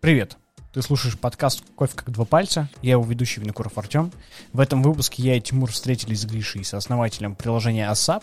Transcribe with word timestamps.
Привет! 0.00 0.38
Ты 0.72 0.80
слушаешь 0.80 1.18
подкаст 1.18 1.62
«Кофе 1.76 1.92
как 1.94 2.10
два 2.10 2.24
пальца». 2.24 2.70
Я 2.80 2.92
его 2.92 3.04
ведущий 3.04 3.38
Винокуров 3.42 3.76
Артем. 3.76 4.10
В 4.54 4.60
этом 4.60 4.82
выпуске 4.82 5.22
я 5.22 5.36
и 5.36 5.42
Тимур 5.42 5.70
встретились 5.70 6.22
с 6.22 6.24
Гришей, 6.24 6.64
с 6.64 6.72
основателем 6.72 7.34
приложения 7.34 7.86
ASAP, 7.86 8.22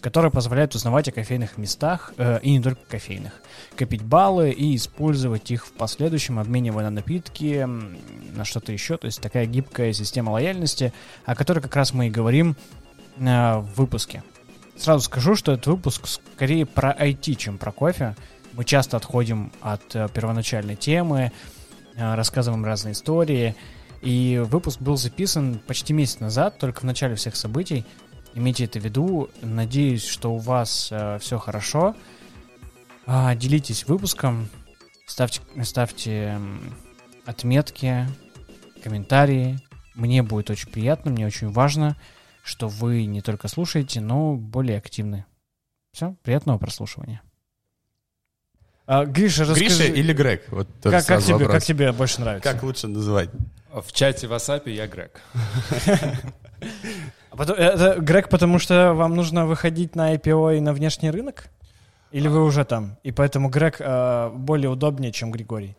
которое 0.00 0.30
позволяет 0.30 0.74
узнавать 0.74 1.06
о 1.06 1.12
кофейных 1.12 1.56
местах, 1.56 2.12
э, 2.16 2.40
и 2.42 2.50
не 2.50 2.60
только 2.60 2.80
кофейных, 2.88 3.40
копить 3.76 4.02
баллы 4.02 4.50
и 4.50 4.74
использовать 4.74 5.52
их 5.52 5.66
в 5.66 5.72
последующем, 5.74 6.40
обменивая 6.40 6.82
на 6.82 6.90
напитки, 6.90 7.64
на 8.34 8.44
что-то 8.44 8.72
еще. 8.72 8.96
То 8.96 9.06
есть 9.06 9.20
такая 9.20 9.46
гибкая 9.46 9.92
система 9.92 10.30
лояльности, 10.30 10.92
о 11.24 11.36
которой 11.36 11.60
как 11.60 11.76
раз 11.76 11.94
мы 11.94 12.08
и 12.08 12.10
говорим 12.10 12.56
э, 13.18 13.58
в 13.58 13.68
выпуске. 13.76 14.24
Сразу 14.76 15.04
скажу, 15.04 15.36
что 15.36 15.52
этот 15.52 15.68
выпуск 15.68 16.08
скорее 16.08 16.66
про 16.66 16.90
IT, 16.90 17.36
чем 17.36 17.58
про 17.58 17.70
кофе. 17.70 18.16
Мы 18.56 18.64
часто 18.64 18.96
отходим 18.96 19.52
от 19.60 19.96
э, 19.96 20.08
первоначальной 20.14 20.76
темы, 20.76 21.32
э, 21.96 22.14
рассказываем 22.14 22.64
разные 22.64 22.92
истории. 22.92 23.56
И 24.00 24.40
выпуск 24.44 24.80
был 24.80 24.96
записан 24.96 25.58
почти 25.66 25.92
месяц 25.92 26.20
назад, 26.20 26.58
только 26.58 26.80
в 26.80 26.84
начале 26.84 27.16
всех 27.16 27.34
событий. 27.34 27.84
Имейте 28.34 28.64
это 28.64 28.78
в 28.78 28.84
виду. 28.84 29.28
Надеюсь, 29.42 30.04
что 30.04 30.32
у 30.32 30.38
вас 30.38 30.88
э, 30.92 31.18
все 31.20 31.38
хорошо. 31.38 31.96
А, 33.06 33.34
делитесь 33.34 33.88
выпуском, 33.88 34.48
ставьте, 35.06 35.40
ставьте 35.64 36.38
отметки, 37.26 38.06
комментарии. 38.82 39.58
Мне 39.94 40.22
будет 40.22 40.50
очень 40.50 40.70
приятно, 40.70 41.10
мне 41.10 41.26
очень 41.26 41.50
важно, 41.50 41.96
что 42.42 42.68
вы 42.68 43.04
не 43.04 43.20
только 43.20 43.48
слушаете, 43.48 44.00
но 44.00 44.34
более 44.34 44.78
активны. 44.78 45.24
Все, 45.92 46.14
приятного 46.22 46.58
прослушивания. 46.58 47.22
А, 48.86 49.04
Гриша, 49.06 49.42
расскажи. 49.44 49.64
Гриша 49.64 49.84
или 49.84 50.12
Грег? 50.12 50.42
Вот 50.50 50.68
Как, 50.82 51.06
как, 51.06 51.22
тебе, 51.22 51.34
вопрос. 51.34 51.52
как 51.52 51.64
тебе 51.64 51.92
больше 51.92 52.20
нравится? 52.20 52.52
Как 52.52 52.62
лучше 52.62 52.86
называть? 52.86 53.30
В 53.72 53.92
чате 53.92 54.28
в 54.28 54.32
WhatsApp 54.32 54.70
я 54.70 54.86
Грег. 54.86 55.20
А 57.36 57.42
это 57.42 58.00
Грег, 58.00 58.28
потому 58.28 58.60
что 58.60 58.94
вам 58.94 59.16
нужно 59.16 59.44
выходить 59.44 59.96
на 59.96 60.14
IPO 60.14 60.58
и 60.58 60.60
на 60.60 60.72
внешний 60.72 61.10
рынок? 61.10 61.48
Или 62.12 62.28
вы 62.28 62.44
уже 62.44 62.64
там? 62.64 62.96
И 63.02 63.10
поэтому 63.10 63.48
Грег 63.48 63.76
э, 63.80 64.30
более 64.32 64.70
удобнее, 64.70 65.10
чем 65.10 65.32
Григорий? 65.32 65.76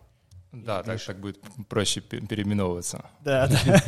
Да, 0.64 0.84
так, 0.84 1.03
так 1.03 1.20
будет 1.20 1.39
проще 1.67 2.02
пе- 2.02 2.22
переименовываться. 2.22 3.06
Да, 3.22 3.48
да. 3.66 3.81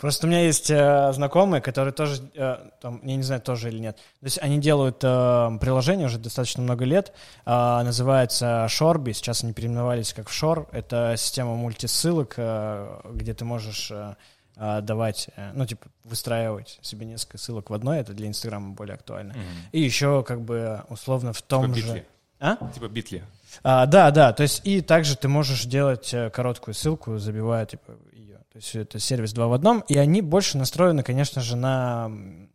Просто 0.00 0.26
у 0.26 0.30
меня 0.30 0.42
есть 0.42 0.70
э, 0.70 1.12
знакомые, 1.12 1.60
которые 1.60 1.92
тоже, 1.92 2.22
э, 2.34 2.56
там, 2.80 3.00
я 3.04 3.16
не 3.16 3.22
знаю, 3.22 3.40
тоже 3.40 3.68
или 3.68 3.78
нет. 3.78 3.96
То 3.96 4.26
есть 4.26 4.38
они 4.42 4.58
делают 4.58 4.98
э, 5.02 5.58
приложение 5.60 6.06
уже 6.06 6.18
достаточно 6.18 6.62
много 6.62 6.84
лет, 6.84 7.12
э, 7.46 7.50
называется 7.50 8.66
Shorby, 8.68 9.12
сейчас 9.12 9.44
они 9.44 9.52
переименовались 9.52 10.12
как 10.12 10.28
в 10.28 10.32
Shore. 10.42 10.66
Это 10.72 11.14
система 11.16 11.54
мультисылок, 11.54 12.34
э, 12.36 13.00
где 13.12 13.34
ты 13.34 13.44
можешь 13.44 13.90
э, 13.90 14.14
э, 14.56 14.80
давать, 14.80 15.28
э, 15.36 15.52
ну, 15.54 15.64
типа, 15.66 15.86
выстраивать 16.04 16.78
себе 16.82 17.06
несколько 17.06 17.38
ссылок 17.38 17.70
в 17.70 17.74
одной, 17.74 17.98
это 17.98 18.12
для 18.14 18.26
Инстаграма 18.26 18.74
более 18.74 18.94
актуально. 18.94 19.34
И 19.72 19.80
еще, 19.80 20.24
как 20.24 20.40
бы, 20.40 20.82
условно, 20.88 21.32
в 21.32 21.42
том 21.42 21.72
Типа 21.72 21.86
же... 21.86 21.92
Bitly. 21.94 22.04
А? 22.40 22.56
Типа 22.72 22.88
Битли. 22.88 23.22
А, 23.62 23.86
да, 23.86 24.10
да, 24.10 24.32
то 24.32 24.42
есть 24.42 24.62
и 24.64 24.80
также 24.80 25.16
ты 25.16 25.28
можешь 25.28 25.64
делать 25.64 26.12
э, 26.14 26.30
короткую 26.30 26.74
ссылку, 26.74 27.18
забивая 27.18 27.66
типа 27.66 27.92
ее. 28.12 28.36
То 28.52 28.56
есть 28.56 28.74
это 28.74 28.98
сервис 28.98 29.32
два 29.32 29.48
в 29.48 29.52
одном, 29.52 29.84
и 29.88 29.96
они 29.96 30.22
больше 30.22 30.58
настроены, 30.58 31.02
конечно 31.02 31.42
же, 31.42 31.56
на 31.56 32.10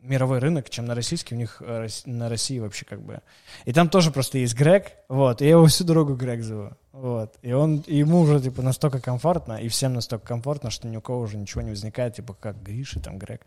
мировой 0.06 0.40
рынок, 0.40 0.70
чем 0.70 0.86
на 0.86 0.96
российский. 0.96 1.36
У 1.36 1.38
них 1.38 1.62
э, 1.66 1.88
на 2.06 2.30
России 2.30 2.60
вообще 2.60 2.86
как 2.86 3.02
бы. 3.02 3.22
И 3.66 3.74
там 3.74 3.90
тоже 3.90 4.12
просто 4.12 4.38
есть 4.38 4.56
Грег, 4.56 4.94
вот, 5.10 5.42
и 5.42 5.46
я 5.46 5.52
его 5.52 5.66
всю 5.66 5.84
дорогу 5.84 6.16
Грег 6.16 6.42
зову. 6.44 6.72
Вот. 6.96 7.36
И 7.42 7.52
он, 7.52 7.84
и 7.88 7.98
ему 7.98 8.22
уже 8.22 8.40
типа 8.40 8.62
настолько 8.62 9.02
комфортно, 9.02 9.54
и 9.62 9.68
всем 9.68 9.94
настолько 9.94 10.28
комфортно, 10.28 10.70
что 10.70 10.88
ни 10.88 10.96
у 10.96 11.02
кого 11.02 11.20
уже 11.20 11.36
ничего 11.36 11.62
не 11.62 11.72
возникает, 11.72 12.16
типа 12.16 12.34
как 12.40 12.64
Гриша, 12.64 13.02
там 13.02 13.18
Грег. 13.18 13.42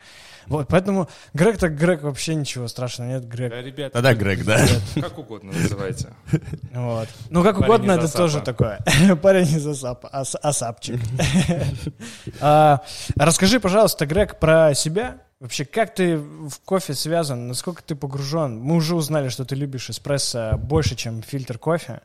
Вот, 0.49 0.69
поэтому 0.69 1.09
Грег 1.33 1.57
так 1.57 1.75
Грег 1.75 2.03
вообще 2.03 2.35
ничего 2.35 2.69
страшного 2.69 3.09
нет, 3.09 3.27
Грег. 3.27 3.51
Да, 3.51 3.63
ребята, 3.63 3.93
Тогда 3.95 4.15
Грег, 4.15 4.45
да. 4.45 4.59
как 5.01 5.19
угодно 5.19 5.53
называйте. 5.53 6.09
Вот. 6.75 7.09
Ну, 7.31 7.43
как 7.43 7.57
Парень 7.59 7.65
угодно, 7.73 7.93
это 7.93 8.13
тоже 8.13 8.43
такое. 8.43 8.81
Парень 9.23 9.47
из 9.47 9.67
Асапа, 9.67 10.11
ас- 10.13 10.37
Асапчик. 10.43 11.01
А, 12.41 12.83
Расскажи, 13.17 13.61
пожалуйста, 13.61 14.05
Грег, 14.05 14.39
про 14.39 14.75
себя. 14.75 15.23
Вообще, 15.41 15.65
как 15.65 15.95
ты 15.95 16.17
в 16.19 16.59
кофе 16.65 16.95
связан? 16.95 17.47
Насколько 17.47 17.83
ты 17.83 17.95
погружен? 17.95 18.59
Мы 18.59 18.75
уже 18.75 18.97
узнали, 18.97 19.29
что 19.29 19.45
ты 19.45 19.55
любишь 19.55 19.89
эспрессо 19.89 20.57
больше, 20.59 20.97
чем 20.97 21.23
фильтр 21.23 21.59
кофе. 21.59 22.01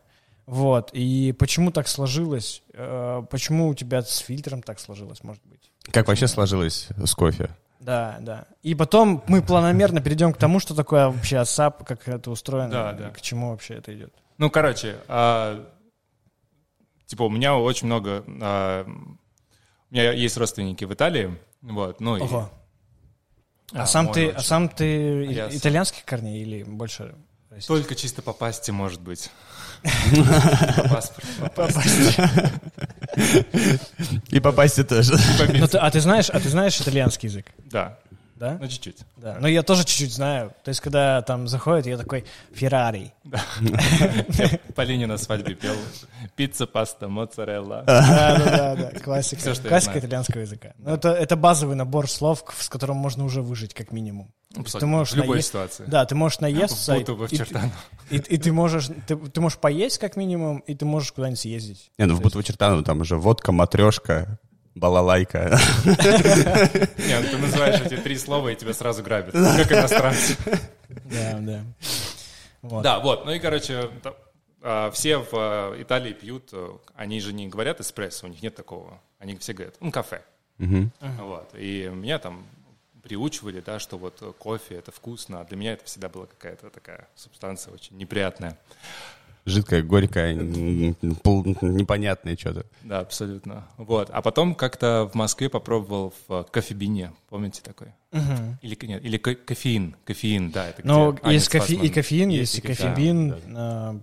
Вот. 0.45 0.91
И 0.93 1.33
почему 1.39 1.71
так 1.71 1.87
сложилось? 1.87 2.61
Э, 2.73 3.23
Почему 3.29 3.69
у 3.69 3.73
тебя 3.73 4.03
с 4.03 4.17
фильтром 4.17 4.61
так 4.61 4.79
сложилось, 4.79 5.23
может 5.23 5.41
быть? 5.45 5.71
Как 5.91 6.07
вообще 6.07 6.27
сложилось 6.27 6.89
с 7.03 7.15
кофе? 7.15 7.49
Да, 7.79 8.17
да. 8.21 8.45
И 8.61 8.75
потом 8.75 9.23
мы 9.27 9.41
планомерно 9.41 9.99
перейдем 10.01 10.31
к 10.31 10.37
тому, 10.37 10.59
что 10.59 10.75
такое 10.75 11.07
вообще 11.09 11.37
ASAP, 11.37 11.83
как 11.85 12.07
это 12.07 12.29
устроено, 12.29 12.69
Да, 12.69 12.93
да. 12.93 13.09
к 13.09 13.21
чему 13.21 13.49
вообще 13.51 13.75
это 13.75 13.93
идет. 13.95 14.13
Ну, 14.37 14.49
короче, 14.49 14.97
а, 15.07 15.65
типа 17.07 17.23
у 17.23 17.29
меня 17.29 17.55
очень 17.57 17.87
много... 17.87 18.23
а, 18.41 18.85
у 18.85 19.93
меня 19.93 20.11
есть 20.11 20.37
родственники 20.37 20.85
в 20.85 20.93
Италии, 20.93 21.37
вот, 21.61 21.99
ну 21.99 22.17
и... 22.17 22.21
А, 23.73 23.83
А, 23.83 23.85
сам 23.87 24.11
ты, 24.11 24.27
очень. 24.27 24.37
а 24.37 24.41
сам 24.41 24.69
ты 24.69 25.25
Я 25.25 25.47
и- 25.47 25.51
с- 25.51 25.59
итальянских 25.59 26.05
корней 26.05 26.41
или 26.41 26.63
больше 26.63 27.15
российских? 27.49 27.67
Только 27.67 27.95
чисто 27.95 28.21
по 28.21 28.33
пасте, 28.33 28.71
может 28.71 29.01
быть. 29.01 29.29
По 30.77 30.87
паспорту. 30.89 31.27
по 31.41 31.49
пасте. 31.49 32.51
И 34.29 34.39
попасть 34.39 34.87
тоже. 34.87 35.13
Ну, 35.53 35.67
а 35.73 35.91
ты 35.91 35.99
знаешь, 35.99 36.29
а 36.29 36.39
ты 36.39 36.49
знаешь 36.49 36.79
итальянский 36.79 37.27
язык, 37.29 37.47
Да, 37.69 37.97
да? 38.35 38.57
ну 38.59 38.67
чуть-чуть. 38.67 38.99
Да. 39.17 39.37
Ну 39.39 39.47
я 39.47 39.63
тоже 39.63 39.83
чуть-чуть 39.83 40.13
знаю. 40.13 40.53
То 40.63 40.69
есть 40.69 40.81
когда 40.81 41.21
там 41.21 41.47
заходит, 41.47 41.85
я 41.85 41.97
такой 41.97 42.25
Феррари. 42.53 43.13
Я 43.23 44.59
Полине 44.75 45.07
на 45.07 45.17
свадьбе 45.17 45.55
пел 45.55 45.75
пицца, 46.35 46.65
паста, 46.65 47.07
моцарелла. 47.07 47.83
Да, 47.85 48.37
да, 48.37 48.45
да, 48.45 48.75
да. 48.75 48.99
Классика. 49.03 49.59
Итальянского 49.99 50.41
языка. 50.41 50.73
Ну 50.77 50.93
это 50.93 51.09
это 51.09 51.35
базовый 51.35 51.75
набор 51.75 52.09
слов, 52.09 52.43
с 52.57 52.69
которым 52.69 52.97
можно 52.97 53.25
уже 53.25 53.41
выжить 53.41 53.73
как 53.73 53.91
минимум. 53.91 54.31
Ты 54.79 54.85
можешь 54.85 55.13
В 55.13 55.17
любой 55.17 55.37
наесть- 55.37 55.47
ситуации. 55.47 55.85
Да, 55.87 56.05
ты 56.05 56.13
можешь 56.13 56.39
наесться. 56.39 56.93
Бы 56.99 57.15
в 57.15 57.33
и-. 57.33 57.37
И, 58.11 58.17
и 58.17 58.37
ты 58.37 58.51
можешь, 58.51 58.89
ты, 59.07 59.15
ты 59.15 59.41
можешь 59.41 59.57
поесть 59.57 59.97
как 59.97 60.15
минимум, 60.15 60.59
и 60.59 60.75
ты 60.75 60.85
можешь 60.85 61.11
куда-нибудь 61.11 61.39
съездить. 61.39 61.91
Не, 61.97 62.05
ну 62.05 62.15
в 62.15 62.21
Бутвочертану 62.21 62.83
там 62.83 63.01
уже 63.01 63.17
водка, 63.17 63.51
матрешка, 63.51 64.39
балалайка. 64.75 65.59
Не, 65.85 67.19
ну 67.19 67.29
ты 67.29 67.37
называешь 67.37 67.81
эти 67.81 67.97
три 67.97 68.17
слова, 68.17 68.49
и 68.49 68.55
тебя 68.55 68.73
сразу 68.73 69.03
грабят, 69.03 69.33
как 69.33 69.71
иностранцы. 69.71 70.37
Да, 71.05 71.39
да. 71.39 71.63
Вот. 72.61 72.83
Да, 72.83 72.99
вот, 72.99 73.25
ну 73.25 73.31
и, 73.31 73.39
короче, 73.39 73.89
а, 74.61 74.89
все 74.91 75.17
в 75.17 75.33
а, 75.33 75.81
Италии 75.81 76.13
пьют, 76.13 76.49
э, 76.53 76.77
они 76.95 77.19
же 77.19 77.33
не 77.33 77.49
говорят 77.49 77.81
эспрессо, 77.81 78.25
у 78.25 78.29
них 78.29 78.41
нет 78.41 78.55
такого. 78.55 79.01
Они 79.19 79.35
все 79.35 79.51
говорят, 79.53 79.75
ну, 79.81 79.91
кафе. 79.91 80.21
Вот, 80.57 81.49
и 81.55 81.91
меня 81.93 82.19
там 82.19 82.45
приучивали, 83.03 83.59
да, 83.59 83.79
что 83.79 83.97
вот 83.97 84.21
э, 84.21 84.31
кофе— 84.37 84.75
это 84.77 84.91
вкусно, 84.91 85.41
а 85.41 85.43
для 85.43 85.57
меня 85.57 85.73
это 85.73 85.83
всегда 85.83 86.07
была 86.07 86.25
какая-то 86.25 86.69
такая 86.69 87.09
субстанция 87.15 87.73
очень 87.73 87.97
неприятная. 87.97 88.57
Жидкая, 89.45 89.83
горькая, 89.83 90.33
м, 90.35 90.95
пол- 91.21 91.43
непонятное 91.61 92.37
что-то. 92.37 92.65
Да, 92.81 92.99
абсолютно. 92.99 93.67
Вот, 93.77 94.09
а 94.11 94.21
потом 94.21 94.55
как-то 94.55 95.09
в 95.11 95.15
Москве 95.15 95.49
попробовал 95.49 96.13
в 96.27 96.33
э, 96.33 96.43
кофебине, 96.49 97.11
помните 97.29 97.61
такой? 97.61 97.89
Или, 98.61 98.77
нет, 98.85 99.03
или 99.03 99.17
ко- 99.17 99.35
кофеин, 99.35 99.95
кофеин, 100.05 100.49
да. 100.51 100.69
Это 100.69 100.81
Но 100.85 101.11
где 101.11 101.21
Ну, 101.23 101.31
есть 101.31 101.53
Анец 101.53 101.61
кофе, 101.67 101.75
и 101.75 101.89
кофеин, 101.89 102.29
есть, 102.29 102.57
и 102.57 102.61
кофеин. 102.61 103.31
кофебин. 103.31 103.55
а, 103.57 103.99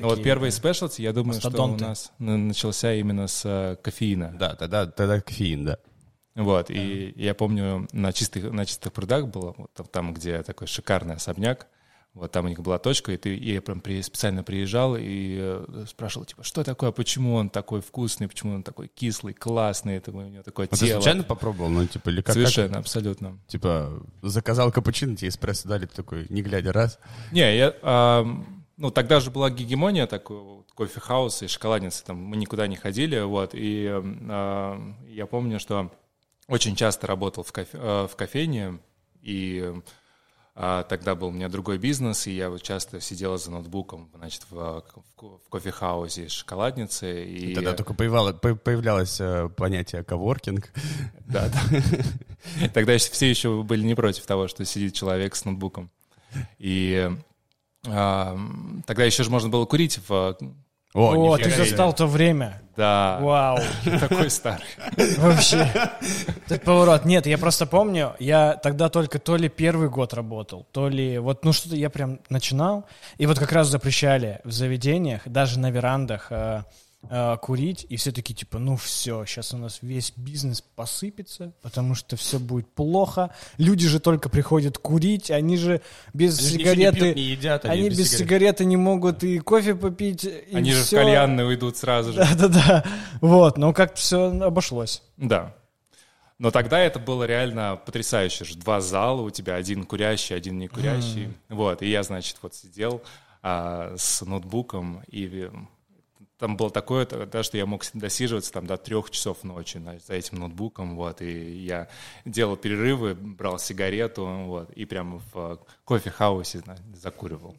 Ну 0.00 0.06
вот 0.08 0.22
первый 0.24 0.50
спешлти, 0.50 1.02
я 1.02 1.12
думаю, 1.12 1.40
что 1.40 1.62
у 1.64 1.76
нас 1.76 2.10
начался 2.18 2.92
именно 2.94 3.28
с 3.28 3.42
э, 3.44 3.76
кофеина. 3.82 4.34
Да, 4.36 4.56
тогда, 4.56 4.86
тогда 4.86 5.20
кофеин, 5.20 5.66
да. 5.66 5.78
Вот, 6.34 6.70
и 6.70 7.12
я 7.16 7.34
помню, 7.34 7.86
на 7.92 8.12
чистых, 8.12 8.50
на 8.50 8.64
чистых 8.64 8.92
прудах 8.92 9.28
было, 9.28 9.54
вот 9.56 9.72
там, 9.74 9.86
там, 9.86 10.14
где 10.14 10.42
такой 10.42 10.66
шикарный 10.68 11.14
особняк, 11.16 11.66
вот 12.14 12.32
там 12.32 12.46
у 12.46 12.48
них 12.48 12.60
была 12.60 12.78
точка, 12.78 13.12
и, 13.12 13.16
ты, 13.16 13.36
и 13.36 13.54
я 13.54 13.62
прям 13.62 13.80
при- 13.80 14.02
специально 14.02 14.42
приезжал 14.42 14.96
и 14.96 15.36
э, 15.40 15.84
спрашивал, 15.88 16.24
типа, 16.26 16.42
что 16.42 16.64
такое, 16.64 16.90
почему 16.90 17.34
он 17.34 17.50
такой 17.50 17.80
вкусный, 17.80 18.26
почему 18.28 18.54
он 18.54 18.62
такой 18.64 18.88
кислый, 18.88 19.32
классный, 19.32 19.96
это 19.96 20.10
у 20.10 20.20
него 20.20 20.42
такое 20.42 20.66
А 20.66 20.68
ты 20.70 20.86
тело. 20.86 21.00
случайно 21.00 21.22
попробовал? 21.22 21.70
Ну, 21.70 21.86
типа, 21.86 22.08
или 22.10 22.16
как? 22.16 22.26
как? 22.26 22.34
Совершенно, 22.34 22.78
абсолютно. 22.78 23.38
Типа, 23.46 24.02
заказал 24.22 24.72
капучино, 24.72 25.14
тебе 25.16 25.28
эспрессо 25.28 25.68
дали, 25.68 25.86
ты 25.86 25.94
такой, 25.94 26.26
не 26.30 26.42
глядя, 26.42 26.72
раз. 26.72 26.98
Не, 27.30 27.56
я, 27.56 27.74
ам, 27.82 28.64
ну, 28.76 28.90
тогда 28.90 29.20
же 29.20 29.30
была 29.30 29.48
гегемония 29.50 30.06
такой, 30.08 30.64
кофе-хаус 30.74 31.42
и 31.42 31.46
шоколадницы, 31.46 32.04
там, 32.04 32.16
мы 32.16 32.36
никуда 32.36 32.66
не 32.66 32.76
ходили, 32.76 33.20
вот, 33.20 33.50
и 33.54 33.86
а, 33.92 34.80
я 35.06 35.26
помню, 35.26 35.60
что 35.60 35.92
очень 36.48 36.74
часто 36.74 37.06
работал 37.06 37.44
в, 37.44 37.52
кофе, 37.52 37.68
э, 37.74 38.08
в 38.10 38.16
кофейне, 38.16 38.78
и 39.22 39.72
а, 40.62 40.82
тогда 40.82 41.14
был 41.14 41.28
у 41.28 41.30
меня 41.30 41.48
другой 41.48 41.78
бизнес, 41.78 42.26
и 42.26 42.32
я 42.32 42.50
вот 42.50 42.60
часто 42.60 43.00
сидел 43.00 43.38
за 43.38 43.50
ноутбуком, 43.50 44.10
значит, 44.14 44.44
в, 44.50 44.84
в, 45.16 45.38
в 45.38 45.48
кофехаусе 45.48 46.28
шоколадницы. 46.28 47.24
И... 47.24 47.54
Тогда 47.54 47.72
только 47.72 47.94
появлялось, 47.94 48.36
появлялось 48.38 49.18
э, 49.22 49.48
понятие 49.56 50.04
коворкинг. 50.04 50.70
Да, 51.26 51.48
да. 51.48 52.68
Тогда 52.74 52.98
все 52.98 53.30
еще 53.30 53.62
были 53.62 53.84
не 53.84 53.94
против 53.94 54.26
того, 54.26 54.48
что 54.48 54.64
сидит 54.66 54.92
человек 54.92 55.34
с 55.34 55.46
ноутбуком. 55.46 55.90
И 56.58 57.10
а, 57.86 58.38
тогда 58.86 59.04
еще 59.04 59.22
же 59.22 59.30
можно 59.30 59.48
было 59.48 59.64
курить 59.64 59.98
в 60.08 60.36
о, 60.94 61.34
О 61.34 61.38
ты 61.38 61.50
застал 61.50 61.92
то 61.92 62.06
время. 62.06 62.60
Да. 62.76 63.18
Вау. 63.20 63.58
Такой 64.00 64.30
старый. 64.30 64.64
Вообще. 65.18 65.70
Этот 66.46 66.64
поворот. 66.64 67.04
Нет, 67.04 67.26
я 67.26 67.36
просто 67.38 67.66
помню, 67.66 68.14
я 68.18 68.54
тогда 68.54 68.88
только 68.88 69.18
то 69.18 69.36
ли 69.36 69.48
первый 69.48 69.88
год 69.88 70.14
работал, 70.14 70.66
то 70.72 70.88
ли 70.88 71.18
вот, 71.18 71.44
ну 71.44 71.52
что-то 71.52 71.76
я 71.76 71.90
прям 71.90 72.20
начинал, 72.28 72.86
и 73.18 73.26
вот 73.26 73.38
как 73.38 73.52
раз 73.52 73.68
запрещали 73.68 74.40
в 74.44 74.52
заведениях, 74.52 75.22
даже 75.26 75.58
на 75.58 75.70
верандах, 75.70 76.32
э, 77.08 77.36
курить, 77.40 77.86
и 77.88 77.96
все 77.96 78.12
таки 78.12 78.34
типа, 78.34 78.58
ну 78.58 78.76
все, 78.76 79.24
сейчас 79.24 79.54
у 79.54 79.58
нас 79.58 79.78
весь 79.82 80.12
бизнес 80.16 80.62
посыпется, 80.76 81.52
потому 81.62 81.94
что 81.94 82.16
все 82.16 82.38
будет 82.38 82.68
плохо. 82.68 83.30
Люди 83.58 83.88
же 83.88 84.00
только 84.00 84.28
приходят 84.28 84.78
курить, 84.78 85.30
они 85.30 85.56
же 85.56 85.80
без 86.12 86.38
они 86.38 86.48
сигареты... 86.48 86.96
Не, 86.96 87.04
пьют, 87.04 87.16
не 87.16 87.22
едят, 87.22 87.64
они, 87.64 87.80
они 87.80 87.90
без, 87.90 87.98
без 87.98 88.18
сигареты 88.18 88.64
не 88.64 88.76
могут 88.76 89.24
и 89.24 89.38
кофе 89.38 89.74
попить, 89.74 90.24
и 90.24 90.54
Они 90.54 90.70
все. 90.70 90.80
же 90.80 90.84
в 90.84 90.90
кальянные 90.90 91.46
уйдут 91.46 91.76
сразу 91.76 92.12
же. 92.12 92.18
Да-да-да, 92.18 92.84
вот, 93.20 93.58
но 93.58 93.72
как-то 93.72 93.96
все 93.96 94.30
обошлось. 94.42 95.02
Да. 95.16 95.54
Но 96.38 96.50
тогда 96.50 96.78
это 96.78 96.98
было 96.98 97.24
реально 97.24 97.78
потрясающе. 97.84 98.46
Два 98.54 98.80
зала, 98.80 99.20
у 99.20 99.28
тебя 99.28 99.56
один 99.56 99.84
курящий, 99.84 100.34
один 100.34 100.58
не 100.58 100.68
курящий. 100.68 101.24
Mm. 101.24 101.34
Вот, 101.50 101.82
и 101.82 101.90
я, 101.90 102.02
значит, 102.02 102.38
вот 102.40 102.54
сидел 102.54 103.02
а, 103.42 103.94
с 103.98 104.22
ноутбуком 104.22 105.02
и 105.06 105.50
там 106.40 106.56
было 106.56 106.70
такое, 106.70 107.06
да, 107.06 107.42
что 107.42 107.58
я 107.58 107.66
мог 107.66 107.84
досиживаться 107.92 108.50
там 108.50 108.66
до 108.66 108.78
трех 108.78 109.10
часов 109.10 109.44
ночи 109.44 109.80
за 110.06 110.14
этим 110.14 110.38
ноутбуком, 110.38 110.96
вот, 110.96 111.20
и 111.20 111.62
я 111.62 111.88
делал 112.24 112.56
перерывы, 112.56 113.14
брал 113.14 113.58
сигарету, 113.58 114.26
вот, 114.46 114.70
и 114.70 114.86
прямо 114.86 115.22
в 115.32 115.60
кофе-хаусе 115.84 116.62
закуривал. 116.94 117.56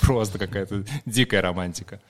Просто 0.00 0.38
какая-то 0.38 0.84
дикая 1.06 1.40
романтика. 1.40 2.00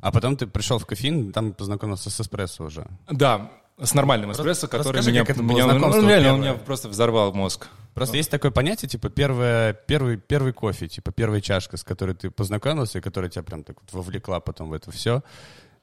А 0.00 0.10
потом 0.10 0.36
ты 0.36 0.46
пришел 0.46 0.78
в 0.78 0.86
кофеин, 0.86 1.32
там 1.32 1.52
познакомился 1.52 2.10
с 2.10 2.20
эспрессо 2.20 2.64
уже. 2.64 2.86
Да, 3.10 3.52
с 3.80 3.94
нормальным 3.94 4.32
эспрессо, 4.32 4.68
который 4.68 4.98
Расскажи, 4.98 5.10
меня, 5.10 5.22
меня, 5.22 5.66
ну, 5.66 6.08
реально, 6.08 6.34
он 6.34 6.40
меня 6.40 6.54
просто 6.54 6.88
взорвал 6.88 7.32
мозг. 7.32 7.68
Просто 7.94 8.16
есть 8.16 8.30
такое 8.30 8.50
понятие, 8.50 8.88
типа, 8.88 9.08
первое, 9.08 9.72
первый, 9.72 10.16
первый 10.16 10.52
кофе, 10.52 10.88
типа, 10.88 11.12
первая 11.12 11.40
чашка, 11.40 11.76
с 11.76 11.84
которой 11.84 12.14
ты 12.14 12.30
познакомился, 12.30 12.98
и 12.98 13.00
которая 13.00 13.30
тебя 13.30 13.42
прям 13.42 13.64
так 13.64 13.76
вот 13.80 13.92
вовлекла 13.92 14.40
потом 14.40 14.70
в 14.70 14.72
это 14.72 14.90
все 14.90 15.22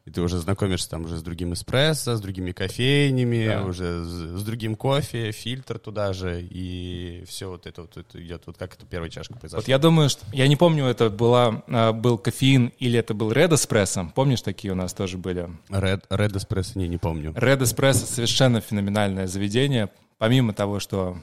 и 0.05 0.11
ты 0.11 0.21
уже 0.21 0.39
знакомишься 0.39 0.89
там 0.89 1.05
уже 1.05 1.17
с 1.17 1.21
другим 1.21 1.53
эспрессо, 1.53 2.15
с 2.15 2.21
другими 2.21 2.51
кофейнями, 2.51 3.47
да. 3.47 3.63
уже 3.63 4.03
с, 4.03 4.39
с 4.39 4.43
другим 4.43 4.75
кофе, 4.75 5.31
фильтр 5.31 5.77
туда 5.77 6.11
же, 6.13 6.41
и 6.41 7.23
все 7.27 7.49
вот 7.49 7.67
это 7.67 7.81
вот 7.81 7.97
это 7.97 8.23
идет, 8.23 8.43
вот 8.47 8.57
как 8.57 8.73
это 8.73 8.85
первая 8.85 9.11
чашка 9.11 9.35
произошла. 9.35 9.59
Вот 9.59 9.67
я 9.67 9.77
думаю, 9.77 10.09
что, 10.09 10.25
я 10.33 10.47
не 10.47 10.55
помню, 10.55 10.85
это 10.85 11.09
была, 11.09 11.63
а, 11.67 11.93
был 11.93 12.17
кофеин 12.17 12.71
или 12.79 12.97
это 12.97 13.13
был 13.13 13.31
Red 13.31 13.49
Espresso, 13.49 14.11
помнишь, 14.13 14.41
такие 14.41 14.71
у 14.71 14.75
нас 14.75 14.93
тоже 14.93 15.17
были? 15.17 15.49
Red, 15.69 16.07
Red 16.09 16.33
Espresso, 16.33 16.71
не, 16.75 16.87
не 16.87 16.97
помню. 16.97 17.31
Red 17.31 17.59
Espresso 17.59 18.05
совершенно 18.05 18.59
феноменальное 18.59 19.27
заведение, 19.27 19.89
помимо 20.17 20.53
того, 20.53 20.79
что... 20.79 21.17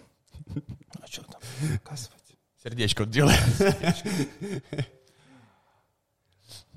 А 1.01 1.07
что 1.09 1.23
там 1.25 1.41
показывать? 1.83 2.15
Сердечко 2.63 3.01
вот 3.03 3.11
делай. 3.11 3.35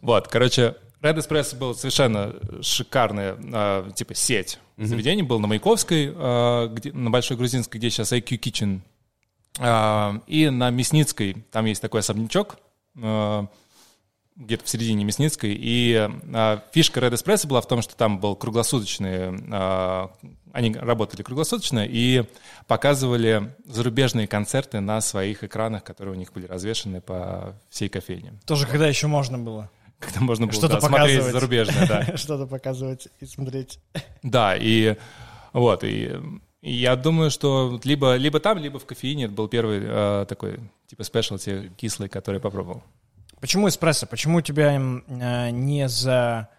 Вот, 0.01 0.27
короче, 0.29 0.77
Red 1.01 1.17
Espresso 1.17 1.55
был 1.57 1.73
совершенно 1.73 2.35
шикарная, 2.61 3.35
э, 3.41 3.91
типа, 3.95 4.13
сеть 4.13 4.59
mm-hmm. 4.77 4.85
заведений. 4.85 5.23
Был 5.23 5.39
на 5.39 5.47
Маяковской, 5.47 6.13
э, 6.15 6.67
где, 6.71 6.93
на 6.93 7.09
Большой 7.09 7.37
Грузинской, 7.37 7.79
где 7.79 7.89
сейчас 7.89 8.13
IQ 8.13 8.39
Kitchen. 8.39 8.79
Э, 9.59 10.19
и 10.27 10.49
на 10.49 10.69
Мясницкой, 10.69 11.43
там 11.51 11.65
есть 11.65 11.81
такой 11.81 12.01
особнячок, 12.01 12.57
э, 13.01 13.45
где-то 14.35 14.63
в 14.63 14.69
середине 14.69 15.03
Мясницкой. 15.03 15.57
И 15.59 16.07
э, 16.07 16.59
фишка 16.71 16.99
Red 16.99 17.13
Espresso 17.13 17.47
была 17.47 17.61
в 17.61 17.67
том, 17.67 17.81
что 17.81 17.95
там 17.95 18.19
был 18.19 18.35
круглосуточный... 18.35 19.39
Э, 19.51 20.07
они 20.53 20.73
работали 20.73 21.23
круглосуточно 21.23 21.85
и 21.87 22.25
показывали 22.67 23.55
зарубежные 23.65 24.27
концерты 24.27 24.81
на 24.81 24.99
своих 25.01 25.43
экранах, 25.43 25.83
которые 25.83 26.13
у 26.13 26.17
них 26.17 26.33
были 26.33 26.45
развешаны 26.45 27.01
по 27.01 27.55
всей 27.69 27.87
кофейне. 27.87 28.33
Тоже 28.45 28.67
когда 28.67 28.87
еще 28.87 29.07
можно 29.07 29.39
было? 29.39 29.69
Когда 30.01 30.19
можно 30.19 30.47
было 30.47 30.53
что-то 30.53 30.81
да, 30.81 30.87
смотреть 30.87 31.23
зарубежное, 31.23 31.87
да. 31.87 32.17
Что-то 32.17 32.47
показывать 32.47 33.07
и 33.19 33.25
смотреть. 33.25 33.79
Да, 34.23 34.55
и 34.57 34.97
вот, 35.53 35.83
и, 35.83 36.17
и 36.61 36.73
я 36.73 36.95
думаю, 36.95 37.29
что 37.29 37.79
либо, 37.83 38.15
либо 38.15 38.39
там, 38.39 38.57
либо 38.57 38.79
в 38.79 38.85
кофеине 38.85 39.25
это 39.25 39.33
был 39.33 39.47
первый 39.47 39.81
э, 39.83 40.25
такой, 40.27 40.59
типа, 40.87 41.03
спешлти 41.03 41.71
кислый, 41.77 42.09
который 42.09 42.37
я 42.37 42.41
попробовал. 42.41 42.83
Почему 43.39 43.67
эспрессо? 43.67 44.05
Почему 44.07 44.41
тебя 44.41 44.75
э, 44.75 45.49
не 45.51 45.87
за 45.89 46.49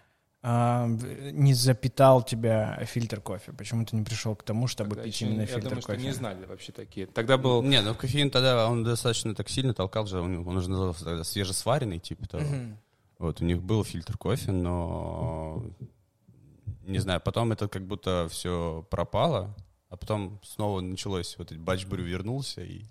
э, 0.41 0.85
не 1.31 1.53
запитал 1.53 2.21
тебя 2.23 2.79
фильтр 2.85 3.21
кофе? 3.21 3.53
Почему 3.53 3.85
ты 3.85 3.95
не 3.95 4.03
пришел 4.03 4.35
к 4.35 4.43
тому, 4.43 4.67
чтобы 4.67 4.91
тогда 4.91 5.03
пить 5.05 5.21
именно 5.21 5.41
я 5.41 5.47
фильтр 5.47 5.69
думаю, 5.69 5.81
кофе? 5.81 5.99
Что 5.99 6.07
не 6.07 6.13
знали 6.13 6.45
вообще 6.45 6.71
такие. 6.71 7.07
Тогда 7.07 7.37
был... 7.37 7.63
Не, 7.63 7.81
ну 7.81 7.95
кофеин 7.95 8.29
тогда, 8.29 8.69
он 8.69 8.83
достаточно 8.83 9.33
так 9.33 9.49
сильно 9.49 9.73
толкал 9.73 10.05
же, 10.05 10.19
он, 10.19 10.47
он 10.47 10.57
уже 10.57 10.69
назывался 10.69 11.05
тогда 11.05 11.23
свежесваренный, 11.23 11.99
типа 11.99 12.27
того. 12.27 12.43
Uh-huh. 12.43 12.75
Вот, 13.19 13.41
у 13.41 13.45
них 13.45 13.61
был 13.61 13.83
фильтр 13.83 14.17
кофе, 14.17 14.51
но 14.51 15.63
не 16.85 16.99
знаю, 16.99 17.21
потом 17.21 17.51
это 17.51 17.67
как 17.67 17.85
будто 17.87 18.27
все 18.29 18.85
пропало, 18.89 19.55
а 19.89 19.97
потом 19.97 20.39
снова 20.43 20.81
началось, 20.81 21.37
вот 21.37 21.51
этот 21.51 21.63
батчбрю 21.63 22.03
вернулся 22.03 22.61
и... 22.61 22.83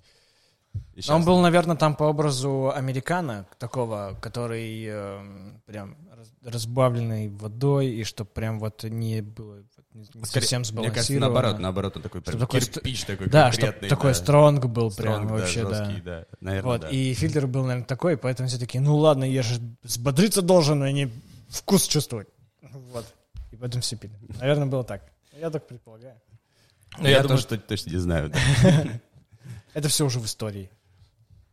и 0.94 1.10
Он 1.10 1.24
был, 1.24 1.40
наверное, 1.40 1.76
там 1.76 1.94
по 1.94 2.04
образу 2.04 2.72
американо, 2.74 3.46
такого, 3.58 4.16
который 4.20 4.84
э, 4.86 5.52
прям 5.66 5.96
разбавленный 6.42 7.28
водой, 7.28 7.88
и 7.88 8.04
чтобы 8.04 8.30
прям 8.30 8.58
вот 8.60 8.84
не 8.84 9.20
было 9.20 9.62
Скорее, 9.93 10.27
совсем 10.27 10.65
сбалансировано. 10.65 10.81
Мне 10.81 10.91
кажется, 10.91 11.12
наоборот, 11.21 11.59
наоборот, 11.59 11.97
он 11.97 12.03
такой 12.03 12.23
прям 12.23 12.41
такой 12.41 12.61
кирпич 12.61 13.05
такой 13.05 13.29
Да, 13.29 13.53
чтобы 13.53 13.73
такой 13.89 14.15
стронг 14.15 14.65
был 14.65 14.91
стронг, 14.91 15.17
прям 15.17 15.29
да, 15.29 15.35
вообще, 15.35 15.69
жесткий, 15.69 16.00
да. 16.00 16.21
да. 16.21 16.27
Наверное, 16.41 16.73
вот, 16.73 16.81
да. 16.81 16.89
и 16.89 17.12
фильтр 17.12 17.47
был, 17.47 17.62
наверное, 17.65 17.85
такой, 17.85 18.17
поэтому 18.17 18.49
все 18.49 18.59
такие, 18.59 18.81
ну 18.81 18.97
ладно, 18.97 19.25
я 19.25 19.43
же 19.43 19.61
взбодриться 19.83 20.41
должен, 20.41 20.83
а 20.83 20.91
не 20.91 21.11
вкус 21.50 21.87
чувствовать. 21.87 22.29
Вот. 22.62 23.05
И 23.50 23.56
поэтому 23.56 23.83
все 23.83 23.97
пили. 23.97 24.15
Наверное, 24.41 24.67
было 24.67 24.82
так. 24.82 25.03
Я 25.39 25.51
так 25.51 25.67
предполагаю. 25.67 26.15
Ну, 26.99 27.05
я, 27.05 27.11
я 27.11 27.22
думаю, 27.22 27.43
тоже 27.43 27.61
точно 27.61 27.91
не 27.91 27.99
знаю. 27.99 28.32
Это 29.75 29.89
все 29.89 30.06
уже 30.06 30.20
в 30.20 30.25
истории. 30.25 30.70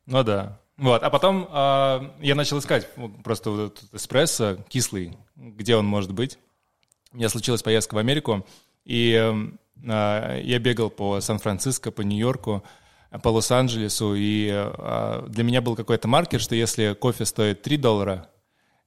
Ну 0.05 0.23
да. 0.23 0.59
Вот, 0.77 1.03
а 1.03 1.09
потом 1.09 1.47
э, 1.51 2.09
я 2.21 2.35
начал 2.35 2.59
искать 2.59 2.87
просто 3.23 3.51
вот 3.51 3.77
этот 3.77 3.93
эспрессо 3.93 4.57
кислый, 4.69 5.17
где 5.35 5.75
он 5.75 5.85
может 5.85 6.13
быть. 6.13 6.39
У 7.11 7.17
меня 7.17 7.29
случилась 7.29 7.63
поездка 7.63 7.95
в 7.95 7.97
Америку, 7.97 8.45
и 8.85 9.13
э, 9.83 10.41
я 10.43 10.59
бегал 10.59 10.89
по 10.89 11.19
Сан-Франциско, 11.21 11.91
по 11.91 12.01
Нью-Йорку, 12.01 12.63
по 13.23 13.29
Лос-Анджелесу, 13.29 14.13
и 14.15 14.49
э, 14.51 15.25
для 15.27 15.43
меня 15.43 15.61
был 15.61 15.75
какой-то 15.75 16.07
маркер, 16.07 16.39
что 16.39 16.55
если 16.55 16.93
кофе 16.93 17.25
стоит 17.25 17.63
3 17.63 17.77
доллара, 17.77 18.29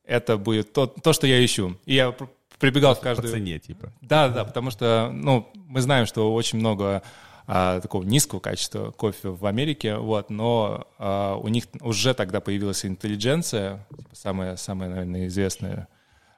это 0.04 0.36
будет 0.36 0.72
то, 0.72 0.86
то 0.86 1.12
что 1.12 1.26
я 1.26 1.44
ищу. 1.44 1.76
И 1.84 1.94
я 1.94 2.14
прибегал 2.58 2.94
в 2.94 3.00
каждую... 3.00 3.28
По 3.28 3.36
цене, 3.36 3.58
типа. 3.58 3.92
Да, 4.00 4.28
да, 4.28 4.44
потому 4.44 4.70
что, 4.70 5.10
ну, 5.12 5.50
мы 5.54 5.80
знаем, 5.80 6.06
что 6.06 6.32
очень 6.32 6.58
много 6.58 7.02
а, 7.46 7.80
такого 7.80 8.04
низкого 8.04 8.38
качества 8.38 8.92
кофе 8.92 9.30
в 9.30 9.44
Америке, 9.46 9.96
вот, 9.96 10.30
но 10.30 10.86
а, 10.98 11.36
у 11.36 11.48
них 11.48 11.64
уже 11.80 12.14
тогда 12.14 12.40
появилась 12.40 12.84
интеллигенция, 12.84 13.84
типа 13.96 14.14
самая, 14.14 14.56
самая, 14.56 14.90
наверное, 14.90 15.26
известная 15.26 15.88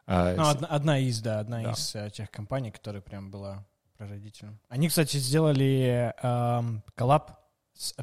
а, 0.07 0.35
ну, 0.35 0.49
одна, 0.49 0.69
одна 0.69 0.99
из, 0.99 1.21
да, 1.21 1.41
одна 1.41 1.63
да. 1.63 1.73
из 1.73 1.95
э, 1.95 2.11
тех 2.11 2.31
компаний, 2.31 2.71
которая 2.71 3.03
прям 3.03 3.31
была 3.31 3.65
прародителем. 3.97 4.59
Они, 4.69 4.89
кстати, 4.89 5.17
сделали 5.17 6.13
э, 6.23 6.63
collab, 6.95 7.33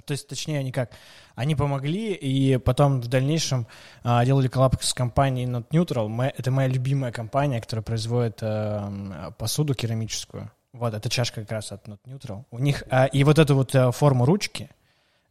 то 0.05 0.12
есть, 0.12 0.27
точнее, 0.27 0.60
они 0.60 0.72
как, 0.72 0.91
они 1.36 1.55
помогли, 1.55 2.13
и 2.13 2.58
потом 2.58 3.01
в 3.01 3.08
дальнейшем 3.08 3.67
э, 4.03 4.25
делали 4.25 4.48
collab 4.48 4.81
с 4.81 4.93
компанией 4.93 5.48
Not 5.48 5.70
Neutral. 5.70 6.08
Мы, 6.08 6.34
это 6.36 6.51
моя 6.51 6.67
любимая 6.67 7.12
компания, 7.12 7.62
которая 7.62 7.84
производит 7.84 8.39
э, 8.41 9.31
посуду 9.38 9.74
керамическую. 9.75 10.51
Вот, 10.74 10.93
эта 10.93 11.10
чашка 11.10 11.41
как 11.41 11.51
раз 11.51 11.72
от 11.72 11.88
Not 11.88 12.00
Neutral. 12.05 12.46
У 12.51 12.60
них, 12.60 12.84
э, 12.89 13.08
и 13.10 13.24
вот 13.24 13.39
эту 13.39 13.55
вот 13.55 13.75
э, 13.75 13.91
форму 13.91 14.25
ручки, 14.25 14.70
а, 14.72 14.80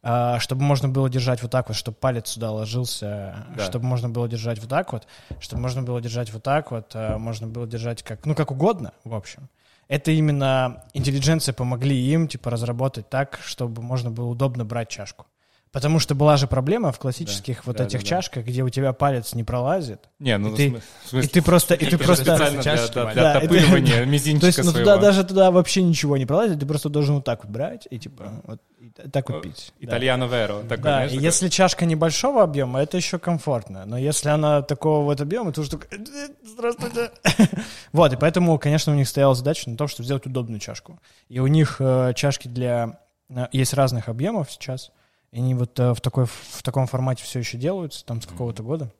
чтобы 0.03 0.63
можно 0.63 0.89
было 0.89 1.09
держать 1.09 1.41
вот 1.43 1.51
так 1.51 1.67
вот, 1.67 1.77
чтобы 1.77 1.95
палец 1.95 2.29
сюда 2.29 2.51
ложился, 2.51 3.45
да. 3.55 3.65
чтобы 3.65 3.85
можно 3.85 4.09
было 4.09 4.27
держать 4.27 4.59
вот 4.59 4.69
так 4.69 4.93
вот, 4.93 5.07
чтобы 5.39 5.61
можно 5.61 5.83
было 5.83 6.01
держать 6.01 6.33
вот 6.33 6.41
так 6.41 6.71
вот, 6.71 6.91
а, 6.95 7.19
можно 7.19 7.47
было 7.47 7.67
держать 7.67 8.01
как, 8.01 8.25
ну, 8.25 8.33
как 8.33 8.49
угодно, 8.51 8.93
в 9.03 9.13
общем. 9.13 9.47
Это 9.87 10.11
именно 10.11 10.85
интеллигенция 10.93 11.53
помогли 11.53 11.95
им, 11.95 12.27
типа, 12.27 12.49
разработать 12.49 13.09
так, 13.09 13.39
чтобы 13.43 13.81
можно 13.81 14.09
было 14.09 14.27
удобно 14.27 14.65
брать 14.65 14.89
чашку. 14.89 15.25
Потому 15.71 15.99
что 15.99 16.15
была 16.15 16.35
же 16.35 16.47
проблема 16.47 16.91
в 16.91 16.99
классических 16.99 17.57
Да, 17.57 17.61
вот 17.65 17.77
да, 17.77 17.85
этих 17.85 17.99
да, 17.99 18.03
да. 18.03 18.09
чашках, 18.09 18.43
где 18.45 18.61
у 18.61 18.67
тебя 18.67 18.91
палец 18.91 19.33
не 19.33 19.45
пролазит. 19.45 20.01
Не, 20.19 20.37
ну 20.37 20.53
И 20.53 20.57
ты- 20.57 20.81
в 21.05 21.09
смысле- 21.09 21.25
И 21.29 21.31
ты 21.31 21.41
просто, 21.41 21.73
и 21.75 21.85
ты 21.85 21.97
просто, 21.97 22.25
специально 22.25 22.61
для, 22.61 22.63
чашки 22.63 22.93
для- 22.93 23.05
для 23.13 23.21
Да, 23.23 23.37
отопыривания 23.37 23.99
то 24.03 24.05
мизинчика 24.05 24.45
есть, 24.47 24.57
ну 24.57 24.63
своего. 24.71 24.79
туда 24.79 24.97
даже 24.97 25.23
туда 25.23 25.49
вообще 25.49 25.81
ничего 25.81 26.17
не 26.17 26.25
пролазит, 26.25 26.59
ты 26.59 26.65
просто 26.65 26.89
должен 26.89 27.15
вот 27.15 27.23
так 27.23 27.45
вот 27.45 27.53
брать 27.53 27.87
и 27.89 27.97
типа 27.99 28.33
вот 28.43 28.59
и 28.81 29.09
так 29.09 29.29
вот 29.29 29.43
пить. 29.43 29.71
Да. 29.79 29.85
Итальяно 29.87 30.25
веро. 30.25 30.61
Такой, 30.63 30.77
Да, 30.77 30.81
знаешь, 30.81 31.11
и 31.11 31.15
такой- 31.15 31.23
если 31.25 31.47
чашка 31.47 31.85
небольшого 31.85 32.43
объема, 32.43 32.81
это 32.81 32.97
еще 32.97 33.17
комфортно. 33.17 33.85
Но 33.85 33.97
если 33.97 34.27
она 34.27 34.63
такого 34.63 35.05
вот 35.05 35.21
объема, 35.21 35.53
то 35.53 35.61
уже 35.61 35.69
такой, 35.71 35.87
«Э, 35.97 36.27
здравствуйте. 36.43 37.11
Вот, 37.93 38.11
и 38.11 38.17
поэтому, 38.17 38.59
конечно, 38.59 38.91
у 38.91 38.95
них 38.97 39.07
стояла 39.07 39.35
задача 39.35 39.69
на 39.69 39.77
том, 39.77 39.87
чтобы 39.87 40.03
сделать 40.05 40.25
удобную 40.25 40.59
чашку. 40.59 40.99
И 41.29 41.39
у 41.39 41.47
них 41.47 41.77
э, 41.79 42.11
чашки 42.15 42.49
для... 42.49 42.99
э, 43.29 43.47
есть 43.53 43.73
разных 43.73 44.09
объемов 44.09 44.51
сейчас. 44.51 44.91
И 45.31 45.37
они 45.37 45.53
вот 45.55 45.79
э, 45.79 45.93
в, 45.93 46.01
такой, 46.01 46.25
в 46.25 46.61
таком 46.63 46.87
формате 46.87 47.23
все 47.23 47.39
еще 47.39 47.57
делаются, 47.57 48.05
там 48.05 48.21
с 48.21 48.25
какого-то 48.25 48.63
года. 48.63 48.91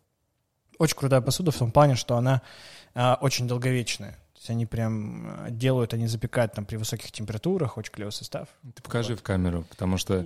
Очень 0.79 0.95
крутая 0.95 1.21
посуда 1.21 1.51
в 1.51 1.57
том 1.57 1.71
плане, 1.71 1.95
что 1.95 2.15
она 2.15 2.41
э, 2.95 3.13
очень 3.21 3.47
долговечная. 3.47 4.11
То 4.11 4.37
есть 4.39 4.49
они 4.49 4.65
прям 4.65 5.45
э, 5.45 5.51
делают, 5.51 5.93
они 5.93 6.07
запекают 6.07 6.53
там 6.53 6.65
при 6.65 6.77
высоких 6.77 7.11
температурах, 7.11 7.77
очень 7.77 7.91
клевый 7.91 8.13
состав. 8.13 8.47
Ты 8.75 8.81
покажи 8.81 9.15
в 9.15 9.21
камеру, 9.21 9.65
потому 9.69 9.97
что 9.97 10.25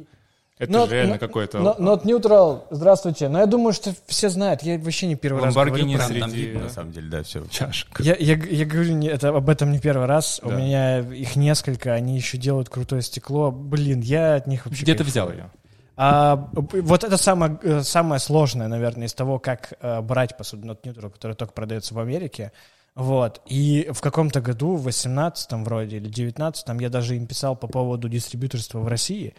это 0.59 0.71
Но- 0.71 0.85
же 0.85 0.93
реально 0.93 1.13
но- 1.15 1.19
какой-то... 1.19 1.59
Но- 1.59 1.73
Not 1.79 2.03
Neutral, 2.03 2.67
здравствуйте. 2.69 3.27
Но 3.27 3.39
я 3.39 3.47
думаю, 3.47 3.73
что 3.73 3.93
все 4.05 4.29
знают. 4.29 4.61
Я 4.61 4.77
вообще 4.77 5.07
не 5.07 5.15
первый 5.15 5.43
раз 5.43 5.55
Lamborghini 5.55 5.95
говорю 5.95 5.97
про- 5.97 6.05
среди- 6.07 6.19
Там 6.21 6.29
видно, 6.31 6.59
на 6.61 6.69
самом 6.69 6.91
деле, 6.91 7.09
да, 7.09 7.23
все. 7.23 7.45
чашек. 7.47 7.99
Я, 7.99 8.15
я, 8.15 8.35
я 8.35 8.65
говорю 8.65 8.93
не, 8.93 9.07
это, 9.07 9.29
об 9.29 9.49
этом 9.49 9.71
не 9.71 9.79
первый 9.79 10.05
раз. 10.05 10.39
У 10.43 10.49
Да. 10.49 10.55
меня 10.55 10.99
их 10.99 11.35
несколько, 11.35 11.93
они 11.93 12.15
еще 12.15 12.37
делают 12.37 12.69
крутое 12.69 13.01
стекло. 13.01 13.51
Блин, 13.51 14.01
я 14.01 14.35
от 14.35 14.45
них 14.47 14.65
вообще 14.67 14.83
Где 14.83 14.93
ты 14.93 15.03
кайфую. 15.03 15.11
взял 15.11 15.31
ее? 15.31 15.49
А, 15.97 16.49
вот 16.53 17.03
это 17.03 17.17
самое, 17.17 17.57
э, 17.63 17.81
самое 17.81 18.19
сложное, 18.19 18.67
наверное, 18.67 19.07
из 19.07 19.13
того, 19.13 19.39
как 19.39 19.73
э, 19.79 20.01
брать 20.01 20.33
Neutral, 20.37 21.09
которая 21.09 21.35
только 21.35 21.53
продается 21.53 21.93
в 21.93 21.99
Америке. 21.99 22.51
Вот. 22.95 23.41
И 23.45 23.89
в 23.91 24.01
каком-то 24.01 24.41
году, 24.41 24.75
в 24.75 24.87
18-м 24.87 25.65
вроде, 25.65 25.97
или 25.97 26.09
19-м, 26.09 26.79
я 26.79 26.89
даже 26.89 27.15
им 27.15 27.27
писал 27.27 27.55
по 27.55 27.67
поводу 27.67 28.07
дистрибьюторства 28.07 28.79
в 28.79 28.87
России. 28.87 29.35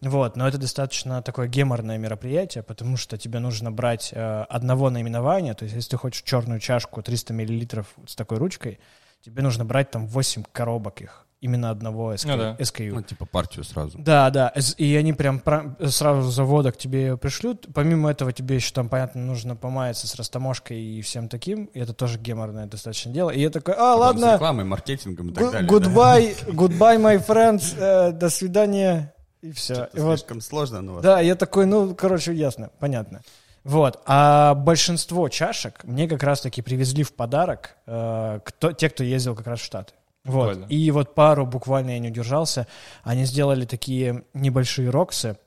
Вот. 0.00 0.36
Но 0.36 0.48
это 0.48 0.58
достаточно 0.58 1.20
такое 1.22 1.48
геморное 1.48 1.98
мероприятие, 1.98 2.62
потому 2.62 2.96
что 2.96 3.18
тебе 3.18 3.38
нужно 3.38 3.70
брать 3.70 4.10
э, 4.12 4.42
одного 4.48 4.90
наименования. 4.90 5.54
То 5.54 5.64
есть, 5.64 5.74
если 5.74 5.90
ты 5.90 5.96
хочешь 5.96 6.22
черную 6.22 6.60
чашку 6.60 7.02
300 7.02 7.32
миллилитров 7.32 7.86
с 8.06 8.14
такой 8.14 8.38
ручкой, 8.38 8.78
тебе 9.24 9.42
нужно 9.42 9.64
брать 9.64 9.90
там 9.90 10.06
8 10.06 10.44
коробок 10.52 11.02
их. 11.02 11.26
Именно 11.40 11.70
одного 11.70 12.12
SKU. 12.14 12.26
Ну 12.28 12.36
да. 12.36 12.56
SKU. 12.58 12.92
Ну, 12.92 13.02
типа 13.02 13.24
партию 13.24 13.64
сразу. 13.64 13.96
Да, 13.98 14.28
да, 14.28 14.52
с- 14.54 14.74
и 14.76 14.94
они 14.94 15.14
прям 15.14 15.40
сразу 15.86 16.30
с 16.30 16.34
завода 16.34 16.70
к 16.70 16.76
тебе 16.76 17.16
пришлют. 17.16 17.66
Помимо 17.74 18.10
этого 18.10 18.30
тебе 18.30 18.56
еще 18.56 18.74
там, 18.74 18.90
понятно, 18.90 19.22
нужно 19.22 19.56
помаяться 19.56 20.06
с 20.06 20.14
растаможкой 20.16 20.78
и 20.78 21.00
всем 21.00 21.28
таким. 21.30 21.64
И 21.64 21.78
это 21.80 21.94
тоже 21.94 22.18
геморное 22.18 22.66
достаточно 22.66 23.10
дело. 23.10 23.30
И 23.30 23.40
я 23.40 23.48
такой, 23.48 23.72
а, 23.72 23.96
Потом 23.96 23.96
С 23.96 24.00
ладно, 24.20 24.34
рекламой, 24.34 24.64
маркетингом 24.66 25.28
и 25.30 25.32
так 25.32 25.50
далее. 25.50 25.68
да. 25.70 25.74
goodbye, 25.76 26.44
goodbye, 26.48 26.98
my 27.00 27.26
friends, 27.26 27.74
э, 27.78 28.12
до 28.12 28.28
свидания, 28.28 29.14
и 29.40 29.52
все. 29.52 29.88
И 29.94 30.00
вот, 30.00 30.18
слишком 30.18 30.42
сложно, 30.42 30.82
но... 30.82 31.00
да, 31.00 31.20
я 31.20 31.36
такой, 31.36 31.64
ну, 31.64 31.94
короче, 31.94 32.34
ясно, 32.34 32.68
понятно. 32.78 33.22
Вот, 33.64 34.00
а 34.04 34.54
большинство 34.54 35.28
чашек 35.30 35.84
мне 35.84 36.06
как 36.06 36.22
раз-таки 36.22 36.60
привезли 36.60 37.02
в 37.02 37.14
подарок 37.14 37.76
э, 37.86 38.40
кто, 38.44 38.72
те, 38.72 38.90
кто 38.90 39.04
ездил 39.04 39.34
как 39.34 39.46
раз 39.46 39.60
в 39.60 39.64
Штаты. 39.64 39.94
Вот. 40.24 40.70
И 40.70 40.90
вот 40.90 41.14
пару 41.14 41.46
буквально 41.46 41.90
я 41.90 41.98
не 41.98 42.08
удержался. 42.08 42.66
Они 43.02 43.24
сделали 43.24 43.64
такие 43.64 44.24
небольшие 44.34 44.90
роксы 44.90 45.38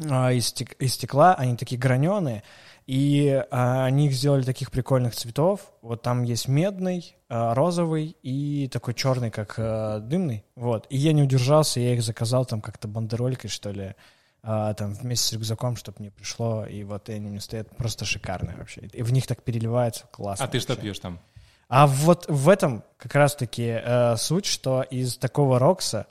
а, 0.00 0.32
из, 0.32 0.52
стек- 0.52 0.76
из 0.78 0.94
стекла, 0.94 1.34
они 1.34 1.56
такие 1.56 1.78
граненые, 1.78 2.42
и 2.86 3.44
а, 3.50 3.84
они 3.84 4.06
их 4.06 4.12
сделали 4.12 4.42
таких 4.42 4.70
прикольных 4.70 5.14
цветов. 5.14 5.72
Вот 5.82 6.02
там 6.02 6.22
есть 6.22 6.48
медный, 6.48 7.16
а, 7.28 7.54
розовый 7.54 8.16
и 8.22 8.68
такой 8.68 8.94
черный, 8.94 9.30
как 9.30 9.54
а, 9.58 10.00
дымный. 10.00 10.44
Вот. 10.56 10.86
И 10.90 10.96
я 10.96 11.12
не 11.12 11.22
удержался, 11.22 11.80
я 11.80 11.94
их 11.94 12.02
заказал 12.02 12.44
там 12.46 12.60
как-то 12.60 12.88
бандеролькой, 12.88 13.50
что 13.50 13.70
ли, 13.70 13.94
а, 14.42 14.74
там 14.74 14.94
вместе 14.94 15.28
с 15.28 15.32
рюкзаком, 15.32 15.76
чтобы 15.76 15.98
мне 16.00 16.10
пришло. 16.10 16.66
И 16.66 16.84
вот 16.84 17.08
они 17.08 17.28
мне 17.28 17.40
стоят 17.40 17.74
просто 17.76 18.04
шикарные 18.04 18.56
вообще. 18.56 18.82
И 18.92 19.02
в 19.02 19.12
них 19.12 19.26
так 19.26 19.42
переливается 19.42 20.06
классно. 20.10 20.44
А 20.44 20.48
ты 20.48 20.58
что 20.58 20.72
вообще. 20.72 20.82
пьешь 20.88 20.98
там? 20.98 21.20
А 21.68 21.86
вот 21.86 22.26
в 22.28 22.48
этом 22.48 22.84
как 22.96 23.14
раз-таки 23.14 23.80
э, 23.82 24.16
суть, 24.16 24.46
что 24.46 24.82
из 24.82 25.16
такого 25.16 25.58
рокса 25.58 26.06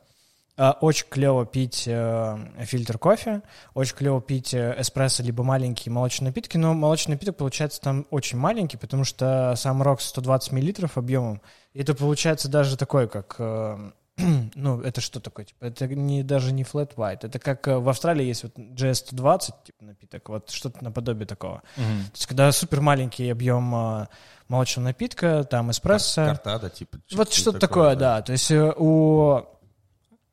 э, 0.57 0.71
очень 0.81 1.07
клево 1.09 1.45
пить 1.45 1.83
э, 1.87 2.37
фильтр 2.61 2.97
кофе, 2.97 3.41
очень 3.73 3.95
клево 3.95 4.21
пить 4.21 4.53
э, 4.53 4.75
эспрессо, 4.77 5.23
либо 5.23 5.43
маленькие 5.43 5.91
молочные 5.91 6.29
напитки, 6.29 6.57
но 6.57 6.73
молочный 6.73 7.13
напиток 7.15 7.37
получается 7.37 7.81
там 7.81 8.05
очень 8.09 8.37
маленький, 8.37 8.77
потому 8.77 9.03
что 9.03 9.53
сам 9.55 9.81
рокс 9.81 10.05
120 10.05 10.51
миллилитров 10.51 10.97
объемом, 10.97 11.41
и 11.73 11.81
это 11.81 11.93
получается 11.93 12.49
даже 12.49 12.77
такой, 12.77 13.07
как... 13.07 13.35
э, 13.39 13.91
ну, 14.55 14.81
это 14.81 15.01
что 15.01 15.19
такое? 15.19 15.45
Типа, 15.45 15.65
это 15.65 15.87
не, 15.87 16.23
даже 16.23 16.51
не 16.51 16.63
flat 16.63 16.95
white. 16.95 17.19
Это 17.23 17.39
как 17.39 17.67
э, 17.67 17.77
в 17.77 17.89
Австралии 17.89 18.25
есть 18.25 18.43
вот 18.43 18.57
GS120 18.57 19.53
типа, 19.65 19.83
напиток, 19.83 20.29
вот 20.29 20.49
что-то 20.51 20.83
наподобие 20.83 21.25
такого. 21.25 21.63
То 21.75 21.81
есть, 22.13 22.27
когда 22.27 22.51
супер 22.51 22.81
маленький 22.81 23.29
объем 23.29 23.73
э, 23.75 24.07
молочного 24.47 24.85
напитка, 24.85 25.43
там 25.43 25.71
эспрессо. 25.71 26.25
Картада, 26.25 26.69
типа. 26.69 26.99
Вот 27.13 27.33
что-то 27.33 27.59
такое, 27.59 27.95
да. 27.95 28.21
То 28.21 28.33
есть 28.33 28.51
э, 28.51 28.73
у 28.77 29.45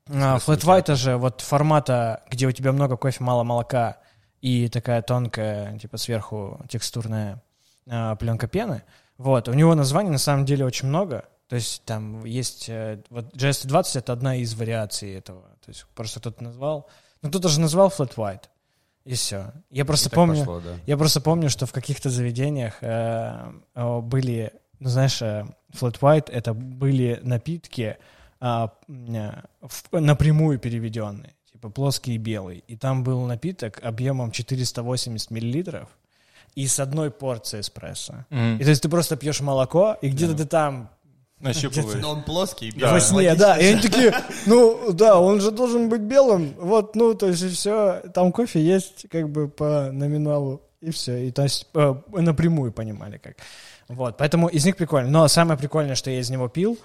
Flat 0.06 0.60
White 0.64 0.94
же 0.96 1.16
вот 1.16 1.40
формата, 1.40 2.22
где 2.30 2.46
у 2.46 2.52
тебя 2.52 2.72
много 2.72 2.96
кофе, 2.96 3.22
мало 3.22 3.44
молока 3.44 3.98
и 4.40 4.68
такая 4.68 5.02
тонкая, 5.02 5.78
типа 5.78 5.96
сверху 5.98 6.60
текстурная 6.68 7.42
а, 7.88 8.16
пленка 8.16 8.48
пены. 8.48 8.82
Вот, 9.18 9.48
у 9.48 9.52
него 9.52 9.74
названий 9.74 10.10
на 10.10 10.18
самом 10.18 10.44
деле 10.44 10.64
очень 10.64 10.88
много. 10.88 11.26
То 11.50 11.56
есть 11.56 11.82
там 11.84 12.24
есть... 12.24 12.68
э, 12.68 13.02
Вот 13.10 13.34
GS20— 13.34 13.84
это 13.98 14.12
одна 14.12 14.36
из 14.36 14.54
вариаций 14.54 15.12
этого. 15.12 15.42
То 15.64 15.70
есть 15.70 15.84
просто 15.96 16.20
кто-то 16.20 16.44
назвал... 16.44 16.88
Ну, 17.22 17.28
кто-то 17.28 17.48
же 17.48 17.58
назвал 17.58 17.88
Flat 17.88 18.14
White. 18.14 18.44
И 19.04 19.14
все. 19.14 19.52
Я 19.68 19.84
просто 19.84 20.10
помню... 20.10 20.38
Пошло, 20.38 20.60
да. 20.60 20.76
Я 20.86 20.96
просто 20.96 21.20
помню, 21.20 21.50
что 21.50 21.66
в 21.66 21.72
каких-то 21.72 22.08
заведениях 22.08 22.74
э, 22.82 23.52
э, 23.74 24.00
были, 24.00 24.52
ну 24.78 24.88
знаешь, 24.90 25.20
э, 25.22 25.44
flat 25.72 25.98
white 25.98 26.30
это 26.30 26.54
были 26.54 27.18
напитки 27.24 27.96
а, 28.38 28.72
э, 28.86 29.32
напрямую 29.90 30.60
переведенные, 30.60 31.34
типа 31.50 31.70
плоский 31.70 32.14
и 32.14 32.18
белый. 32.18 32.62
И 32.68 32.76
там 32.76 33.02
был 33.02 33.26
напиток 33.26 33.80
объемом 33.82 34.30
480 34.30 35.30
миллилитров 35.32 35.88
и 36.54 36.68
с 36.68 36.78
одной 36.78 37.10
порцией 37.10 37.62
эспрессо. 37.62 38.26
Мгм. 38.30 38.58
И 38.58 38.62
то 38.62 38.70
есть 38.70 38.82
ты 38.82 38.88
просто 38.88 39.16
пьешь 39.16 39.40
молоко, 39.40 39.96
и 40.00 40.08
где-то 40.10 40.36
ты 40.36 40.44
там 40.44 40.90
Нащупываешь. 41.40 42.00
Но 42.02 42.10
он 42.12 42.22
плоский, 42.22 42.70
Да. 42.72 42.92
во 42.92 43.00
сне, 43.00 43.34
да. 43.34 43.56
И 43.58 43.64
они 43.72 43.80
такие, 43.80 44.14
ну 44.46 44.92
да, 44.92 45.18
он 45.18 45.40
же 45.40 45.50
должен 45.50 45.88
быть 45.88 46.02
белым. 46.02 46.54
Вот, 46.58 46.94
ну, 46.94 47.14
то 47.14 47.28
есть 47.28 47.42
и 47.42 47.48
все. 47.48 48.02
Там 48.14 48.30
кофе 48.32 48.62
есть 48.62 49.06
как 49.10 49.28
бы 49.30 49.48
по 49.48 49.90
номиналу. 49.92 50.60
И 50.80 50.90
все. 50.90 51.26
И 51.26 51.30
то 51.30 51.42
есть 51.42 51.66
э, 51.74 51.94
напрямую 52.12 52.72
понимали 52.72 53.18
как. 53.18 53.36
Вот, 53.88 54.16
поэтому 54.16 54.48
из 54.48 54.64
них 54.64 54.76
прикольно. 54.76 55.10
Но 55.10 55.28
самое 55.28 55.58
прикольное, 55.58 55.94
что 55.94 56.10
я 56.10 56.20
из 56.20 56.30
него 56.30 56.48
пил, 56.48 56.78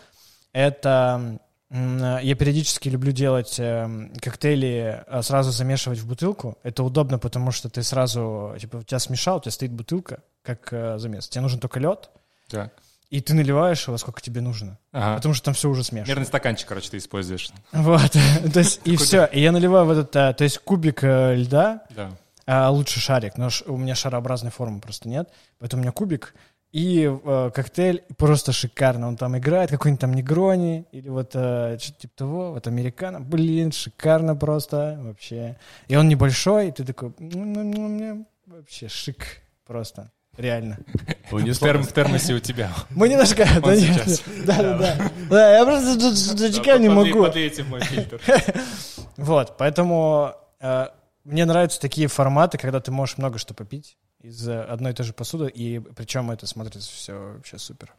это 0.54 1.38
м, 1.70 2.20
я 2.22 2.36
периодически 2.36 2.90
люблю 2.90 3.12
делать 3.12 3.56
эм, 3.60 4.12
коктейли, 4.22 5.04
а 5.08 5.22
сразу 5.22 5.52
замешивать 5.52 6.00
в 6.00 6.08
бутылку. 6.08 6.58
Это 6.64 6.84
удобно, 6.84 7.20
потому 7.20 7.52
что 7.52 7.70
ты 7.70 7.84
сразу, 7.84 8.56
типа, 8.60 8.78
у 8.78 8.84
тебя 8.84 9.00
смешал, 9.00 9.38
у 9.38 9.42
тебя 9.42 9.52
стоит 9.52 9.72
бутылка, 9.72 10.20
как 10.44 10.70
э, 10.72 10.98
замес. 10.98 11.28
Тебе 11.28 11.42
нужен 11.42 11.60
только 11.60 11.80
лед, 11.80 12.10
Так. 12.50 12.74
И 13.10 13.22
ты 13.22 13.34
наливаешь 13.34 13.88
его, 13.88 13.98
сколько 13.98 14.22
тебе 14.22 14.42
нужно. 14.42 14.78
Ага. 14.92 15.16
Потому 15.18 15.34
что 15.34 15.46
там 15.46 15.54
все 15.54 15.70
уже 15.70 15.84
смешано. 15.84 16.10
Мерный 16.10 16.26
стаканчик, 16.26 16.68
короче, 16.68 16.90
ты 16.90 16.98
используешь. 16.98 17.50
Вот, 17.72 18.12
то 18.54 18.60
есть 18.60 18.82
и 18.86 18.96
все. 18.98 19.26
И 19.26 19.42
я 19.42 19.52
наливаю 19.52 19.86
в 19.86 19.92
этот, 19.92 20.16
а, 20.16 20.34
то 20.34 20.44
есть 20.44 20.60
кубик 20.60 21.04
э, 21.04 21.36
льда, 21.36 21.84
Да. 21.92 22.12
а 22.46 22.70
лучше 22.70 23.00
шарик, 23.00 23.38
но 23.38 23.50
у 23.68 23.78
меня 23.78 23.96
шарообразной 23.96 24.52
формы 24.52 24.80
просто 24.80 25.08
нет, 25.10 25.30
поэтому 25.60 25.82
у 25.82 25.84
меня 25.84 25.92
кубик 25.92 26.34
и 26.72 27.10
э, 27.10 27.52
коктейль 27.56 28.04
просто 28.18 28.52
шикарно. 28.52 29.08
Он 29.08 29.16
там 29.16 29.38
играет, 29.38 29.70
какой-нибудь 29.70 30.02
там 30.02 30.14
негрони 30.14 30.86
или 30.92 31.08
вот 31.08 31.32
э, 31.34 31.78
что-то 31.80 32.00
типа 32.02 32.14
того, 32.18 32.52
вот 32.52 32.68
американо. 32.68 33.22
Блин, 33.22 33.72
шикарно 33.72 34.36
просто 34.36 35.00
вообще. 35.02 35.58
И 35.88 35.96
он 35.96 36.10
небольшой, 36.10 36.68
и 36.68 36.72
ты 36.74 36.84
такой, 36.84 37.14
вообще 38.46 38.90
шик 38.90 39.42
просто. 39.66 40.12
Реально. 40.38 40.78
В, 41.32 41.36
терм- 41.36 41.84
в 41.84 41.94
термосе 41.94 42.34
у 42.34 42.40
тебя. 42.40 42.72
Мы 42.90 43.10
немножко... 43.10 43.48
да, 43.64 43.76
нет. 43.76 44.24
Да, 44.46 44.58
да, 44.58 44.78
да. 44.78 45.12
Да, 45.30 45.58
я 45.58 45.66
просто 45.66 46.00
тут 46.00 46.14
зачекать 46.16 46.82
не 46.82 46.90
могу. 46.90 47.24
подлейте 47.24 47.64
мой 47.64 47.82
фильтр. 47.82 48.22
Вот, 49.18 49.56
поэтому 49.58 50.34
э, 50.60 50.88
мне 51.24 51.46
нравятся 51.46 51.80
такие 51.80 52.10
форматы, 52.10 52.58
когда 52.58 52.82
ты 52.82 52.92
можешь 52.92 53.18
много 53.18 53.40
что 53.40 53.54
попить 53.54 53.98
из 54.22 54.48
э, 54.48 54.62
одной 54.62 54.92
и 54.92 54.94
той 54.94 55.06
же 55.06 55.14
посуды, 55.14 55.48
и 55.48 55.80
причем 55.80 56.32
это 56.32 56.48
смотрится 56.48 56.92
все 56.92 57.14
вообще 57.14 57.58
супер. 57.58 57.94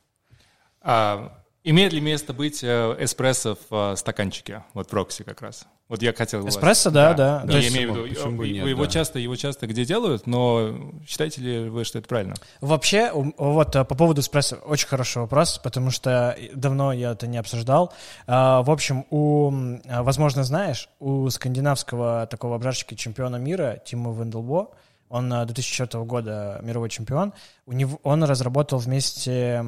А, 0.83 1.33
имеет 1.64 1.93
ли 1.95 2.00
место 2.00 2.35
быть 2.35 2.62
э, 2.62 2.97
эспрессо 2.99 3.57
в 3.71 3.93
э, 3.93 3.97
стаканчике? 3.97 4.62
Вот 4.75 4.90
в 4.90 4.95
Рокси 4.95 5.23
как 5.23 5.40
раз. 5.40 5.66
Вот 5.88 6.02
я 6.02 6.12
хотел 6.12 6.40
его... 6.40 6.49
Эспрессо, 6.49 6.90
да, 6.90 7.14
да. 7.14 7.40
да. 7.40 7.47
То 7.47 7.52
я 7.52 7.59
есть- 7.59 7.75
имею 7.76 7.93
в 7.93 7.97
виду, 7.97 8.09
почему 8.09 8.37
вы- 8.38 8.50
нет, 8.50 8.66
его 8.66 8.87
да. 8.87 8.90
часто, 8.90 9.21
его 9.21 9.37
часто 9.37 9.69
где 9.69 9.85
делают, 9.85 10.26
но 10.26 10.75
считаете 11.07 11.40
ли 11.40 11.69
вы, 11.69 11.85
что 11.85 11.99
это 12.00 12.09
правильно? 12.09 12.35
Вообще, 12.61 13.12
у- 13.12 13.33
вот 13.37 13.76
а, 13.76 13.85
по 13.85 13.95
поводу 13.95 14.21
эспрессо, 14.21 14.57
очень 14.57 14.88
хороший 14.88 15.19
вопрос, 15.19 15.59
потому 15.59 15.93
что 15.93 16.37
давно 16.55 16.93
я 16.93 17.12
это 17.12 17.28
не 17.28 17.38
обсуждал. 17.38 17.93
А, 18.26 18.62
В 18.62 18.71
общем, 18.73 19.07
у, 19.11 19.52
возможно, 19.88 20.43
знаешь, 20.43 20.88
у 20.99 21.28
скандинавского 21.31 22.26
такого 22.26 22.57
обжарщика 22.57 22.97
чемпиона 22.97 23.37
мира 23.37 23.81
Тима 23.85 24.12
Венделбо, 24.12 24.71
он 25.09 25.33
а, 25.33 25.45
2004 25.45 26.02
года 26.05 26.59
мировой 26.64 26.88
чемпион, 26.90 27.33
у 27.64 27.73
него, 27.73 28.00
он 28.02 28.25
разработал 28.25 28.78
вместе 28.81 29.64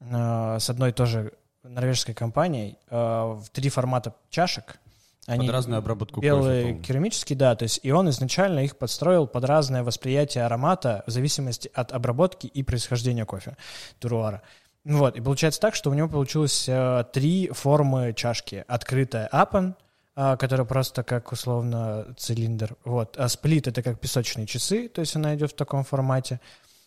с 0.00 0.70
одной 0.70 0.92
тоже 0.92 1.32
норвежской 1.62 2.14
компанией 2.14 2.76
в 2.90 3.44
три 3.52 3.68
формата 3.68 4.14
чашек. 4.30 4.78
Под 5.26 5.48
разную 5.50 5.78
обработку 5.78 6.16
кофе, 6.16 6.26
белые 6.26 6.62
по-моему. 6.62 6.82
керамические, 6.82 7.36
да, 7.36 7.54
то 7.54 7.62
есть 7.62 7.78
и 7.84 7.92
он 7.92 8.10
изначально 8.10 8.60
их 8.60 8.76
подстроил 8.76 9.28
под 9.28 9.44
разное 9.44 9.84
восприятие 9.84 10.44
аромата 10.44 11.04
в 11.06 11.10
зависимости 11.10 11.70
от 11.72 11.92
обработки 11.92 12.48
и 12.48 12.62
происхождения 12.64 13.24
кофе, 13.24 13.56
туруара. 14.00 14.42
Вот, 14.84 15.16
и 15.16 15.20
получается 15.20 15.60
так, 15.60 15.76
что 15.76 15.90
у 15.90 15.94
него 15.94 16.08
получилось 16.08 16.68
э, 16.68 17.04
три 17.12 17.48
формы 17.52 18.14
чашки. 18.16 18.64
Открытая 18.66 19.28
апен, 19.28 19.76
а, 20.14 20.36
которая 20.36 20.66
просто 20.66 21.04
как 21.04 21.32
условно 21.32 22.14
цилиндр, 22.18 22.76
вот, 22.84 23.16
а 23.16 23.28
сплит 23.28 23.66
это 23.66 23.82
как 23.82 24.00
песочные 24.00 24.46
часы, 24.46 24.88
то 24.88 25.00
есть 25.00 25.16
она 25.16 25.34
идет 25.34 25.52
в 25.52 25.54
таком 25.54 25.84
формате, 25.84 26.38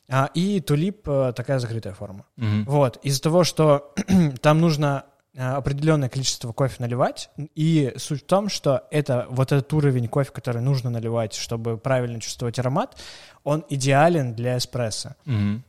а, 0.07 0.29
и 0.35 0.59
тулип 0.59 1.07
э, 1.07 1.33
такая 1.35 1.57
закрытая 1.59 1.93
форма. 1.93 2.25
Вот, 2.37 2.99
из-за 3.01 3.21
того, 3.23 3.43
что 3.43 3.93
там 4.41 4.61
нужно 4.61 5.05
определенное 5.37 6.09
количество 6.09 6.51
кофе 6.53 6.75
наливать, 6.79 7.29
и 7.55 7.93
суть 7.97 8.23
в 8.23 8.25
том, 8.25 8.49
что 8.49 8.83
это 8.91 9.27
вот 9.29 9.51
этот 9.51 9.71
уровень 9.73 10.07
кофе, 10.07 10.31
который 10.31 10.61
нужно 10.61 10.89
наливать, 10.89 11.33
чтобы 11.33 11.77
правильно 11.77 12.19
чувствовать 12.21 12.57
аромат, 12.59 12.97
он 13.43 13.65
идеален 13.69 14.33
для 14.33 14.57
эспрессо. 14.57 15.15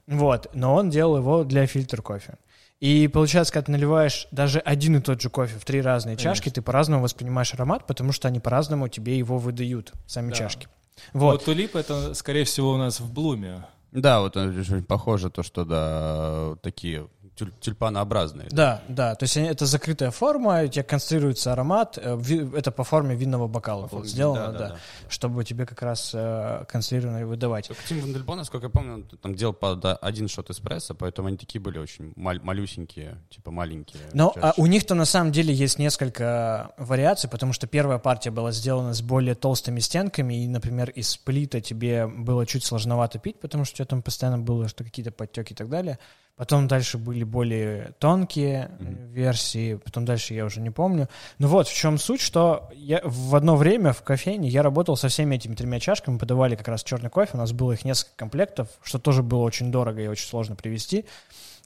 Вот, 0.07 0.49
но 0.55 0.75
он 0.75 0.91
делал 0.91 1.17
его 1.19 1.45
для 1.45 1.67
фильтр 1.67 2.03
кофе. 2.03 2.39
И 2.79 3.09
получается, 3.09 3.53
когда 3.55 3.67
ты 3.67 3.73
наливаешь 3.73 4.29
даже 4.31 4.59
один 4.59 4.97
и 4.97 5.01
тот 5.01 5.21
же 5.21 5.31
кофе 5.31 5.59
в 5.59 5.65
три 5.65 5.81
разные 5.81 6.17
чашки, 6.17 6.51
ты 6.51 6.61
по-разному 6.61 7.03
воспринимаешь 7.03 7.55
аромат, 7.55 7.87
потому 7.87 8.13
что 8.13 8.29
они 8.29 8.39
по-разному 8.39 8.89
тебе 8.89 9.17
его 9.17 9.39
выдают, 9.39 9.93
сами 10.07 10.31
Да. 10.31 10.37
чашки. 10.37 10.69
Вот. 11.13 11.33
Вот. 11.33 11.45
тулип 11.45 11.75
это, 11.75 12.15
скорее 12.15 12.45
всего, 12.45 12.73
у 12.73 12.77
нас 12.77 13.01
в 13.01 13.13
Блуме. 13.13 13.65
Да, 13.93 14.21
вот 14.21 14.37
это 14.37 14.49
очень 14.61 14.83
похоже, 14.85 15.31
то, 15.31 15.43
что, 15.43 15.65
да, 15.65 16.57
такие 16.63 17.09
тюль- 17.37 17.53
тюльпанообразные. 17.61 18.49
Да, 18.51 18.83
да, 18.89 19.15
то 19.15 19.25
есть 19.25 19.37
они- 19.37 19.49
это 19.49 19.67
закрытая 19.67 20.11
форма, 20.11 20.63
у 20.65 20.69
тебя 20.69 20.83
конструируется 20.83 21.53
аромат, 21.53 21.99
э, 22.01 22.19
это 22.57 22.71
по 22.73 22.85
форме 22.85 23.15
винного 23.15 23.47
бокала 23.49 23.83
По 23.83 23.89
форме, 23.89 24.09
сделано, 24.09 24.47
да, 24.47 24.53
да, 24.53 24.59
да, 24.59 24.69
да. 24.71 24.77
чтобы 25.09 25.45
тебе 25.45 25.67
как 25.67 25.83
раз 25.83 26.13
э, 26.15 26.65
конструированно 26.69 27.27
выдавать. 27.27 27.69
Только 27.69 27.83
Тим 27.89 28.01
Вандельбо, 28.01 28.35
насколько 28.35 28.67
я 28.67 28.71
помню, 28.71 28.95
он 28.95 29.03
там 29.05 29.35
делал 29.35 29.53
под 29.53 29.85
один 29.85 30.29
шот 30.29 30.51
эспрессо, 30.51 30.95
поэтому 30.95 31.29
они 31.29 31.37
такие 31.37 31.61
были 31.61 31.79
очень 31.79 32.13
маль- 32.17 32.41
малюсенькие, 32.43 33.19
типа 33.31 33.51
маленькие. 33.51 34.03
Но 34.13 34.33
а, 34.37 34.55
у 34.57 34.67
них-то 34.67 34.95
на 34.95 35.05
самом 35.05 35.33
деле 35.33 35.53
есть 35.55 35.79
несколько 35.79 36.71
вариаций, 36.79 37.29
потому 37.29 37.53
что 37.53 37.67
первая 37.67 37.99
партия 37.99 38.31
была 38.31 38.53
сделана 38.53 38.95
с 38.95 39.03
более 39.03 39.35
толстыми 39.35 39.81
стенками, 39.81 40.45
и, 40.45 40.49
например, 40.49 40.91
из 40.91 41.11
сплита 41.11 41.61
тебе 41.61 42.07
было 42.07 42.47
чуть 42.47 42.65
сложновато 42.65 43.19
пить, 43.19 43.41
потому 43.41 43.65
что 43.65 43.75
у 43.75 43.77
тебя 43.77 43.87
там 43.87 44.03
постоянно 44.03 44.39
было 44.39 44.69
что 44.69 44.85
какие-то 44.85 45.11
подтеки 45.13 45.53
и 45.53 45.57
так 45.57 45.69
далее. 45.69 45.99
Потом 46.37 46.69
дальше 46.69 46.99
были 46.99 47.25
более 47.25 47.95
тонкие 47.99 48.71
э, 48.79 48.85
версии, 49.11 49.77
потом 49.77 50.05
дальше 50.05 50.35
я 50.35 50.45
уже 50.45 50.61
не 50.61 50.71
помню. 50.71 51.09
Ну 51.39 51.49
вот, 51.49 51.67
в 51.67 51.75
чем 51.75 51.97
суть, 51.97 52.21
что 52.21 52.69
я 52.75 53.01
в 53.05 53.35
одно 53.35 53.57
время 53.57 53.95
в 53.95 54.03
кофейне 54.03 54.51
я 54.51 54.63
работал 54.63 54.99
со 54.99 55.09
всеми 55.09 55.37
этими 55.37 55.55
тремя 55.55 55.81
чашками, 55.81 56.19
подавали 56.19 56.55
как 56.55 56.69
раз 56.69 56.85
черный 56.85 57.09
кофе, 57.09 57.31
у 57.35 57.39
нас 57.39 57.53
было 57.53 57.73
их 57.73 57.87
несколько 57.87 58.17
комплектов, 58.17 58.69
что 58.83 58.99
тоже 58.99 59.23
было 59.23 59.45
очень 59.45 59.73
дорого 59.73 60.03
и 60.03 60.09
очень 60.09 60.29
сложно 60.29 60.57
привезти 60.57 61.07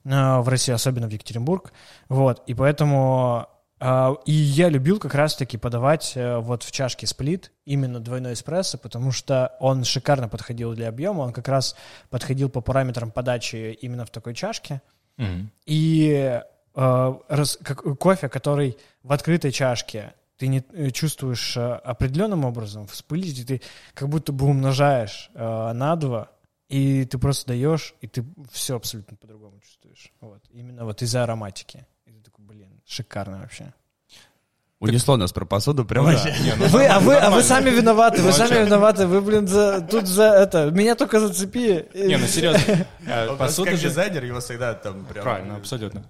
э, 0.05 0.39
в 0.39 0.47
России, 0.47 0.71
особенно 0.71 1.09
в 1.09 1.11
Екатеринбург. 1.11 1.73
Вот, 2.07 2.41
и 2.47 2.53
поэтому... 2.53 3.47
э, 3.81 4.15
И 4.25 4.31
я 4.31 4.69
любил 4.69 4.99
как 4.99 5.13
раз-таки 5.15 5.57
подавать 5.57 6.13
э, 6.15 6.37
вот 6.37 6.63
в 6.63 6.71
чашке 6.71 7.07
сплит 7.07 7.51
именно 7.65 7.99
двойной 7.99 8.33
эспрессо, 8.33 8.77
потому 8.77 9.11
что 9.11 9.55
он 9.59 9.83
шикарно 9.83 10.29
подходил 10.29 10.73
для 10.73 10.87
объема, 10.89 11.21
он 11.21 11.33
как 11.33 11.47
раз 11.47 11.75
подходил 12.09 12.49
по 12.49 12.61
параметрам 12.61 13.11
подачи 13.11 13.77
именно 13.81 14.05
в 14.05 14.09
такой 14.11 14.33
чашке. 14.35 14.81
И 15.65 16.41
э, 16.75 17.13
раз- 17.29 17.57
как- 17.63 17.97
кофе, 17.99 18.29
который 18.29 18.77
в 19.03 19.11
открытой 19.11 19.51
чашке 19.51 20.13
ты 20.37 20.47
не 20.47 20.63
э, 20.73 20.89
чувствуешь 20.91 21.55
э, 21.57 21.61
определенным 21.61 22.45
образом, 22.45 22.87
в 22.87 22.95
сплите 22.95 23.43
ты 23.45 23.61
как 23.93 24.09
будто 24.09 24.31
бы 24.31 24.45
умножаешь 24.47 25.29
э, 25.35 25.71
на 25.73 25.95
два, 25.95 26.29
и 26.69 27.05
ты 27.05 27.17
просто 27.19 27.47
даешь, 27.49 27.93
и 28.01 28.07
ты 28.07 28.23
все 28.51 28.75
абсолютно 28.77 29.17
по-другому 29.17 29.59
чувствуешь. 29.59 30.11
Вот. 30.21 30.41
Именно 30.51 30.85
вот 30.85 31.01
из-за 31.01 31.23
ароматики. 31.23 31.85
Блин, 32.51 32.81
шикарно 32.85 33.39
вообще. 33.39 33.73
Унесло 34.79 35.15
нас 35.15 35.31
про 35.31 35.45
посуду 35.45 35.85
прям 35.85 36.05
да. 36.05 36.29
Не, 36.39 36.55
ну 36.55 36.65
Вы, 36.65 36.87
а 36.87 36.99
вы, 36.99 37.15
а 37.15 37.29
вы 37.29 37.43
сами 37.43 37.69
виноваты, 37.69 38.21
вы 38.23 38.29
а 38.29 38.33
сами 38.33 38.65
виноваты, 38.65 39.05
вы, 39.05 39.21
блин, 39.21 39.47
за, 39.47 39.79
тут 39.81 40.07
за 40.07 40.23
это, 40.23 40.71
меня 40.71 40.95
только 40.95 41.19
зацепи. 41.19 41.85
Не, 41.93 42.17
ну 42.17 42.25
серьезно. 42.25 42.87
Просто 43.05 43.35
Посуда 43.37 43.69
как 43.71 43.79
же... 43.79 43.89
дизайнер 43.89 44.23
его 44.25 44.39
всегда 44.39 44.73
там 44.73 45.05
прям... 45.05 45.23
Правильно, 45.23 45.55
абсолютно. 45.57 46.03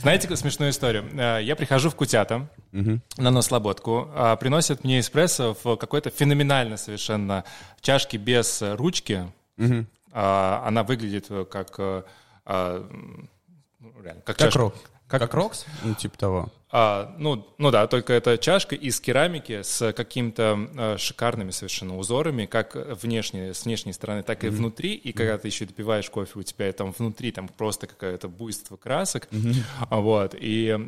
Знаете 0.00 0.34
смешную 0.36 0.70
историю? 0.70 1.04
Э, 1.12 1.40
Я 1.42 1.54
прихожу 1.54 1.90
в 1.90 1.94
Кутята 1.96 2.48
на 2.72 3.30
Нослободку, 3.30 4.10
а 4.14 4.36
приносят 4.36 4.84
мне 4.84 5.00
эспрессо 5.00 5.54
в 5.62 5.76
какой-то 5.76 6.08
феноменально 6.08 6.78
совершенно 6.78 7.44
чашке 7.82 8.16
без 8.16 8.62
ручки. 8.62 9.30
А, 10.12 10.64
Она 10.66 10.82
выглядит 10.82 11.26
как... 11.50 11.74
э, 11.78 12.02
а, 12.46 12.88
ну, 13.80 13.92
реально, 14.02 14.22
как 14.22 14.36
Как 14.38 14.46
чашка. 14.46 14.58
рок. 14.60 14.74
Как- 15.08 15.22
Как 15.22 15.34
рокс? 15.34 15.64
Ну, 15.84 15.94
типа 15.94 16.18
того. 16.18 16.48
А, 16.70 17.14
ну, 17.18 17.46
ну 17.56 17.70
да, 17.70 17.86
только 17.86 18.12
это 18.12 18.36
чашка 18.36 18.74
из 18.74 19.00
керамики 19.00 19.62
с 19.62 19.90
какими-то 19.94 20.68
э, 20.76 20.96
шикарными 20.98 21.50
совершенно 21.50 21.96
узорами, 21.96 22.44
как 22.44 22.74
внешне, 23.02 23.54
с 23.54 23.64
внешней 23.64 23.94
стороны, 23.94 24.22
так 24.22 24.44
и 24.44 24.48
внутри. 24.48 24.92
И 24.94 25.12
когда 25.12 25.38
ты 25.38 25.48
еще 25.48 25.64
допиваешь 25.64 26.10
кофе, 26.10 26.38
у 26.38 26.42
тебя 26.42 26.70
там 26.74 26.92
внутри 26.96 27.32
там 27.32 27.48
просто 27.48 27.86
какое-то 27.86 28.28
буйство 28.28 28.76
красок. 28.76 29.28
А, 29.88 30.00
Вот. 30.00 30.34
И 30.38 30.78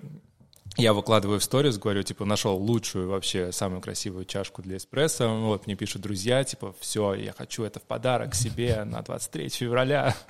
я 0.80 0.92
выкладываю 0.94 1.38
в 1.38 1.44
сторис, 1.44 1.78
говорю, 1.78 2.02
типа, 2.02 2.24
нашел 2.24 2.56
лучшую 2.56 3.08
вообще, 3.08 3.52
самую 3.52 3.80
красивую 3.80 4.24
чашку 4.24 4.62
для 4.62 4.76
эспрессо. 4.76 5.28
Вот, 5.40 5.66
мне 5.66 5.76
пишут 5.76 6.02
друзья, 6.02 6.42
типа, 6.44 6.74
все, 6.80 7.14
я 7.14 7.32
хочу 7.32 7.64
это 7.64 7.80
в 7.80 7.82
подарок 7.82 8.34
себе 8.34 8.84
на 8.84 9.02
23 9.02 9.48
февраля. 9.48 10.16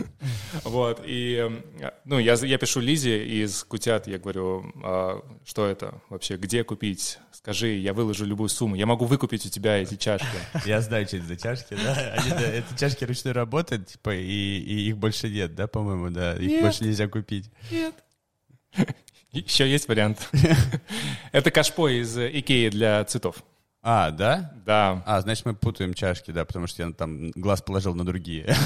Вот, 0.64 1.00
и, 1.04 1.48
ну, 2.04 2.18
я, 2.18 2.34
я 2.34 2.58
пишу 2.58 2.80
Лизе 2.80 3.24
из 3.24 3.64
Кутят, 3.64 4.06
я 4.06 4.18
говорю, 4.18 4.72
«А 4.82 5.22
что 5.44 5.66
это 5.66 6.00
вообще, 6.08 6.36
где 6.36 6.64
купить? 6.64 7.18
Скажи, 7.32 7.68
я 7.68 7.94
выложу 7.94 8.26
любую 8.26 8.48
сумму, 8.48 8.74
я 8.74 8.86
могу 8.86 9.06
выкупить 9.06 9.46
у 9.46 9.48
тебя 9.48 9.78
эти 9.78 9.96
чашки. 9.96 10.26
Я 10.66 10.82
знаю, 10.82 11.06
что 11.06 11.16
это 11.16 11.26
за 11.26 11.36
чашки, 11.36 11.74
да? 11.74 12.14
Они, 12.18 12.30
да, 12.30 12.40
это 12.42 12.78
чашки 12.78 13.04
ручной 13.04 13.32
работы, 13.32 13.78
типа, 13.78 14.14
и, 14.14 14.58
и 14.58 14.88
их 14.88 14.98
больше 14.98 15.30
нет, 15.30 15.54
да, 15.54 15.66
по-моему, 15.66 16.10
да? 16.10 16.34
Их 16.34 16.50
Нет. 16.50 16.62
больше 16.62 16.84
нельзя 16.84 17.08
купить. 17.08 17.50
Еще 19.32 19.70
есть 19.70 19.86
вариант. 19.88 20.28
Это 21.32 21.50
кашпо 21.50 21.88
из 21.88 22.16
э, 22.18 22.30
Икеи 22.32 22.68
для 22.68 23.04
цветов. 23.04 23.36
А, 23.82 24.10
да? 24.10 24.52
Да. 24.66 25.02
А, 25.06 25.22
значит, 25.22 25.46
мы 25.46 25.54
путаем 25.54 25.94
чашки, 25.94 26.32
да, 26.32 26.44
потому 26.44 26.66
что 26.66 26.82
я 26.82 26.92
там 26.92 27.30
глаз 27.30 27.62
положил 27.62 27.94
на 27.94 28.04
другие. 28.04 28.54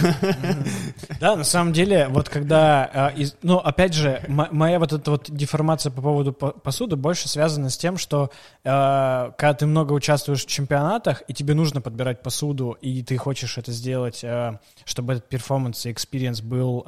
Да, 1.20 1.36
на 1.36 1.44
самом 1.44 1.72
деле, 1.72 2.08
вот 2.08 2.28
когда, 2.28 2.90
а, 2.92 3.12
ну, 3.42 3.58
опять 3.58 3.94
же, 3.94 4.22
моя 4.28 4.78
вот 4.78 4.92
эта 4.92 5.10
вот 5.12 5.30
деформация 5.30 5.90
по 5.92 6.02
поводу 6.02 6.32
по- 6.32 6.50
посуды 6.50 6.96
больше 6.96 7.28
связана 7.28 7.70
с 7.70 7.78
тем, 7.78 7.96
что 7.96 8.30
э, 8.64 9.30
когда 9.38 9.54
ты 9.54 9.66
много 9.66 9.92
участвуешь 9.92 10.44
в 10.44 10.48
чемпионатах, 10.48 11.22
и 11.28 11.32
тебе 11.32 11.54
нужно 11.54 11.80
подбирать 11.80 12.22
посуду, 12.22 12.76
и 12.80 13.02
ты 13.02 13.16
хочешь 13.16 13.56
это 13.56 13.72
сделать, 13.72 14.24
э, 14.24 14.58
чтобы 14.84 15.14
этот 15.14 15.28
перформанс 15.28 15.86
и 15.86 15.92
experience 15.92 16.42
был 16.42 16.84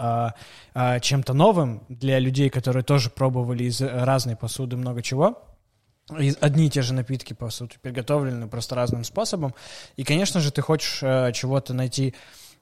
чем-то 1.01 1.33
новым 1.33 1.83
для 1.89 2.19
людей, 2.19 2.51
которые 2.51 2.83
тоже 2.83 3.11
пробовали 3.11 3.65
из 3.65 3.81
разной 3.81 4.37
посуды 4.37 4.77
много 4.77 5.03
чего, 5.03 5.46
одни 6.09 6.67
и 6.67 6.71
те 6.71 6.83
же 6.83 6.95
напитки, 6.95 7.33
по 7.33 7.51
сути, 7.51 7.79
приготовлены 7.83 8.47
просто 8.49 8.75
разным 8.75 9.05
способом. 9.05 9.55
И, 9.97 10.05
конечно 10.05 10.41
же, 10.41 10.51
ты 10.53 10.63
хочешь 10.63 11.01
э, 11.03 11.33
чего-то 11.35 11.75
найти 11.75 12.15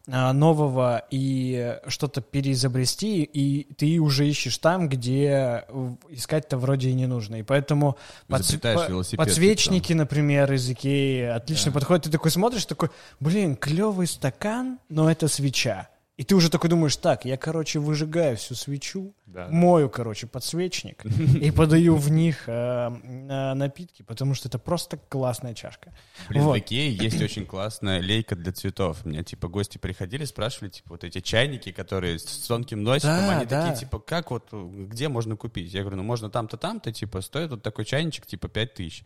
э, 0.07 0.33
нового 0.33 1.03
и 1.11 1.79
что-то 1.89 2.21
переизобрести, 2.21 3.23
и 3.23 3.65
ты 3.75 3.99
уже 3.99 4.27
ищешь 4.29 4.59
там, 4.59 4.89
где 4.89 5.65
э, 5.69 5.95
искать-то 6.11 6.57
вроде 6.57 6.89
и 6.91 6.95
не 6.95 7.07
нужно. 7.07 7.37
И 7.37 7.43
поэтому 7.43 7.97
подсв- 8.29 8.41
Изобретаешь 8.53 8.87
по- 8.87 8.91
велосипед 8.91 9.19
подсвечники, 9.27 9.93
например, 9.93 10.53
из 10.53 10.69
Икеи, 10.71 11.23
отлично 11.25 11.71
подходят. 11.73 12.05
Ты 12.05 12.11
такой 12.11 12.31
смотришь, 12.31 12.65
такой, 12.67 12.91
блин, 13.21 13.57
клевый 13.57 14.07
стакан, 14.07 14.79
но 14.89 15.11
это 15.11 15.29
свеча. 15.29 15.89
И 16.17 16.23
ты 16.23 16.37
уже 16.37 16.49
такой 16.49 16.71
думаешь, 16.71 16.97
так, 16.97 17.25
я, 17.25 17.37
короче, 17.37 17.81
выжигаю 17.81 18.37
всю 18.37 18.55
свечу, 18.55 19.15
Да. 19.27 19.49
мою, 19.51 19.91
короче, 19.91 20.29
подсвечник 20.29 21.05
и 21.05 21.51
подаю 21.51 21.97
в 21.97 22.09
них 22.09 22.45
э, 22.47 22.53
э, 22.53 23.55
напитки, 23.55 24.03
потому 24.03 24.35
что 24.35 24.47
это 24.49 24.61
просто 24.61 24.97
классная 24.97 25.55
чашка. 25.55 25.93
Блин, 26.29 26.45
Вот. 26.45 26.55
в 26.57 26.59
Икее 26.61 26.95
есть 26.95 27.21
очень 27.21 27.45
классная 27.45 28.01
лейка 28.01 28.37
для 28.37 28.53
цветов. 28.53 29.05
Мне, 29.05 29.25
типа, 29.25 29.49
гости 29.49 29.79
приходили, 29.79 30.25
спрашивали, 30.25 30.71
типа, 30.71 30.91
вот 30.91 31.03
эти 31.03 31.21
чайники, 31.21 31.73
которые 31.73 32.21
с 32.21 32.47
тонким 32.47 32.85
носиком, 32.85 33.11
Да, 33.17 33.37
они 33.39 33.47
да. 33.47 33.63
такие, 33.67 33.81
типа, 33.81 33.99
как 33.99 34.31
вот, 34.31 34.53
где 34.53 35.09
можно 35.09 35.35
купить? 35.37 35.75
Я 35.75 35.81
говорю, 35.81 35.97
ну, 35.97 36.05
можно 36.05 36.31
там-то, 36.31 36.57
там-то, 36.57 36.93
типа, 36.93 37.23
стоит 37.23 37.51
вот 37.51 37.63
такой 37.65 37.85
чайничек, 37.85 38.25
типа, 38.27 38.47
5 38.47 38.75
тысяч. 38.75 39.03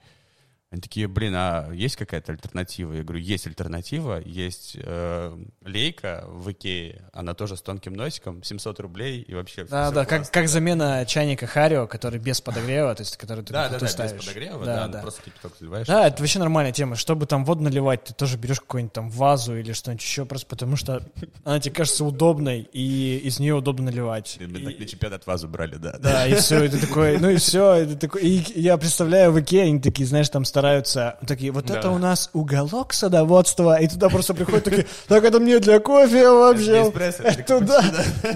Они 0.70 0.82
такие, 0.82 1.08
блин, 1.08 1.32
а 1.34 1.70
есть 1.72 1.96
какая-то 1.96 2.32
альтернатива? 2.32 2.92
Я 2.92 3.02
говорю, 3.02 3.22
есть 3.22 3.46
альтернатива, 3.46 4.20
есть 4.22 4.76
э, 4.78 5.34
лейка 5.64 6.24
в 6.28 6.52
Икее, 6.52 7.08
она 7.14 7.32
тоже 7.32 7.56
с 7.56 7.62
тонким 7.62 7.94
носиком, 7.94 8.42
700 8.42 8.78
рублей 8.80 9.22
и 9.22 9.32
вообще 9.34 9.64
Да, 9.64 9.90
да, 9.90 10.04
как, 10.04 10.18
классно. 10.18 10.32
как 10.34 10.48
замена 10.48 11.06
чайника 11.06 11.46
Харио, 11.46 11.86
который 11.86 12.20
без 12.20 12.42
подогрева, 12.42 12.94
то 12.94 13.00
есть 13.00 13.16
который 13.16 13.42
ты 13.44 13.52
Да, 13.54 13.70
да, 13.70 13.78
да, 13.78 13.84
без 13.86 13.92
ставишь. 13.92 14.20
подогрева, 14.26 14.66
Да, 14.66 14.76
да, 14.76 14.86
ну, 14.88 14.92
да. 14.92 15.00
просто 15.00 15.22
кипяток 15.22 15.54
заливаешь. 15.58 15.86
Да, 15.86 16.04
и 16.04 16.08
это 16.10 16.20
вообще 16.20 16.38
нормальная 16.38 16.72
тема. 16.72 16.96
Чтобы 16.96 17.24
там 17.24 17.46
воду 17.46 17.62
наливать, 17.62 18.04
ты 18.04 18.12
тоже 18.12 18.36
берешь 18.36 18.60
какую-нибудь 18.60 18.92
там 18.92 19.08
вазу 19.08 19.56
или 19.56 19.72
что-нибудь 19.72 20.02
еще, 20.02 20.26
просто 20.26 20.46
потому 20.48 20.76
что 20.76 21.02
она 21.44 21.60
тебе 21.60 21.74
кажется 21.76 22.04
удобной, 22.04 22.60
и 22.74 23.16
из 23.24 23.40
нее 23.40 23.54
удобно 23.54 23.86
наливать. 23.86 24.36
Мы 24.38 24.58
И- 24.58 24.64
так 24.66 24.78
на 24.80 24.84
чемпионат 24.86 25.26
вазу 25.26 25.48
брали, 25.48 25.76
да. 25.76 25.96
Да, 25.98 26.26
и 26.26 26.34
все, 26.34 26.62
это 26.64 26.78
такой, 26.78 27.16
ну 27.16 27.30
и 27.30 27.36
все, 27.36 27.84
и 28.20 28.42
я 28.60 28.76
представляю 28.76 29.32
в 29.32 29.40
Икее, 29.40 29.62
они 29.62 29.80
такие, 29.80 30.04
знаешь, 30.06 30.28
там 30.28 30.44
стараются, 30.58 31.16
такие, 31.26 31.52
вот 31.52 31.70
это 31.70 31.82
Да. 31.82 31.90
у 31.92 31.98
нас 31.98 32.30
уголок 32.32 32.92
садоводства, 32.92 33.80
и 33.80 33.86
туда 33.86 34.08
просто 34.08 34.34
приходят 34.34 34.64
такие, 34.64 34.86
так 35.06 35.24
это 35.24 35.38
мне 35.38 35.60
для 35.60 35.78
кофе 35.78 36.28
вообще. 36.30 36.90
это 36.90 37.22
Это 37.22 37.60
да, 37.60 37.84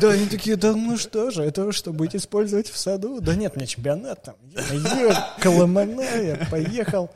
да, 0.00 0.10
они 0.10 0.26
такие, 0.26 0.56
да 0.56 0.72
ну 0.72 0.96
что 0.96 1.30
же, 1.30 1.42
это 1.42 1.64
вы 1.64 1.72
что, 1.72 1.92
будете 1.92 2.18
использовать 2.18 2.68
в 2.68 2.78
саду? 2.78 3.20
Да 3.20 3.34
нет, 3.34 3.56
меня 3.56 3.66
чемпионат 3.66 4.22
там, 4.22 4.34
ё, 4.54 5.12
Коломана, 5.40 6.00
я 6.00 6.46
поехал. 6.50 7.10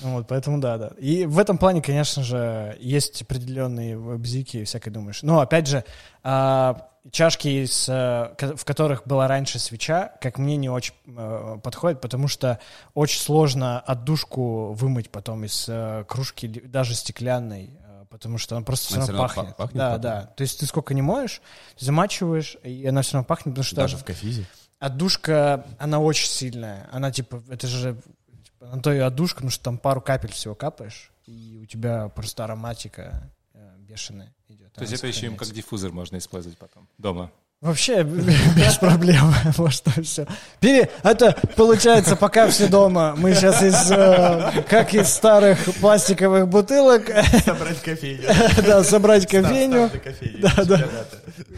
Вот, 0.00 0.28
поэтому 0.28 0.60
да, 0.60 0.78
да. 0.78 0.92
И 0.98 1.26
в 1.26 1.38
этом 1.38 1.58
плане, 1.58 1.82
конечно 1.82 2.22
же, 2.22 2.76
есть 2.80 3.22
определенные 3.22 3.98
бзики 3.98 4.58
и 4.58 4.64
всякое 4.64 4.92
думаешь. 4.92 5.22
Но, 5.22 5.40
опять 5.40 5.66
же, 5.66 5.84
а, 6.22 6.88
чашки, 7.10 7.64
с, 7.64 7.88
э, 7.88 8.54
в 8.56 8.64
которых 8.64 9.06
была 9.06 9.28
раньше 9.28 9.58
свеча, 9.58 10.12
как 10.20 10.38
мне 10.38 10.56
не 10.56 10.68
очень 10.68 10.94
э, 11.06 11.58
подходит, 11.62 12.00
потому 12.00 12.28
что 12.28 12.58
очень 12.94 13.20
сложно 13.20 13.80
отдушку 13.80 14.72
вымыть 14.72 15.10
потом 15.10 15.44
из 15.44 15.66
э, 15.68 16.04
кружки, 16.08 16.46
даже 16.48 16.94
стеклянной, 16.94 17.78
потому 18.10 18.38
что 18.38 18.56
она 18.56 18.64
просто 18.64 18.94
Она 18.94 19.04
все 19.04 19.12
равно 19.12 19.28
пахнет. 19.28 19.56
па- 19.56 19.62
пахнет 19.64 19.76
да, 19.78 19.88
потом. 19.90 20.02
да. 20.02 20.22
То 20.36 20.42
есть 20.42 20.60
ты 20.60 20.66
сколько 20.66 20.94
не 20.94 21.02
моешь, 21.02 21.40
замачиваешь, 21.78 22.56
и 22.62 22.86
она 22.86 23.02
все 23.02 23.14
равно 23.14 23.26
пахнет, 23.26 23.54
потому 23.54 23.64
что 23.64 23.76
Даже 23.76 23.96
в 23.96 24.04
кофизе. 24.04 24.46
отдушка, 24.78 25.66
она 25.78 25.98
очень 26.00 26.28
сильная. 26.28 26.88
Она 26.92 27.10
типа, 27.10 27.42
это 27.50 27.66
же 27.66 28.00
типа, 28.44 28.66
на 28.74 28.80
то 28.82 28.92
и 28.92 28.98
отдушка, 28.98 29.36
потому 29.36 29.50
что 29.50 29.64
там 29.64 29.78
пару 29.78 30.00
капель 30.00 30.32
всего 30.32 30.54
капаешь, 30.54 31.12
и 31.26 31.58
у 31.62 31.66
тебя 31.66 32.08
просто 32.08 32.44
ароматика 32.44 33.30
бешеная. 33.78 34.34
То 34.78 34.84
есть 34.84 34.94
это 34.94 35.06
еще 35.06 35.26
им 35.26 35.36
как 35.36 35.48
диффузор 35.48 35.92
можно 35.92 36.16
использовать 36.18 36.56
потом 36.58 36.86
дома. 36.98 37.30
Вообще 37.60 38.02
без 38.56 38.76
проблем. 38.78 39.34
Вот 39.56 39.72
что 39.72 39.90
все. 40.02 40.26
Пере... 40.60 40.88
Это 41.02 41.36
получается, 41.56 42.14
пока 42.14 42.48
все 42.48 42.68
дома, 42.68 43.14
мы 43.16 43.34
сейчас 43.34 43.62
из, 43.62 43.90
э, 43.90 44.62
как 44.68 44.94
из 44.94 45.08
старых 45.08 45.58
пластиковых 45.80 46.46
бутылок, 46.46 47.06
Собрать 47.44 47.82
кофейню. 47.82 48.22
да, 48.64 48.84
собрать 48.84 49.26
кофейню. 49.26 49.90
кофейню. 49.90 50.38
Да, 50.40 50.64
да. 50.64 50.88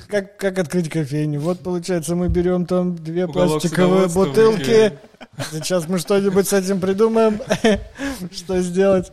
Как, 0.09 0.39
как 0.39 0.59
открыть 0.59 0.89
кофейню? 0.89 1.39
Вот, 1.41 1.61
получается, 1.61 2.17
мы 2.17 2.29
берем 2.29 2.65
там 2.65 2.97
две 2.97 3.27
Уголок 3.27 3.61
пластиковые 3.61 4.09
бутылки. 4.09 4.99
Сейчас 5.53 5.87
мы 5.87 5.99
что-нибудь 5.99 6.49
с 6.49 6.53
этим 6.55 6.81
придумаем, 6.81 7.41
что 8.33 8.61
сделать. 8.63 9.13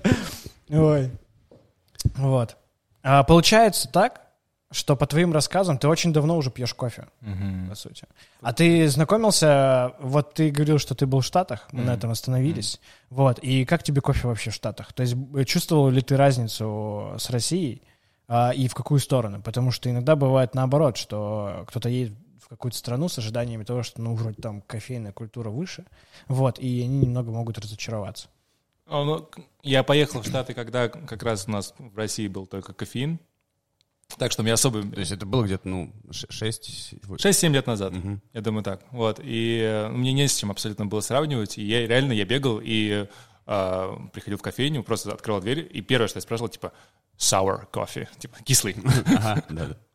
Ой. 0.70 1.12
Вот. 2.16 2.56
А 3.10 3.24
получается 3.24 3.88
так, 3.88 4.22
что 4.70 4.98
по 4.98 5.08
твоим 5.08 5.32
рассказам 5.32 5.78
ты 5.78 5.88
очень 5.88 6.12
давно 6.12 6.36
уже 6.36 6.52
пьешь 6.52 6.74
кофе, 6.74 7.08
по 7.70 7.74
сути. 7.76 8.06
А 8.42 8.52
ты 8.52 8.90
знакомился, 8.90 9.94
вот 10.02 10.34
ты 10.34 10.50
говорил, 10.50 10.78
что 10.78 10.94
ты 10.94 11.06
был 11.06 11.22
в 11.22 11.26
Штатах, 11.26 11.70
мы 11.72 11.84
на 11.84 11.94
этом 11.94 12.12
остановились. 12.12 12.82
Вот. 13.10 13.40
И 13.40 13.64
как 13.64 13.84
тебе 13.84 14.02
кофе 14.02 14.28
вообще 14.28 14.52
в 14.52 14.54
Штатах? 14.54 14.92
То 14.92 15.04
есть 15.04 15.16
э, 15.36 15.46
чувствовал 15.46 15.90
ли 15.90 16.02
ты 16.02 16.18
разницу 16.18 17.14
с 17.18 17.30
Россией 17.30 17.82
а, 18.28 18.52
и 18.52 18.68
в 18.68 18.76
какую 18.76 19.00
сторону? 19.00 19.42
Потому 19.42 19.72
что 19.72 19.90
иногда 19.90 20.18
бывает 20.18 20.54
наоборот, 20.54 20.98
что 20.98 21.64
кто-то 21.70 21.88
едет 21.88 22.18
в 22.42 22.50
какую-то 22.50 22.78
страну 22.78 23.08
с 23.08 23.18
ожиданиями 23.20 23.64
того, 23.64 23.84
что, 23.84 24.02
ну, 24.02 24.16
вроде 24.16 24.42
там 24.42 24.62
кофейная 24.62 25.14
культура 25.14 25.50
выше, 25.50 25.86
вот, 26.28 26.60
и 26.60 26.82
они 26.82 27.00
немного 27.00 27.32
могут 27.32 27.58
разочароваться. 27.58 28.28
А, 28.88 29.04
ну, 29.04 29.30
Я 29.64 29.84
поехал 29.84 30.22
в 30.22 30.28
Штаты, 30.28 30.54
когда 30.54 30.88
как 30.90 31.24
раз 31.24 31.48
у 31.48 31.52
нас 31.52 31.74
в 31.78 31.98
России 31.98 32.28
был 32.28 32.46
только 32.46 32.74
кофеин. 32.74 33.20
Так 34.18 34.32
что 34.32 34.42
мне 34.42 34.54
особо... 34.54 34.82
То 34.84 35.00
есть 35.02 35.12
это 35.12 35.26
было 35.26 35.44
где-то, 35.44 35.68
ну, 35.68 35.92
6... 36.12 36.94
6-7 37.06 37.50
лет 37.50 37.68
назад, 37.68 37.92
Мгм. 37.92 38.22
я 38.32 38.42
думаю 38.42 38.64
так. 38.64 38.82
Вот. 38.92 39.20
И 39.22 39.60
э, 39.62 39.90
мне 39.90 40.14
не 40.14 40.28
с 40.30 40.38
чем 40.38 40.50
абсолютно 40.50 40.86
было 40.86 41.02
сравнивать. 41.02 41.58
И 41.58 41.64
я 41.66 41.86
реально, 41.86 42.14
я 42.14 42.24
бегал 42.24 42.62
и 42.64 43.06
э, 43.46 43.98
приходил 44.14 44.38
в 44.38 44.42
кофейню, 44.42 44.84
просто 44.84 45.12
открывал 45.12 45.42
дверь, 45.42 45.70
и 45.70 45.82
первое, 45.82 46.08
что 46.08 46.18
я 46.18 46.22
спрашивал, 46.22 46.48
типа, 46.48 46.72
sour 47.18 47.66
кофе, 47.70 48.08
типа, 48.18 48.38
кислый 48.46 48.78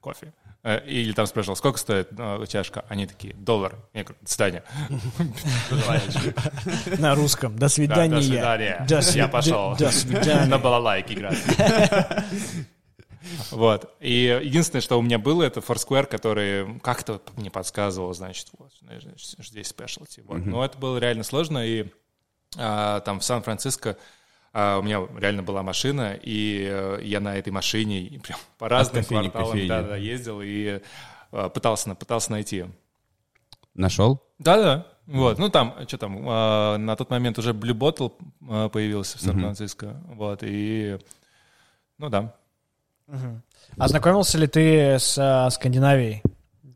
кофе. 0.00 0.34
Э, 0.64 0.80
Или 0.86 1.12
там 1.12 1.26
спрашивал, 1.26 1.56
сколько 1.56 1.78
стоит 1.78 2.08
э, 2.16 2.44
чашка? 2.48 2.84
Они 2.88 3.06
такие, 3.06 3.34
доллар. 3.34 3.76
Я 3.94 4.04
говорю, 4.04 4.18
до 4.22 4.30
свидания. 4.30 4.62
На 6.98 7.14
русском. 7.14 7.54
До 7.54 7.62
Да, 7.62 7.68
свидания. 7.68 8.16
До 8.16 8.22
свидания. 8.22 8.86
Я 9.14 9.28
пошел. 9.28 9.76
До 9.76 9.90
свидания. 9.90 10.46
На 10.46 10.58
балалайке 10.58 11.14
играть. 11.14 11.38
Вот. 13.50 13.94
И 14.00 14.40
единственное, 14.42 14.82
что 14.82 14.98
у 14.98 15.02
меня 15.02 15.18
было, 15.18 15.44
это 15.44 15.60
Foursquare, 15.60 16.06
который 16.06 16.78
как-то 16.80 17.22
мне 17.36 17.50
подсказывал, 17.50 18.12
значит, 18.14 18.48
вот, 18.58 18.72
здесь. 19.38 19.74
Вот. 20.24 20.44
Но 20.44 20.64
это 20.64 20.76
было 20.76 20.98
реально 20.98 21.22
сложно, 21.22 21.64
и 21.64 21.86
а, 22.58 23.00
там 23.00 23.20
в 23.20 23.24
Сан-Франциско 23.24 23.96
а, 24.52 24.78
у 24.78 24.82
меня 24.82 25.06
реально 25.18 25.42
была 25.42 25.62
машина, 25.62 26.18
и 26.20 26.66
э, 26.70 27.00
я 27.02 27.20
на 27.20 27.36
этой 27.36 27.50
машине 27.50 28.20
прям 28.22 28.38
по 28.58 28.68
разным 28.68 29.02
кофейни 29.02 29.28
кварталам 29.28 29.50
кофейне. 29.50 29.68
да, 29.68 29.82
да, 29.82 29.96
ездил 29.96 30.40
и 30.42 30.80
а, 31.30 31.48
пытался, 31.48 31.88
на- 31.88 31.94
пытался 31.94 32.30
найти. 32.32 32.66
Нашел? 33.74 34.22
Да-да. 34.38 34.86
Вот, 35.06 35.38
ну 35.38 35.48
там, 35.48 35.74
что 35.88 35.98
там, 35.98 36.24
а, 36.28 36.76
на 36.76 36.94
тот 36.96 37.10
момент 37.10 37.38
уже 37.38 37.52
Blue 37.52 37.76
Bottle 37.76 38.12
а, 38.48 38.68
появился 38.68 39.18
в 39.18 39.20
Сан-Франциско, 39.22 40.00
вот, 40.06 40.40
и, 40.42 40.98
ну 41.98 42.08
да. 42.08 42.34
А 43.78 43.88
знакомился 43.88 44.38
ли 44.38 44.46
ты 44.46 44.98
с 44.98 45.18
а, 45.18 45.50
Скандинавией? 45.50 46.22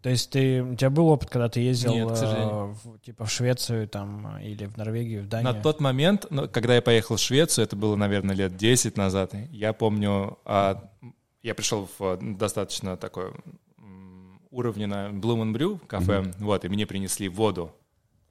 То 0.06 0.10
есть 0.10 0.30
ты, 0.30 0.62
у 0.62 0.76
тебя 0.76 0.88
был 0.88 1.08
опыт, 1.08 1.30
когда 1.30 1.48
ты 1.48 1.58
ездил 1.58 1.92
Нет, 1.92 2.08
к 2.08 2.12
э, 2.12 2.74
в- 2.84 3.00
типа 3.00 3.24
в 3.24 3.28
Швецию 3.32 3.88
там 3.88 4.38
или 4.38 4.66
в 4.66 4.76
Норвегию, 4.76 5.24
в 5.24 5.26
Данию? 5.26 5.52
На 5.52 5.60
тот 5.60 5.80
момент, 5.80 6.26
ну, 6.30 6.48
когда 6.48 6.76
я 6.76 6.80
поехал 6.80 7.16
в 7.16 7.18
Швецию, 7.18 7.64
это 7.64 7.74
было, 7.74 7.96
наверное, 7.96 8.36
лет 8.36 8.56
10 8.56 8.96
назад, 8.96 9.34
я 9.50 9.72
помню, 9.72 10.38
а, 10.44 10.88
я 11.42 11.56
пришел 11.56 11.88
в 11.98 12.00
а, 12.04 12.16
достаточно 12.22 12.96
такой 12.96 13.32
уровне 14.52 14.86
на 14.86 15.08
Bloom 15.08 15.42
and 15.42 15.52
Brew 15.52 15.84
кафе, 15.84 16.32
вот, 16.38 16.64
и 16.64 16.68
мне 16.68 16.86
принесли 16.86 17.28
воду 17.28 17.72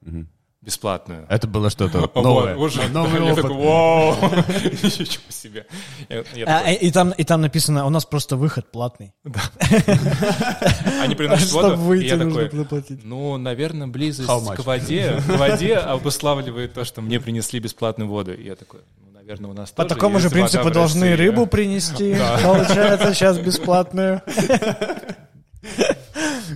Мгм. 0.00 0.30
Бесплатную. 0.62 1.26
Это 1.28 1.46
было 1.46 1.70
что-то 1.70 2.00
Вот, 2.14 2.14
новое. 2.16 2.56
уже. 2.56 2.88
Новый 2.88 3.24
Я 3.24 3.32
опыт. 3.32 3.42
такой, 3.42 3.56
вау, 3.56 4.14
ничего 4.72 5.22
себе. 5.30 5.66
Я- 6.08 6.24
я 6.34 6.44
А, 6.46 6.58
такой, 6.60 6.74
и, 6.74 6.90
там, 6.90 7.10
и 7.12 7.24
там 7.24 7.40
написано, 7.40 7.86
у 7.86 7.90
нас 7.90 8.04
просто 8.04 8.36
выход 8.36 8.70
платный. 8.72 9.12
Они 11.02 11.14
приносят 11.14 11.48
Чтобы 11.48 11.70
воду, 11.70 11.82
и 11.82 11.86
выйти, 11.86 12.06
я 12.08 12.16
нужно 12.16 12.42
такой, 12.44 12.58
заплатить. 12.58 13.04
Ну, 13.04 13.36
наверное, 13.36 13.86
близость 13.86 14.28
к 14.28 14.64
воде, 14.64 15.20
к 15.26 15.36
воде 15.38 15.76
обуславливает 15.76 16.74
то, 16.74 16.84
что 16.84 17.00
мне 17.02 17.20
принесли 17.20 17.60
бесплатную 17.60 18.08
воду. 18.08 18.32
И 18.34 18.44
я 18.44 18.56
такой, 18.56 18.80
ну, 19.04 19.12
наверное, 19.12 19.50
у 19.50 19.54
нас 19.54 19.70
По 19.70 19.84
тоже 19.84 19.94
такому 19.94 20.18
же 20.18 20.30
принципу 20.30 20.70
должны 20.70 21.10
России. 21.10 21.26
рыбу 21.26 21.46
принести. 21.46 22.16
Получается, 22.42 23.14
сейчас 23.14 23.38
бесплатную. 23.38 24.22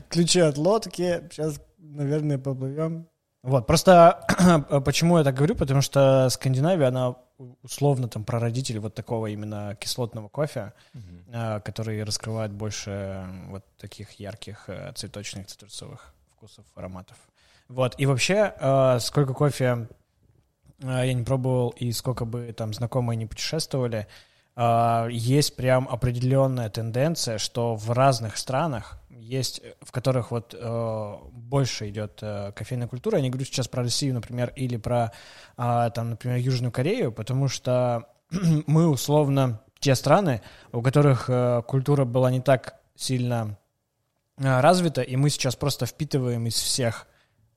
Ключи 0.08 0.40
от 0.40 0.56
лодки. 0.58 1.20
Сейчас, 1.30 1.60
наверное, 1.78 2.38
поплывем. 2.38 3.06
Вот, 3.42 3.66
просто 3.66 4.26
почему 4.84 5.18
я 5.18 5.24
так 5.24 5.34
говорю, 5.34 5.54
потому 5.54 5.80
что 5.80 6.28
Скандинавия, 6.28 6.88
она 6.88 7.16
условно 7.62 8.08
там 8.08 8.24
прародитель 8.24 8.78
вот 8.80 8.94
такого 8.94 9.28
именно 9.28 9.76
кислотного 9.80 10.28
кофе, 10.28 10.74
а, 11.32 11.60
который 11.60 12.02
раскрывает 12.04 12.52
больше 12.52 13.26
вот 13.48 13.64
таких 13.78 14.12
ярких 14.12 14.64
э, 14.68 14.92
цветочных, 14.94 15.46
цитрусовых 15.46 16.12
вкусов, 16.36 16.66
ароматов. 16.74 17.16
Вот, 17.68 17.94
и 17.98 18.04
вообще, 18.04 18.52
э, 18.58 18.98
сколько 19.00 19.32
кофе 19.32 19.88
э, 20.82 20.86
я 20.86 21.12
не 21.14 21.22
пробовал, 21.22 21.70
и 21.70 21.92
сколько 21.92 22.26
бы 22.26 22.52
там 22.52 22.74
знакомые 22.74 23.16
не 23.16 23.26
путешествовали, 23.26 24.06
э, 24.56 25.08
есть 25.10 25.56
прям 25.56 25.88
определенная 25.88 26.68
тенденция, 26.68 27.38
что 27.38 27.74
в 27.74 27.90
разных 27.90 28.36
странах 28.36 28.99
есть, 29.30 29.62
в 29.80 29.92
которых 29.92 30.30
вот 30.30 30.54
э, 30.58 31.14
больше 31.32 31.88
идет 31.88 32.18
э, 32.22 32.52
кофейная 32.52 32.88
культура. 32.88 33.16
Я 33.16 33.22
не 33.22 33.30
говорю 33.30 33.46
сейчас 33.46 33.68
про 33.68 33.82
Россию, 33.82 34.14
например, 34.14 34.52
или 34.56 34.76
про, 34.76 35.12
э, 35.56 35.90
там, 35.94 36.10
например, 36.10 36.38
Южную 36.38 36.72
Корею, 36.72 37.12
потому 37.12 37.48
что 37.48 38.06
мы 38.66 38.88
условно 38.88 39.60
те 39.78 39.94
страны, 39.94 40.42
у 40.72 40.82
которых 40.82 41.26
э, 41.28 41.62
культура 41.66 42.04
была 42.04 42.30
не 42.30 42.40
так 42.40 42.80
сильно 42.96 43.56
э, 44.38 44.60
развита, 44.60 45.02
и 45.02 45.16
мы 45.16 45.30
сейчас 45.30 45.56
просто 45.56 45.86
впитываем 45.86 46.46
из 46.46 46.54
всех 46.54 47.06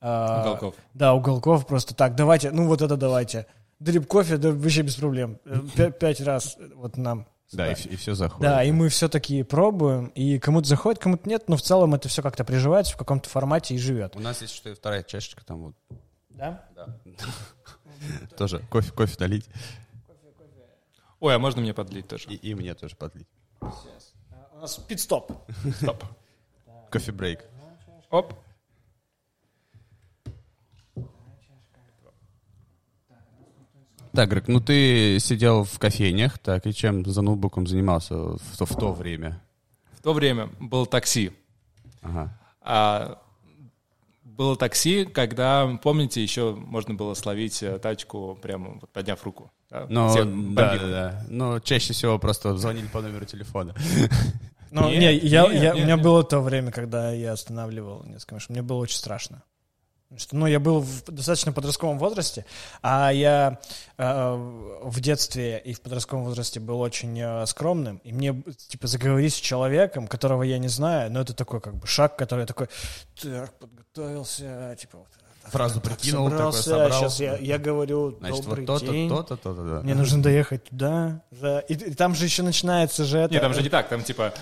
э, 0.00 0.40
уголков. 0.40 0.74
Да, 0.94 1.14
уголков 1.14 1.66
просто 1.66 1.94
так. 1.94 2.14
Давайте, 2.14 2.50
ну 2.50 2.66
вот 2.66 2.82
это 2.82 2.96
давайте. 2.96 3.46
Дрип 3.80 4.06
кофе, 4.06 4.36
да 4.36 4.52
вообще 4.52 4.82
без 4.82 4.94
проблем. 4.94 5.38
П 5.76 5.90
пять 5.90 6.20
раз 6.20 6.56
вот 6.74 6.96
нам. 6.96 7.26
Да, 7.56 7.72
и, 7.72 7.74
и 7.88 7.96
все 7.96 8.14
заходит. 8.14 8.42
Да, 8.42 8.64
и 8.64 8.72
мы 8.72 8.88
все 8.88 9.08
таки 9.08 9.42
пробуем, 9.42 10.08
и 10.08 10.38
кому-то 10.38 10.68
заходит, 10.68 11.00
кому-то 11.00 11.28
нет, 11.28 11.48
но 11.48 11.56
в 11.56 11.62
целом 11.62 11.94
это 11.94 12.08
все 12.08 12.22
как-то 12.22 12.44
приживается 12.44 12.94
в 12.94 12.96
каком-то 12.96 13.28
формате 13.28 13.74
и 13.74 13.78
живет. 13.78 14.16
У 14.16 14.20
нас 14.20 14.42
есть 14.42 14.54
что 14.54 14.70
и 14.70 14.74
вторая 14.74 15.02
чашечка 15.02 15.44
там 15.44 15.62
вот. 15.62 15.74
Да? 16.30 16.64
Да. 16.74 16.96
Тоже 18.36 18.60
кофе, 18.70 18.92
кофе 18.92 19.16
долить. 19.16 19.48
Ой, 21.20 21.34
а 21.34 21.38
можно 21.38 21.62
мне 21.62 21.72
подлить 21.72 22.06
тоже? 22.06 22.28
И, 22.28 22.34
и 22.34 22.54
мне 22.54 22.74
тоже 22.74 22.96
подлить. 22.96 23.28
Сейчас. 23.60 24.12
У 24.52 24.58
нас 24.58 24.76
пит-стоп. 24.76 25.32
Стоп. 25.76 26.04
Кофе-брейк. 26.90 27.40
Оп. 28.10 28.34
Так, 34.14 34.28
Грег, 34.28 34.46
ну 34.46 34.60
ты 34.60 35.18
сидел 35.18 35.64
в 35.64 35.78
кофейнях, 35.78 36.38
так, 36.38 36.66
и 36.66 36.72
чем 36.72 37.04
за 37.04 37.20
ноутбуком 37.20 37.66
занимался 37.66 38.14
в, 38.14 38.40
в 38.60 38.76
то 38.76 38.92
время? 38.92 39.42
В 39.92 40.02
то 40.02 40.12
время 40.12 40.50
был 40.60 40.86
такси. 40.86 41.32
Ага. 42.00 42.38
А, 42.60 43.18
было 44.22 44.56
такси, 44.56 45.04
когда, 45.04 45.78
помните, 45.82 46.22
еще 46.22 46.54
можно 46.54 46.94
было 46.94 47.14
словить 47.14 47.62
э, 47.62 47.78
тачку 47.78 48.38
прямо 48.40 48.78
вот 48.80 48.90
подняв 48.90 49.24
руку. 49.24 49.50
Да? 49.68 49.86
Но, 49.88 50.08
Всех 50.08 50.54
да, 50.54 50.76
да, 50.76 50.86
да. 50.86 51.24
Но 51.28 51.58
чаще 51.58 51.92
всего 51.92 52.18
просто 52.18 52.56
звонили 52.56 52.86
по 52.86 53.00
номеру 53.00 53.24
телефона. 53.24 53.74
Ну, 54.70 54.88
не, 54.90 55.14
я, 55.14 55.46
я, 55.52 55.72
у 55.72 55.78
меня 55.78 55.96
было 55.96 56.24
то 56.24 56.40
время, 56.40 56.72
когда 56.72 57.12
я 57.12 57.32
останавливал 57.32 58.02
несколько 58.06 58.34
машин. 58.34 58.54
Мне 58.54 58.62
было 58.62 58.78
очень 58.78 58.96
страшно. 58.96 59.44
Что, 60.16 60.36
ну, 60.36 60.46
я 60.46 60.60
был 60.60 60.80
в 60.80 61.04
достаточно 61.06 61.52
подростковом 61.52 61.98
возрасте, 61.98 62.46
а 62.82 63.10
я 63.10 63.58
э, 63.98 64.34
в 64.82 65.00
детстве 65.00 65.58
и 65.58 65.72
в 65.72 65.80
подростковом 65.80 66.24
возрасте 66.24 66.60
был 66.60 66.80
очень 66.80 67.18
э, 67.20 67.46
скромным, 67.46 67.98
и 68.04 68.12
мне, 68.12 68.42
типа, 68.68 68.86
заговорить 68.86 69.34
с 69.34 69.38
человеком, 69.38 70.06
которого 70.06 70.42
я 70.44 70.58
не 70.58 70.68
знаю, 70.68 71.10
но 71.10 71.20
это 71.20 71.34
такой, 71.34 71.60
как 71.60 71.74
бы, 71.74 71.86
шаг, 71.86 72.16
который 72.16 72.46
такой, 72.46 72.68
так, 73.20 73.58
подготовился, 73.58 74.76
типа, 74.78 74.98
вот, 74.98 75.08
Фразу 75.50 75.80
прикинул, 75.80 76.30
собрался, 76.30 76.64
такой 76.64 76.82
собрал. 76.82 77.00
Сейчас 77.00 77.20
я, 77.20 77.36
я 77.36 77.58
говорю, 77.58 78.16
Значит, 78.18 78.44
добрый 78.44 78.66
вот 78.66 78.80
то-то, 78.80 78.92
день. 78.92 79.08
то-то, 79.08 79.36
то-то, 79.36 79.62
да. 79.62 79.80
Мне 79.82 79.94
нужно 79.94 80.22
доехать 80.22 80.64
туда. 80.64 81.22
Да. 81.30 81.60
И, 81.60 81.74
и 81.74 81.94
там 81.94 82.14
же 82.14 82.24
еще 82.24 82.42
начинается 82.42 83.04
же 83.04 83.18
это... 83.18 83.32
Нет, 83.32 83.42
там 83.42 83.54
же 83.54 83.62
не 83.62 83.68
так, 83.68 83.88
там 83.88 84.02
типа 84.02 84.32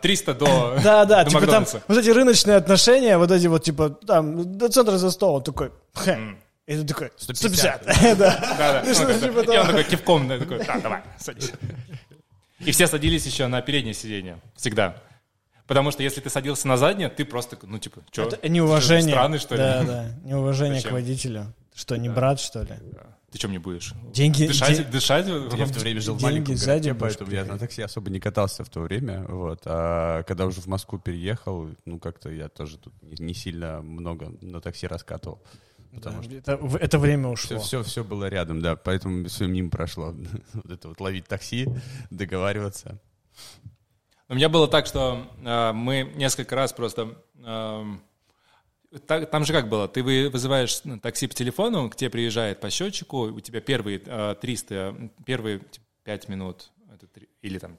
300 0.00 0.34
до 0.34 0.78
Да, 0.82 1.04
да, 1.04 1.24
типа 1.24 1.46
там 1.46 1.66
вот 1.86 1.98
эти 1.98 2.10
рыночные 2.10 2.56
отношения, 2.56 3.18
вот 3.18 3.30
эти 3.30 3.46
вот 3.46 3.62
типа 3.62 3.90
там 3.90 4.56
до 4.58 4.68
центра 4.68 4.96
за 4.96 5.10
стол, 5.10 5.40
такой, 5.42 5.70
и 6.66 6.76
ты 6.76 6.84
такой, 6.84 7.12
150. 7.16 7.86
Да, 8.18 8.38
да. 8.58 8.80
И 8.82 9.58
он 9.58 9.66
такой 9.66 9.84
кивком, 9.84 10.28
такой, 10.28 10.64
да, 10.64 10.78
давай, 10.80 11.02
садись. 11.18 11.52
И 12.60 12.72
все 12.72 12.86
садились 12.86 13.24
еще 13.24 13.46
на 13.46 13.62
переднее 13.62 13.94
сиденье, 13.94 14.38
всегда. 14.56 14.96
Потому 15.68 15.90
что 15.90 16.02
если 16.02 16.22
ты 16.22 16.30
садился 16.30 16.66
на 16.66 16.78
заднее, 16.78 17.10
ты 17.10 17.26
просто, 17.26 17.58
ну, 17.62 17.78
типа, 17.78 18.00
что? 18.10 18.22
Это 18.22 18.48
неуважение. 18.48 19.10
Странный, 19.10 19.38
что 19.38 19.54
ли? 19.54 19.60
Да, 19.60 19.84
да, 19.84 20.10
неуважение 20.24 20.76
Зачем? 20.76 20.90
к 20.90 20.92
водителю. 20.94 21.54
Что, 21.74 21.96
не 21.96 22.08
да. 22.08 22.14
брат, 22.14 22.40
что 22.40 22.62
ли? 22.62 22.74
Да. 22.90 23.18
Ты 23.30 23.38
что 23.38 23.48
мне 23.48 23.58
будешь? 23.58 23.92
Деньги... 24.14 24.46
Дышать? 24.46 24.78
Де... 24.78 24.84
дышать? 24.84 25.26
Я 25.26 25.66
в 25.66 25.72
то 25.72 25.80
время 25.80 26.00
жил 26.00 26.14
в 26.14 26.22
маленьком 26.22 26.56
городке, 26.56 26.94
поэтому 26.94 27.30
я 27.30 27.44
на 27.44 27.58
такси 27.58 27.82
особо 27.82 28.08
не 28.08 28.18
катался 28.18 28.64
в 28.64 28.70
то 28.70 28.80
время. 28.80 29.26
Вот. 29.28 29.60
А 29.66 30.22
когда 30.22 30.46
уже 30.46 30.62
в 30.62 30.66
Москву 30.66 30.98
переехал, 30.98 31.68
ну, 31.84 31.98
как-то 31.98 32.30
я 32.30 32.48
тоже 32.48 32.78
тут 32.78 32.94
не, 33.02 33.22
не 33.22 33.34
сильно 33.34 33.82
много 33.82 34.32
на 34.40 34.62
такси 34.62 34.86
раскатывал. 34.86 35.42
Потому 35.94 36.22
да, 36.22 36.22
что 36.22 36.34
это, 36.34 36.76
это 36.78 36.98
время 36.98 37.28
ушло. 37.28 37.58
Все, 37.58 37.66
все, 37.66 37.82
все 37.82 38.04
было 38.04 38.26
рядом, 38.28 38.62
да, 38.62 38.74
поэтому 38.74 39.28
все 39.28 39.46
мимо 39.46 39.68
прошло. 39.68 40.14
вот 40.54 40.70
это 40.70 40.88
вот 40.88 40.98
ловить 41.00 41.26
такси, 41.26 41.68
договариваться. 42.10 42.98
У 44.28 44.34
меня 44.34 44.48
было 44.50 44.68
так, 44.68 44.86
что 44.86 45.26
э, 45.42 45.72
мы 45.72 46.12
несколько 46.14 46.54
раз 46.54 46.74
просто... 46.74 47.14
Э, 47.42 47.84
так, 49.06 49.30
там 49.30 49.44
же 49.44 49.52
как 49.54 49.68
было? 49.68 49.88
Ты 49.88 50.02
вы, 50.02 50.28
вызываешь 50.28 50.80
ну, 50.84 50.98
такси 50.98 51.26
по 51.26 51.34
телефону, 51.34 51.88
к 51.88 51.96
тебе 51.96 52.10
приезжает 52.10 52.60
по 52.60 52.68
счетчику, 52.68 53.22
у 53.22 53.40
тебя 53.40 53.60
первые 53.60 54.02
э, 54.04 54.34
300, 54.38 55.10
первые 55.24 55.62
5 56.04 56.28
минут, 56.28 56.70
это 56.94 57.06
3, 57.06 57.28
или 57.40 57.58
там 57.58 57.76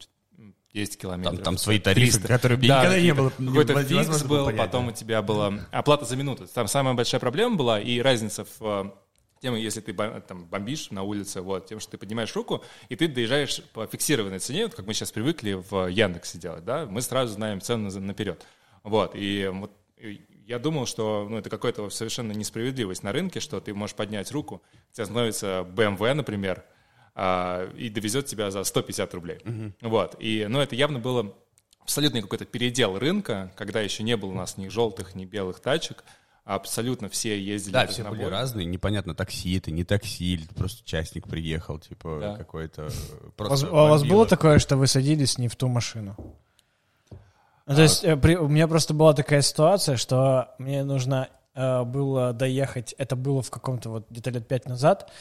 10 0.74 0.98
километров. 0.98 1.36
Там, 1.36 1.44
там 1.44 1.58
свои 1.58 1.80
тарифы, 1.80 2.20
300. 2.20 2.28
которые 2.28 2.58
да, 2.58 2.80
никогда 2.80 3.00
не 3.00 3.14
было. 3.14 3.30
Какой-то 3.30 3.84
фикс 3.84 4.24
был, 4.24 4.46
понять, 4.46 4.66
потом 4.66 4.86
да. 4.86 4.92
у 4.92 4.96
тебя 4.96 5.22
была 5.22 5.54
оплата 5.72 6.06
за 6.06 6.16
минуту. 6.16 6.48
Там 6.48 6.68
самая 6.68 6.96
большая 6.96 7.20
проблема 7.20 7.58
была, 7.58 7.80
и 7.80 8.00
разница 8.00 8.46
в 8.60 8.94
тем, 9.42 9.56
если 9.56 9.82
ты 9.82 9.94
там, 9.94 10.46
бомбишь 10.46 10.92
на 10.92 11.04
улице, 11.04 11.42
вот, 11.42 11.68
тем, 11.68 11.80
что 11.80 11.92
ты 11.92 11.98
поднимаешь 11.98 12.36
руку, 12.36 12.64
и 12.90 12.96
ты 12.96 13.08
доезжаешь 13.08 13.62
по 13.74 13.88
фиксированной 13.88 14.40
цене, 14.40 14.66
вот, 14.66 14.76
как 14.76 14.86
мы 14.86 14.94
сейчас 14.94 15.12
привыкли 15.12 15.54
в 15.70 15.88
Яндексе 15.88 16.38
делать, 16.38 16.66
да, 16.66 16.86
мы 16.86 17.02
сразу 17.02 17.34
знаем 17.34 17.62
цену 17.62 17.90
наперед. 18.00 18.46
Вот, 18.84 19.12
и 19.16 19.50
вот 19.52 19.72
я 20.48 20.60
думал, 20.60 20.86
что 20.86 21.28
ну, 21.30 21.38
это 21.38 21.50
какая-то 21.50 21.90
совершенно 21.90 22.32
несправедливость 22.32 23.04
на 23.04 23.12
рынке, 23.12 23.40
что 23.40 23.60
ты 23.60 23.74
можешь 23.74 23.96
поднять 23.96 24.32
руку, 24.32 24.62
у 24.92 24.96
тебя 24.96 25.06
становится 25.06 25.68
BMW, 25.76 26.14
например, 26.14 26.64
а, 27.16 27.72
и 27.76 27.90
довезет 27.90 28.26
тебя 28.26 28.50
за 28.50 28.64
150 28.64 29.14
рублей. 29.14 29.38
Uh-huh. 29.44 29.74
Вот, 29.82 30.16
и, 30.20 30.48
ну, 30.50 30.60
это 30.60 30.76
явно 30.76 31.00
было 31.00 31.36
абсолютный 31.82 32.22
какой-то 32.22 32.46
передел 32.46 32.98
рынка, 32.98 33.52
когда 33.56 33.82
еще 33.82 34.04
не 34.04 34.16
было 34.16 34.30
у 34.30 34.36
нас 34.36 34.58
ни 34.58 34.68
желтых, 34.68 35.16
ни 35.16 35.26
белых 35.26 35.60
тачек, 35.60 36.04
абсолютно 36.50 37.10
все 37.10 37.40
ездили. 37.40 37.74
Да, 37.74 37.86
все 37.86 38.04
были 38.04 38.24
разные, 38.24 38.66
непонятно, 38.66 39.14
такси 39.14 39.58
это, 39.58 39.70
не 39.70 39.84
такси, 39.84 40.34
или 40.34 40.48
просто 40.48 40.84
частник 40.84 41.28
приехал, 41.28 41.78
типа 41.78 42.18
да. 42.20 42.38
какой-то... 42.38 42.90
Просто 43.38 43.68
а 43.68 43.86
у 43.86 43.90
вас 43.90 44.04
было 44.04 44.26
такое, 44.26 44.58
что 44.58 44.76
вы 44.76 44.88
садились 44.88 45.38
не 45.38 45.48
в 45.48 45.56
ту 45.56 45.68
машину? 45.68 46.16
Ну, 47.68 47.76
то 47.76 47.84
есть 47.84 48.04
э, 48.04 48.18
при, 48.18 48.36
у 48.36 48.48
меня 48.48 48.68
просто 48.68 48.96
была 48.96 49.14
такая 49.14 49.44
ситуация, 49.44 49.96
что 49.96 50.56
мне 50.58 50.84
нужно 50.84 51.30
э, 51.54 51.84
было 51.84 52.34
доехать, 52.34 52.96
это 52.98 53.16
было 53.16 53.44
в 53.44 53.52
каком-то 53.52 53.92
вот 53.92 54.08
где-то 54.10 54.32
лет 54.32 54.48
пять 54.48 54.66
назад, 54.66 55.12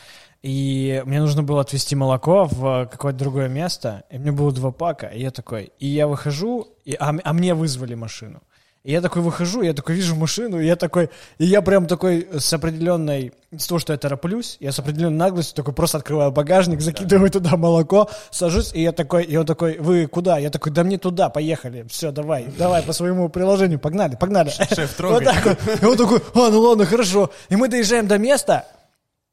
и 0.40 1.02
мне 1.04 1.20
нужно 1.20 1.42
было 1.42 1.60
отвезти 1.60 1.94
молоко 1.94 2.46
в 2.46 2.86
какое-то 2.90 3.18
другое 3.18 3.48
место, 3.48 4.04
и 4.08 4.16
мне 4.16 4.32
было 4.32 4.50
два 4.50 4.70
пака, 4.70 5.08
и 5.08 5.20
я 5.20 5.30
такой, 5.30 5.72
и 5.78 5.88
я 5.88 6.08
выхожу, 6.08 6.68
и, 6.86 6.94
а, 6.94 7.14
а 7.22 7.32
мне 7.34 7.52
вызвали 7.52 7.94
машину. 7.94 8.40
И 8.88 8.92
я 8.92 9.02
такой 9.02 9.20
выхожу, 9.20 9.60
я 9.60 9.74
такой 9.74 9.96
вижу 9.96 10.16
машину, 10.16 10.58
и 10.58 10.64
я 10.64 10.74
такой, 10.74 11.10
и 11.36 11.44
я 11.44 11.60
прям 11.60 11.86
такой 11.86 12.26
с 12.32 12.50
определенной, 12.54 13.34
с 13.54 13.66
того, 13.66 13.78
что 13.78 13.92
я 13.92 13.98
тороплюсь, 13.98 14.56
я 14.60 14.72
с 14.72 14.78
определенной 14.78 15.18
наглостью 15.18 15.56
такой 15.56 15.74
просто 15.74 15.98
открываю 15.98 16.32
багажник, 16.32 16.80
закидываю 16.80 17.30
туда 17.30 17.58
молоко, 17.58 18.08
сажусь, 18.30 18.72
и 18.72 18.80
я 18.80 18.92
такой, 18.92 19.24
и 19.24 19.36
он 19.36 19.44
такой, 19.44 19.76
вы 19.76 20.06
куда? 20.06 20.38
Я 20.38 20.48
такой, 20.48 20.72
да 20.72 20.84
мне 20.84 20.96
туда, 20.96 21.28
поехали, 21.28 21.84
все, 21.90 22.12
давай, 22.12 22.46
давай 22.56 22.82
по 22.82 22.94
своему 22.94 23.28
приложению, 23.28 23.78
погнали, 23.78 24.16
погнали. 24.16 24.48
Шеф, 24.48 24.94
трогай. 24.94 25.18
Вот 25.22 25.34
так 25.34 25.44
вот. 25.44 25.82
И 25.82 25.84
он 25.84 25.96
такой, 25.98 26.22
а, 26.34 26.48
ну 26.48 26.58
ладно, 26.60 26.86
хорошо. 26.86 27.30
И 27.50 27.56
мы 27.56 27.68
доезжаем 27.68 28.06
до 28.06 28.16
места, 28.16 28.64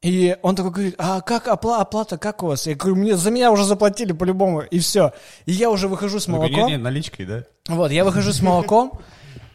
и 0.02 0.36
он 0.42 0.54
такой 0.54 0.70
говорит, 0.70 0.96
а 0.98 1.22
как 1.22 1.48
опла- 1.48 1.80
оплата, 1.80 2.18
как 2.18 2.42
у 2.42 2.48
вас? 2.48 2.66
Я 2.66 2.74
говорю, 2.74 2.96
мне, 2.96 3.16
за 3.16 3.30
меня 3.30 3.50
уже 3.50 3.64
заплатили 3.64 4.12
по-любому, 4.12 4.60
и 4.60 4.80
все. 4.80 5.14
И 5.46 5.52
я 5.52 5.70
уже 5.70 5.88
выхожу 5.88 6.20
с 6.20 6.28
молоком. 6.28 6.60
Ну, 6.60 6.66
не, 6.66 6.72
не, 6.72 6.76
наличкой, 6.76 7.24
да? 7.24 7.44
Вот, 7.68 7.90
я 7.90 8.04
выхожу 8.04 8.34
с 8.34 8.42
молоком, 8.42 8.92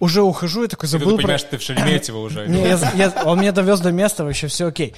уже 0.02 0.22
ухожу, 0.24 0.64
я 0.64 0.68
такой 0.68 0.90
забыл... 0.90 1.12
И 1.12 1.12
ты 1.12 1.18
понимаешь, 1.18 1.44
про... 1.44 1.52
ты 1.52 1.58
в 1.58 1.62
Шереметьево 1.62 2.18
уже. 2.18 2.48
Не, 2.50 2.64
я, 2.64 2.92
я, 2.96 3.24
он 3.24 3.40
меня 3.40 3.52
довез 3.52 3.80
до 3.80 3.92
места, 3.92 4.26
вообще 4.26 4.48
все 4.48 4.68
окей. 4.68 4.96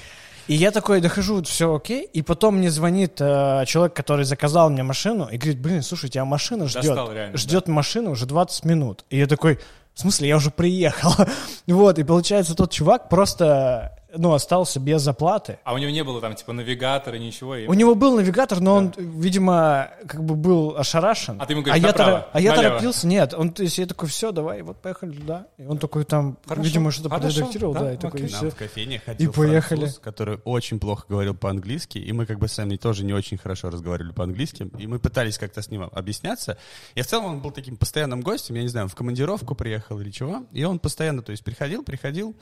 И 0.48 0.56
я 0.56 0.72
такой 0.72 1.02
дохожу, 1.02 1.44
все 1.44 1.74
окей, 1.76 2.04
и 2.04 2.22
потом 2.22 2.58
мне 2.58 2.72
звонит 2.72 3.20
э, 3.20 3.66
человек, 3.68 3.94
который 3.94 4.26
заказал 4.26 4.70
мне 4.70 4.82
машину, 4.84 5.28
и 5.30 5.38
говорит, 5.38 5.60
блин, 5.60 5.84
слушай, 5.84 6.10
тебя 6.10 6.26
машина 6.26 6.68
ждет, 6.68 6.84
Достал, 6.84 7.14
реально, 7.14 7.38
ждет 7.38 7.66
да. 7.68 7.72
машина 7.74 8.10
уже 8.10 8.26
20 8.26 8.66
минут. 8.66 9.06
И 9.10 9.18
я 9.18 9.28
такой, 9.28 9.60
в 9.94 10.00
смысле, 10.00 10.30
я 10.30 10.38
уже 10.38 10.50
приехал. 10.50 11.14
вот, 11.68 12.00
и 12.00 12.04
получается, 12.04 12.56
тот 12.56 12.72
чувак 12.72 13.10
просто 13.10 13.93
ну, 14.16 14.34
остался 14.34 14.80
без 14.80 15.08
оплаты. 15.08 15.60
А 15.64 15.74
у 15.74 15.78
него 15.78 15.92
не 15.92 16.04
было 16.04 16.22
там, 16.22 16.36
типа, 16.36 16.54
навигатора, 16.54 17.16
ничего? 17.18 17.56
И... 17.56 17.68
У 17.68 17.74
него 17.74 17.96
был 17.96 18.16
навигатор, 18.16 18.60
но 18.60 18.76
он, 18.76 18.94
видимо, 18.98 19.92
как 20.08 20.24
бы 20.24 20.36
был 20.36 20.76
ошарашен. 20.78 21.42
А 21.42 21.46
ты 21.46 21.54
ему 21.54 21.64
говоришь, 21.64 21.84
а 21.84 21.88
я, 21.88 21.94
тора- 21.94 22.26
а 22.32 22.42
я 22.42 22.56
торопился, 22.56 23.08
нет. 23.08 23.34
Он, 23.34 23.52
то 23.52 23.64
есть 23.64 23.78
я 23.78 23.86
такой, 23.86 24.10
все, 24.10 24.32
давай, 24.32 24.62
вот 24.62 24.82
поехали 24.82 25.12
туда. 25.12 25.48
И 25.58 25.66
он 25.66 25.78
такой 25.78 26.04
там, 26.06 26.38
Хорошо, 26.46 26.62
видимо, 26.62 26.92
что-то 26.92 27.10
подредактировал, 27.10 27.74
да, 27.74 27.80
да, 27.82 27.94
и 27.94 27.98
такой, 27.98 28.22
и 28.22 28.24
Нам 28.24 28.32
все. 28.32 28.50
в 28.52 28.56
кофейне 28.56 29.00
ходил 29.00 29.30
И 29.32 29.34
поехали. 29.34 29.80
француз, 29.80 30.00
который 30.00 30.40
очень 30.46 30.80
плохо 30.80 31.06
говорил 31.10 31.34
по-английски, 31.34 31.98
и 31.98 32.12
мы 32.12 32.26
как 32.26 32.40
бы 32.40 32.48
сами 32.48 32.76
тоже 32.76 33.04
не 33.04 33.14
очень 33.14 33.38
хорошо 33.38 33.70
разговаривали 33.70 34.12
по-английски, 34.14 34.70
и 34.78 34.88
мы 34.88 35.00
пытались 35.00 35.38
как-то 35.38 35.62
с 35.62 35.70
ним 35.70 35.90
объясняться. 35.92 36.58
И 36.96 37.02
в 37.02 37.08
целом 37.08 37.26
он 37.26 37.40
был 37.42 37.52
таким 37.52 37.78
постоянным 37.78 38.22
гостем, 38.22 38.56
я 38.56 38.62
не 38.62 38.68
знаю, 38.68 38.88
в 38.88 38.96
командировку 38.96 39.56
приехал 39.56 40.00
или 40.00 40.12
чего, 40.12 40.46
и 40.52 40.64
он 40.64 40.80
постоянно, 40.80 41.22
то 41.22 41.32
есть, 41.32 41.44
приходил, 41.44 41.84
приходил, 41.84 42.36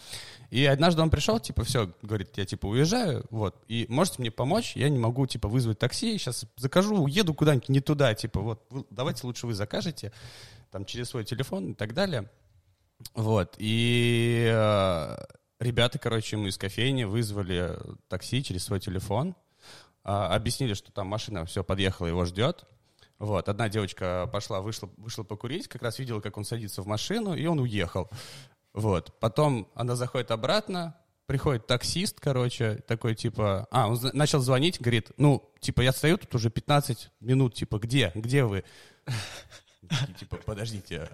и 0.51 0.65
однажды 0.65 1.01
он 1.01 1.09
пришел, 1.09 1.39
типа, 1.39 1.63
все, 1.63 1.93
говорит, 2.01 2.37
я, 2.37 2.45
типа, 2.45 2.67
уезжаю, 2.67 3.25
вот, 3.29 3.55
и 3.69 3.85
можете 3.87 4.17
мне 4.19 4.31
помочь, 4.31 4.75
я 4.75 4.89
не 4.89 4.99
могу, 4.99 5.25
типа, 5.25 5.47
вызвать 5.47 5.79
такси, 5.79 6.17
сейчас 6.17 6.45
закажу, 6.57 7.01
уеду 7.01 7.33
куда-нибудь 7.33 7.69
не 7.69 7.79
туда, 7.79 8.13
типа, 8.13 8.41
вот, 8.41 8.65
вы- 8.69 8.85
давайте 8.89 9.25
лучше 9.25 9.47
вы 9.47 9.53
закажете, 9.53 10.11
там, 10.69 10.83
через 10.83 11.07
свой 11.09 11.23
телефон 11.23 11.71
и 11.71 11.73
так 11.73 11.93
далее. 11.93 12.29
Вот, 13.15 13.55
и 13.59 14.51
э, 14.53 15.17
ребята, 15.59 15.97
короче, 15.99 16.35
ему 16.35 16.47
из 16.47 16.57
кофейни 16.57 17.05
вызвали 17.05 17.77
такси 18.09 18.43
через 18.43 18.65
свой 18.65 18.81
телефон, 18.81 19.35
а, 20.03 20.35
объяснили, 20.35 20.73
что 20.73 20.91
там 20.91 21.07
машина 21.07 21.45
все 21.45 21.63
подъехала, 21.63 22.07
его 22.07 22.25
ждет. 22.25 22.65
Вот, 23.19 23.47
одна 23.49 23.69
девочка 23.69 24.27
пошла, 24.33 24.61
вышла, 24.61 24.89
вышла 24.97 25.21
покурить, 25.23 25.67
как 25.67 25.83
раз 25.83 25.99
видела, 25.99 26.21
как 26.21 26.37
он 26.37 26.43
садится 26.43 26.81
в 26.81 26.87
машину, 26.87 27.35
и 27.35 27.45
он 27.45 27.59
уехал. 27.59 28.09
Вот, 28.73 29.19
потом 29.19 29.69
она 29.75 29.95
заходит 29.95 30.31
обратно, 30.31 30.95
приходит 31.25 31.67
таксист, 31.67 32.19
короче, 32.19 32.75
такой 32.87 33.15
типа, 33.15 33.67
а, 33.71 33.89
он 33.89 33.99
начал 34.13 34.39
звонить, 34.39 34.79
говорит, 34.79 35.11
ну, 35.17 35.49
типа, 35.59 35.81
я 35.81 35.91
стою 35.91 36.17
тут 36.17 36.33
уже 36.35 36.49
15 36.49 37.09
минут, 37.19 37.53
типа, 37.53 37.79
где, 37.79 38.11
где 38.15 38.43
вы? 38.43 38.63
Типа, 40.19 40.37
подождите, 40.37 41.09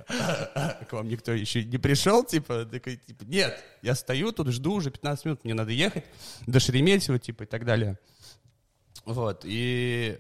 к 0.89 0.91
вам 0.91 1.07
никто 1.07 1.31
еще 1.31 1.63
не 1.63 1.77
пришел, 1.77 2.23
типа, 2.23 2.65
такой, 2.65 2.97
типа, 2.97 3.23
нет, 3.23 3.57
я 3.81 3.95
стою 3.95 4.31
тут, 4.31 4.49
жду 4.49 4.73
уже 4.73 4.91
15 4.91 5.25
минут, 5.25 5.43
мне 5.43 5.53
надо 5.53 5.71
ехать 5.71 6.05
до 6.45 6.59
Шереметьево, 6.59 7.17
типа, 7.17 7.43
и 7.43 7.45
так 7.45 7.65
далее. 7.65 7.97
Вот, 9.05 9.41
и 9.45 10.19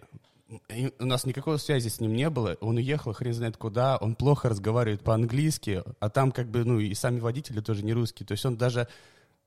у 0.99 1.05
нас 1.05 1.25
никакой 1.25 1.59
связи 1.59 1.89
с 1.89 1.99
ним 1.99 2.13
не 2.13 2.29
было, 2.29 2.57
он 2.61 2.77
уехал 2.77 3.13
хрен 3.13 3.33
знает 3.33 3.57
куда, 3.57 3.97
он 3.97 4.15
плохо 4.15 4.49
разговаривает 4.49 5.03
по-английски, 5.03 5.83
а 5.99 6.09
там 6.09 6.31
как 6.31 6.47
бы, 6.47 6.63
ну, 6.63 6.79
и 6.79 6.93
сами 6.93 7.19
водители 7.19 7.59
тоже 7.59 7.83
не 7.83 7.93
русские, 7.93 8.25
то 8.25 8.31
есть 8.33 8.45
он 8.45 8.55
даже... 8.57 8.87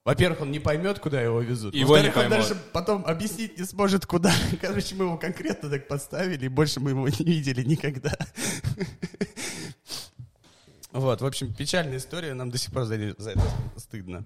Во-первых, 0.03 0.41
он 0.41 0.51
не 0.51 0.61
поймет, 0.61 0.99
куда 0.99 1.21
его 1.21 1.43
везут. 1.43 1.75
Его 1.75 1.93
Во-вторых, 1.93 2.17
он 2.17 2.31
даже 2.31 2.55
потом 2.73 3.05
объяснить 3.05 3.59
не 3.59 3.65
сможет, 3.65 4.07
куда. 4.07 4.33
Короче, 4.61 4.95
мы 4.95 5.05
его 5.05 5.19
конкретно 5.19 5.69
так 5.69 5.89
подставили, 5.89 6.47
и 6.47 6.49
больше 6.49 6.81
мы 6.81 6.91
его 6.91 7.07
не 7.07 7.25
видели 7.25 7.63
никогда. 7.63 8.17
Вот, 10.93 11.21
в 11.21 11.25
общем, 11.25 11.55
печальная 11.55 11.99
история, 11.99 12.35
нам 12.35 12.51
до 12.51 12.59
сих 12.59 12.73
пор 12.73 12.83
за, 12.83 12.97
это 12.97 13.41
стыдно. 13.77 14.25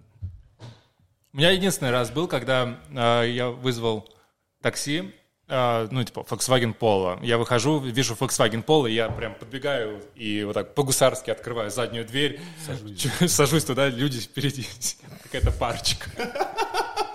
У 1.35 1.37
меня 1.37 1.51
единственный 1.51 1.91
раз 1.91 2.11
был, 2.11 2.27
когда 2.27 2.81
э, 2.89 3.29
я 3.29 3.51
вызвал 3.51 4.09
такси, 4.63 5.13
ну, 5.49 6.05
типа, 6.05 6.21
Volkswagen 6.21 6.75
Polo. 6.77 7.19
Я 7.23 7.37
выхожу, 7.39 7.79
вижу 7.79 8.15
Volkswagen 8.15 8.65
Polo, 8.65 8.89
я 8.89 9.09
прям 9.09 9.35
подбегаю 9.35 10.03
и 10.15 10.43
вот 10.45 10.55
так 10.55 10.75
по-гусарски 10.75 11.31
открываю 11.31 11.71
заднюю 11.71 12.07
дверь, 12.07 12.41
сажусь, 12.67 13.07
сажусь 13.33 13.65
туда, 13.65 13.89
люди 13.89 14.21
впереди, 14.21 14.67
какая-то 15.25 15.53
парочка. 15.53 16.11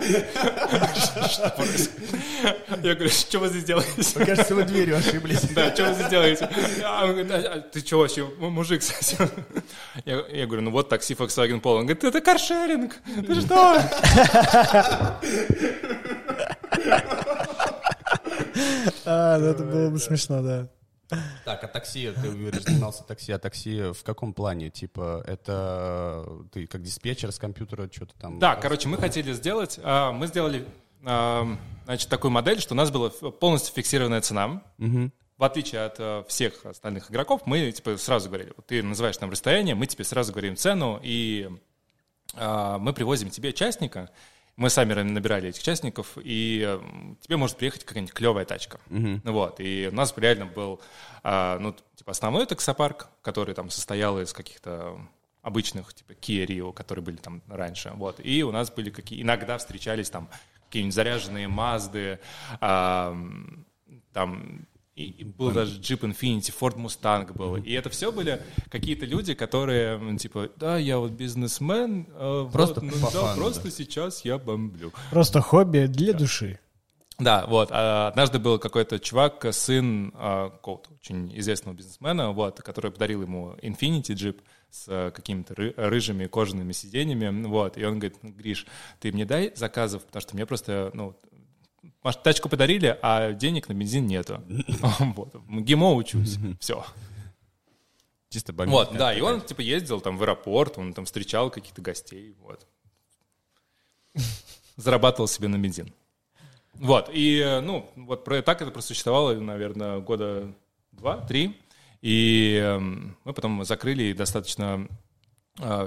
Я 2.82 2.94
говорю, 2.94 3.10
что 3.10 3.38
вы 3.38 3.48
здесь 3.48 3.64
делаете? 3.64 4.24
Кажется, 4.24 4.54
вы 4.54 4.62
дверью 4.64 4.96
ошиблись. 4.96 5.42
Да, 5.54 5.74
что 5.74 5.84
вы 5.86 5.94
здесь 5.94 6.08
делаете? 6.08 6.48
А, 6.82 7.04
«А, 7.04 7.54
а 7.54 7.60
ты 7.60 7.80
что 7.80 7.98
вообще, 7.98 8.24
мужик 8.38 8.82
совсем? 8.82 9.28
Я, 10.04 10.24
я 10.30 10.46
говорю, 10.46 10.62
ну 10.62 10.70
вот 10.70 10.88
такси 10.88 11.14
Volkswagen 11.14 11.60
Polo. 11.60 11.80
Он 11.80 11.86
говорит, 11.86 12.04
это 12.04 12.20
каршеринг, 12.20 12.96
ты 13.26 13.40
что? 13.40 13.82
А, 19.04 19.38
ну 19.38 19.46
это 19.46 19.64
было 19.64 19.90
бы 19.90 19.98
смешно, 19.98 20.42
да. 20.42 20.68
Так, 21.44 21.64
а 21.64 21.68
такси, 21.68 22.12
ты 22.12 22.30
говоришь, 22.30 22.62
занимался 22.62 23.02
такси, 23.02 23.32
а 23.32 23.38
такси 23.38 23.92
в 23.92 24.02
каком 24.04 24.32
плане? 24.32 24.70
Типа, 24.70 25.22
это 25.26 26.24
ты 26.52 26.66
как 26.66 26.82
диспетчер 26.82 27.32
с 27.32 27.38
компьютера 27.38 27.90
что-то 27.92 28.14
там... 28.16 28.38
Да, 28.38 28.54
короче, 28.56 28.88
мы 28.88 28.96
хотели 28.96 29.32
сделать, 29.32 29.80
а, 29.82 30.12
мы 30.12 30.28
сделали, 30.28 30.66
а, 31.04 31.46
значит, 31.84 32.08
такую 32.08 32.30
модель, 32.30 32.60
что 32.60 32.74
у 32.74 32.76
нас 32.76 32.90
была 32.90 33.10
полностью 33.10 33.74
фиксированная 33.74 34.20
цена. 34.20 34.62
В 35.36 35.44
отличие 35.44 35.86
от 35.86 35.96
э, 35.98 36.22
всех 36.28 36.66
остальных 36.66 37.10
игроков, 37.10 37.40
мы 37.46 37.72
типа 37.72 37.96
сразу 37.96 38.28
говорили, 38.28 38.52
вот 38.54 38.66
ты 38.66 38.82
называешь 38.82 39.18
нам 39.20 39.30
расстояние, 39.30 39.74
мы 39.74 39.86
тебе 39.86 40.04
сразу 40.04 40.32
говорим 40.32 40.54
цену, 40.54 41.00
и 41.02 41.48
а, 42.34 42.78
мы 42.78 42.92
привозим 42.92 43.30
тебе 43.30 43.54
частника, 43.54 44.10
мы 44.60 44.68
сами 44.68 44.92
набирали 44.92 45.48
этих 45.48 45.62
частников, 45.62 46.18
и 46.22 46.78
тебе 47.22 47.38
может 47.38 47.56
приехать 47.56 47.84
какая-нибудь 47.84 48.12
клевая 48.12 48.44
тачка. 48.44 48.78
Ну 48.90 49.32
Вот, 49.32 49.58
и 49.58 49.88
у 49.90 49.94
нас 49.94 50.12
реально 50.16 50.44
был, 50.44 50.82
а, 51.22 51.58
ну, 51.58 51.74
типа, 51.96 52.10
основной 52.10 52.44
таксопарк, 52.44 53.08
который 53.22 53.54
там 53.54 53.70
состоял 53.70 54.20
из 54.20 54.34
каких-то 54.34 55.00
обычных, 55.40 55.94
типа, 55.94 56.12
Kia 56.12 56.44
Rio, 56.44 56.74
которые 56.74 57.02
были 57.02 57.16
там 57.16 57.40
раньше, 57.48 57.92
вот, 57.94 58.20
и 58.22 58.42
у 58.42 58.52
нас 58.52 58.70
были 58.70 58.90
какие, 58.90 59.22
иногда 59.22 59.56
встречались 59.56 60.10
там 60.10 60.28
какие-нибудь 60.66 60.94
заряженные 60.94 61.48
Мазды, 61.48 62.18
а, 62.60 63.16
там, 64.12 64.66
и, 65.06 65.24
был 65.24 65.50
даже 65.50 65.80
Jeep 65.80 66.00
Infiniti, 66.00 66.52
Ford 66.58 66.76
Mustang 66.76 67.32
был. 67.32 67.56
И 67.56 67.72
это 67.72 67.90
все 67.90 68.12
были 68.12 68.42
какие-то 68.70 69.06
люди, 69.06 69.34
которые, 69.34 69.96
м, 69.96 70.18
типа, 70.18 70.50
да, 70.56 70.76
я 70.78 70.98
вот 70.98 71.12
бизнесмен, 71.12 72.06
вот, 72.18 72.52
Просто 72.52 72.80
ну 72.84 72.92
по 72.92 73.12
да, 73.12 73.20
фану, 73.22 73.36
просто 73.36 73.70
сейчас 73.70 74.24
я 74.24 74.38
бомблю. 74.38 74.92
Просто 75.10 75.40
хобби 75.40 75.86
для 75.86 76.12
души. 76.12 76.58
Да, 77.20 77.44
вот. 77.46 77.68
а 77.70 78.08
однажды 78.08 78.38
был 78.38 78.58
какой-то 78.58 78.98
чувак, 78.98 79.44
сын 79.52 80.10
а, 80.14 80.48
какого-то 80.50 80.90
очень 80.94 81.38
известного 81.38 81.76
бизнесмена, 81.76 82.32
вот, 82.32 82.62
который 82.62 82.90
подарил 82.90 83.22
ему 83.22 83.56
Infinity 83.62 84.14
Jeep 84.14 84.40
с 84.70 84.86
а, 84.88 85.10
какими-то 85.10 85.52
ры- 85.52 85.74
рыжими 85.76 86.26
кожаными 86.26 86.72
сиденьями, 86.72 87.46
вот, 87.46 87.76
и 87.76 87.84
он 87.84 87.98
говорит, 87.98 88.16
«Ну, 88.22 88.30
Гриш, 88.30 88.66
ты 89.00 89.12
мне 89.12 89.26
дай 89.26 89.52
заказов, 89.54 90.04
потому 90.06 90.22
что 90.22 90.34
мне 90.34 90.46
просто, 90.46 90.90
ну, 90.94 91.14
маш- 92.02 92.16
тачку 92.22 92.48
подарили, 92.48 92.98
а 93.02 93.32
денег 93.32 93.68
на 93.68 93.74
бензин 93.74 94.06
нету. 94.06 94.42
Вот, 95.16 95.34
ГИМО 95.48 95.94
учусь, 95.94 96.38
все. 96.58 96.84
Чисто 98.28 98.52
бомбить. 98.52 98.72
Вот, 98.72 98.96
да, 98.96 99.12
и 99.12 99.20
он, 99.20 99.40
типа, 99.40 99.60
ездил 99.60 100.00
там 100.00 100.16
в 100.16 100.22
аэропорт, 100.22 100.78
он 100.78 100.94
там 100.94 101.04
встречал 101.04 101.50
каких-то 101.50 101.82
гостей, 101.82 102.34
вот. 102.40 102.66
Зарабатывал 104.76 105.26
себе 105.28 105.48
на 105.48 105.58
бензин. 105.58 105.92
Вот, 106.74 107.10
и, 107.12 107.38
э, 107.38 107.60
ну, 107.60 107.90
вот 107.96 108.24
про, 108.24 108.40
так 108.40 108.62
это 108.62 108.70
просуществовало, 108.70 109.34
наверное, 109.34 109.98
года 109.98 110.52
два-три. 110.92 111.56
И 112.00 112.54
эм, 112.62 113.18
мы 113.24 113.34
потом 113.34 113.62
закрыли 113.64 114.04
и 114.04 114.14
достаточно 114.14 114.88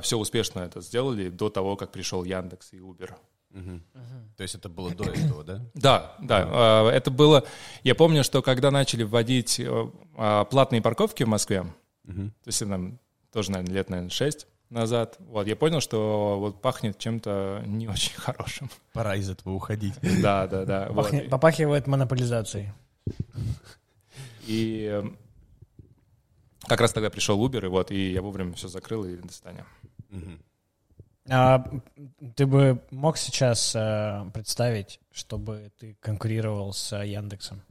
все 0.01 0.17
успешно 0.19 0.59
это 0.59 0.81
сделали 0.81 1.29
до 1.29 1.49
того, 1.49 1.75
как 1.75 1.91
пришел 1.91 2.23
Яндекс 2.23 2.73
и 2.73 2.77
Uber. 2.77 3.15
То 4.35 4.41
есть 4.41 4.55
это 4.55 4.67
было 4.69 4.91
до 4.95 5.03
этого, 5.05 5.43
да? 5.43 5.61
Да, 5.73 6.15
да. 6.19 6.87
э, 6.87 6.95
Это 6.95 7.11
было... 7.11 7.43
Я 7.83 7.93
помню, 7.95 8.23
что 8.23 8.41
когда 8.41 8.71
начали 8.71 9.03
вводить 9.03 9.59
э, 9.59 9.89
а, 10.17 10.45
платные 10.45 10.81
парковки 10.81 11.23
в 11.23 11.27
Москве, 11.27 11.65
то 12.05 12.31
есть 12.47 12.59
там 12.59 12.99
тоже, 13.31 13.51
наверное, 13.51 13.73
лет, 13.75 13.89
наверное, 13.89 14.09
шесть 14.09 14.47
назад, 14.69 15.17
вот, 15.19 15.45
я 15.47 15.55
понял, 15.55 15.81
что 15.81 16.37
вот 16.39 16.61
пахнет 16.61 16.97
чем-то 16.97 17.63
не 17.67 17.87
очень 17.89 18.15
хорошим. 18.15 18.69
Пора 18.91 19.15
из 19.15 19.29
этого 19.29 19.53
уходить. 19.53 19.93
Да, 20.21 20.47
да, 20.47 20.65
да. 20.65 20.87
вот. 20.89 21.05
Пахнет- 21.11 21.29
Попахивает 21.29 21.85
монополизацией. 21.87 22.71
И 24.47 24.89
э, 24.91 25.03
как 26.67 26.81
раз 26.81 26.91
тогда 26.91 27.09
пришел 27.09 27.39
Uber, 27.45 27.63
и 27.65 27.67
вот, 27.67 27.91
и 27.91 28.11
я 28.11 28.21
вовремя 28.21 28.53
все 28.53 28.67
закрыл, 28.67 29.05
и 29.05 29.15
до 29.15 29.31
свидания. 29.31 29.65
А 31.29 31.65
ты 32.35 32.45
бы 32.45 32.81
мог 32.91 33.17
сейчас 33.17 33.73
э, 33.75 34.25
представить, 34.33 34.99
чтобы 35.11 35.71
ты 35.79 35.95
конкурировал 36.01 36.73
с 36.73 36.91
э, 36.91 37.07
Яндексом? 37.07 37.61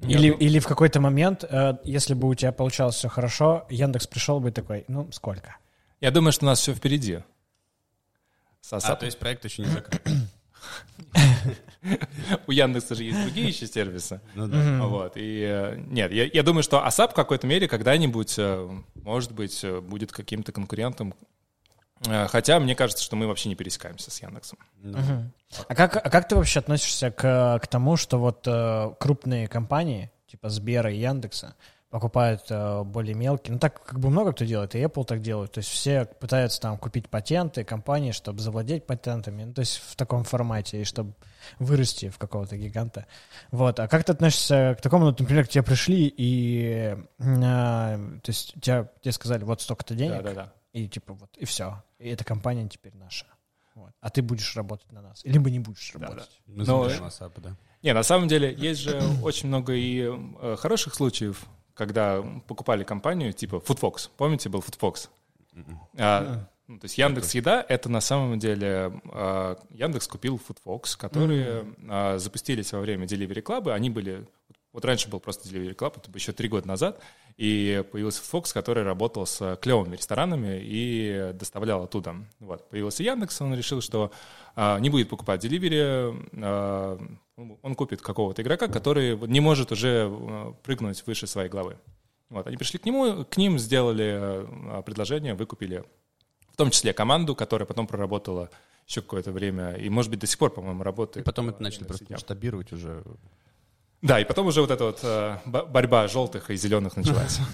Я 0.00 0.18
Или, 0.18 0.34
или 0.34 0.58
в 0.58 0.66
какой-то 0.66 0.98
момент, 1.00 1.44
э, 1.44 1.74
если 1.84 2.14
бы 2.14 2.28
у 2.28 2.34
тебя 2.34 2.50
получалось 2.50 2.96
все 2.96 3.08
хорошо, 3.08 3.66
Яндекс 3.70 4.08
пришел 4.08 4.40
бы 4.40 4.50
такой, 4.50 4.84
ну, 4.88 5.12
сколько? 5.12 5.56
Я 6.00 6.10
думаю, 6.10 6.32
что 6.32 6.44
у 6.44 6.48
нас 6.48 6.58
все 6.58 6.74
впереди. 6.74 7.20
С 8.62 8.72
А, 8.72 8.96
то 8.96 9.06
есть 9.06 9.18
проект 9.18 9.44
еще 9.44 9.62
не 9.62 9.68
закрыт. 9.68 10.02
У 12.46 12.52
Яндекса 12.52 12.96
же 12.96 13.04
есть 13.04 13.22
другие 13.22 13.48
еще 13.48 13.66
сервисы. 13.66 14.20
Ну 14.34 14.48
да. 14.48 14.82
Вот, 14.86 15.12
и 15.16 15.74
нет, 15.88 16.12
я, 16.12 16.24
я 16.24 16.42
думаю, 16.42 16.64
что 16.64 16.84
ASAP 16.84 17.10
в 17.10 17.14
какой-то 17.14 17.46
мере 17.46 17.68
когда-нибудь, 17.68 18.38
может 18.94 19.32
быть, 19.32 19.64
будет 19.82 20.12
каким-то 20.12 20.52
конкурентом 20.52 21.14
хотя 22.28 22.60
мне 22.60 22.74
кажется, 22.74 23.02
что 23.02 23.16
мы 23.16 23.26
вообще 23.26 23.48
не 23.48 23.54
пересекаемся 23.54 24.10
с 24.10 24.20
Яндексом. 24.22 24.58
Угу. 24.82 25.64
А, 25.68 25.74
как, 25.74 25.96
а 25.96 26.10
как 26.10 26.28
ты 26.28 26.36
вообще 26.36 26.60
относишься 26.60 27.10
к, 27.10 27.60
к 27.62 27.66
тому, 27.66 27.96
что 27.96 28.18
вот 28.18 28.46
э, 28.46 28.94
крупные 28.98 29.48
компании, 29.48 30.10
типа 30.26 30.48
Сбера 30.48 30.92
и 30.92 30.98
Яндекса, 30.98 31.54
покупают 31.92 32.44
э, 32.48 32.84
более 32.84 33.14
мелкие. 33.14 33.52
Ну, 33.52 33.58
так 33.58 33.84
как 33.84 34.00
бы 34.00 34.08
много 34.08 34.32
кто 34.32 34.46
делает, 34.46 34.74
и 34.74 34.78
Apple 34.78 35.04
так 35.04 35.20
делает. 35.20 35.52
То 35.52 35.58
есть 35.58 35.68
все 35.68 36.06
пытаются 36.06 36.58
там 36.58 36.78
купить 36.78 37.10
патенты, 37.10 37.64
компании, 37.64 38.12
чтобы 38.12 38.40
завладеть 38.40 38.86
патентами. 38.86 39.44
Ну, 39.44 39.52
то 39.52 39.60
есть 39.60 39.76
в 39.76 39.94
таком 39.94 40.24
формате, 40.24 40.80
и 40.80 40.84
чтобы 40.84 41.12
вырасти 41.58 42.08
в 42.08 42.16
какого-то 42.16 42.56
гиганта. 42.56 43.04
Вот. 43.50 43.78
А 43.78 43.88
как 43.88 44.04
ты 44.04 44.12
относишься 44.12 44.74
к 44.78 44.80
такому, 44.80 45.04
ну, 45.04 45.16
например, 45.18 45.44
к 45.44 45.50
тебе 45.50 45.62
пришли 45.62 46.12
и... 46.16 46.96
Э, 47.18 47.96
то 48.22 48.28
есть 48.28 48.54
тебя, 48.62 48.88
тебе 49.02 49.12
сказали, 49.12 49.44
вот 49.44 49.60
столько-то 49.60 49.94
денег. 49.94 50.22
Да, 50.22 50.22
да, 50.22 50.34
да. 50.34 50.52
И 50.72 50.88
типа 50.88 51.12
вот, 51.14 51.36
и 51.36 51.44
все. 51.44 51.82
И 51.98 52.08
эта 52.08 52.24
компания 52.24 52.68
теперь 52.68 52.94
наша. 52.94 53.26
Вот. 53.74 53.92
А 54.00 54.10
ты 54.10 54.22
будешь 54.22 54.54
работать 54.56 54.90
на 54.92 55.02
нас. 55.02 55.22
Либо 55.24 55.50
не 55.50 55.58
будешь 55.58 55.92
работать. 55.94 56.40
Да, 56.46 56.64
да. 56.64 56.74
Мы 56.74 56.88
Но... 56.88 57.10
да. 57.36 57.56
Не, 57.82 57.94
на 57.94 58.02
самом 58.02 58.28
деле 58.28 58.54
есть 58.54 58.80
же 58.80 59.00
очень 59.22 59.48
много 59.48 59.74
и 59.74 60.10
э, 60.10 60.56
хороших 60.58 60.94
случаев, 60.94 61.44
когда 61.74 62.22
покупали 62.46 62.84
компанию 62.84 63.32
типа 63.32 63.56
Foodfox. 63.56 64.10
Помните, 64.16 64.48
был 64.48 64.60
Foodfox? 64.60 65.08
А, 65.98 66.48
ну, 66.68 66.78
то 66.78 66.84
есть 66.86 66.96
Яндекс 66.96 67.34
Еда— 67.34 67.64
это 67.68 67.88
на 67.88 68.00
самом 68.00 68.38
деле 68.38 69.00
а, 69.12 69.58
Яндекс 69.70 70.06
купил 70.06 70.40
Foodfox, 70.48 70.96
которые 70.96 71.66
а, 71.88 72.18
запустились 72.18 72.72
во 72.72 72.80
время 72.80 73.06
Delivery 73.06 73.42
Club. 73.42 73.70
Они 73.72 73.90
были... 73.90 74.26
Вот 74.72 74.84
раньше 74.84 75.08
был 75.10 75.20
просто 75.20 75.48
Delivery 75.48 75.76
Club, 75.76 75.98
это 75.98 76.10
еще 76.14 76.32
три 76.32 76.48
года 76.48 76.66
назад, 76.66 77.00
и 77.36 77.84
появился 77.92 78.22
Fox, 78.22 78.52
который 78.54 78.84
работал 78.84 79.26
с 79.26 79.56
клевыми 79.56 79.96
ресторанами 79.96 80.60
и 80.62 81.32
доставлял 81.34 81.82
оттуда. 81.82 82.16
Вот. 82.40 82.68
Появился 82.70 83.02
Яндекс, 83.02 83.40
он 83.42 83.54
решил, 83.54 83.82
что 83.82 84.12
а, 84.56 84.78
не 84.78 84.88
будет 84.88 85.10
покупать 85.10 85.44
Delivery, 85.44 86.30
а, 86.36 86.98
он 87.36 87.74
купит 87.74 88.00
какого-то 88.00 88.40
игрока, 88.42 88.68
который 88.68 89.16
не 89.28 89.40
может 89.40 89.72
уже 89.72 90.08
э, 90.10 90.52
прыгнуть 90.62 91.04
выше 91.06 91.26
своей 91.26 91.48
главы. 91.48 91.76
Вот, 92.28 92.46
они 92.46 92.56
пришли 92.56 92.78
к 92.78 92.84
нему, 92.86 93.24
к 93.24 93.36
ним 93.36 93.58
сделали 93.58 94.18
э, 94.78 94.82
предложение, 94.84 95.34
выкупили 95.34 95.84
в 96.50 96.56
том 96.56 96.70
числе 96.70 96.92
команду, 96.92 97.34
которая 97.34 97.66
потом 97.66 97.86
проработала 97.86 98.50
еще 98.86 99.00
какое-то 99.00 99.32
время, 99.32 99.74
и, 99.74 99.88
может 99.88 100.10
быть, 100.10 100.20
до 100.20 100.26
сих 100.26 100.38
пор, 100.38 100.50
по-моему, 100.50 100.82
работает. 100.82 101.24
И 101.24 101.26
потом 101.26 101.48
это 101.48 101.62
начали 101.62 101.84
просто 101.84 102.06
масштабировать 102.10 102.72
уже. 102.72 103.02
Да, 104.02 104.20
и 104.20 104.24
потом 104.24 104.48
уже 104.48 104.60
вот 104.60 104.70
эта 104.70 104.84
вот 104.84 104.98
э, 105.02 105.36
борьба 105.44 106.08
желтых 106.08 106.50
и 106.50 106.56
зеленых 106.56 106.96
началась. 106.96 107.38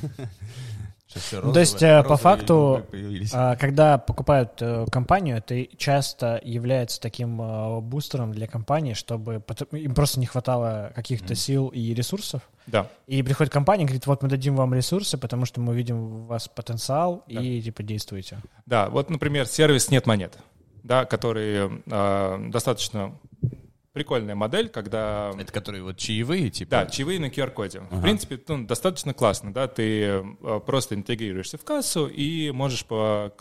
Розовые, 1.15 1.55
То 1.55 1.61
есть, 1.61 1.83
э, 1.83 2.03
по 2.05 2.17
факту, 2.19 2.87
а, 3.33 3.57
когда 3.57 3.97
покупают 3.97 4.61
э, 4.61 4.85
компанию, 4.93 5.39
это 5.39 5.65
часто 5.77 6.39
является 6.45 7.01
таким 7.01 7.41
э, 7.41 7.81
бустером 7.81 8.33
для 8.33 8.47
компании, 8.47 8.93
чтобы 8.93 9.43
им 9.73 9.95
просто 9.95 10.21
не 10.21 10.27
хватало 10.27 10.93
каких-то 10.95 11.33
mm. 11.33 11.37
сил 11.37 11.69
и 11.69 11.95
ресурсов. 11.95 12.43
Да. 12.67 12.91
И 13.07 13.23
приходит 13.23 13.51
компания 13.51 13.85
и 13.85 13.87
говорит, 13.87 14.07
вот 14.07 14.23
мы 14.23 14.29
дадим 14.29 14.55
вам 14.55 14.75
ресурсы, 14.75 15.17
потому 15.17 15.47
что 15.47 15.63
мы 15.63 15.75
видим 15.75 15.97
у 15.97 16.27
вас 16.27 16.47
потенциал, 16.47 17.25
да. 17.27 17.41
и 17.41 17.63
типа 17.63 17.83
действуйте. 17.83 18.39
Да, 18.67 18.91
вот, 18.91 19.09
например, 19.09 19.47
сервис 19.47 19.91
«Нет 19.91 20.07
монет», 20.07 20.37
да, 20.83 21.07
который 21.07 21.83
э, 21.87 22.49
достаточно 22.51 23.15
прикольная 23.99 24.37
модель, 24.37 24.69
когда... 24.69 25.33
Это 25.37 25.53
которые 25.53 25.83
вот 25.83 25.97
чаевые, 25.97 26.51
типа? 26.51 26.71
Да, 26.71 26.87
чаевые 26.87 27.19
на 27.19 27.27
QR-коде. 27.27 27.81
Ага. 27.81 27.97
В 27.97 28.01
принципе, 28.01 28.41
ну, 28.47 28.65
достаточно 28.65 29.13
классно, 29.13 29.53
да, 29.53 29.67
ты 29.67 30.03
э, 30.03 30.61
просто 30.65 30.95
интегрируешься 30.95 31.59
в 31.59 31.65
кассу 31.65 32.07
и 32.07 32.53
можешь 32.53 32.85
по 32.85 33.33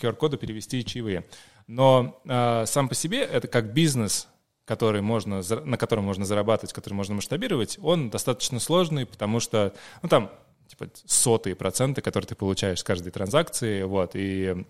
QR-коду 0.00 0.38
перевести 0.38 0.82
чаевые. 0.86 1.26
Но 1.66 2.18
э, 2.24 2.64
сам 2.64 2.88
по 2.88 2.94
себе 2.94 3.20
это 3.20 3.46
как 3.46 3.74
бизнес, 3.74 4.26
который 4.64 5.02
можно, 5.02 5.42
на 5.66 5.76
котором 5.76 6.04
можно 6.04 6.24
зарабатывать, 6.24 6.72
который 6.72 6.94
можно 6.94 7.16
масштабировать, 7.16 7.78
он 7.82 8.08
достаточно 8.08 8.58
сложный, 8.58 9.04
потому 9.04 9.38
что, 9.38 9.74
ну, 10.00 10.08
там, 10.08 10.32
типа, 10.66 10.88
сотые 11.04 11.54
проценты, 11.56 12.00
которые 12.00 12.26
ты 12.26 12.36
получаешь 12.36 12.78
с 12.78 12.84
каждой 12.84 13.10
транзакции, 13.10 13.82
вот, 13.82 14.12
и 14.14 14.64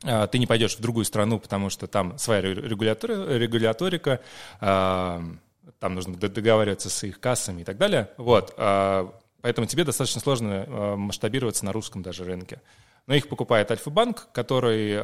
ты 0.00 0.38
не 0.38 0.46
пойдешь 0.46 0.76
в 0.76 0.80
другую 0.80 1.04
страну, 1.04 1.40
потому 1.40 1.70
что 1.70 1.86
там 1.86 2.18
своя 2.18 2.40
регуляторика, 2.42 4.20
а, 4.60 5.22
там 5.80 5.94
нужно 5.94 6.16
договариваться 6.16 6.88
с 6.88 7.02
их 7.04 7.18
кассами 7.20 7.62
и 7.62 7.64
так 7.64 7.78
далее. 7.78 8.10
Вот. 8.16 8.54
А, 8.56 9.12
поэтому 9.40 9.66
тебе 9.66 9.84
достаточно 9.84 10.20
сложно 10.20 10.96
масштабироваться 10.96 11.64
на 11.64 11.72
русском 11.72 12.02
даже 12.02 12.24
рынке. 12.24 12.60
Но 13.06 13.14
их 13.14 13.28
покупает 13.28 13.70
Альфа-банк, 13.70 14.28
который 14.32 14.94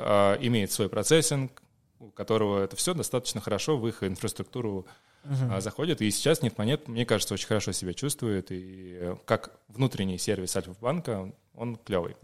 имеет 0.47 0.71
свой 0.71 0.89
процессинг, 0.89 1.63
у 1.99 2.11
которого 2.11 2.63
это 2.63 2.77
все 2.77 2.93
достаточно 2.95 3.41
хорошо 3.41 3.79
в 3.79 3.89
их 3.89 4.03
инфраструктуру 4.03 4.87
uh-huh. 5.25 5.61
заходит. 5.61 6.03
И 6.03 6.11
сейчас 6.11 6.43
Нефтмонет, 6.43 6.87
мне 6.87 7.07
кажется, 7.07 7.33
очень 7.33 7.47
хорошо 7.47 7.73
себя 7.73 7.95
чувствует. 7.95 8.49
И 8.51 9.15
как 9.25 9.53
внутренний 9.69 10.19
сервис 10.19 10.55
Альфа-банка, 10.55 11.33
он 11.55 11.77
клевый. 11.77 12.17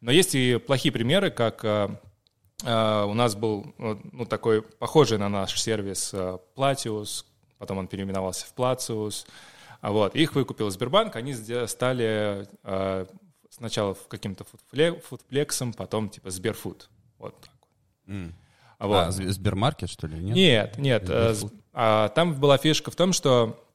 Но 0.00 0.10
есть 0.10 0.34
и 0.34 0.58
плохие 0.58 0.92
примеры, 0.92 1.30
как 1.30 1.64
у 2.62 3.14
нас 3.14 3.36
был 3.36 3.74
ну, 3.78 4.26
такой 4.26 4.62
похожий 4.62 5.18
на 5.18 5.28
наш 5.28 5.60
сервис 5.60 6.12
uh, 6.12 6.40
Platius, 6.56 7.24
потом 7.58 7.78
он 7.78 7.86
переименовался 7.86 8.46
в 8.46 8.54
Placius. 8.54 9.26
Uh, 9.82 9.92
вот. 9.92 10.16
Их 10.16 10.34
выкупил 10.34 10.68
Сбербанк, 10.70 11.14
они 11.16 11.34
стали 11.34 12.48
сначала 13.50 13.96
каким-то 14.08 14.44
фудплексом, 14.44 15.72
потом 15.72 16.08
типа 16.08 16.30
Сберфуд. 16.30 16.88
Вот 17.18 17.40
так 17.40 17.50
mm. 18.06 18.32
вот. 18.80 18.96
А, 18.96 19.10
Сбермаркет, 19.10 19.90
что 19.90 20.06
ли? 20.06 20.18
Нет, 20.18 20.78
нет. 20.78 21.08
нет 21.08 21.52
а, 21.72 22.08
там 22.08 22.34
была 22.34 22.58
фишка 22.58 22.90
в 22.90 22.96
том, 22.96 23.12
что 23.12 23.67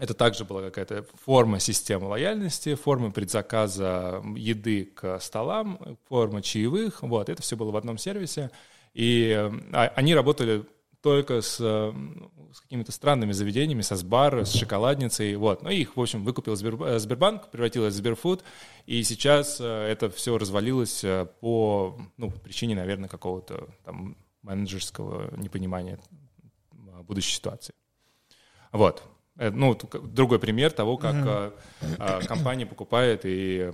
это 0.00 0.14
также 0.14 0.46
была 0.46 0.62
какая-то 0.62 1.04
форма 1.24 1.60
системы 1.60 2.06
лояльности, 2.06 2.74
форма 2.74 3.10
предзаказа 3.10 4.22
еды 4.34 4.86
к 4.86 5.20
столам, 5.20 5.98
форма 6.08 6.40
чаевых. 6.40 7.02
Вот, 7.02 7.28
это 7.28 7.42
все 7.42 7.54
было 7.54 7.70
в 7.70 7.76
одном 7.76 7.98
сервисе. 7.98 8.50
И 8.94 9.30
а, 9.72 9.92
они 9.94 10.14
работали 10.14 10.64
только 11.02 11.42
с, 11.42 11.56
с 11.56 12.60
какими-то 12.62 12.92
странными 12.92 13.32
заведениями, 13.32 13.82
со 13.82 13.96
сбар, 13.96 14.46
с 14.46 14.52
шоколадницей, 14.54 15.36
вот. 15.36 15.62
Ну, 15.62 15.68
их, 15.68 15.96
в 15.96 16.00
общем, 16.00 16.24
выкупил 16.24 16.56
Сбер, 16.56 16.98
Сбербанк, 16.98 17.50
превратилось 17.50 17.94
в 17.94 17.96
Сберфуд, 17.98 18.42
и 18.86 19.02
сейчас 19.02 19.60
э, 19.60 19.64
это 19.64 20.10
все 20.10 20.36
развалилось 20.38 21.04
э, 21.04 21.26
по, 21.40 21.98
ну, 22.16 22.30
причине, 22.30 22.74
наверное, 22.74 23.08
какого-то 23.08 23.68
там 23.84 24.16
менеджерского 24.42 25.34
непонимания 25.36 25.98
будущей 27.02 27.34
ситуации. 27.34 27.74
Вот. 28.72 29.02
Э, 29.40 29.50
ну, 29.50 29.74
другой 29.74 30.38
пример 30.38 30.70
того, 30.70 30.98
как 30.98 31.14
mm-hmm. 31.14 32.26
компания 32.26 32.66
покупает 32.66 33.22
и 33.24 33.72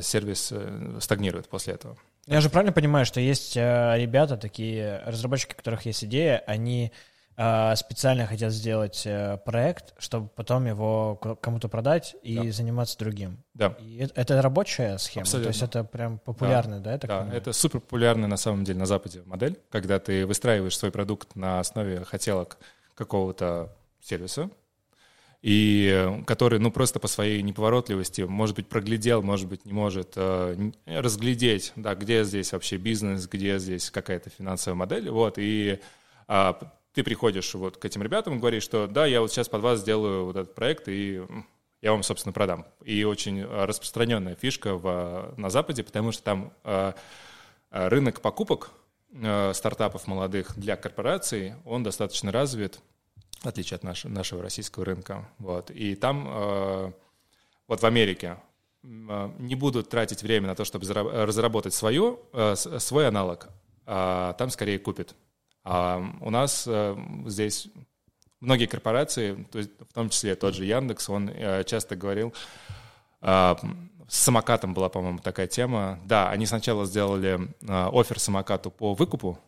сервис 0.00 0.50
э, 0.50 0.98
стагнирует 1.00 1.48
после 1.48 1.74
этого. 1.74 1.98
Я 2.26 2.40
же 2.40 2.48
правильно 2.48 2.72
понимаю, 2.72 3.04
что 3.04 3.20
есть 3.20 3.54
ребята, 3.54 4.38
такие 4.38 5.02
разработчики, 5.04 5.52
у 5.52 5.56
которых 5.56 5.84
есть 5.84 6.02
идея, 6.04 6.42
они 6.46 6.90
специально 7.34 8.26
хотят 8.26 8.52
сделать 8.52 9.06
проект, 9.44 9.92
чтобы 9.98 10.28
потом 10.28 10.66
его 10.66 11.16
кому-то 11.16 11.68
продать 11.68 12.16
и 12.22 12.36
да. 12.36 12.52
заниматься 12.52 12.96
другим. 12.98 13.42
Да. 13.54 13.76
И 13.78 14.08
это 14.14 14.40
рабочая 14.40 14.96
схема? 14.98 15.24
Абсолютно. 15.24 15.52
То 15.52 15.54
есть 15.54 15.62
это 15.62 15.84
прям 15.84 16.18
популярная, 16.18 16.78
да? 16.80 16.96
Да, 16.96 17.24
да 17.24 17.34
это 17.34 17.52
супер 17.52 17.80
популярная 17.80 18.28
на 18.28 18.36
самом 18.38 18.64
деле 18.64 18.78
на 18.78 18.86
Западе 18.86 19.22
модель, 19.26 19.58
когда 19.68 19.98
ты 19.98 20.24
выстраиваешь 20.26 20.78
свой 20.78 20.92
продукт 20.92 21.34
на 21.36 21.60
основе 21.60 22.04
хотелок 22.04 22.56
какого-то 22.94 23.76
сервиса, 24.04 24.50
и 25.42 25.90
э, 25.92 26.22
который, 26.24 26.58
ну, 26.58 26.70
просто 26.70 27.00
по 27.00 27.08
своей 27.08 27.42
неповоротливости, 27.42 28.22
может 28.22 28.56
быть, 28.56 28.68
проглядел, 28.68 29.22
может 29.22 29.48
быть, 29.48 29.64
не 29.64 29.72
может 29.72 30.12
э, 30.16 30.70
разглядеть, 30.86 31.72
да, 31.76 31.94
где 31.94 32.24
здесь 32.24 32.52
вообще 32.52 32.76
бизнес, 32.76 33.26
где 33.26 33.58
здесь 33.58 33.90
какая-то 33.90 34.30
финансовая 34.30 34.76
модель, 34.76 35.10
вот, 35.10 35.34
и 35.38 35.80
э, 36.28 36.52
ты 36.94 37.02
приходишь 37.02 37.54
вот 37.54 37.76
к 37.76 37.84
этим 37.84 38.02
ребятам 38.02 38.36
и 38.36 38.38
говоришь, 38.38 38.62
что 38.62 38.86
да, 38.86 39.04
я 39.06 39.20
вот 39.20 39.30
сейчас 39.32 39.48
под 39.48 39.62
вас 39.62 39.80
сделаю 39.80 40.26
вот 40.26 40.36
этот 40.36 40.54
проект, 40.54 40.88
и 40.88 41.22
я 41.82 41.92
вам, 41.92 42.02
собственно, 42.02 42.32
продам. 42.32 42.66
И 42.82 43.04
очень 43.04 43.44
распространенная 43.44 44.36
фишка 44.36 44.76
в, 44.76 45.34
на 45.36 45.50
Западе, 45.50 45.82
потому 45.82 46.12
что 46.12 46.22
там 46.22 46.52
э, 46.64 46.92
рынок 47.70 48.22
покупок 48.22 48.70
э, 49.12 49.52
стартапов 49.52 50.06
молодых 50.06 50.58
для 50.58 50.76
корпораций, 50.76 51.54
он 51.66 51.82
достаточно 51.82 52.32
развит, 52.32 52.80
в 53.44 53.48
отличие 53.48 53.76
от 53.76 53.84
наш, 53.84 54.04
нашего 54.04 54.42
российского 54.42 54.84
рынка. 54.84 55.28
Вот. 55.38 55.70
И 55.70 55.94
там, 55.94 56.26
э, 56.28 56.92
вот 57.68 57.80
в 57.80 57.84
Америке, 57.84 58.38
э, 58.82 59.30
не 59.38 59.54
будут 59.54 59.88
тратить 59.88 60.22
время 60.22 60.48
на 60.48 60.54
то, 60.54 60.64
чтобы 60.64 60.86
разработать 60.92 61.74
свою, 61.74 62.20
э, 62.32 62.54
свой 62.56 63.08
аналог, 63.08 63.48
а 63.86 64.32
там 64.34 64.50
скорее 64.50 64.78
купят. 64.78 65.14
А 65.62 66.02
у 66.20 66.30
нас 66.30 66.64
э, 66.66 66.96
здесь 67.26 67.68
многие 68.40 68.66
корпорации, 68.66 69.46
то 69.50 69.58
есть 69.58 69.70
в 69.78 69.92
том 69.94 70.10
числе 70.10 70.34
тот 70.34 70.54
же 70.54 70.64
Яндекс, 70.64 71.08
он 71.08 71.30
э, 71.30 71.64
часто 71.64 71.96
говорил, 71.96 72.34
э, 73.22 73.54
с 74.08 74.16
самокатом 74.16 74.74
была, 74.74 74.88
по-моему, 74.88 75.18
такая 75.18 75.46
тема. 75.46 75.98
Да, 76.04 76.30
они 76.30 76.46
сначала 76.46 76.84
сделали 76.84 77.48
э, 77.62 77.90
офер 77.92 78.18
самокату 78.18 78.70
по 78.70 78.94
выкупу, 78.94 79.38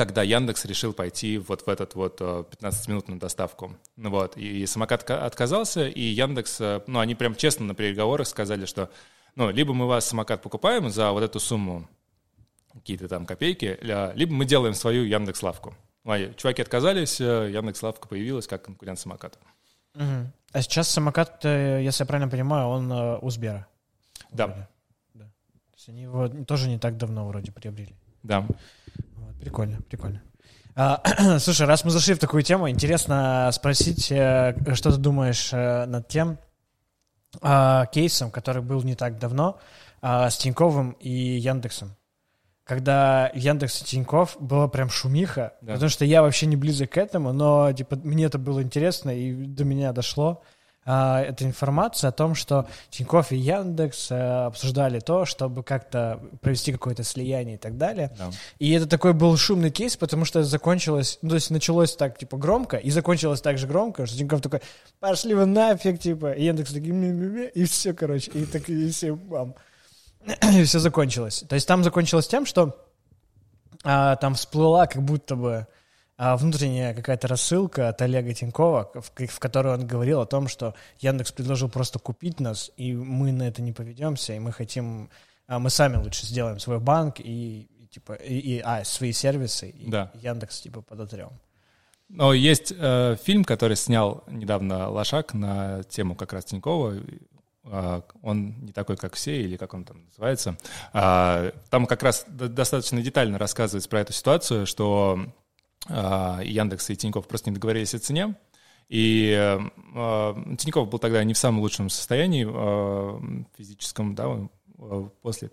когда 0.00 0.22
Яндекс 0.22 0.64
решил 0.64 0.94
пойти 0.94 1.36
вот 1.36 1.66
в 1.66 1.68
этот 1.68 1.94
вот 1.94 2.22
15-минутную 2.22 3.20
доставку. 3.20 3.76
Ну 3.96 4.08
вот, 4.08 4.34
и 4.34 4.64
самокат 4.64 5.10
отказался, 5.10 5.88
и 5.88 6.00
Яндекс, 6.00 6.58
ну, 6.86 7.00
они 7.00 7.14
прям 7.14 7.34
честно 7.34 7.66
на 7.66 7.74
переговорах 7.74 8.26
сказали, 8.26 8.64
что, 8.64 8.88
ну, 9.34 9.50
либо 9.50 9.74
мы 9.74 9.86
вас 9.86 10.08
самокат 10.08 10.40
покупаем 10.40 10.88
за 10.88 11.12
вот 11.12 11.22
эту 11.22 11.38
сумму, 11.38 11.86
какие-то 12.72 13.08
там 13.08 13.26
копейки, 13.26 13.78
либо 14.14 14.32
мы 14.32 14.46
делаем 14.46 14.72
свою 14.72 15.04
Яндекс-лавку. 15.04 15.74
Чуваки 16.36 16.62
отказались, 16.62 17.20
Яндекс-лавка 17.20 18.08
появилась 18.08 18.46
как 18.46 18.64
конкурент 18.64 18.98
самоката. 18.98 19.38
Угу. 19.96 20.32
А 20.52 20.62
сейчас 20.62 20.88
самокат, 20.88 21.44
если 21.44 22.04
я 22.04 22.06
правильно 22.06 22.30
понимаю, 22.30 22.68
он 22.68 22.90
э, 22.90 23.18
у 23.20 23.28
Сбера. 23.28 23.66
Да. 24.32 24.68
да. 25.12 25.24
То 25.24 25.74
есть 25.76 25.88
они 25.90 26.02
его 26.04 26.26
тоже 26.46 26.70
не 26.70 26.78
так 26.78 26.96
давно 26.96 27.28
вроде 27.28 27.52
приобрели. 27.52 27.94
Да. 28.22 28.46
Прикольно, 29.40 29.80
прикольно. 29.88 30.22
А, 30.76 31.02
слушай, 31.38 31.66
раз 31.66 31.84
мы 31.84 31.90
зашли 31.90 32.14
в 32.14 32.18
такую 32.18 32.42
тему, 32.42 32.68
интересно 32.68 33.50
спросить, 33.52 34.10
э, 34.12 34.54
что 34.74 34.92
ты 34.92 34.98
думаешь 34.98 35.50
э, 35.52 35.86
над 35.86 36.08
тем 36.08 36.38
а, 37.40 37.86
кейсом, 37.86 38.30
который 38.30 38.62
был 38.62 38.82
не 38.82 38.94
так 38.94 39.18
давно, 39.18 39.58
а, 40.02 40.30
с 40.30 40.36
Тиньковым 40.36 40.92
и 40.92 41.10
Яндексом 41.10 41.96
когда 42.70 43.32
Яндекс 43.34 43.82
и 43.82 43.84
Тиньков 43.84 44.36
было 44.38 44.68
прям 44.68 44.90
шумиха, 44.90 45.54
да. 45.60 45.72
потому 45.72 45.90
что 45.90 46.04
я 46.04 46.22
вообще 46.22 46.46
не 46.46 46.54
близок 46.54 46.90
к 46.90 46.98
этому, 46.98 47.32
но 47.32 47.72
типа 47.72 47.96
мне 47.96 48.26
это 48.26 48.38
было 48.38 48.62
интересно 48.62 49.10
и 49.10 49.32
до 49.44 49.64
меня 49.64 49.92
дошло 49.92 50.44
а, 50.86 51.20
эта 51.20 51.44
информация 51.44 52.08
о 52.08 52.12
том, 52.12 52.34
что 52.34 52.66
Тиньков 52.90 53.32
и 53.32 53.36
Яндекс 53.36 54.08
а, 54.10 54.46
обсуждали 54.46 55.00
то, 55.00 55.26
чтобы 55.26 55.62
как-то 55.62 56.20
провести 56.40 56.72
какое-то 56.72 57.04
слияние 57.04 57.56
и 57.56 57.58
так 57.58 57.76
далее. 57.76 58.10
Да. 58.18 58.30
И 58.58 58.72
это 58.72 58.86
такой 58.86 59.12
был 59.12 59.36
шумный 59.36 59.70
кейс, 59.70 59.96
потому 59.96 60.24
что 60.24 60.42
закончилось, 60.42 61.18
ну, 61.22 61.30
то 61.30 61.34
есть 61.34 61.50
началось 61.50 61.94
так, 61.94 62.18
типа, 62.18 62.36
громко, 62.38 62.76
и 62.78 62.90
закончилось 62.90 63.40
так 63.40 63.58
же 63.58 63.66
громко, 63.66 64.06
что 64.06 64.16
Тиньков 64.16 64.40
такой, 64.40 64.62
пошли 65.00 65.34
вы 65.34 65.46
нафиг, 65.46 66.00
типа, 66.00 66.32
и 66.32 66.44
Яндекс 66.44 66.72
такой, 66.72 67.48
и 67.48 67.64
все, 67.64 67.92
короче, 67.92 68.30
и 68.30 68.46
так, 68.46 68.68
и 68.68 68.90
все, 68.90 69.14
бам. 69.14 69.54
и 70.54 70.64
все 70.64 70.78
закончилось. 70.78 71.44
То 71.48 71.54
есть 71.54 71.68
там 71.68 71.84
закончилось 71.84 72.26
тем, 72.26 72.46
что 72.46 72.76
а, 73.84 74.16
там 74.16 74.34
всплыла 74.34 74.86
как 74.86 75.02
будто 75.02 75.36
бы 75.36 75.66
внутренняя 76.20 76.92
какая-то 76.94 77.28
рассылка 77.28 77.88
от 77.88 78.02
Олега 78.02 78.34
Тинькова, 78.34 78.90
в, 78.94 79.26
в 79.26 79.38
которой 79.38 79.74
он 79.74 79.86
говорил 79.86 80.20
о 80.20 80.26
том, 80.26 80.48
что 80.48 80.74
Яндекс 80.98 81.32
предложил 81.32 81.70
просто 81.70 81.98
купить 81.98 82.40
нас, 82.40 82.70
и 82.76 82.94
мы 82.94 83.32
на 83.32 83.44
это 83.44 83.62
не 83.62 83.72
поведемся, 83.72 84.34
и 84.34 84.38
мы 84.38 84.52
хотим, 84.52 85.08
а, 85.46 85.58
мы 85.58 85.70
сами 85.70 85.96
лучше 85.96 86.26
сделаем 86.26 86.58
свой 86.58 86.78
банк 86.78 87.20
и, 87.20 87.68
и 87.70 87.86
типа 87.86 88.12
и, 88.12 88.38
и 88.38 88.60
а, 88.60 88.84
свои 88.84 89.12
сервисы, 89.12 89.70
и 89.70 89.90
да. 89.90 90.10
Яндекс 90.14 90.60
типа 90.60 90.82
подотрем. 90.82 91.30
Но 92.10 92.34
есть 92.34 92.74
э, 92.76 93.16
фильм, 93.22 93.44
который 93.44 93.76
снял 93.76 94.24
недавно 94.26 94.90
Лошак 94.90 95.32
на 95.32 95.84
тему 95.84 96.16
как 96.16 96.32
раз 96.32 96.44
Тинькова, 96.44 96.96
а, 97.64 98.02
он 98.22 98.54
не 98.62 98.72
такой, 98.72 98.96
как 98.96 99.14
все, 99.14 99.40
или 99.40 99.56
как 99.56 99.74
он 99.74 99.84
там 99.84 100.04
называется. 100.06 100.56
А, 100.92 101.52
там 101.70 101.86
как 101.86 102.02
раз 102.02 102.24
достаточно 102.28 103.00
детально 103.00 103.38
рассказывается 103.38 103.88
про 103.88 104.00
эту 104.00 104.12
ситуацию, 104.12 104.66
что 104.66 105.20
а, 105.88 106.40
Яндекс 106.42 106.90
и 106.90 106.96
Тиньков 106.96 107.26
просто 107.26 107.50
не 107.50 107.54
договорились 107.54 107.94
о 107.94 107.98
цене, 107.98 108.34
и 108.88 109.58
Тиньков 110.58 110.88
был 110.88 110.98
тогда 110.98 111.22
не 111.22 111.32
в 111.32 111.38
самом 111.38 111.60
лучшем 111.60 111.90
состоянии 111.90 112.44
физическом, 113.56 114.16
да, 114.16 114.48
после, 115.22 115.50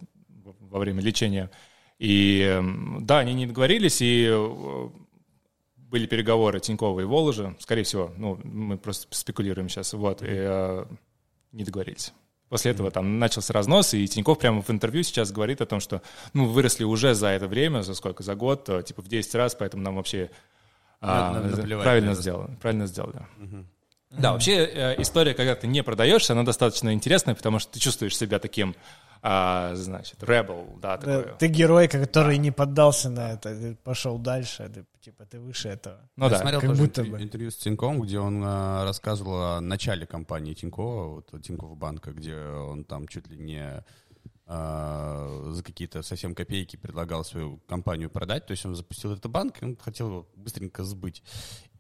во 0.60 0.80
время 0.80 1.02
лечения. 1.02 1.52
И 2.00 2.60
да, 3.02 3.20
они 3.20 3.36
не 3.36 3.46
договорились, 3.46 4.00
и 4.02 4.32
были 5.76 6.08
переговоры 6.08 6.60
Тинькова 6.60 7.00
и 7.00 7.04
Воложа, 7.04 7.56
скорее 7.60 7.84
всего, 7.84 8.12
ну, 8.18 8.40
мы 8.44 8.78
просто 8.80 9.08
спекулируем 9.16 9.70
сейчас, 9.70 9.94
вот, 9.94 10.24
и 10.24 10.86
не 11.52 11.64
договорились. 11.64 12.14
После 12.50 12.72
этого 12.72 12.92
там 12.92 13.20
начался 13.20 13.54
разнос, 13.54 13.94
и 13.94 14.08
Тиньков 14.08 14.40
прямо 14.40 14.62
в 14.62 14.70
интервью 14.70 15.04
сейчас 15.04 15.32
говорит 15.32 15.60
о 15.62 15.66
том, 15.66 15.82
что 15.82 16.02
ну, 16.34 16.46
выросли 16.46 16.86
уже 16.86 17.14
за 17.14 17.28
это 17.28 17.48
время, 17.48 17.82
за 17.82 17.94
сколько, 17.94 18.24
за 18.24 18.36
год, 18.36 18.70
э, 18.70 18.84
типа 18.84 19.02
в 19.02 19.08
10 19.08 19.36
раз, 19.36 19.56
поэтому 19.56 19.84
нам 19.84 19.96
вообще 19.96 20.30
а, 21.02 21.34
правильно 21.84 22.14
сделали. 22.16 22.56
Правильно 22.62 22.88
сделали. 22.88 23.26
Угу. 23.42 23.66
Да, 24.12 24.32
вообще 24.32 24.66
э, 24.66 25.02
история, 25.02 25.34
когда 25.34 25.56
ты 25.56 25.68
не 25.68 25.84
продаешься, 25.84 26.34
она 26.34 26.44
достаточно 26.44 26.94
интересная, 26.94 27.36
потому 27.36 27.60
что 27.60 27.74
ты 27.74 27.80
чувствуешь 27.80 28.18
себя 28.18 28.40
таким 28.40 28.76
а, 29.22 29.76
значит, 29.76 30.22
Rebel, 30.24 30.80
да, 30.80 30.98
такой. 30.98 31.26
Да, 31.26 31.34
ты 31.34 31.48
герой, 31.48 31.88
который 31.88 32.38
да. 32.38 32.42
не 32.42 32.52
поддался 32.52 33.10
на 33.10 33.32
это, 33.32 33.56
ты 33.56 33.76
пошел 33.76 34.18
дальше, 34.18 34.70
ты, 34.74 34.86
типа, 35.02 35.26
ты 35.26 35.40
выше 35.40 35.70
этого. 35.70 36.00
Ну 36.16 36.26
Я 36.26 36.32
да, 36.32 36.38
смотрел 36.40 36.62
как 36.62 36.70
тоже 36.70 36.82
будто 36.82 37.02
интервью, 37.02 37.18
бы. 37.18 37.24
интервью 37.24 37.52
с 37.52 37.58
Тиньком, 37.58 38.02
где 38.02 38.20
он 38.20 38.42
а, 38.46 38.84
рассказывал 38.84 39.42
о 39.42 39.62
начале 39.62 40.06
компании 40.06 40.54
Тинькова, 40.54 41.16
вот 41.16 41.42
Тинькофф 41.42 41.78
банка, 41.78 42.12
где 42.12 42.38
он 42.38 42.84
там 42.84 43.08
чуть 43.08 43.28
ли 43.28 43.38
не 43.38 43.84
а, 44.50 45.50
за 45.52 45.62
какие-то 45.62 46.02
совсем 46.04 46.34
копейки 46.34 46.78
предлагал 46.78 47.26
свою 47.26 47.58
компанию 47.68 48.10
продать, 48.10 48.46
то 48.46 48.52
есть 48.52 48.66
он 48.66 48.76
запустил 48.76 49.12
этот 49.12 49.30
банк, 49.30 49.62
и 49.62 49.66
он 49.66 49.76
хотел 49.76 50.08
его 50.08 50.28
быстренько 50.38 50.86
сбыть. 50.86 51.22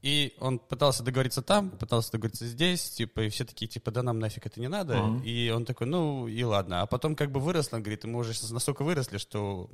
И 0.02 0.36
он 0.39 0.60
пытался 0.60 1.04
договориться 1.04 1.41
там, 1.41 1.72
пытался 1.72 2.12
договориться 2.12 2.45
здесь, 2.45 2.89
типа, 2.91 3.22
и 3.22 3.30
все 3.30 3.45
такие, 3.45 3.68
типа, 3.68 3.91
да 3.91 4.04
нам 4.04 4.20
нафиг 4.20 4.45
это 4.45 4.60
не 4.60 4.68
надо. 4.68 4.95
Uh-huh. 4.95 5.24
И 5.26 5.50
он 5.50 5.66
такой, 5.66 5.88
ну, 5.88 6.28
и 6.28 6.43
ладно. 6.43 6.82
А 6.82 6.86
потом 6.86 7.16
как 7.16 7.32
бы 7.32 7.39
вырос, 7.39 7.70
он 7.72 7.82
говорит, 7.82 8.04
мы 8.04 8.20
уже 8.20 8.34
настолько 8.52 8.84
выросли, 8.84 9.18
что 9.18 9.70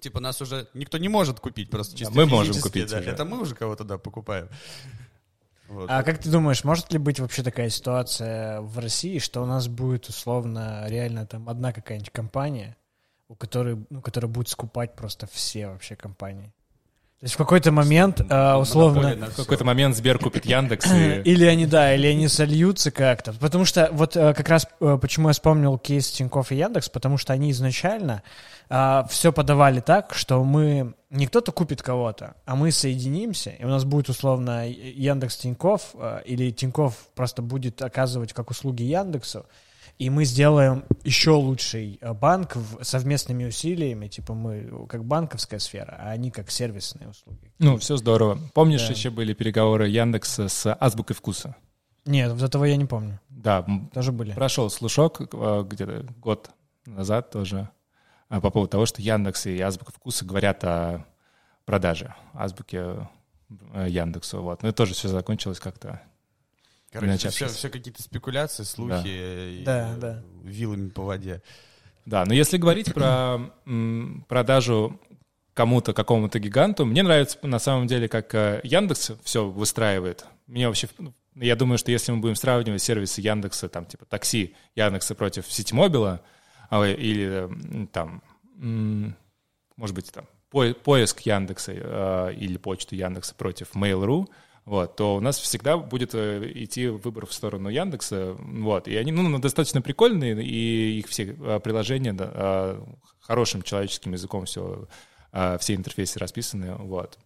типа 0.00 0.20
нас 0.20 0.40
уже 0.40 0.68
никто 0.74 0.98
не 0.98 1.08
может 1.08 1.40
купить 1.40 1.70
просто 1.70 1.96
чисто 1.96 2.14
да, 2.14 2.20
Мы 2.20 2.26
можем 2.26 2.60
купить. 2.60 2.90
Да. 2.90 3.00
Это 3.00 3.24
мы 3.24 3.40
уже 3.40 3.54
кого-то, 3.54 3.84
да, 3.84 3.98
покупаем. 3.98 4.48
Вот. 5.68 5.88
А 5.88 6.02
как 6.02 6.18
ты 6.18 6.30
думаешь, 6.30 6.64
может 6.64 6.92
ли 6.92 6.98
быть 6.98 7.18
вообще 7.18 7.42
такая 7.42 7.70
ситуация 7.70 8.60
в 8.60 8.78
России, 8.78 9.18
что 9.18 9.42
у 9.42 9.46
нас 9.46 9.68
будет 9.68 10.08
условно 10.08 10.84
реально 10.86 11.26
там 11.26 11.48
одна 11.48 11.72
какая-нибудь 11.72 12.10
компания, 12.10 12.76
у 13.28 13.34
которой, 13.34 13.78
ну, 13.88 14.02
которая 14.02 14.30
будет 14.30 14.48
скупать 14.48 14.94
просто 14.94 15.26
все 15.26 15.68
вообще 15.68 15.96
компании? 15.96 16.52
То 17.22 17.26
есть 17.26 17.34
в 17.36 17.38
какой-то 17.38 17.70
момент, 17.70 18.20
э, 18.20 18.54
условно... 18.54 19.16
В 19.30 19.36
какой-то 19.36 19.64
момент 19.64 19.94
Сбер 19.94 20.18
купит 20.18 20.44
Яндекс 20.44 20.92
и... 20.92 21.22
Или 21.24 21.44
они, 21.44 21.66
да, 21.66 21.94
или 21.94 22.08
они 22.08 22.26
сольются 22.26 22.90
как-то. 22.90 23.32
Потому 23.32 23.64
что 23.64 23.90
вот 23.92 24.16
э, 24.16 24.34
как 24.34 24.48
раз 24.48 24.66
э, 24.80 24.98
почему 25.00 25.28
я 25.28 25.32
вспомнил 25.32 25.78
кейс 25.78 26.10
Тинькофф 26.10 26.50
и 26.50 26.56
Яндекс, 26.56 26.88
потому 26.88 27.18
что 27.18 27.32
они 27.32 27.52
изначально 27.52 28.24
все 29.08 29.32
подавали 29.32 29.80
так, 29.80 30.14
что 30.14 30.42
мы... 30.42 30.94
Не 31.10 31.26
кто-то 31.26 31.52
купит 31.52 31.80
кого-то, 31.82 32.34
а 32.44 32.56
мы 32.56 32.72
соединимся, 32.72 33.50
и 33.50 33.64
у 33.64 33.68
нас 33.68 33.84
будет 33.84 34.08
условно 34.08 34.66
Яндекс 34.66 35.36
Тинькофф, 35.36 35.94
или 36.24 36.50
Тинькофф 36.50 36.94
просто 37.14 37.42
будет 37.42 37.82
оказывать 37.82 38.32
как 38.32 38.50
услуги 38.50 38.82
Яндексу, 38.82 39.44
и 39.98 40.10
мы 40.10 40.24
сделаем 40.24 40.84
еще 41.04 41.30
лучший 41.32 41.98
э, 42.00 42.12
банк 42.12 42.56
совместными 42.80 43.44
усилиями, 43.44 44.08
типа 44.08 44.34
мы 44.34 44.86
как 44.88 45.04
банковская 45.04 45.58
сфера, 45.58 45.96
а 46.00 46.10
они 46.10 46.30
как 46.30 46.50
сервисные 46.50 47.08
услуги. 47.08 47.52
Ну, 47.58 47.76
все 47.78 47.96
здорово. 47.96 48.38
Помнишь, 48.54 48.86
да. 48.86 48.92
еще 48.92 49.10
были 49.10 49.32
переговоры 49.32 49.88
Яндекса 49.88 50.48
с 50.48 50.74
Азбукой 50.74 51.14
вкуса? 51.14 51.56
Нет, 52.04 52.32
вот 52.32 52.42
этого 52.42 52.64
я 52.64 52.76
не 52.76 52.84
помню. 52.84 53.20
Да. 53.28 53.64
Тоже 53.92 54.12
были. 54.12 54.32
Прошел 54.32 54.70
слушок 54.70 55.20
э, 55.20 55.64
где-то 55.68 56.06
год 56.18 56.50
назад 56.86 57.30
тоже 57.30 57.68
э, 58.28 58.40
по 58.40 58.50
поводу 58.50 58.70
того, 58.70 58.86
что 58.86 59.00
Яндекс 59.02 59.46
и 59.46 59.60
Азбука 59.60 59.92
вкуса 59.92 60.24
говорят 60.24 60.64
о 60.64 61.04
продаже 61.64 62.14
Азбуки 62.32 63.06
Яндексу. 63.86 64.42
Вот. 64.42 64.62
Но 64.62 64.70
это 64.70 64.76
тоже 64.78 64.94
все 64.94 65.08
закончилось 65.08 65.60
как-то 65.60 66.00
Короче, 66.92 67.30
все, 67.30 67.48
все 67.48 67.70
какие-то 67.70 68.02
спекуляции, 68.02 68.64
слухи 68.64 68.92
да. 68.92 69.02
и 69.02 69.62
да, 69.64 69.94
да. 69.96 70.22
вилами 70.44 70.90
по 70.90 71.02
воде. 71.02 71.42
Да, 72.04 72.24
но 72.26 72.34
если 72.34 72.58
говорить 72.58 72.92
про 72.92 73.38
продажу 74.28 75.00
кому-то, 75.54 75.94
какому-то 75.94 76.38
гиганту, 76.38 76.84
мне 76.84 77.02
нравится 77.02 77.38
на 77.42 77.58
самом 77.58 77.86
деле, 77.86 78.08
как 78.08 78.34
э, 78.34 78.60
Яндекс 78.64 79.12
все 79.22 79.48
выстраивает. 79.48 80.26
Мне 80.46 80.66
вообще, 80.66 80.88
ну, 80.98 81.14
я 81.36 81.56
думаю, 81.56 81.78
что 81.78 81.90
если 81.90 82.12
мы 82.12 82.18
будем 82.18 82.34
сравнивать 82.34 82.82
сервисы 82.82 83.20
Яндекса, 83.20 83.68
там, 83.68 83.86
типа 83.86 84.04
такси 84.04 84.54
Яндекса 84.74 85.14
против 85.14 85.50
Ситимобила, 85.50 86.20
а, 86.68 86.84
или 86.86 87.48
там, 87.92 88.22
может 89.76 89.94
быть, 89.94 90.12
там, 90.12 90.26
поиск 90.50 91.20
Яндекса 91.20 91.72
э, 91.74 92.34
или 92.34 92.58
почту 92.58 92.94
Яндекса 92.94 93.34
против 93.34 93.74
Mail.ru, 93.74 94.28
вот, 94.64 94.96
то 94.96 95.16
у 95.16 95.20
нас 95.20 95.38
всегда 95.38 95.76
будет 95.76 96.14
э, 96.14 96.50
идти 96.54 96.88
выбор 96.88 97.26
в 97.26 97.32
сторону 97.32 97.68
Яндекса, 97.68 98.36
вот, 98.38 98.88
и 98.88 98.96
они, 98.96 99.12
ну, 99.12 99.38
достаточно 99.38 99.82
прикольные, 99.82 100.42
и 100.42 100.98
их 100.98 101.08
все 101.08 101.24
э, 101.24 101.60
приложения 101.60 102.12
да, 102.12 102.30
э, 102.32 102.82
хорошим 103.20 103.62
человеческим 103.62 104.12
языком 104.12 104.44
все, 104.44 104.86
все 105.58 105.74
интерфейсы 105.74 106.18
расписаны, 106.18 106.74
вот. 106.76 107.18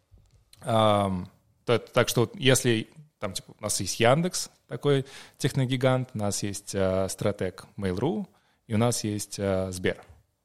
Так 0.60 2.08
что 2.08 2.30
если 2.34 2.88
там, 3.18 3.32
типа, 3.32 3.54
у 3.58 3.62
нас 3.62 3.80
есть 3.80 3.98
Яндекс, 3.98 4.50
такой 4.68 5.04
техногигант, 5.38 6.10
у 6.14 6.18
нас 6.18 6.42
есть 6.42 6.74
э, 6.74 7.08
стратег 7.08 7.66
Mail.ru, 7.76 8.26
и 8.66 8.74
у 8.74 8.78
нас 8.78 9.04
есть 9.04 9.38
э, 9.38 9.70
Сбер. 9.72 10.02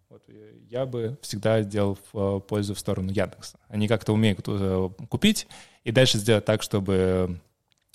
Вот, 0.09 0.23
я 0.69 0.85
бы 0.85 1.17
всегда 1.21 1.61
делал 1.61 1.97
э, 2.13 2.39
пользу 2.47 2.73
в 2.73 2.79
сторону 2.79 3.11
Яндекса. 3.11 3.59
Они 3.67 3.87
как-то 3.87 4.13
умеют 4.13 4.43
э, 4.47 4.89
купить 5.09 5.47
и 5.83 5.91
дальше 5.91 6.17
сделать 6.17 6.45
так, 6.45 6.61
чтобы 6.61 7.39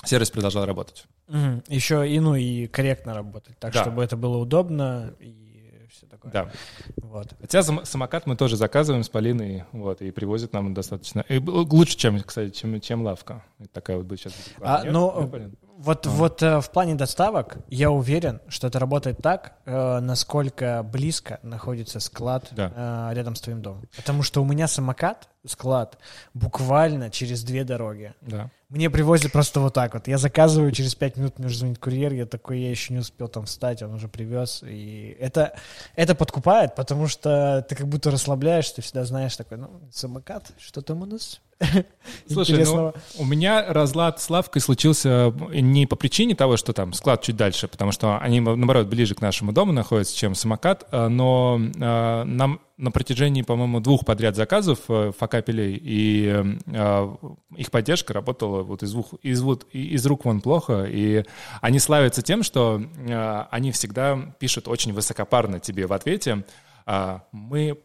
сервис 0.04 0.30
продолжал 0.30 0.64
работать. 0.66 1.06
Угу. 1.28 1.62
Еще 1.68 2.08
и, 2.08 2.20
ну, 2.20 2.34
и 2.34 2.66
корректно 2.66 3.14
работать, 3.14 3.58
так, 3.58 3.72
Да. 3.72 3.82
чтобы 3.82 4.02
это 4.04 4.16
было 4.16 4.36
удобно 4.38 5.14
и 5.18 5.86
все 5.90 6.06
такое. 6.06 6.30
Да. 6.32 6.50
Вот. 6.98 7.34
Хотя 7.40 7.62
сам- 7.62 7.84
самокат 7.84 8.26
мы 8.26 8.36
тоже 8.36 8.56
заказываем 8.56 9.02
с 9.02 9.08
Полиной, 9.08 9.64
вот, 9.72 10.02
и 10.02 10.10
привозят 10.10 10.52
нам 10.52 10.74
достаточно... 10.74 11.24
и 11.28 11.38
б- 11.38 11.50
лучше, 11.50 11.96
чем, 11.96 12.20
кстати, 12.20 12.50
чем, 12.54 12.80
чем 12.80 13.02
лавка. 13.02 13.44
Такая 13.72 13.96
вот 13.96 14.06
будет 14.06 14.20
сейчас. 14.20 14.34
А, 14.60 14.84
ну, 14.84 15.30
Вот, 15.78 16.06
вот 16.06 16.42
э, 16.42 16.60
в 16.60 16.70
плане 16.70 16.94
доставок 16.94 17.58
я 17.68 17.90
уверен, 17.90 18.40
что 18.48 18.66
это 18.66 18.78
работает 18.78 19.18
так, 19.22 19.58
э, 19.66 20.00
насколько 20.00 20.82
близко 20.82 21.38
находится 21.42 22.00
склад 22.00 22.48
Да. 22.52 23.10
э, 23.10 23.14
рядом 23.14 23.34
с 23.34 23.42
твоим 23.42 23.60
домом. 23.60 23.82
Потому 23.94 24.22
что 24.22 24.40
у 24.40 24.46
меня 24.46 24.68
самокат, 24.68 25.28
склад, 25.46 25.98
буквально 26.32 27.10
через 27.10 27.42
две 27.44 27.62
дороги. 27.62 28.14
Да. 28.22 28.50
Мне 28.70 28.88
привозят 28.88 29.32
просто 29.32 29.60
вот 29.60 29.74
так 29.74 29.92
вот. 29.92 30.08
Я 30.08 30.16
заказываю, 30.16 30.72
через 30.72 30.94
пять 30.94 31.18
минут 31.18 31.38
мне 31.38 31.48
уже 31.48 31.58
звонит 31.58 31.78
курьер, 31.78 32.12
я 32.14 32.24
такой, 32.24 32.58
я 32.60 32.70
еще 32.70 32.94
не 32.94 33.00
успел 33.00 33.28
там 33.28 33.44
встать, 33.44 33.82
он 33.82 33.92
уже 33.94 34.08
привез. 34.08 34.62
И 34.66 35.14
это, 35.20 35.52
это 35.94 36.14
подкупает, 36.14 36.74
потому 36.74 37.06
что 37.06 37.64
ты 37.68 37.76
как 37.76 37.86
будто 37.86 38.10
расслабляешься, 38.10 38.76
ты 38.76 38.82
всегда 38.82 39.04
знаешь 39.04 39.36
такой, 39.36 39.58
ну, 39.58 39.70
самокат, 39.92 40.52
что 40.58 40.80
там 40.80 41.02
у 41.02 41.06
нас 41.06 41.40
Слушай, 42.30 42.50
интересного. 42.50 42.94
ну, 43.16 43.22
у 43.22 43.24
меня 43.24 43.72
разлад 43.72 44.20
с 44.20 44.28
лавкой 44.28 44.60
случился 44.60 45.32
не 45.50 45.86
по 45.86 45.96
причине 45.96 46.34
того, 46.34 46.56
что 46.56 46.72
там 46.72 46.92
склад 46.92 47.22
чуть 47.22 47.36
дальше, 47.36 47.66
потому 47.66 47.92
что 47.92 48.18
они, 48.18 48.40
наоборот, 48.40 48.88
ближе 48.88 49.14
к 49.14 49.22
нашему 49.22 49.52
дому 49.52 49.72
находятся, 49.72 50.16
чем 50.16 50.34
самокат, 50.34 50.86
а, 50.90 51.08
но 51.08 51.58
а, 51.80 52.24
нам 52.24 52.60
на 52.76 52.90
протяжении, 52.90 53.40
по-моему, 53.40 53.80
двух 53.80 54.04
подряд 54.04 54.36
заказов 54.36 54.80
э, 54.88 55.10
факапелей, 55.18 55.80
и 55.82 56.44
э, 56.66 57.16
их 57.56 57.70
поддержка 57.70 58.12
работала 58.12 58.62
вот 58.62 58.82
из, 58.82 58.92
двух, 58.92 59.14
из, 59.22 59.40
вот, 59.40 59.66
из 59.72 60.04
рук 60.04 60.26
вон 60.26 60.42
плохо, 60.42 60.84
и 60.84 61.24
они 61.62 61.78
славятся 61.78 62.20
тем, 62.20 62.42
что 62.42 62.82
э, 63.08 63.44
они 63.50 63.72
всегда 63.72 64.34
пишут 64.38 64.68
очень 64.68 64.92
высокопарно 64.92 65.58
тебе 65.58 65.86
в 65.86 65.94
ответе, 65.94 66.44
а, 66.84 67.22
мы 67.32 67.78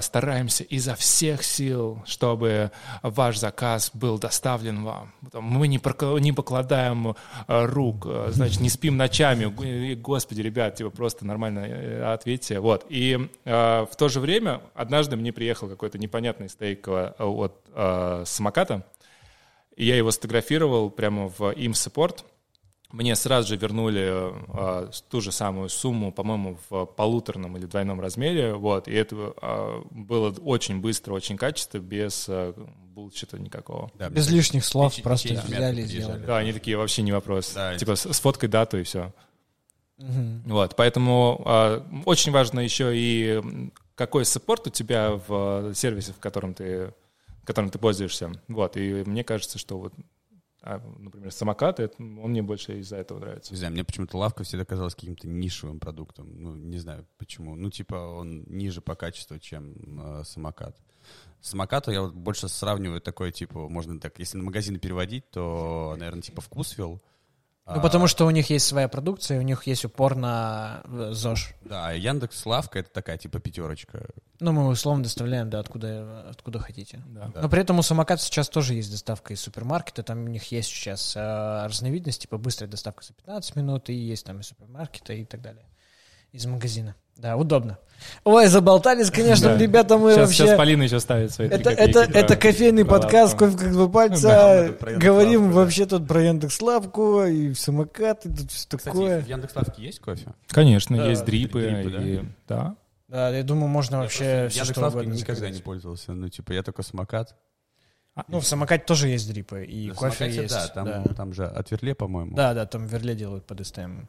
стараемся 0.00 0.64
изо 0.64 0.94
всех 0.94 1.42
сил, 1.42 2.02
чтобы 2.06 2.70
ваш 3.02 3.38
заказ 3.38 3.90
был 3.92 4.18
доставлен 4.18 4.84
вам. 4.84 5.12
Мы 5.32 5.68
не, 5.68 5.78
покладаем 5.78 7.16
а, 7.46 7.66
рук, 7.66 8.06
а, 8.06 8.28
значит, 8.30 8.60
не 8.60 8.68
спим 8.68 8.96
ночами. 8.96 9.44
Господи, 9.94 10.40
ребят, 10.40 10.76
типа 10.76 10.90
просто 10.90 11.26
нормально 11.26 11.60
э, 11.60 12.12
ответьте. 12.12 12.60
Вот. 12.60 12.86
И 12.88 13.28
в 13.44 13.90
то 13.96 14.08
же 14.08 14.20
время 14.20 14.60
однажды 14.74 15.16
мне 15.16 15.32
приехал 15.32 15.68
какой-то 15.68 15.98
непонятный 15.98 16.48
стейк 16.48 16.88
от 16.88 17.60
а, 17.74 18.22
самоката, 18.24 18.86
и 19.76 19.84
я 19.84 19.96
его 19.96 20.10
сфотографировал 20.10 20.90
прямо 20.90 21.28
в 21.28 21.50
им 21.50 21.72
support. 21.72 22.24
Мне 22.94 23.16
сразу 23.16 23.48
же 23.48 23.56
вернули 23.56 24.32
с- 24.92 25.02
ту 25.02 25.20
же 25.20 25.32
самую 25.32 25.68
сумму, 25.68 26.12
по-моему, 26.12 26.58
в 26.70 26.86
полуторном 26.86 27.56
или 27.56 27.66
двойном 27.66 28.00
размере. 28.00 28.54
Вот, 28.54 28.86
и 28.88 28.92
это 28.94 29.34
а, 29.42 29.82
было 29.90 30.30
очень 30.44 30.80
быстро, 30.80 31.12
очень 31.12 31.36
качественно, 31.36 31.80
без 31.82 32.26
а, 32.28 32.52
булчита 32.94 33.38
никакого. 33.38 33.90
Да, 33.98 34.08
Без 34.10 34.28
мне 34.28 34.36
лишних 34.36 34.64
слов 34.64 34.94
просто 35.02 35.28
печень 35.30 35.42
взяли 35.44 35.82
и 35.82 35.84
сделали. 35.86 36.24
Да, 36.24 36.36
они 36.38 36.52
такие 36.52 36.76
вообще 36.76 37.02
не 37.02 37.10
вопрос. 37.12 37.52
Да. 37.54 37.76
Типа 37.76 37.96
с- 37.96 38.12
сфоткай 38.12 38.48
дату 38.48 38.78
и 38.78 38.84
все. 38.84 39.12
Мгм. 39.98 40.42
Вот, 40.46 40.76
поэтому 40.76 41.42
а, 41.44 41.84
очень 42.04 42.30
важно 42.32 42.60
еще 42.60 42.92
и 42.96 43.42
какой 43.94 44.24
саппорт 44.24 44.66
у 44.66 44.70
тебя 44.70 45.20
в 45.28 45.70
э, 45.70 45.72
сервисе, 45.74 46.12
в 46.12 46.18
котором 46.18 46.52
ты, 46.54 46.92
которым 47.44 47.70
ты 47.70 47.78
пользуешься. 47.78 48.32
Вот, 48.48 48.76
и 48.76 49.04
мне 49.06 49.22
кажется, 49.22 49.58
что 49.58 49.78
вот, 49.78 49.92
а, 50.66 50.80
например, 50.98 51.30
самокат, 51.30 51.78
это- 51.78 51.94
он 52.02 52.30
мне 52.30 52.42
больше 52.42 52.78
из-за 52.78 52.96
этого 52.96 53.18
нравится. 53.18 53.52
Не 53.52 53.58
знаю, 53.58 53.72
мне 53.74 53.84
почему-то 53.84 54.16
лавка 54.16 54.44
всегда 54.44 54.64
казалась 54.64 54.94
каким-то 54.94 55.28
нишевым 55.28 55.78
продуктом. 55.78 56.30
Ну, 56.42 56.56
не 56.56 56.78
знаю 56.78 57.06
почему. 57.18 57.54
Ну, 57.54 57.70
типа, 57.70 57.94
он 57.96 58.44
ниже 58.46 58.80
по 58.80 58.94
качеству, 58.94 59.38
чем 59.38 59.74
э, 60.00 60.24
самокат. 60.24 60.76
Самокату 61.42 61.90
я 61.90 62.00
вот 62.00 62.14
больше 62.14 62.48
сравниваю 62.48 63.02
такой, 63.02 63.30
типа, 63.30 63.68
можно 63.68 64.00
так, 64.00 64.18
если 64.18 64.38
на 64.38 64.44
магазины 64.44 64.78
переводить, 64.78 65.30
то, 65.30 65.94
наверное, 65.98 66.22
типа 66.22 66.40
вкусвилл. 66.40 67.02
Ну, 67.66 67.80
потому 67.80 68.06
что 68.08 68.26
у 68.26 68.30
них 68.30 68.50
есть 68.50 68.66
своя 68.66 68.88
продукция, 68.88 69.38
у 69.38 69.42
них 69.42 69.66
есть 69.66 69.86
упор 69.86 70.16
на 70.16 70.82
э, 70.84 71.12
ЗОЖ. 71.12 71.54
Да, 71.62 71.88
а 71.88 71.92
Яндекс 71.92 72.44
Лавка 72.44 72.80
это 72.80 72.90
такая, 72.90 73.16
типа, 73.16 73.38
пятерочка. 73.40 74.06
Ну, 74.40 74.52
мы 74.52 74.68
условно 74.68 75.02
доставляем, 75.02 75.48
да, 75.48 75.60
откуда, 75.60 76.26
откуда 76.28 76.58
хотите. 76.58 77.02
Да. 77.06 77.30
Да. 77.34 77.40
Но 77.40 77.48
при 77.48 77.62
этом 77.62 77.78
у 77.78 77.82
самоката 77.82 78.22
сейчас 78.22 78.50
тоже 78.50 78.74
есть 78.74 78.90
доставка 78.90 79.32
из 79.32 79.40
супермаркета. 79.40 80.02
Там 80.02 80.24
у 80.24 80.28
них 80.28 80.44
есть 80.52 80.68
сейчас 80.68 81.16
э, 81.16 81.66
разновидность, 81.66 82.20
типа 82.20 82.36
быстрая 82.36 82.70
доставка 82.70 83.02
за 83.02 83.14
15 83.14 83.56
минут, 83.56 83.88
и 83.88 83.94
есть 83.94 84.26
там 84.26 84.40
из 84.40 84.48
супермаркета 84.48 85.14
и 85.14 85.24
так 85.24 85.40
далее. 85.40 85.64
Из 86.32 86.44
магазина. 86.44 86.94
Да, 87.16 87.36
удобно. 87.36 87.78
Ой, 88.24 88.48
заболтались, 88.48 89.10
конечно, 89.10 89.48
Да. 89.50 89.56
ребята, 89.58 89.96
мы 89.96 90.10
сейчас, 90.12 90.18
вообще... 90.28 90.44
сейчас 90.46 90.58
Полина 90.58 90.82
еще 90.82 91.00
ставит 91.00 91.32
свои 91.32 91.48
Это, 91.48 91.70
копейки 91.70 91.80
это, 91.90 92.04
про- 92.10 92.18
это 92.18 92.36
кофейный 92.36 92.84
про 92.84 93.00
подкаст, 93.00 93.32
лавку. 93.40 93.44
кофе 93.46 93.58
как 93.64 93.72
два 93.72 93.88
пальца. 93.88 94.28
Да, 94.80 94.92
Говорим 94.98 95.48
да. 95.48 95.54
вообще 95.56 95.86
тут 95.86 96.06
про 96.06 96.22
Яндекс.Лавку 96.22 97.24
и 97.24 97.54
самокат, 97.54 98.26
и 98.26 98.28
тут 98.28 98.50
все 98.50 98.66
Кстати, 98.76 98.84
такое. 98.84 99.22
в 99.22 99.26
Яндекс 99.28 99.56
Лавке 99.56 99.82
есть 99.84 100.00
кофе? 100.00 100.34
Конечно, 100.48 100.96
Да, 100.98 101.08
есть 101.08 101.24
дрипы, 101.24 101.62
дрипы, 101.62 101.90
да. 101.90 102.02
и, 102.02 102.20
да. 102.46 102.76
Да, 103.08 103.28
я 103.30 103.42
думаю, 103.42 103.68
можно 103.68 103.98
вообще 104.00 104.48
все 104.50 104.64
что 104.64 104.80
угодно 104.86 105.12
никогда 105.12 105.34
заказать. 105.36 105.54
не 105.54 105.62
пользовался. 105.62 106.12
Ну, 106.12 106.28
типа, 106.28 106.52
я 106.52 106.62
только 106.62 106.82
самокат. 106.82 107.34
Ну, 108.28 108.40
в 108.40 108.46
самокате 108.46 108.84
тоже 108.84 109.08
есть 109.08 109.26
дрипы, 109.32 109.64
и 109.64 109.88
На 109.88 109.94
кофе 109.94 110.16
самокате, 110.18 110.42
есть. 110.42 110.54
Да, 110.54 110.66
там, 110.68 110.84
да. 110.84 111.02
там 111.14 111.32
же 111.32 111.46
от 111.46 111.70
Верле, 111.70 111.94
по-моему. 111.94 112.34
Да, 112.36 112.52
да, 112.54 112.66
там 112.66 112.86
Верле 112.86 113.14
делают 113.14 113.46
под 113.46 113.66
СТМ 113.66 114.00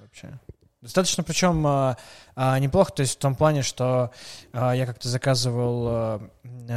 вообще. 0.00 0.38
Достаточно, 0.80 1.24
причем 1.24 1.66
а, 1.66 1.96
а, 2.36 2.56
неплохо, 2.60 2.92
то 2.92 3.00
есть 3.00 3.16
в 3.16 3.18
том 3.18 3.34
плане, 3.34 3.62
что 3.62 4.12
а, 4.52 4.72
я 4.72 4.86
как-то 4.86 5.08
заказывал 5.08 5.88
а, 5.88 6.30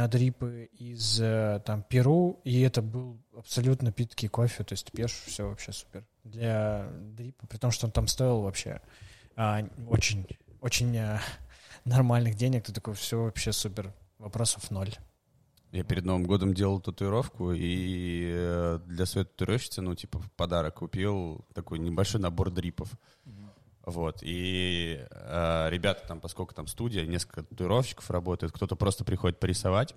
дрипы 0.08 0.70
из 0.76 1.20
а, 1.22 1.60
там 1.60 1.84
Перу, 1.84 2.40
и 2.42 2.62
это 2.62 2.82
был 2.82 3.22
абсолютно 3.36 3.92
питкий 3.92 4.28
кофе, 4.28 4.64
то 4.64 4.72
есть 4.72 4.86
ты 4.86 4.96
пьешь, 4.96 5.22
все 5.26 5.48
вообще 5.48 5.72
супер. 5.72 6.04
Для 6.24 6.88
дрипа, 7.00 7.46
при 7.46 7.58
том, 7.58 7.70
что 7.70 7.86
он 7.86 7.92
там 7.92 8.08
стоил 8.08 8.40
вообще 8.40 8.80
а, 9.36 9.64
очень, 9.88 10.26
очень 10.60 10.96
а, 10.98 11.20
нормальных 11.84 12.34
денег, 12.34 12.64
ты 12.64 12.72
такой, 12.72 12.94
все 12.94 13.22
вообще 13.22 13.52
супер, 13.52 13.92
вопросов 14.18 14.68
ноль. 14.72 14.96
Я 15.72 15.84
перед 15.84 16.04
Новым 16.04 16.24
годом 16.24 16.52
делал 16.52 16.80
татуировку, 16.80 17.52
и 17.52 18.30
э, 18.30 18.80
для 18.84 19.06
своей 19.06 19.26
татуировщицы, 19.26 19.80
ну, 19.80 19.94
типа, 19.94 20.18
в 20.18 20.30
подарок 20.32 20.74
купил 20.74 21.46
такой 21.54 21.78
небольшой 21.78 22.20
набор 22.20 22.50
дрипов. 22.50 22.90
Вот, 23.84 24.18
и 24.22 25.04
э, 25.10 25.66
ребята 25.70 26.06
там, 26.06 26.20
поскольку 26.20 26.54
там 26.54 26.68
студия, 26.68 27.04
несколько 27.04 27.42
татуировщиков 27.42 28.08
работает, 28.10 28.52
кто-то 28.52 28.76
просто 28.76 29.04
приходит 29.04 29.40
порисовать, 29.40 29.96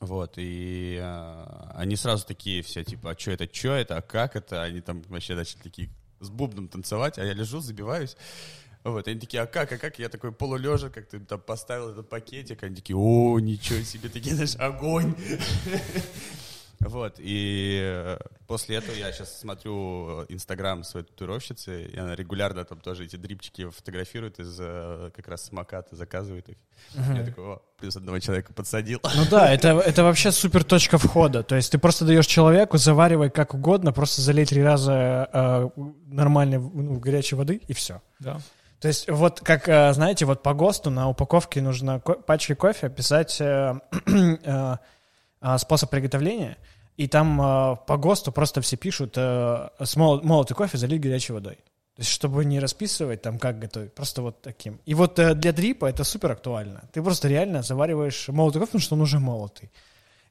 вот, 0.00 0.34
и 0.36 0.98
э, 1.00 1.70
они 1.74 1.96
сразу 1.96 2.26
такие 2.26 2.62
все, 2.62 2.84
типа, 2.84 3.10
а 3.12 3.18
что 3.18 3.30
это, 3.30 3.48
что 3.52 3.68
это, 3.68 3.96
а 3.96 4.02
как 4.02 4.36
это? 4.36 4.62
Они 4.62 4.82
там 4.82 5.02
вообще 5.08 5.34
начали 5.34 5.60
такие 5.60 5.88
с 6.20 6.28
бубном 6.28 6.68
танцевать, 6.68 7.18
а 7.18 7.24
я 7.24 7.32
лежу, 7.32 7.60
забиваюсь. 7.60 8.16
Вот, 8.82 9.08
они 9.08 9.20
такие, 9.20 9.42
а 9.42 9.46
как, 9.46 9.72
а 9.72 9.78
как? 9.78 9.98
Я 9.98 10.08
такой 10.08 10.32
полулежа, 10.32 10.88
как 10.88 11.06
ты 11.06 11.20
там 11.20 11.40
поставил 11.40 11.90
этот 11.90 12.08
пакетик, 12.08 12.62
они 12.62 12.76
такие, 12.76 12.96
о, 12.96 13.38
ничего 13.38 13.82
себе, 13.82 14.08
такие, 14.08 14.34
знаешь, 14.34 14.56
огонь. 14.56 15.14
Вот, 16.80 17.16
и 17.18 17.78
э, 17.82 18.18
после 18.46 18.76
этого 18.76 18.96
я 18.96 19.12
сейчас 19.12 19.38
смотрю 19.38 20.24
инстаграм 20.28 20.82
своей 20.82 21.06
татуировщицы, 21.06 21.84
и 21.84 21.98
она 21.98 22.14
регулярно 22.14 22.64
там 22.64 22.80
тоже 22.80 23.04
эти 23.04 23.16
дрипчики 23.16 23.68
фотографирует 23.68 24.40
из 24.40 24.56
э, 24.58 25.10
как 25.14 25.28
раз 25.28 25.44
самоката, 25.44 25.94
заказывает 25.94 26.48
их. 26.48 26.56
Я 26.94 27.24
такой, 27.24 27.44
о, 27.44 27.62
плюс 27.78 27.96
одного 27.96 28.18
человека 28.18 28.54
подсадил. 28.54 29.00
Ну 29.14 29.24
да, 29.30 29.52
это, 29.52 29.78
это 29.78 30.04
вообще 30.04 30.32
супер 30.32 30.64
точка 30.64 30.96
входа. 30.96 31.42
То 31.42 31.54
есть 31.54 31.70
ты 31.70 31.78
просто 31.78 32.04
даешь 32.06 32.26
человеку, 32.26 32.78
заваривай 32.78 33.30
как 33.30 33.54
угодно, 33.54 33.92
просто 33.92 34.22
залей 34.22 34.46
три 34.46 34.62
раза 34.62 35.28
э, 35.32 35.68
нормальной 36.06 36.58
ну, 36.58 36.98
горячей 36.98 37.36
воды 37.36 37.60
и 37.68 37.74
все. 37.74 38.00
Да. 38.18 38.40
То 38.80 38.88
есть 38.88 39.10
вот 39.10 39.40
как, 39.40 39.68
э, 39.68 39.92
знаете, 39.92 40.24
вот 40.24 40.42
по 40.42 40.54
ГОСТу 40.54 40.90
на 40.90 41.08
упаковке 41.08 41.60
нужно 41.60 42.00
ко- 42.00 42.14
пачке 42.14 42.54
кофе 42.54 42.88
писать 42.88 43.38
э, 43.40 43.74
э, 44.06 44.76
э, 45.42 45.58
способ 45.58 45.90
приготовления, 45.90 46.56
и 47.00 47.06
там 47.06 47.40
э, 47.40 47.76
по 47.86 47.96
ГОСТу 47.96 48.30
просто 48.30 48.60
все 48.60 48.76
пишут 48.76 49.14
э, 49.16 49.68
с 49.82 49.96
мол- 49.96 50.20
молотый 50.22 50.54
кофе 50.54 50.76
залить 50.76 51.00
горячей 51.00 51.32
водой. 51.32 51.54
То 51.96 52.02
есть, 52.02 52.10
чтобы 52.10 52.44
не 52.44 52.60
расписывать 52.60 53.22
там, 53.22 53.38
как 53.38 53.58
готовить, 53.58 53.94
просто 53.94 54.20
вот 54.20 54.42
таким. 54.42 54.78
И 54.84 54.92
вот 54.92 55.18
э, 55.18 55.34
для 55.34 55.52
дрипа 55.52 55.86
это 55.86 56.04
супер 56.04 56.32
актуально. 56.32 56.82
Ты 56.92 57.02
просто 57.02 57.28
реально 57.28 57.62
завариваешь 57.62 58.28
молотый 58.28 58.60
кофе, 58.60 58.72
потому 58.72 58.82
что 58.82 58.94
он 58.96 59.00
уже 59.00 59.18
молотый. 59.18 59.70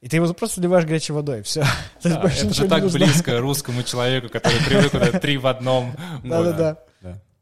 И 0.01 0.07
ты 0.09 0.17
его 0.17 0.31
просто 0.31 0.57
заливаешь 0.57 0.85
горячей 0.85 1.13
водой, 1.13 1.41
все. 1.41 1.65
Да, 2.03 2.21
это 2.23 2.53
же 2.53 2.67
так 2.67 2.83
близко 2.91 3.39
русскому 3.39 3.81
человеку, 3.81 4.29
который 4.29 4.63
привык 4.63 4.93
вот 4.93 5.21
три 5.21 5.37
в 5.37 5.47
одном. 5.47 5.95
Да-да-да. 6.23 6.77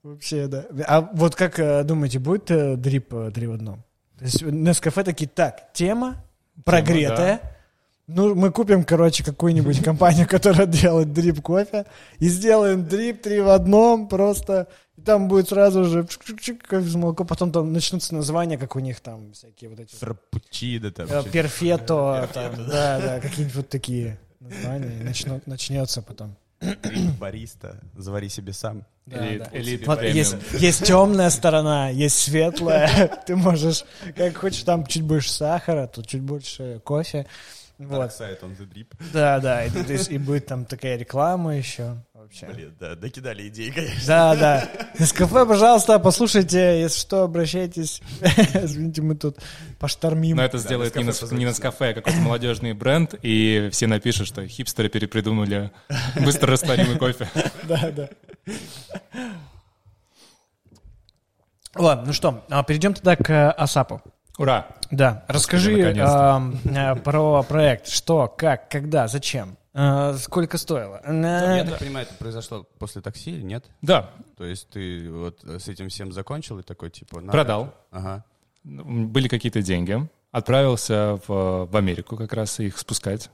Вообще, 0.03 0.47
да. 0.47 0.63
А 0.85 1.01
вот 1.01 1.35
как 1.35 1.59
э, 1.59 1.83
думаете, 1.83 2.19
будет 2.19 2.49
э, 2.49 2.77
дрип 2.77 3.13
э, 3.13 3.31
три 3.35 3.47
в 3.47 3.51
одном? 3.51 3.83
То 4.17 4.23
есть 4.23 4.41
Нескафе 4.41 5.03
такие, 5.03 5.27
так, 5.27 5.73
тема 5.73 6.23
прогретая, 6.63 7.56
ну, 8.07 8.33
мы 8.35 8.51
купим, 8.51 8.83
короче, 8.83 9.23
какую-нибудь 9.23 9.83
компанию, 9.83 10.27
которая 10.27 10.65
делает 10.65 11.13
дрип 11.13 11.41
кофе, 11.41 11.85
и 12.19 12.29
сделаем 12.29 12.87
дрип 12.87 13.21
три 13.21 13.41
в 13.41 13.49
одном, 13.49 14.07
просто 14.07 14.67
и 14.97 15.01
там 15.01 15.27
будет 15.27 15.49
сразу 15.49 15.83
же 15.85 16.07
кофе 16.67 16.89
с 16.89 16.95
молоко, 16.95 17.23
потом 17.23 17.51
там 17.51 17.71
начнутся 17.71 18.15
названия, 18.15 18.57
как 18.57 18.75
у 18.75 18.79
них 18.79 18.99
там 18.99 19.31
всякие 19.33 19.69
вот 19.69 19.79
эти... 19.79 19.93
Фраппучино 19.95 20.91
там. 20.91 21.07
Перфето, 21.25 22.27
там, 22.33 22.55
да, 22.67 22.99
да, 22.99 23.19
какие-нибудь 23.19 23.55
вот 23.55 23.69
такие 23.69 24.17
названия, 24.39 25.03
начнут, 25.03 25.45
начнется 25.45 26.01
потом. 26.01 26.35
Бариста, 27.19 27.79
завари 27.95 28.29
себе 28.29 28.53
сам. 28.53 28.85
Да, 29.05 29.27
или, 29.27 29.37
да. 29.37 29.45
Или 29.53 29.85
вот 29.85 30.01
есть, 30.01 30.35
есть 30.53 30.83
темная 30.83 31.29
сторона, 31.29 31.89
есть 31.89 32.17
светлая. 32.17 33.21
Ты 33.27 33.35
можешь, 33.35 33.85
как 34.15 34.35
хочешь, 34.37 34.63
там 34.63 34.85
чуть 34.87 35.03
больше 35.03 35.29
сахара, 35.29 35.85
тут 35.87 36.07
чуть 36.07 36.21
больше 36.21 36.81
кофе. 36.83 37.27
Вот. 37.79 38.11
Сайт 38.11 38.41
on 38.43 38.57
the 38.57 38.67
drip. 38.67 38.87
Да, 39.13 39.39
да, 39.39 39.65
и, 39.65 39.69
и, 39.69 40.15
и 40.15 40.17
будет 40.17 40.47
там 40.47 40.65
такая 40.65 40.97
реклама 40.97 41.55
еще. 41.55 41.97
Вообще. 42.13 42.47
Блин, 42.47 42.75
да, 42.79 42.95
докидали 42.95 43.47
идеи, 43.47 43.69
конечно. 43.69 44.05
Да, 44.07 44.35
да. 44.35 44.69
Нескафе, 44.99 45.45
пожалуйста, 45.45 45.99
послушайте, 45.99 46.81
если 46.81 46.99
что, 46.99 47.23
обращайтесь. 47.23 48.01
Извините, 48.53 49.01
мы 49.01 49.15
тут 49.15 49.37
поштормим. 49.79 50.37
Но 50.37 50.43
это 50.43 50.57
сделает 50.57 50.93
да, 50.93 51.01
не, 51.01 51.05
на, 51.05 51.35
не 51.35 51.45
Нескафе, 51.45 51.91
а 51.91 51.93
какой-то 51.93 52.19
молодежный 52.19 52.73
бренд, 52.73 53.13
и 53.21 53.69
все 53.71 53.87
напишут, 53.87 54.27
что 54.27 54.45
хипстеры 54.47 54.89
перепридумали 54.89 55.71
быстро 56.15 56.51
растворимый 56.51 56.97
кофе. 56.97 57.29
Да, 57.63 57.91
да. 57.91 58.09
Ладно, 61.75 62.07
ну 62.07 62.13
что, 62.13 62.45
а 62.49 62.63
перейдем 62.63 62.93
тогда 62.93 63.15
к 63.15 63.51
Асапу. 63.51 64.01
Ура! 64.37 64.67
Да, 64.91 65.25
расскажи 65.27 65.79
э, 65.79 66.95
про 67.03 67.43
проект. 67.43 67.87
Что, 67.87 68.27
как, 68.27 68.69
когда, 68.69 69.07
зачем? 69.07 69.57
Э, 69.73 70.15
сколько 70.19 70.57
стоило? 70.57 71.01
Я 71.05 71.65
так 71.65 71.79
понимаю, 71.79 72.05
это 72.05 72.15
произошло 72.15 72.67
после 72.77 73.01
такси 73.01 73.31
или 73.31 73.41
нет? 73.41 73.65
Да. 73.81 74.11
То 74.37 74.45
есть 74.45 74.69
ты 74.69 75.11
вот 75.11 75.43
с 75.43 75.67
этим 75.67 75.89
всем 75.89 76.11
закончил 76.11 76.59
и 76.59 76.63
такой 76.63 76.91
типа... 76.91 77.21
Продал. 77.21 77.73
Ага. 77.91 78.23
Были 78.63 79.27
какие-то 79.27 79.61
деньги. 79.61 80.07
Отправился 80.31 81.19
в, 81.27 81.67
в 81.71 81.75
Америку 81.75 82.15
как 82.15 82.33
раз 82.33 82.59
их 82.59 82.77
спускать. 82.77 83.31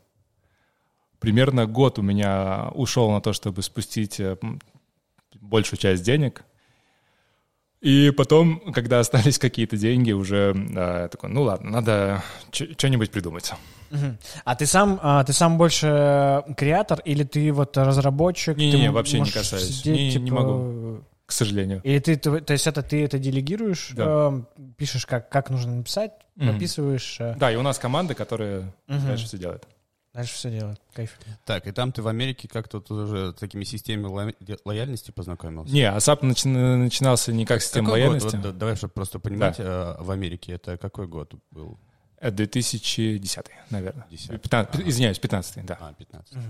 Примерно 1.20 1.66
год 1.66 1.99
у 1.99 2.01
меня 2.01 2.70
ушел 2.76 3.12
на 3.12 3.20
то, 3.20 3.34
чтобы 3.34 3.62
спустить 3.62 4.20
э, 4.20 4.38
большую 5.34 5.80
часть 5.80 6.04
денег. 6.04 6.43
И 7.84 8.12
потом, 8.12 8.72
когда 8.72 9.02
остались 9.02 9.38
какие-то 9.38 9.76
деньги, 9.76 10.14
уже 10.14 10.56
э, 10.56 11.10
такой, 11.12 11.30
ну 11.30 11.44
ладно, 11.44 11.70
надо 11.70 12.24
что-нибудь 12.52 13.12
придумать. 13.12 13.52
А 14.46 14.56
ты 14.56 14.66
сам, 14.66 15.00
а, 15.04 15.24
ты 15.24 15.34
сам 15.34 15.58
больше 15.58 16.44
креатор 16.58 17.00
или 17.06 17.24
ты 17.24 17.52
вот 17.52 17.78
разработчик? 17.78 18.58
Не, 18.58 18.72
не, 18.72 18.90
вообще 18.90 19.20
не 19.20 19.30
касаюсь. 19.30 19.82
Сидеть, 19.82 19.98
не, 19.98 20.12
типа... 20.12 20.24
не 20.24 20.32
могу, 20.32 21.04
к 21.26 21.32
сожалению. 21.32 21.82
Или 21.84 22.00
ты, 22.00 22.16
то 22.16 22.54
есть 22.54 22.68
это 22.68 22.82
ты 22.82 23.04
это 23.04 23.20
делегируешь, 23.20 23.92
да. 23.96 24.32
э, 24.32 24.42
пишешь 24.78 25.06
как 25.06 25.30
как 25.30 25.50
нужно 25.50 25.76
написать, 25.76 26.14
mm-hmm. 26.38 26.50
прописываешь. 26.50 27.18
Э... 27.20 27.36
Да, 27.38 27.52
и 27.52 27.56
у 27.58 27.62
нас 27.62 27.78
команда, 27.80 28.16
которая 28.16 28.62
mm-hmm. 28.88 29.08
дальше 29.08 29.26
все 29.26 29.38
делает. 29.38 29.68
Дальше 30.14 30.36
все 30.36 30.51
делает. 30.51 30.80
Кайф. 30.93 31.18
Так, 31.45 31.66
и 31.68 31.72
там 31.72 31.91
ты 31.91 32.03
в 32.03 32.07
Америке 32.07 32.47
как-то 32.47 32.84
уже 32.93 33.32
с 33.32 33.36
такими 33.36 33.64
системами 33.64 34.36
лояльности 34.64 35.09
познакомился? 35.09 35.74
Не, 35.74 35.86
ASAP 35.86 36.22
начи- 36.22 36.47
начинался 36.47 37.34
не 37.34 37.47
как 37.47 37.64
система 37.64 37.88
какой 37.88 38.01
лояльности. 38.01 38.36
Год? 38.36 38.45
Вот, 38.45 38.57
давай, 38.59 38.76
чтобы 38.76 38.93
просто 38.93 39.20
понимать, 39.20 39.57
да. 39.57 39.97
в 39.99 40.11
Америке 40.11 40.53
это 40.53 40.78
какой 40.78 41.07
год 41.07 41.34
был? 41.49 41.80
2010, 42.22 43.45
наверное. 43.70 44.05
10. 44.09 44.41
15, 44.41 44.76
ага. 44.76 44.89
Извиняюсь, 44.89 45.20
15 45.20 45.66
да. 45.66 45.78
А, 45.82 45.93
15. 45.93 46.36
Угу. 46.36 46.43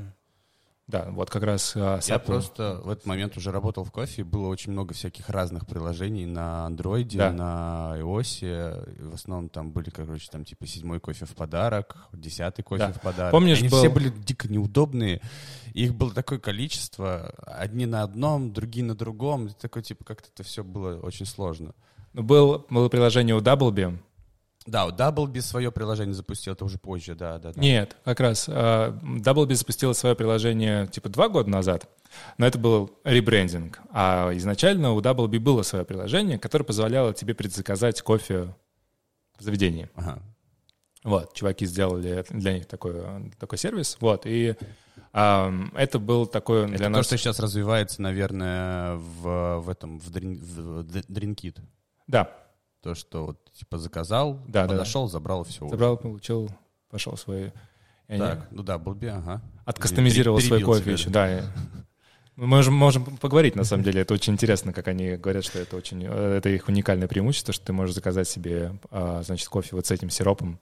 Да, 0.94 1.08
вот 1.10 1.32
как 1.32 1.41
раз... 1.41 1.74
А, 1.76 2.00
Я 2.06 2.20
просто 2.20 2.80
в 2.84 2.89
этот 2.91 3.08
момент 3.08 3.36
уже 3.36 3.52
работал 3.52 3.84
в 3.84 3.91
кофе, 3.91 4.24
было 4.24 4.48
очень 4.48 4.74
много 4.74 4.94
всяких 4.94 5.28
разных 5.28 5.66
приложений 5.66 6.28
на 6.28 6.68
андроиде, 6.68 7.18
да. 7.18 7.32
на 7.32 7.96
iOS, 7.98 9.10
в 9.10 9.16
основном 9.16 9.50
там 9.50 9.72
были, 9.72 9.89
короче, 9.89 10.30
там 10.32 10.46
типа 10.46 10.68
седьмой 10.68 11.00
кофе 11.00 11.26
в 11.26 11.34
подарок, 11.34 11.98
десятый 12.14 12.62
кофе 12.62 12.86
да. 12.86 12.94
в 12.94 13.02
подарок. 13.02 13.32
Помнишь, 13.32 13.58
Они 13.58 13.70
был... 13.70 13.80
все 13.80 13.89
были 13.89 14.10
дико 14.10 14.48
неудобные, 14.48 15.20
их 15.74 15.96
было 15.96 16.14
такое 16.14 16.38
количество, 16.38 17.34
одни 17.38 17.88
на 17.88 18.04
одном, 18.04 18.54
другие 18.54 18.86
на 18.86 18.94
другом, 18.94 19.50
такой 19.50 19.82
типа 19.82 20.04
как-то 20.04 20.30
это 20.32 20.44
все 20.44 20.64
было 20.64 21.00
очень 21.00 21.26
сложно. 21.26 21.74
Был, 22.14 22.68
было 22.70 22.88
приложение 22.89 23.36
у 23.36 23.39
Doublebee, 23.39 23.98
да, 24.66 24.88
Doublebee 24.88 25.41
свое 25.41 25.72
приложение 25.72 26.14
запустил, 26.14 26.53
это 26.53 26.66
уже 26.66 26.78
позже, 26.78 27.16
да, 27.16 27.38
да. 27.39 27.51
да. 27.51 27.61
Нет, 27.61 27.97
как 28.03 28.20
раз 28.20 28.47
uh, 28.47 28.97
Doublebee 29.01 29.55
запустила 29.55 29.93
свое 29.93 30.16
приложение 30.16 30.88
типа 30.88 31.09
два 31.09 31.30
года 31.30 31.49
назад, 31.49 31.89
но 32.38 32.45
это 32.45 32.57
был 32.57 32.91
ребрендинг. 33.03 33.80
А 33.91 34.32
изначально 34.36 34.93
у 34.93 35.01
Doublebee 35.01 35.39
было 35.39 35.64
свое 35.64 35.86
приложение, 35.86 36.39
которое 36.39 36.66
позволяло 36.66 37.14
тебе 37.14 37.34
предзаказать 37.34 38.01
кофе 38.01 38.55
в 39.38 39.43
заведении. 39.43 39.89
Ага. 39.95 40.22
Вот, 41.03 41.34
чуваки 41.34 41.66
сделали 41.66 42.24
для 42.30 42.53
них 42.53 42.66
такой, 42.66 42.95
такой 43.38 43.57
сервис, 43.57 43.97
вот, 43.99 44.26
и 44.26 44.55
um, 45.11 45.70
это 45.76 45.99
был 45.99 46.26
такой 46.26 46.61
это 46.61 46.78
для 46.78 46.86
то, 46.86 46.91
нас... 46.91 47.05
что 47.05 47.18
сейчас 47.18 47.41
развивается, 47.41 48.01
наверное, 48.01 48.95
в, 48.95 49.59
в 49.59 49.70
этом, 49.70 49.99
в, 49.99 50.09
дрин, 50.09 50.39
в 50.39 50.86
Drinkit. 50.86 51.59
Да, 52.07 52.32
то, 52.84 52.96
что 52.96 53.28
вот, 53.28 53.52
типа 53.54 53.78
заказал, 53.78 54.44
да, 54.48 54.68
подошел, 54.68 55.06
да. 55.06 55.14
забрал 55.14 55.46
все. 55.46 55.68
Забрал, 55.70 55.98
получил, 55.98 56.52
пошел 56.90 57.16
свои. 57.16 57.52
Так, 58.08 58.48
ну 58.52 58.62
да, 58.62 58.78
Булби, 58.78 59.08
ага. 59.08 59.42
Откастомизировал 59.66 60.40
свой 60.42 60.62
кофе 60.62 60.92
еще, 60.92 61.10
да. 61.10 61.42
Мы 62.36 62.48
можем, 62.48 62.74
можем 62.74 63.06
поговорить, 63.18 63.56
на 63.56 63.64
самом 63.64 63.84
деле. 63.84 64.02
Это 64.02 64.14
очень 64.14 64.34
интересно, 64.34 64.74
как 64.74 64.88
они 64.88 65.18
говорят, 65.18 65.46
что 65.46 65.60
это 65.60 65.78
очень... 65.78 66.04
Это 66.04 66.50
их 66.50 66.68
уникальное 66.68 67.08
преимущество, 67.08 67.54
что 67.54 67.68
ты 67.68 67.74
можешь 67.74 67.94
заказать 67.94 68.28
себе, 68.28 68.76
а, 68.90 69.22
значит, 69.22 69.48
кофе 69.48 69.76
вот 69.76 69.86
с 69.86 69.92
этим 69.92 70.10
сиропом. 70.10 70.60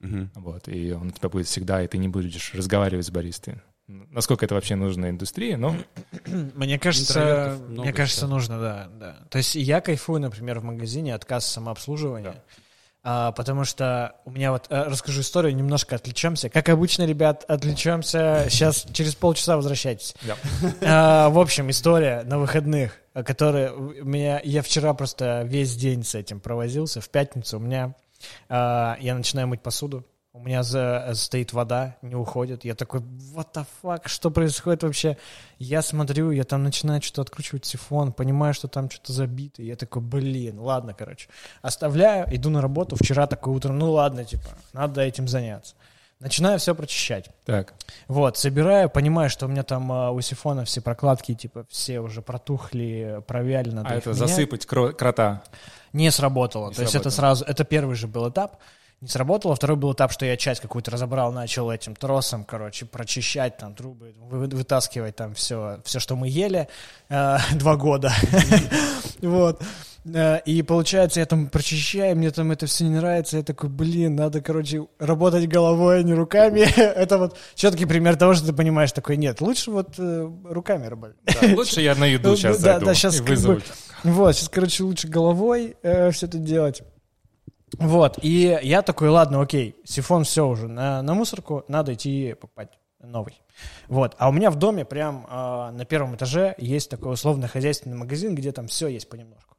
Угу. 0.00 0.28
Вот, 0.36 0.68
и 0.68 0.92
он 0.92 1.08
у 1.08 1.10
тебя 1.10 1.28
будет 1.28 1.48
всегда, 1.48 1.82
и 1.82 1.88
ты 1.88 1.98
не 1.98 2.06
будешь 2.06 2.54
разговаривать 2.54 3.04
с 3.04 3.10
баристой 3.10 3.56
насколько 3.88 4.44
это 4.44 4.54
вообще 4.54 4.76
нужно 4.76 5.08
индустрии, 5.10 5.54
но... 5.54 5.74
Мне 6.54 6.78
кажется, 6.78 7.58
мне 7.68 7.92
кажется, 7.92 8.26
нужно, 8.26 8.60
да, 8.60 8.88
да. 8.92 9.16
То 9.30 9.38
есть 9.38 9.54
я 9.54 9.80
кайфую, 9.80 10.20
например, 10.20 10.60
в 10.60 10.64
магазине 10.64 11.14
от 11.14 11.24
кассы 11.24 11.50
самообслуживания, 11.50 12.32
да. 12.32 12.42
а, 13.02 13.32
потому 13.32 13.64
что 13.64 14.16
у 14.26 14.30
меня 14.30 14.52
вот, 14.52 14.66
а, 14.68 14.84
расскажу 14.84 15.22
историю, 15.22 15.56
немножко 15.56 15.96
отвлечемся. 15.96 16.50
Как 16.50 16.68
обычно, 16.68 17.04
ребят, 17.04 17.44
отвлечемся. 17.48 18.46
Сейчас 18.50 18.86
через 18.92 19.14
полчаса 19.14 19.56
возвращайтесь. 19.56 20.14
Да. 20.22 20.36
А, 20.82 21.28
в 21.30 21.38
общем, 21.38 21.70
история 21.70 22.22
на 22.24 22.38
выходных, 22.38 23.00
которая 23.14 23.72
у 23.72 24.04
меня... 24.04 24.40
Я 24.44 24.62
вчера 24.62 24.92
просто 24.92 25.42
весь 25.46 25.74
день 25.76 26.04
с 26.04 26.14
этим 26.14 26.40
провозился. 26.40 27.00
В 27.00 27.08
пятницу 27.08 27.56
у 27.56 27.60
меня... 27.60 27.94
А, 28.50 28.98
я 29.00 29.14
начинаю 29.14 29.48
мыть 29.48 29.62
посуду 29.62 30.04
у 30.38 30.44
меня 30.44 30.62
за, 30.62 31.10
стоит 31.14 31.52
вода, 31.52 31.96
не 32.00 32.14
уходит. 32.14 32.64
Я 32.64 32.74
такой, 32.74 33.00
what 33.00 33.48
the 33.54 33.66
fuck, 33.82 34.02
что 34.06 34.30
происходит 34.30 34.84
вообще? 34.84 35.16
Я 35.58 35.82
смотрю, 35.82 36.30
я 36.30 36.44
там 36.44 36.62
начинаю 36.62 37.02
что-то 37.02 37.22
откручивать 37.22 37.64
телефон, 37.64 38.12
понимаю, 38.12 38.54
что 38.54 38.68
там 38.68 38.88
что-то 38.88 39.12
забито. 39.12 39.62
Я 39.62 39.74
такой, 39.74 40.00
блин, 40.00 40.60
ладно, 40.60 40.94
короче. 40.94 41.28
Оставляю, 41.60 42.24
иду 42.34 42.50
на 42.50 42.62
работу. 42.62 42.94
Вчера 42.96 43.26
такое 43.26 43.54
утро, 43.54 43.72
ну 43.72 43.90
ладно, 43.90 44.24
типа, 44.24 44.46
надо 44.72 45.00
этим 45.00 45.26
заняться. 45.26 45.74
Начинаю 46.20 46.58
все 46.58 46.74
прочищать. 46.74 47.30
Так. 47.44 47.74
Вот, 48.08 48.36
собираю, 48.36 48.90
понимаю, 48.90 49.30
что 49.30 49.46
у 49.46 49.48
меня 49.48 49.62
там 49.62 49.90
а, 49.92 50.10
у 50.10 50.20
сифона 50.20 50.64
все 50.64 50.80
прокладки, 50.80 51.34
типа, 51.34 51.64
все 51.68 52.00
уже 52.00 52.22
протухли, 52.22 53.22
провяли, 53.26 53.70
надо 53.70 53.88
А 53.90 53.94
это 53.94 54.10
менять. 54.10 54.18
засыпать 54.28 54.66
кро- 54.66 54.92
крота? 54.92 55.42
Не 55.92 56.10
сработало. 56.10 56.68
Не 56.68 56.70
То 56.70 56.74
сработало. 56.76 56.84
есть 56.84 56.94
это 56.96 57.10
сразу, 57.10 57.44
это 57.44 57.64
первый 57.64 57.94
же 57.94 58.08
был 58.08 58.28
этап 58.28 58.58
не 59.00 59.08
сработало. 59.08 59.54
Второй 59.54 59.76
был 59.76 59.92
этап, 59.92 60.12
что 60.12 60.26
я 60.26 60.36
часть 60.36 60.60
какую-то 60.60 60.90
разобрал, 60.90 61.32
начал 61.32 61.70
этим 61.70 61.94
тросом, 61.94 62.44
короче, 62.44 62.84
прочищать 62.84 63.56
там 63.56 63.74
трубы, 63.74 64.14
вы, 64.18 64.46
вытаскивать 64.46 65.16
там 65.16 65.34
все, 65.34 65.80
все, 65.84 66.00
что 66.00 66.16
мы 66.16 66.28
ели 66.28 66.68
э, 67.08 67.36
два 67.54 67.76
года. 67.76 68.12
Вот. 69.20 69.60
Э, 70.04 70.40
и 70.44 70.62
получается, 70.62 71.18
я 71.20 71.26
там 71.26 71.48
прочищаю, 71.48 72.16
мне 72.16 72.30
там 72.30 72.52
это 72.52 72.66
все 72.66 72.84
не 72.84 72.90
нравится, 72.90 73.38
я 73.38 73.42
такой, 73.42 73.68
блин, 73.68 74.14
надо, 74.14 74.40
короче, 74.40 74.86
работать 74.98 75.48
головой, 75.48 76.00
а 76.00 76.02
не 76.02 76.14
руками. 76.14 76.60
это 76.76 77.18
вот 77.18 77.36
четкий 77.54 77.84
пример 77.84 78.16
того, 78.16 78.34
что 78.34 78.46
ты 78.46 78.52
понимаешь, 78.52 78.92
такой, 78.92 79.16
нет, 79.16 79.40
лучше 79.40 79.70
вот 79.70 79.94
э, 79.98 80.30
руками 80.44 80.86
работать. 80.86 81.16
лучше 81.56 81.80
я 81.80 81.94
на 81.94 82.04
еду 82.04 82.36
сейчас 82.36 82.60
зайду 82.60 82.86
да, 82.86 82.94
сейчас 82.94 83.18
и 83.18 83.22
вызову. 83.22 83.60
вот, 84.04 84.36
сейчас, 84.36 84.48
короче, 84.48 84.84
лучше 84.84 85.08
головой 85.08 85.76
э, 85.82 86.10
все 86.10 86.26
это 86.26 86.38
делать. 86.38 86.82
Вот, 87.76 88.18
и 88.22 88.58
я 88.62 88.82
такой, 88.82 89.08
ладно, 89.08 89.40
окей, 89.40 89.76
сифон 89.84 90.24
все 90.24 90.46
уже 90.46 90.68
на, 90.68 91.02
на 91.02 91.14
мусорку, 91.14 91.64
надо 91.68 91.94
идти 91.94 92.34
покупать 92.34 92.78
новый. 93.00 93.40
Вот, 93.88 94.14
а 94.18 94.28
у 94.28 94.32
меня 94.32 94.50
в 94.50 94.56
доме 94.56 94.84
прям 94.84 95.26
э, 95.28 95.70
на 95.72 95.84
первом 95.84 96.16
этаже 96.16 96.54
есть 96.58 96.90
такой 96.90 97.12
условно-хозяйственный 97.12 97.96
магазин, 97.96 98.34
где 98.34 98.52
там 98.52 98.68
все 98.68 98.88
есть 98.88 99.08
понемножку. 99.08 99.56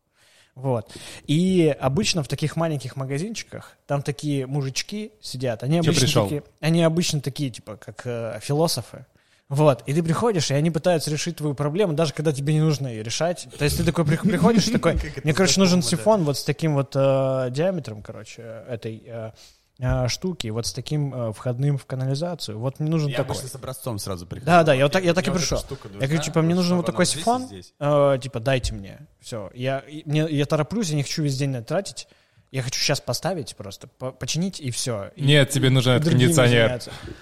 Вот. 0.55 0.91
И 1.25 1.73
обычно 1.79 2.21
в 2.21 2.27
таких 2.27 2.55
маленьких 2.55 2.95
магазинчиках 2.95 3.77
там 3.87 4.01
такие 4.01 4.45
мужички 4.45 5.13
сидят. 5.21 5.63
Они 5.63 5.77
обычно 5.77 6.01
пришел? 6.01 6.23
такие, 6.23 6.43
они 6.59 6.83
обычно 6.83 7.21
такие, 7.21 7.49
типа, 7.49 7.77
как 7.77 8.01
э, 8.05 8.39
философы. 8.41 9.05
Вот, 9.49 9.81
и 9.87 9.93
ты 9.95 10.03
приходишь, 10.03 10.51
и 10.51 10.53
они 10.53 10.69
пытаются 10.69 11.09
решить 11.09 11.37
твою 11.37 11.55
проблему, 11.55 11.93
даже 11.93 12.13
когда 12.13 12.31
тебе 12.31 12.53
не 12.53 12.61
нужно 12.61 12.87
ее 12.87 13.01
решать. 13.01 13.47
То 13.57 13.65
есть 13.65 13.77
ты 13.77 13.83
такой 13.83 14.05
при- 14.05 14.15
приходишь, 14.17 14.67
и 14.67 14.71
такой, 14.71 14.95
мне, 15.23 15.33
короче, 15.33 15.59
нужен 15.59 15.81
сифон 15.81 16.23
вот 16.23 16.37
с 16.37 16.43
таким 16.43 16.75
вот 16.75 16.95
э, 16.95 17.47
диаметром, 17.49 18.03
короче, 18.03 18.43
этой 18.69 19.01
э, 19.07 19.31
э, 19.79 20.07
штуки, 20.07 20.49
вот 20.49 20.67
с 20.67 20.71
таким 20.71 21.13
э, 21.15 21.33
входным 21.33 21.79
в 21.79 21.87
канализацию. 21.87 22.59
Вот 22.59 22.79
мне 22.79 22.91
нужен 22.91 23.09
Я 23.09 23.17
такой. 23.17 23.31
обычно 23.31 23.49
с 23.49 23.55
образцом 23.55 23.97
сразу 23.97 24.27
приходил. 24.27 24.45
Да, 24.45 24.63
да, 24.63 24.75
я 24.75 24.83
вот 24.85 24.91
так, 24.91 25.03
я 25.03 25.15
так 25.15 25.27
и 25.27 25.31
пришел. 25.31 25.59
Я 25.99 26.05
говорю, 26.07 26.21
типа, 26.21 26.43
мне 26.43 26.53
нужен 26.53 26.77
вот 26.77 26.85
такой 26.85 27.07
сифон, 27.07 27.47
э, 27.79 28.19
типа, 28.21 28.39
дайте 28.39 28.75
мне. 28.75 29.07
Все. 29.19 29.49
Я, 29.55 29.83
мне, 30.05 30.27
я 30.29 30.45
тороплюсь, 30.45 30.89
я 30.91 30.95
не 30.95 31.01
хочу 31.01 31.23
весь 31.23 31.35
день 31.37 31.63
тратить. 31.63 32.07
Я 32.51 32.63
хочу 32.63 32.79
сейчас 32.79 32.99
поставить 32.99 33.55
просто, 33.55 33.87
по- 33.87 34.11
починить 34.11 34.59
и 34.59 34.71
все. 34.71 35.11
Нет, 35.15 35.49
тебе 35.51 35.69
нужен 35.69 36.01
кондиционер. 36.01 36.81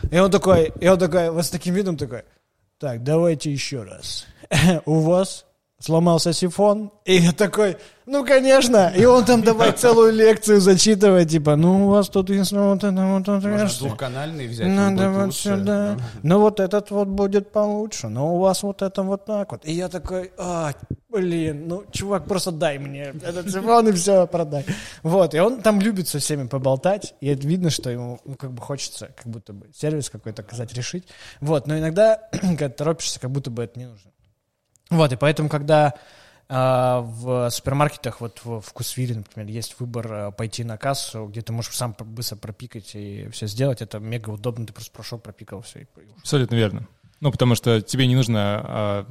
И 0.09 0.17
он 0.17 0.31
такой, 0.31 0.71
и 0.79 0.87
он 0.87 0.97
такой, 0.97 1.31
вот 1.31 1.45
с 1.45 1.49
таким 1.49 1.75
видом 1.75 1.97
такой, 1.97 2.23
так, 2.79 3.03
давайте 3.03 3.51
еще 3.51 3.83
раз. 3.83 4.25
У 4.85 4.99
вас 4.99 5.46
сломался 5.79 6.33
сифон? 6.33 6.91
И 7.05 7.17
я 7.17 7.31
такой, 7.31 7.77
ну, 8.05 8.25
конечно. 8.25 8.91
И 8.95 9.03
он 9.03 9.25
там 9.25 9.43
давай 9.43 9.73
целую 9.73 10.13
лекцию 10.13 10.61
зачитывать, 10.61 11.29
типа, 11.29 11.57
ну, 11.57 11.87
у 11.87 11.89
вас 11.89 12.07
тут 12.07 12.29
если 12.29 12.57
вот 12.57 12.83
это, 12.83 12.91
вот 12.91 13.21
это, 13.23 13.31
Можно 13.31 13.51
конечно». 13.51 13.87
двухканальный 13.87 14.47
взять. 14.47 14.67
Надо 14.67 14.95
будет 14.95 15.15
вот 15.15 15.25
лучше. 15.25 15.39
сюда. 15.39 15.95
Да. 15.95 15.97
Ну 16.23 16.39
вот 16.39 16.59
этот 16.59 16.89
вот 16.91 17.07
будет 17.09 17.51
получше. 17.51 18.07
Но 18.07 18.35
у 18.35 18.39
вас 18.39 18.63
вот 18.63 18.81
это 18.81 19.03
вот 19.03 19.25
так 19.25 19.51
вот. 19.51 19.65
И 19.65 19.73
я 19.73 19.89
такой, 19.89 20.31
а, 20.37 20.73
блин, 21.09 21.67
ну, 21.67 21.83
чувак, 21.91 22.25
просто 22.25 22.51
дай 22.51 22.77
мне 22.77 23.13
этот 23.21 23.47
телефон 23.47 23.89
и 23.89 23.91
все, 23.91 24.25
продай. 24.25 24.65
Вот, 25.03 25.35
и 25.35 25.39
он 25.39 25.61
там 25.61 25.81
любит 25.81 26.07
со 26.07 26.19
всеми 26.19 26.47
поболтать. 26.47 27.13
И 27.19 27.27
это 27.27 27.45
видно, 27.45 27.69
что 27.69 27.89
ему, 27.89 28.19
ну, 28.23 28.35
как 28.35 28.53
бы 28.53 28.61
хочется, 28.61 29.09
как 29.17 29.27
будто 29.27 29.51
бы 29.51 29.67
сервис 29.75 30.09
какой-то 30.09 30.43
оказать, 30.43 30.73
решить. 30.73 31.03
Вот, 31.41 31.67
но 31.67 31.77
иногда, 31.77 32.21
когда 32.31 32.69
торопишься, 32.69 33.19
как 33.19 33.31
будто 33.31 33.51
бы 33.51 33.63
это 33.63 33.77
не 33.77 33.85
нужно. 33.85 34.11
Вот, 34.89 35.11
и 35.11 35.15
поэтому, 35.15 35.49
когда 35.49 35.93
а, 36.49 37.01
в 37.01 37.49
супермаркетах, 37.49 38.21
вот 38.21 38.39
в 38.43 38.61
вкусвилле, 38.61 39.15
например, 39.15 39.49
есть 39.49 39.79
выбор 39.79 40.13
а, 40.13 40.31
пойти 40.31 40.63
на 40.63 40.77
кассу, 40.77 41.25
где 41.25 41.41
ты 41.41 41.51
можешь 41.51 41.75
сам 41.75 41.95
быстро 41.99 42.37
пропикать 42.37 42.95
и 42.95 43.27
все 43.31 43.47
сделать, 43.47 43.81
это 43.81 43.99
мега 43.99 44.29
удобно, 44.29 44.65
ты 44.65 44.73
просто 44.73 44.91
прошел, 44.91 45.19
пропикал 45.19 45.61
все. 45.61 45.81
И... 45.81 45.87
Абсолютно 46.19 46.55
верно. 46.55 46.87
Ну, 47.19 47.31
потому 47.31 47.55
что 47.55 47.81
тебе 47.81 48.07
не 48.07 48.15
нужно, 48.15 48.61
а, 48.63 49.07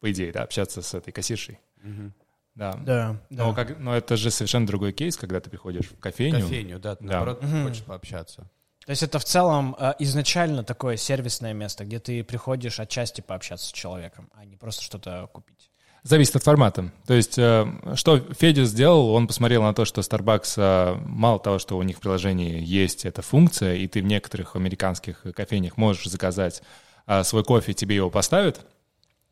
по 0.00 0.10
идее, 0.10 0.32
да, 0.32 0.42
общаться 0.42 0.82
с 0.82 0.92
этой 0.94 1.12
кассиршей. 1.12 1.58
Мгм. 1.82 2.12
Да. 2.54 2.74
Да, 2.84 3.16
Но, 3.30 3.54
как, 3.54 3.78
но 3.78 3.96
это 3.96 4.16
же 4.18 4.30
совершенно 4.30 4.66
другой 4.66 4.92
кейс, 4.92 5.16
когда 5.16 5.40
ты 5.40 5.48
приходишь 5.48 5.86
в 5.86 5.98
кофейню. 5.98 6.40
Кофейню, 6.40 6.78
да, 6.78 6.96
ты, 6.96 7.04
Да. 7.04 7.12
наоборот, 7.14 7.42
Мгм. 7.42 7.64
хочешь 7.64 7.84
пообщаться. 7.84 8.50
То 8.84 8.90
есть 8.90 9.02
это 9.02 9.18
в 9.18 9.24
целом 9.24 9.76
а, 9.78 9.94
изначально 9.98 10.64
такое 10.64 10.96
сервисное 10.96 11.52
место, 11.52 11.84
где 11.84 12.00
ты 12.00 12.24
приходишь 12.24 12.80
отчасти 12.80 13.20
пообщаться 13.20 13.68
с 13.68 13.72
человеком, 13.72 14.28
а 14.34 14.44
не 14.44 14.56
просто 14.56 14.82
что-то 14.82 15.28
купить. 15.32 15.70
Зависит 16.02 16.34
от 16.34 16.42
формата. 16.42 16.90
То 17.06 17.14
есть, 17.14 17.38
э, 17.38 17.64
что 17.94 18.18
Федя 18.18 18.64
сделал, 18.64 19.10
он 19.10 19.28
посмотрел 19.28 19.62
на 19.62 19.72
то, 19.72 19.84
что 19.84 20.00
Starbucks, 20.00 20.54
э, 20.56 20.96
мало 21.06 21.38
того, 21.38 21.60
что 21.60 21.78
у 21.78 21.82
них 21.84 21.98
в 21.98 22.00
приложении 22.00 22.60
есть 22.60 23.04
эта 23.04 23.22
функция, 23.22 23.76
и 23.76 23.86
ты 23.86 24.02
в 24.02 24.04
некоторых 24.04 24.56
американских 24.56 25.22
кофейнях 25.36 25.76
можешь 25.76 26.06
заказать 26.06 26.62
э, 27.06 27.22
свой 27.22 27.44
кофе, 27.44 27.72
тебе 27.72 27.96
его 27.96 28.10
поставят. 28.10 28.66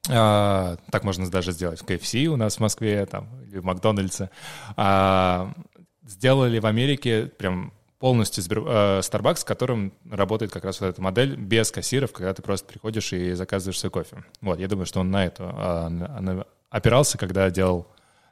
Так 0.03 1.05
можно 1.05 1.30
даже 1.30 1.53
сделать 1.53 1.82
в 1.82 1.84
KFC 1.84 2.24
у 2.24 2.36
нас 2.36 2.57
в 2.57 2.61
Москве 2.61 3.05
там, 3.05 3.28
или 3.44 3.59
в 3.59 3.64
Макдональдсе. 3.64 4.30
Сделали 6.07 6.59
в 6.59 6.64
Америке 6.64 7.26
прям 7.26 7.74
полностью 8.01 8.42
э, 8.42 9.01
Starbucks, 9.01 9.36
с 9.36 9.44
которым 9.44 9.92
работает 10.11 10.51
как 10.51 10.64
раз 10.64 10.80
вот 10.80 10.88
эта 10.88 11.01
модель 11.03 11.36
без 11.36 11.70
кассиров, 11.70 12.12
когда 12.12 12.32
ты 12.32 12.42
просто 12.42 12.66
приходишь 12.66 13.12
и 13.12 13.34
заказываешь 13.34 13.78
свой 13.78 13.90
кофе. 13.90 14.24
Вот, 14.40 14.59
я 14.59 14.68
думаю, 14.68 14.86
что 14.86 15.01
он 15.01 15.11
на 15.11 15.26
это 15.26 15.44
а, 15.44 16.46
опирался, 16.70 17.18
когда 17.18 17.48
делал 17.51 17.86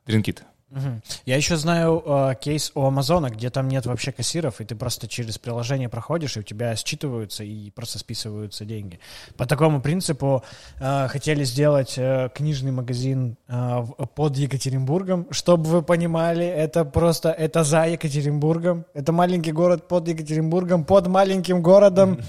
Drinkit. 0.06 0.40
Мгм. 0.70 1.02
Я 1.24 1.36
еще 1.36 1.56
знаю 1.56 2.02
э, 2.04 2.34
кейс 2.38 2.72
у 2.74 2.84
Амазона, 2.84 3.30
где 3.30 3.48
там 3.48 3.68
нет 3.68 3.86
вообще 3.86 4.12
кассиров, 4.12 4.60
и 4.60 4.64
ты 4.64 4.74
просто 4.74 5.08
через 5.08 5.38
приложение 5.38 5.88
проходишь, 5.88 6.36
и 6.36 6.40
у 6.40 6.42
тебя 6.42 6.74
считываются 6.76 7.42
и 7.42 7.70
просто 7.70 7.98
списываются 7.98 8.66
деньги. 8.66 9.00
По 9.38 9.46
такому 9.46 9.80
принципу 9.80 10.44
э, 10.78 11.08
хотели 11.08 11.44
сделать 11.44 11.94
э, 11.96 12.28
книжный 12.34 12.70
магазин 12.70 13.38
э, 13.48 13.86
под 14.14 14.36
Екатеринбургом. 14.36 15.26
Чтобы 15.30 15.64
вы 15.70 15.82
понимали, 15.82 16.44
это 16.44 16.84
просто, 16.84 17.30
это 17.30 17.64
за 17.64 17.86
Екатеринбургом. 17.86 18.84
Это 18.92 19.12
маленький 19.12 19.52
город 19.52 19.88
под 19.88 20.06
Екатеринбургом, 20.08 20.84
под 20.84 21.06
маленьким 21.06 21.62
городом. 21.62 22.20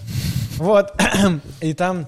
Вот. 0.56 0.94
И 1.60 1.74
там 1.74 2.08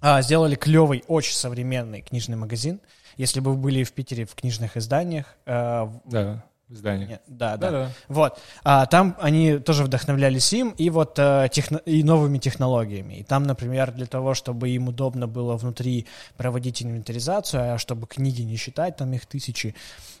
а, 0.00 0.20
сделали 0.20 0.56
клевый, 0.56 1.04
очень 1.06 1.34
современный 1.34 2.02
книжный 2.02 2.36
магазин. 2.36 2.80
Если 3.16 3.40
бы 3.40 3.52
вы 3.52 3.56
были 3.58 3.84
в 3.84 3.92
Питере 3.92 4.24
в 4.24 4.34
книжных 4.34 4.76
изданиях, 4.76 5.26
э, 5.46 5.86
Да, 6.04 6.44
издание. 6.68 7.06
нет, 7.06 7.22
да, 7.26 7.56
да, 7.56 7.70
Да-да. 7.70 7.90
Вот. 8.08 8.40
А, 8.64 8.86
там 8.86 9.16
они 9.20 9.58
тоже 9.58 9.84
вдохновлялись 9.84 10.52
им 10.52 10.70
и 10.70 10.90
вот 10.90 11.18
э, 11.18 11.48
техно- 11.50 11.82
и 11.84 12.02
новыми 12.02 12.38
технологиями. 12.38 13.14
И 13.14 13.22
там, 13.22 13.44
например, 13.44 13.92
для 13.92 14.06
того, 14.06 14.34
чтобы 14.34 14.70
им 14.70 14.88
удобно 14.88 15.26
было 15.28 15.56
внутри 15.56 16.06
проводить 16.36 16.82
инвентаризацию, 16.82 17.74
а 17.74 17.78
чтобы 17.78 18.06
книги 18.06 18.42
не 18.42 18.56
считать, 18.56 18.96
там 18.96 19.12
их 19.12 19.26
тысячи, 19.26 19.74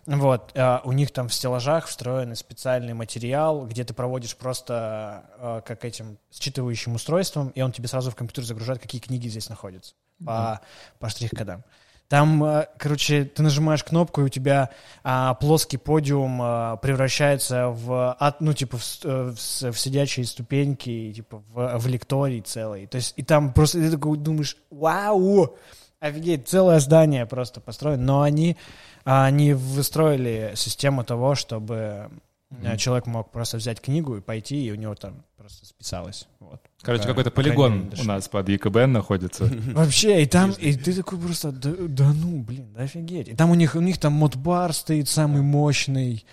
вот, 0.06 0.52
э, 0.54 0.78
у 0.84 0.92
них 0.92 1.10
там 1.12 1.28
в 1.28 1.34
стеллажах 1.34 1.86
встроенный 1.86 2.36
специальный 2.36 2.92
материал, 2.94 3.66
где 3.66 3.84
ты 3.84 3.94
проводишь 3.94 4.36
просто 4.36 5.24
э, 5.38 5.60
как 5.66 5.84
этим 5.84 6.18
считывающим 6.30 6.94
устройством, 6.94 7.48
и 7.48 7.62
он 7.62 7.72
тебе 7.72 7.88
сразу 7.88 8.10
в 8.10 8.14
компьютер 8.14 8.44
загружает, 8.44 8.80
какие 8.80 9.00
книги 9.00 9.28
здесь 9.28 9.48
находятся 9.48 9.94
по, 10.24 10.60
по 10.98 11.08
штрих-кодам. 11.08 11.64
Там, 12.08 12.44
э, 12.44 12.68
короче, 12.78 13.24
ты 13.24 13.42
нажимаешь 13.42 13.82
кнопку, 13.82 14.20
и 14.20 14.24
у 14.24 14.28
тебя 14.28 14.70
а, 15.02 15.34
плоский 15.34 15.78
подиум 15.78 16.38
а, 16.42 16.76
превращается 16.76 17.68
в, 17.68 18.16
ад- 18.20 18.40
ну, 18.40 18.52
типа, 18.52 18.76
в, 18.76 19.04
э, 19.04 19.32
в 19.34 19.72
в 19.72 19.78
сидячие 19.78 20.26
ступеньки, 20.26 20.90
и, 20.90 21.14
типа, 21.14 21.42
в, 21.48 21.78
в 21.78 21.86
лекторий 21.86 22.40
целый. 22.42 22.86
То 22.86 22.96
есть, 22.96 23.14
и 23.16 23.22
там 23.22 23.52
просто 23.52 23.78
ты 23.78 23.90
такой 23.90 24.18
думаешь, 24.18 24.56
вау, 24.70 25.56
офигеть, 25.98 26.46
целое 26.46 26.78
здание 26.80 27.24
просто 27.24 27.60
построено. 27.60 28.02
Но 28.02 28.22
они, 28.22 28.56
а, 29.04 29.24
они 29.24 29.54
выстроили 29.54 30.52
систему 30.56 31.04
того, 31.04 31.34
чтобы 31.34 32.10
э, 32.50 32.76
человек 32.76 33.06
мог 33.06 33.30
просто 33.30 33.56
взять 33.56 33.80
книгу 33.80 34.16
и 34.16 34.20
пойти, 34.20 34.66
и 34.66 34.70
у 34.70 34.74
него 34.74 34.94
там 34.94 35.24
просто 35.44 35.66
списалось. 35.66 36.26
Вот. 36.40 36.58
Короче, 36.80 37.04
какой-то 37.04 37.30
полигон 37.30 37.92
у 38.00 38.04
нас 38.04 38.28
под 38.28 38.48
ЕКБ 38.48 38.86
находится. 38.86 39.44
Вообще, 39.74 40.22
и 40.22 40.26
там, 40.26 40.52
и 40.52 40.72
ты 40.72 40.94
такой 40.94 41.18
просто, 41.18 41.52
да, 41.52 41.70
да 41.80 42.12
ну, 42.14 42.40
блин, 42.42 42.72
да 42.72 42.84
офигеть. 42.84 43.28
И 43.28 43.34
там 43.34 43.50
у 43.50 43.54
них, 43.54 43.74
у 43.74 43.80
них 43.80 43.98
там 43.98 44.14
модбар 44.14 44.72
стоит 44.72 45.06
самый 45.06 45.42
мощный, 45.42 46.24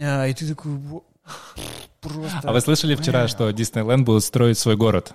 а, 0.00 0.26
и 0.26 0.34
ты 0.34 0.48
такой, 0.48 0.72
просто... 2.00 2.40
А 2.42 2.52
вы 2.52 2.60
слышали 2.60 2.96
вчера, 2.96 3.28
что 3.28 3.48
Диснейленд 3.52 4.04
будет 4.04 4.24
строить 4.24 4.58
свой 4.58 4.76
город? 4.76 5.14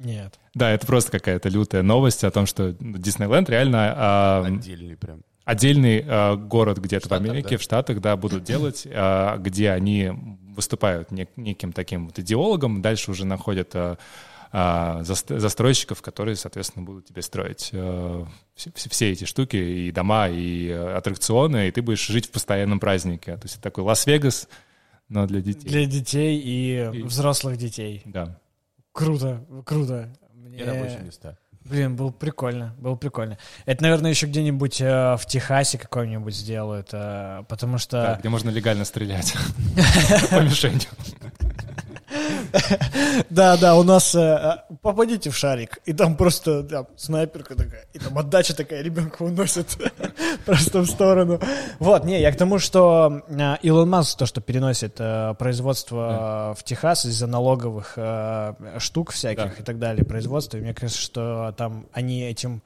Нет. 0.00 0.40
Да, 0.54 0.72
это 0.72 0.84
просто 0.84 1.12
какая-то 1.12 1.50
лютая 1.50 1.82
новость 1.82 2.24
о 2.24 2.32
том, 2.32 2.46
что 2.46 2.74
Диснейленд 2.80 3.48
реально 3.48 3.94
а, 3.96 4.44
Отдельный 4.44 4.96
прям. 4.96 5.22
Отдельный 5.44 6.04
а, 6.06 6.36
город 6.36 6.78
где-то 6.78 7.08
в 7.08 7.12
Америке, 7.12 7.50
да? 7.50 7.58
в 7.58 7.62
Штатах, 7.62 8.00
да, 8.00 8.16
будут 8.16 8.44
делать, 8.44 8.86
а, 8.90 9.36
где 9.38 9.70
они 9.70 10.10
выступают 10.54 11.10
нек- 11.10 11.28
неким 11.36 11.72
таким 11.72 12.06
вот 12.06 12.18
идеологом, 12.18 12.82
дальше 12.82 13.10
уже 13.10 13.24
находят 13.24 13.74
а, 13.74 15.00
заст- 15.02 15.38
застройщиков, 15.38 16.02
которые, 16.02 16.36
соответственно, 16.36 16.84
будут 16.84 17.06
тебе 17.06 17.22
строить 17.22 17.70
а, 17.72 18.26
все, 18.54 18.70
все- 18.74 19.10
эти 19.10 19.24
штуки, 19.24 19.56
и 19.56 19.90
дома, 19.92 20.28
и 20.28 20.68
а, 20.70 20.98
аттракционы, 20.98 21.68
и 21.68 21.70
ты 21.70 21.80
будешь 21.80 22.06
жить 22.06 22.26
в 22.26 22.30
постоянном 22.30 22.78
празднике. 22.78 23.36
То 23.36 23.44
есть 23.44 23.54
это 23.54 23.62
такой 23.62 23.84
Лас-Вегас, 23.84 24.48
но 25.08 25.26
для 25.26 25.40
детей. 25.40 25.68
Для 25.68 25.86
детей 25.86 26.38
и, 26.38 26.98
И- 26.98 27.02
взрослых 27.02 27.56
детей. 27.56 28.02
Да. 28.04 28.38
Круто, 28.92 29.42
круто. 29.64 30.12
Мне- 30.34 30.58
И 30.58 30.62
рабочие 30.64 31.00
места. 31.00 31.38
Блин, 31.64 31.96
было 31.96 32.10
прикольно, 32.10 32.74
было 32.78 32.96
прикольно. 32.96 33.38
Это, 33.66 33.82
наверное, 33.82 34.10
еще 34.10 34.26
где-нибудь 34.26 34.80
э, 34.80 35.16
в 35.16 35.26
Техасе 35.26 35.78
какой-нибудь 35.78 36.34
сделают, 36.34 36.88
э, 36.92 37.44
потому 37.48 37.74
Да, 37.74 37.78
что... 37.78 38.16
где 38.18 38.28
можно 38.28 38.50
легально 38.50 38.84
стрелять 38.84 39.34
по 40.30 40.40
мишени. 40.40 40.80
Да, 43.30 43.56
да, 43.56 43.76
у 43.76 43.82
нас 43.82 44.14
э, 44.14 44.62
попадите 44.80 45.30
в 45.30 45.36
шарик, 45.36 45.78
и 45.84 45.92
там 45.92 46.16
просто 46.16 46.62
да, 46.62 46.86
снайперка 46.96 47.54
такая, 47.54 47.86
и 47.92 47.98
там 47.98 48.18
отдача 48.18 48.54
такая, 48.54 48.82
ребенка 48.82 49.22
уносит 49.22 49.78
просто 50.44 50.80
в 50.80 50.86
сторону. 50.86 51.40
Вот, 51.78 52.04
не, 52.04 52.20
я 52.20 52.32
к 52.32 52.36
тому, 52.36 52.58
что 52.58 53.22
э, 53.28 53.56
Илон 53.62 53.90
Маск 53.90 54.18
то, 54.18 54.26
что 54.26 54.40
переносит 54.40 54.96
э, 54.98 55.34
производство 55.38 56.54
в 56.58 56.64
Техас 56.64 57.04
из-за 57.06 57.26
налоговых 57.26 57.98
штук 58.78 59.12
всяких 59.12 59.60
и 59.60 59.62
так 59.62 59.78
далее, 59.78 60.04
производства, 60.04 60.56
и 60.56 60.60
мне 60.60 60.74
кажется, 60.74 61.00
что 61.00 61.54
там 61.56 61.86
они 61.92 62.22
этим 62.22 62.62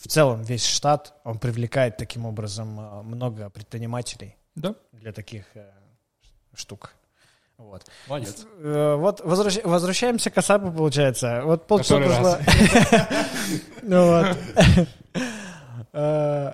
в 0.00 0.08
целом 0.08 0.42
весь 0.42 0.64
штат, 0.64 1.14
он 1.24 1.38
привлекает 1.38 1.96
таким 1.96 2.26
образом 2.26 2.68
много 3.04 3.50
предпринимателей 3.50 4.36
да? 4.54 4.74
для 4.92 5.12
таких 5.12 5.44
штук. 6.54 6.92
Вот. 7.58 7.82
Молодец. 8.06 8.46
Э, 8.60 8.94
вот 8.94 9.20
возвращ... 9.20 9.58
возвращаемся 9.64 10.30
к 10.30 10.38
Асапу, 10.38 10.70
получается. 10.70 11.42
Вот 11.44 11.66
полчаса 11.66 11.98
прошло. 11.98 12.36
Ну 13.82 14.24
э, 15.92 16.52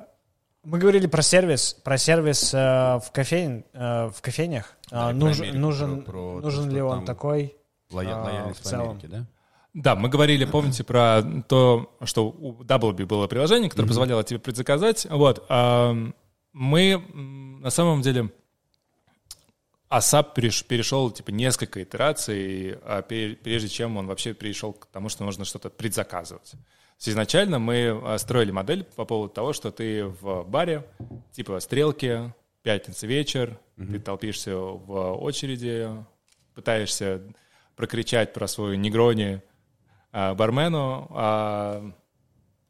мы 0.64 0.78
говорили 0.78 1.06
про 1.06 1.20
сервис, 1.20 1.74
про 1.74 1.98
сервис 1.98 2.54
э, 2.54 2.56
в 2.58 3.10
кофейн, 3.12 3.64
в 3.74 4.14
кофейнях. 4.22 4.76
Нужен, 4.90 5.60
нужен, 5.60 6.04
нужен 6.06 6.70
ли 6.70 6.80
он 6.80 7.04
такой? 7.04 7.54
Лояльность 7.90 8.64
в 8.64 8.72
Америке, 8.72 9.08
да? 9.08 9.26
Да, 9.74 9.96
мы 9.96 10.08
говорили, 10.08 10.44
помните, 10.46 10.84
про 10.84 11.20
то, 11.48 11.96
что 12.04 12.28
у 12.28 12.62
Doublebee 12.62 13.04
было 13.04 13.26
приложение, 13.26 13.68
которое 13.68 13.88
позволяло 13.88 14.24
тебе 14.24 14.38
предзаказать. 14.38 15.06
Вот. 15.10 15.44
Мы 16.52 17.04
на 17.60 17.70
самом 17.70 18.00
деле 18.00 18.30
ASAP 19.90 20.34
переш, 20.34 20.64
перешел 20.64 21.10
типа 21.10 21.30
несколько 21.30 21.82
итераций, 21.82 22.78
а 22.82 23.02
прежде 23.02 23.68
чем 23.68 23.96
он 23.96 24.06
вообще 24.06 24.34
перешел 24.34 24.72
к 24.72 24.86
тому, 24.86 25.08
что 25.08 25.24
нужно 25.24 25.44
что-то 25.44 25.70
предзаказывать. 25.70 26.54
Изначально 27.06 27.58
мы 27.58 28.00
а, 28.02 28.18
строили 28.18 28.50
модель 28.50 28.84
по 28.84 29.04
поводу 29.04 29.32
того, 29.32 29.52
что 29.52 29.70
ты 29.70 30.04
в 30.04 30.44
баре, 30.44 30.86
типа 31.32 31.60
стрелки, 31.60 32.32
пятница 32.62 33.06
вечер, 33.06 33.58
mm-hmm. 33.76 33.92
ты 33.92 34.00
толпишься 34.00 34.56
в 34.56 35.14
очереди, 35.22 35.88
пытаешься 36.54 37.20
прокричать 37.76 38.32
про 38.32 38.46
свою 38.46 38.76
негрони 38.76 39.42
а, 40.12 40.34
бармену, 40.34 41.08
а 41.10 41.92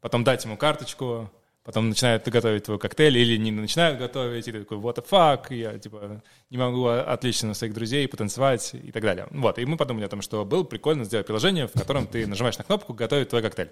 потом 0.01 0.23
дать 0.23 0.43
ему 0.43 0.57
карточку, 0.57 1.31
потом 1.65 1.89
начинают 1.89 2.25
готовить 2.27 2.63
твой 2.63 2.79
коктейль 2.79 3.17
или 3.17 3.37
не 3.37 3.51
начинают 3.51 3.97
готовить, 3.99 4.47
и 4.47 4.51
ты 4.51 4.59
такой, 4.59 4.77
what 4.77 4.95
the 4.95 5.05
fuck, 5.05 5.53
я, 5.53 5.77
типа, 5.79 6.21
не 6.51 6.57
могу 6.57 6.85
отлично 6.85 7.53
своих 7.55 7.73
друзей 7.73 8.07
потанцевать 8.07 8.73
и 8.75 8.91
так 8.91 9.03
далее. 9.03 9.27
Вот, 9.31 9.57
и 9.57 9.65
мы 9.65 9.75
подумали 9.75 10.05
о 10.05 10.09
том, 10.09 10.21
что 10.21 10.45
было 10.45 10.63
прикольно 10.63 11.03
сделать 11.03 11.25
приложение, 11.25 11.67
в 11.67 11.73
котором 11.73 12.07
ты 12.07 12.27
нажимаешь 12.27 12.57
на 12.57 12.63
кнопку 12.63 12.93
«Готовить 12.93 13.29
твой 13.29 13.41
коктейль». 13.41 13.71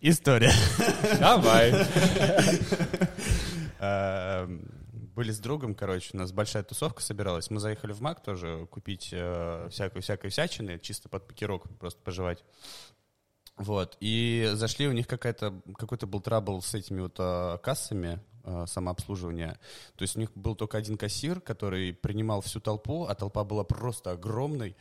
История. 0.00 0.52
Давай. 1.20 1.72
Эм, 3.78 4.68
были 5.14 5.30
с 5.32 5.38
другом, 5.38 5.74
короче, 5.74 6.10
у 6.14 6.16
нас 6.16 6.32
большая 6.32 6.62
тусовка 6.62 7.02
собиралась. 7.02 7.50
Мы 7.50 7.60
заехали 7.60 7.92
в 7.92 8.00
Мак 8.00 8.22
тоже 8.22 8.66
купить 8.70 9.10
э, 9.12 9.68
всякую 9.70 10.02
всякой 10.02 10.30
всячины, 10.30 10.78
чисто 10.78 11.08
под 11.08 11.26
пикерок 11.28 11.64
просто 11.78 12.00
пожевать. 12.02 12.42
Вот, 13.60 13.98
и 14.00 14.52
зашли, 14.54 14.88
у 14.88 14.92
них 14.92 15.06
какая-то, 15.06 15.52
какой-то 15.76 16.06
был 16.06 16.22
трабл 16.22 16.62
с 16.62 16.72
этими 16.72 17.02
вот 17.02 17.16
а, 17.18 17.58
кассами 17.58 18.18
а, 18.42 18.64
самообслуживания. 18.66 19.60
То 19.96 20.02
есть 20.02 20.16
у 20.16 20.18
них 20.18 20.32
был 20.34 20.54
только 20.54 20.78
один 20.78 20.96
кассир, 20.96 21.42
который 21.42 21.92
принимал 21.92 22.40
всю 22.40 22.58
толпу, 22.58 23.04
а 23.04 23.14
толпа 23.14 23.44
была 23.44 23.62
просто 23.62 24.12
огромной. 24.12 24.78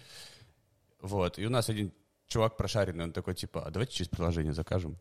Вот, 1.02 1.38
и 1.38 1.46
у 1.46 1.50
нас 1.50 1.68
один 1.68 1.92
чувак 2.28 2.56
прошаренный, 2.56 3.04
он 3.04 3.12
такой, 3.12 3.36
типа, 3.36 3.66
а 3.66 3.70
давайте 3.70 3.96
через 3.96 4.08
приложение 4.08 4.54
закажем. 4.54 4.98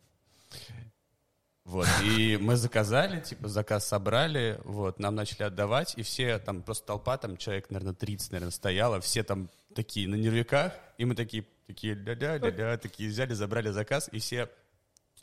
Вот, 1.63 1.87
и 2.03 2.37
мы 2.41 2.57
заказали, 2.57 3.21
типа, 3.21 3.47
заказ 3.47 3.87
собрали, 3.87 4.59
вот, 4.65 4.99
нам 4.99 5.15
начали 5.15 5.43
отдавать, 5.43 5.93
и 5.95 6.01
все, 6.01 6.37
там, 6.39 6.63
просто 6.63 6.85
толпа, 6.85 7.17
там, 7.17 7.37
человек, 7.37 7.69
наверное, 7.69 7.93
30, 7.93 8.33
наверное, 8.33 8.51
стояла, 8.51 8.99
все 8.99 9.23
там 9.23 9.49
такие 9.73 10.05
на 10.09 10.15
нервиках, 10.15 10.73
и 10.97 11.05
мы 11.05 11.15
такие, 11.15 11.45
такие 11.69 11.93
ля-ля-ля-ля, 11.93 12.77
такие 12.77 13.09
взяли, 13.11 13.35
забрали 13.35 13.69
заказ, 13.69 14.09
и 14.11 14.17
все 14.17 14.49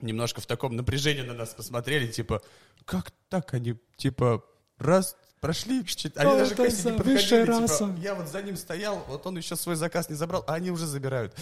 немножко 0.01 0.41
в 0.41 0.47
таком 0.47 0.77
напряжении 0.77 1.23
на 1.23 1.35
нас 1.35 1.53
посмотрели, 1.55 2.07
типа, 2.07 2.41
как 2.85 3.11
так 3.29 3.53
они, 3.53 3.75
типа, 3.97 4.45
раз 4.79 5.17
прошли, 5.41 5.85
чуть, 5.85 6.17
они 6.17 6.39
даже 6.39 6.55
кассе 6.55 6.93
не 6.93 6.97
подходили, 6.97 7.67
типа, 7.67 7.97
я 7.99 8.15
вот 8.15 8.29
за 8.29 8.43
ним 8.43 8.57
стоял, 8.57 9.05
вот 9.09 9.27
он 9.27 9.37
еще 9.37 9.57
свой 9.57 9.75
заказ 9.75 10.09
не 10.09 10.15
забрал, 10.15 10.45
а 10.47 10.55
они 10.55 10.71
уже 10.71 10.87
забирают. 10.87 11.35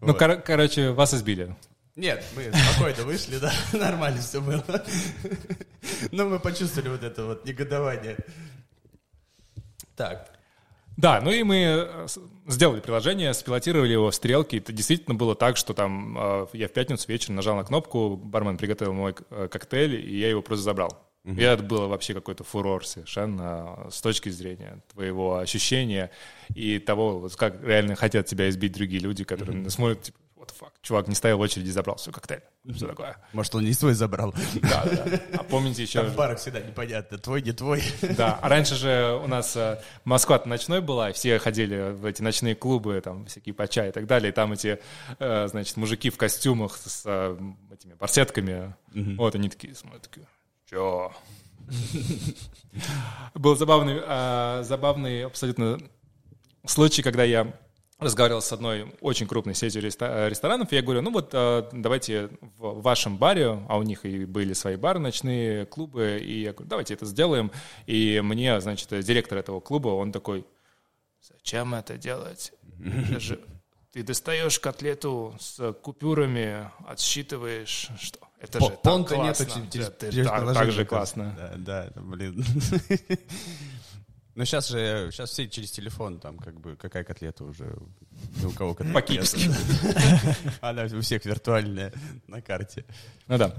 Ну, 0.00 0.12
кор- 0.12 0.42
короче, 0.42 0.90
вас 0.90 1.14
избили. 1.14 1.56
Нет, 1.94 2.24
мы 2.34 2.52
спокойно 2.52 3.04
вышли, 3.04 3.38
да, 3.38 3.52
нормально 3.72 4.20
все 4.20 4.40
было. 4.40 4.64
Но 6.10 6.28
мы 6.28 6.40
почувствовали 6.40 6.88
вот 6.88 7.04
это 7.04 7.24
вот 7.24 7.44
негодование. 7.46 8.16
Так, 9.94 10.33
да, 10.96 11.20
ну 11.20 11.30
и 11.30 11.42
мы 11.42 11.56
э, 11.56 12.06
сделали 12.46 12.80
приложение, 12.80 13.34
спилотировали 13.34 13.92
его 13.92 14.10
в 14.10 14.14
стрелки. 14.14 14.56
Это 14.56 14.72
действительно 14.72 15.14
было 15.14 15.34
так, 15.34 15.56
что 15.56 15.74
там 15.74 16.16
э, 16.18 16.46
я 16.52 16.68
в 16.68 16.72
пятницу 16.72 17.06
вечером 17.08 17.36
нажал 17.36 17.56
на 17.56 17.64
кнопку, 17.64 18.16
бармен 18.16 18.56
приготовил 18.56 18.92
мой 18.92 19.14
э, 19.30 19.48
коктейль, 19.50 19.96
и 19.96 20.18
я 20.18 20.30
его 20.30 20.42
просто 20.42 20.64
забрал. 20.64 21.04
Угу. 21.24 21.40
И 21.40 21.42
это 21.42 21.62
было 21.62 21.86
вообще 21.86 22.14
какой-то 22.14 22.44
фурор 22.44 22.86
совершенно 22.86 23.88
с 23.90 24.00
точки 24.02 24.28
зрения 24.28 24.82
твоего 24.92 25.38
ощущения 25.38 26.10
и 26.54 26.78
того, 26.78 27.18
вот 27.18 27.34
как 27.34 27.62
реально 27.64 27.96
хотят 27.96 28.26
тебя 28.26 28.48
избить 28.50 28.74
другие 28.74 29.00
люди, 29.00 29.24
которые 29.24 29.62
угу. 29.62 29.70
смотрят, 29.70 30.02
типа, 30.02 30.18
what 30.44 30.50
the 30.50 30.58
fuck, 30.58 30.72
чувак 30.82 31.08
не 31.08 31.14
стоял 31.14 31.38
в 31.38 31.40
очереди, 31.40 31.70
забрал 31.70 31.98
свой 31.98 32.12
коктейль. 32.12 32.42
Что 32.76 32.88
такое? 32.88 33.16
Может, 33.32 33.54
он 33.54 33.64
не 33.64 33.72
свой 33.72 33.94
забрал. 33.94 34.34
Да, 34.62 34.84
да. 34.84 35.20
А 35.38 35.44
помните 35.44 35.82
еще... 35.82 36.02
Там 36.02 36.10
в 36.10 36.16
барах 36.16 36.38
всегда 36.38 36.60
непонятно, 36.60 37.18
твой, 37.18 37.42
не 37.42 37.52
твой. 37.52 37.82
Да, 38.16 38.38
а 38.40 38.48
раньше 38.48 38.74
же 38.74 39.20
у 39.22 39.26
нас 39.26 39.56
э, 39.56 39.80
Москва 40.04 40.40
ночной 40.44 40.80
была, 40.80 41.12
все 41.12 41.38
ходили 41.38 41.92
в 41.92 42.04
эти 42.04 42.22
ночные 42.22 42.54
клубы, 42.54 43.00
там 43.02 43.26
всякие 43.26 43.54
по 43.54 43.68
чай 43.68 43.88
и 43.88 43.92
так 43.92 44.06
далее, 44.06 44.30
и 44.30 44.32
там 44.32 44.52
эти, 44.52 44.80
э, 45.18 45.48
значит, 45.48 45.76
мужики 45.76 46.10
в 46.10 46.16
костюмах 46.16 46.76
с 46.76 47.02
э, 47.04 47.36
этими 47.72 47.94
барсетками, 47.94 48.74
вот 49.16 49.34
они 49.34 49.48
такие 49.48 49.74
смотрят, 49.74 50.02
такие, 50.02 50.26
чё? 50.68 51.12
Был 53.34 53.56
забавный, 53.56 54.00
забавный 54.64 55.24
абсолютно 55.24 55.78
случай, 56.66 57.02
когда 57.02 57.24
я 57.24 57.54
разговаривал 57.98 58.42
с 58.42 58.52
одной 58.52 58.94
очень 59.00 59.26
крупной 59.26 59.54
сетью 59.54 59.82
ресторанов, 59.82 60.72
и 60.72 60.76
я 60.76 60.82
говорю, 60.82 61.02
ну 61.02 61.12
вот 61.12 61.30
э, 61.32 61.68
давайте 61.72 62.30
в 62.40 62.82
вашем 62.82 63.16
баре, 63.16 63.64
а 63.68 63.78
у 63.78 63.82
них 63.82 64.04
и 64.04 64.24
были 64.24 64.52
свои 64.52 64.76
бары, 64.76 64.98
ночные 64.98 65.66
клубы, 65.66 66.20
и 66.22 66.42
я 66.42 66.52
говорю, 66.52 66.68
давайте 66.68 66.94
это 66.94 67.06
сделаем. 67.06 67.50
И 67.86 68.20
мне, 68.20 68.60
значит, 68.60 68.88
директор 69.04 69.38
этого 69.38 69.60
клуба, 69.60 69.88
он 69.88 70.12
такой, 70.12 70.44
зачем 71.20 71.74
это 71.74 71.96
делать? 71.96 72.52
Это 72.84 73.20
же 73.20 73.40
ты 73.92 74.02
достаешь 74.02 74.58
котлету 74.58 75.36
с 75.38 75.72
купюрами, 75.74 76.68
отсчитываешь, 76.88 77.90
что 78.00 78.18
это 78.40 78.58
же 78.58 78.76
так 78.82 79.06
классно. 79.06 79.68
Нету, 79.72 80.24
так, 80.24 80.54
так 80.54 80.72
же 80.72 80.84
классно. 80.84 81.54
Да, 81.56 81.90
да, 81.94 82.00
блин. 82.02 82.44
Ну, 84.34 84.44
сейчас 84.44 84.68
же, 84.68 85.10
сейчас 85.12 85.30
все 85.30 85.48
через 85.48 85.70
телефон, 85.70 86.18
там, 86.18 86.38
как 86.38 86.60
бы, 86.60 86.74
какая 86.74 87.04
котлета 87.04 87.44
уже, 87.44 87.76
у 88.44 88.50
кого 88.50 88.74
котлета. 88.74 89.00
По-киевски. 89.00 89.50
Она 90.60 90.84
у 90.84 91.00
всех 91.00 91.24
виртуальная 91.24 91.92
на 92.26 92.42
карте. 92.42 92.84
Ну 93.28 93.38
да. 93.38 93.54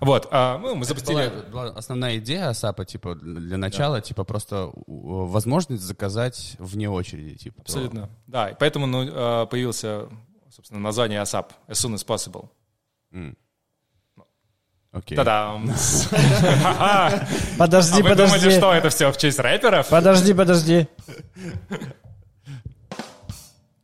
Вот, 0.00 0.28
а, 0.30 0.58
ну, 0.58 0.74
мы 0.74 0.84
запустили... 0.84 1.28
Была, 1.28 1.50
была 1.50 1.64
основная 1.76 2.16
идея 2.18 2.52
САПа, 2.52 2.84
типа, 2.84 3.14
для 3.14 3.56
начала, 3.56 3.96
да. 3.96 4.00
типа, 4.00 4.24
просто 4.24 4.72
возможность 4.86 5.82
заказать 5.82 6.56
вне 6.58 6.90
очереди, 6.90 7.36
типа. 7.36 7.60
Абсолютно, 7.62 8.02
то... 8.02 8.10
да, 8.26 8.48
и 8.50 8.56
поэтому 8.58 8.86
ну, 8.86 9.06
а, 9.12 9.46
появился, 9.46 10.08
собственно, 10.50 10.80
название 10.80 11.20
ASAP, 11.20 11.50
as 11.68 11.74
soon 11.74 11.94
as 11.94 12.04
possible. 12.04 12.48
Mm. 13.12 13.36
Окей. 14.96 15.14
Та-дам! 15.14 15.66
Подожди, 17.58 18.00
а 18.00 18.02
вы 18.02 18.10
подожди. 18.10 18.38
думаете, 18.38 18.50
что 18.50 18.72
это 18.72 18.88
все 18.88 19.12
в 19.12 19.18
честь 19.18 19.38
рэперов? 19.38 19.88
Подожди, 19.88 20.32
подожди. 20.32 20.88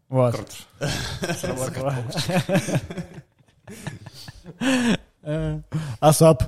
Вот. 0.09 0.41
Сработало. 1.39 1.95
Асап. 6.01 6.43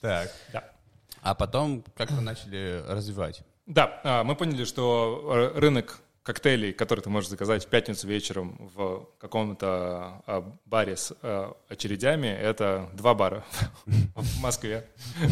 Так. 0.00 0.30
Да. 0.52 0.64
А 1.22 1.34
потом 1.34 1.84
как 1.96 2.12
вы 2.12 2.20
начали 2.20 2.84
развивать? 2.88 3.42
Да, 3.66 4.00
а, 4.04 4.22
мы 4.22 4.36
поняли, 4.36 4.64
что 4.64 5.52
рынок 5.56 5.98
коктейлей, 6.22 6.72
которые 6.72 7.02
ты 7.02 7.10
можешь 7.10 7.30
заказать 7.30 7.64
в 7.64 7.68
пятницу 7.68 8.06
вечером 8.06 8.70
в 8.74 9.08
каком-то 9.18 10.22
а, 10.26 10.52
баре 10.66 10.96
с 10.96 11.12
а, 11.22 11.56
очередями, 11.68 12.28
это 12.28 12.88
два 12.92 13.14
бара 13.14 13.44
в 13.86 14.40
Москве. 14.40 14.86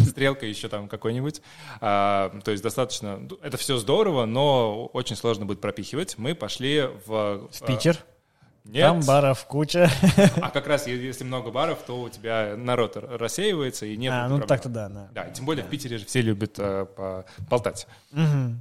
Стрелка 0.09 0.47
еще 0.47 0.68
там 0.68 0.88
какой-нибудь. 0.88 1.43
А, 1.80 2.36
то 2.45 2.51
есть 2.51 2.62
достаточно... 2.62 3.20
Это 3.43 3.57
все 3.57 3.76
здорово, 3.76 4.26
но 4.26 4.86
очень 4.86 5.16
сложно 5.16 5.47
будет 5.47 5.61
пропихивать. 5.61 6.18
Мы 6.18 6.34
пошли 6.34 6.88
в... 7.07 7.49
В 7.51 7.66
Питер? 7.66 7.99
Нет. 8.64 8.82
Там 8.82 9.01
баров 9.01 9.47
куча. 9.47 9.91
А 10.43 10.51
как 10.51 10.66
раз 10.66 10.86
если 10.86 11.24
много 11.24 11.51
баров, 11.51 11.78
то 11.86 12.01
у 12.03 12.09
тебя 12.09 12.55
народ 12.57 12.97
рассеивается 12.97 13.86
и 13.86 13.97
нет. 13.97 14.12
А, 14.12 14.28
ну 14.28 14.41
так-то 14.41 14.68
да, 14.68 14.88
да. 14.88 15.09
Да, 15.12 15.30
тем 15.30 15.47
более 15.47 15.64
в 15.64 15.68
Питере 15.68 15.97
же 15.97 16.05
все 16.05 16.20
любят 16.20 16.57
э, 16.59 17.24
болтать. 17.49 17.86
Угу 18.12 18.57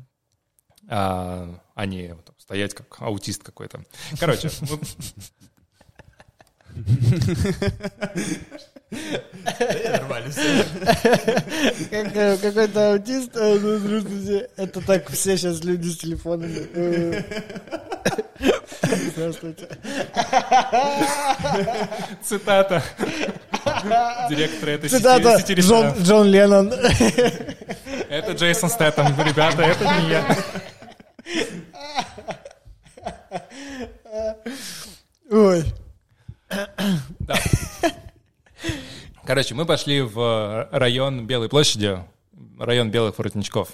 а, 0.90 1.62
а 1.76 1.86
не 1.86 2.14
вот, 2.14 2.34
стоять 2.38 2.74
как 2.74 3.02
аутист 3.02 3.44
какой-то. 3.44 3.84
Короче, 4.20 4.50
Нормально 9.92 10.34
Какой-то 12.42 12.94
аутист, 12.94 13.36
а, 13.36 13.60
ну, 13.60 14.44
это 14.58 14.82
так 14.82 15.10
все 15.10 15.38
сейчас 15.38 15.64
люди 15.64 15.90
с 15.90 15.98
телефонами. 15.98 16.68
Здравствуйте. 19.14 19.68
Цитата. 22.24 22.84
Директора 24.30 24.72
этой 24.72 24.90
Цитата 24.90 25.40
сети 25.40 25.60
Джон, 25.60 25.94
Джон 26.02 26.28
Леннон. 26.28 26.74
Это 28.10 28.32
Джейсон 28.32 28.70
Стэттем, 28.70 29.08
ребята, 29.24 29.62
это 29.62 29.84
не 29.84 30.10
я. 30.10 30.38
Ой. 35.32 35.64
Да. 37.20 37.36
Короче, 39.26 39.54
мы 39.54 39.66
пошли 39.66 40.02
в 40.02 40.68
район 40.72 41.28
Белой 41.28 41.50
площади, 41.50 42.00
район 42.58 42.90
белых 42.90 43.18
воротничков. 43.18 43.70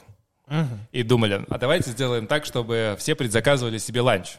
И 0.91 1.03
думали, 1.03 1.45
а 1.49 1.57
давайте 1.57 1.91
сделаем 1.91 2.27
так, 2.27 2.45
чтобы 2.45 2.95
все 2.99 3.15
предзаказывали 3.15 3.77
себе 3.77 4.01
ланч. 4.01 4.37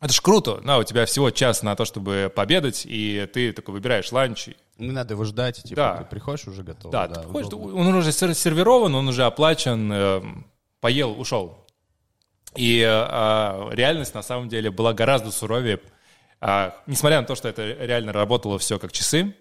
Это 0.00 0.14
ж 0.14 0.20
круто. 0.20 0.62
Да, 0.64 0.78
у 0.78 0.84
тебя 0.84 1.04
всего 1.04 1.30
час 1.30 1.62
на 1.62 1.76
то, 1.76 1.84
чтобы 1.84 2.32
победать, 2.34 2.86
и 2.86 3.28
ты 3.34 3.52
такой 3.52 3.74
выбираешь 3.74 4.10
ланч. 4.10 4.48
Не 4.78 4.92
надо 4.92 5.12
его 5.12 5.24
ждать, 5.24 5.62
типа, 5.62 5.76
да. 5.76 5.96
ты 5.98 6.04
приходишь 6.06 6.46
уже 6.46 6.62
готов. 6.62 6.90
Да, 6.90 7.06
да 7.06 7.16
ты 7.16 7.28
приходишь, 7.28 7.52
он 7.52 7.94
уже 7.94 8.10
сервирован, 8.12 8.94
он 8.94 9.08
уже 9.08 9.24
оплачен, 9.24 9.92
э, 9.92 10.22
поел, 10.80 11.20
ушел. 11.20 11.66
И 12.56 12.80
э, 12.80 13.68
реальность 13.72 14.14
на 14.14 14.22
самом 14.22 14.48
деле 14.48 14.70
была 14.70 14.92
гораздо 14.92 15.30
суровее. 15.30 15.80
Э, 16.40 16.72
несмотря 16.86 17.20
на 17.20 17.26
то, 17.26 17.34
что 17.34 17.48
это 17.48 17.62
реально 17.62 18.12
работало 18.12 18.58
все 18.58 18.78
как 18.78 18.92
часы, 18.92 19.34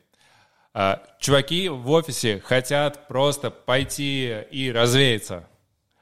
э, 0.73 0.95
чуваки 1.19 1.69
в 1.69 1.89
офисе 1.89 2.39
хотят 2.39 3.07
просто 3.07 3.49
пойти 3.51 4.43
и 4.51 4.71
развеяться. 4.71 5.47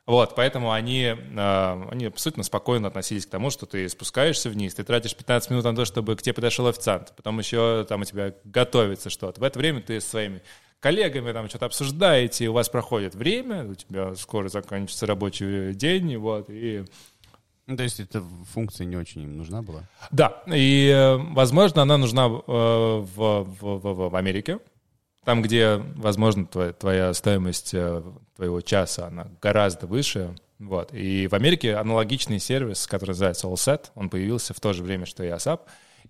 Вот, 0.07 0.35
поэтому 0.35 0.71
они, 0.71 1.03
э, 1.03 1.87
они 1.91 2.05
абсолютно 2.05 2.43
спокойно 2.43 2.87
относились 2.87 3.25
к 3.25 3.29
тому, 3.29 3.49
что 3.49 3.65
ты 3.65 3.87
спускаешься 3.89 4.49
вниз, 4.49 4.73
ты 4.73 4.85
тратишь 4.85 5.13
15 5.13 5.49
минут 5.49 5.65
на 5.65 5.75
то, 5.75 5.83
чтобы 5.83 6.15
к 6.15 6.21
тебе 6.21 6.33
подошел 6.33 6.65
официант, 6.67 7.13
потом 7.17 7.39
еще 7.39 7.85
там 7.89 8.01
у 8.01 8.05
тебя 8.05 8.33
готовится 8.45 9.09
что-то. 9.09 9.41
В 9.41 9.43
это 9.43 9.59
время 9.59 9.81
ты 9.81 9.99
со 9.99 10.09
своими 10.09 10.41
коллегами 10.79 11.31
там 11.31 11.49
что-то 11.49 11.65
обсуждаете, 11.65 12.49
у 12.49 12.53
вас 12.53 12.69
проходит 12.69 13.15
время, 13.15 13.65
у 13.65 13.75
тебя 13.75 14.15
скоро 14.15 14.49
заканчивается 14.49 15.05
рабочий 15.05 15.73
день, 15.73 16.17
вот, 16.17 16.49
и... 16.49 16.85
Ну, 17.65 17.75
то 17.75 17.83
есть 17.83 17.99
эта 17.99 18.23
функция 18.53 18.85
не 18.85 18.95
очень 18.95 19.23
им 19.23 19.35
нужна 19.35 19.61
была? 19.61 19.83
Да, 20.09 20.41
и, 20.47 20.87
э, 20.87 21.17
возможно, 21.17 21.81
она 21.81 21.97
нужна 21.97 22.29
в, 22.29 22.43
э, 22.47 22.99
в, 23.15 23.43
в, 23.43 24.09
в 24.09 24.15
Америке, 24.15 24.59
там, 25.25 25.41
где, 25.41 25.75
возможно, 25.97 26.45
твоя, 26.45 26.71
твоя 26.71 27.13
стоимость 27.13 27.73
э, 27.73 28.01
твоего 28.37 28.61
часа, 28.61 29.07
она 29.07 29.27
гораздо 29.41 29.85
выше, 29.85 30.33
вот. 30.59 30.93
И 30.93 31.27
в 31.27 31.33
Америке 31.33 31.75
аналогичный 31.75 32.39
сервис, 32.39 32.87
который 32.87 33.09
называется 33.09 33.47
AllSet, 33.47 33.87
он 33.95 34.09
появился 34.09 34.53
в 34.53 34.59
то 34.59 34.73
же 34.73 34.83
время, 34.83 35.05
что 35.05 35.23
и 35.23 35.27
ASAP, 35.27 35.59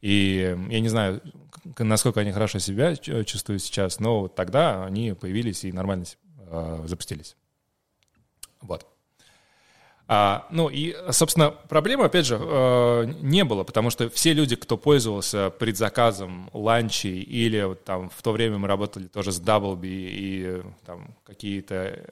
и 0.01 0.57
я 0.69 0.79
не 0.79 0.89
знаю, 0.89 1.21
насколько 1.77 2.21
они 2.21 2.31
хорошо 2.31 2.59
себя 2.59 2.95
чувствуют 2.95 3.61
сейчас, 3.61 3.99
но 3.99 4.27
тогда 4.27 4.85
они 4.85 5.13
появились 5.13 5.63
и 5.63 5.71
нормально 5.71 6.05
э, 6.39 6.83
запустились. 6.85 7.35
Вот. 8.61 8.85
А, 10.09 10.47
ну 10.51 10.69
и, 10.69 10.95
собственно, 11.11 11.51
проблемы, 11.51 12.05
опять 12.05 12.25
же, 12.25 12.39
э, 12.39 13.13
не 13.21 13.43
было, 13.43 13.65
потому 13.65 13.89
что 13.89 14.09
все 14.09 14.31
люди, 14.31 14.55
кто 14.55 14.77
пользовался 14.77 15.49
предзаказом 15.49 16.49
ланчей 16.53 17.19
или 17.19 17.61
вот, 17.63 17.83
там 17.83 18.09
в 18.09 18.21
то 18.21 18.31
время 18.31 18.57
мы 18.57 18.69
работали 18.69 19.07
тоже 19.07 19.33
с 19.33 19.41
Doubleby 19.41 19.85
и 19.85 20.63
там 20.85 21.13
какие-то 21.25 22.09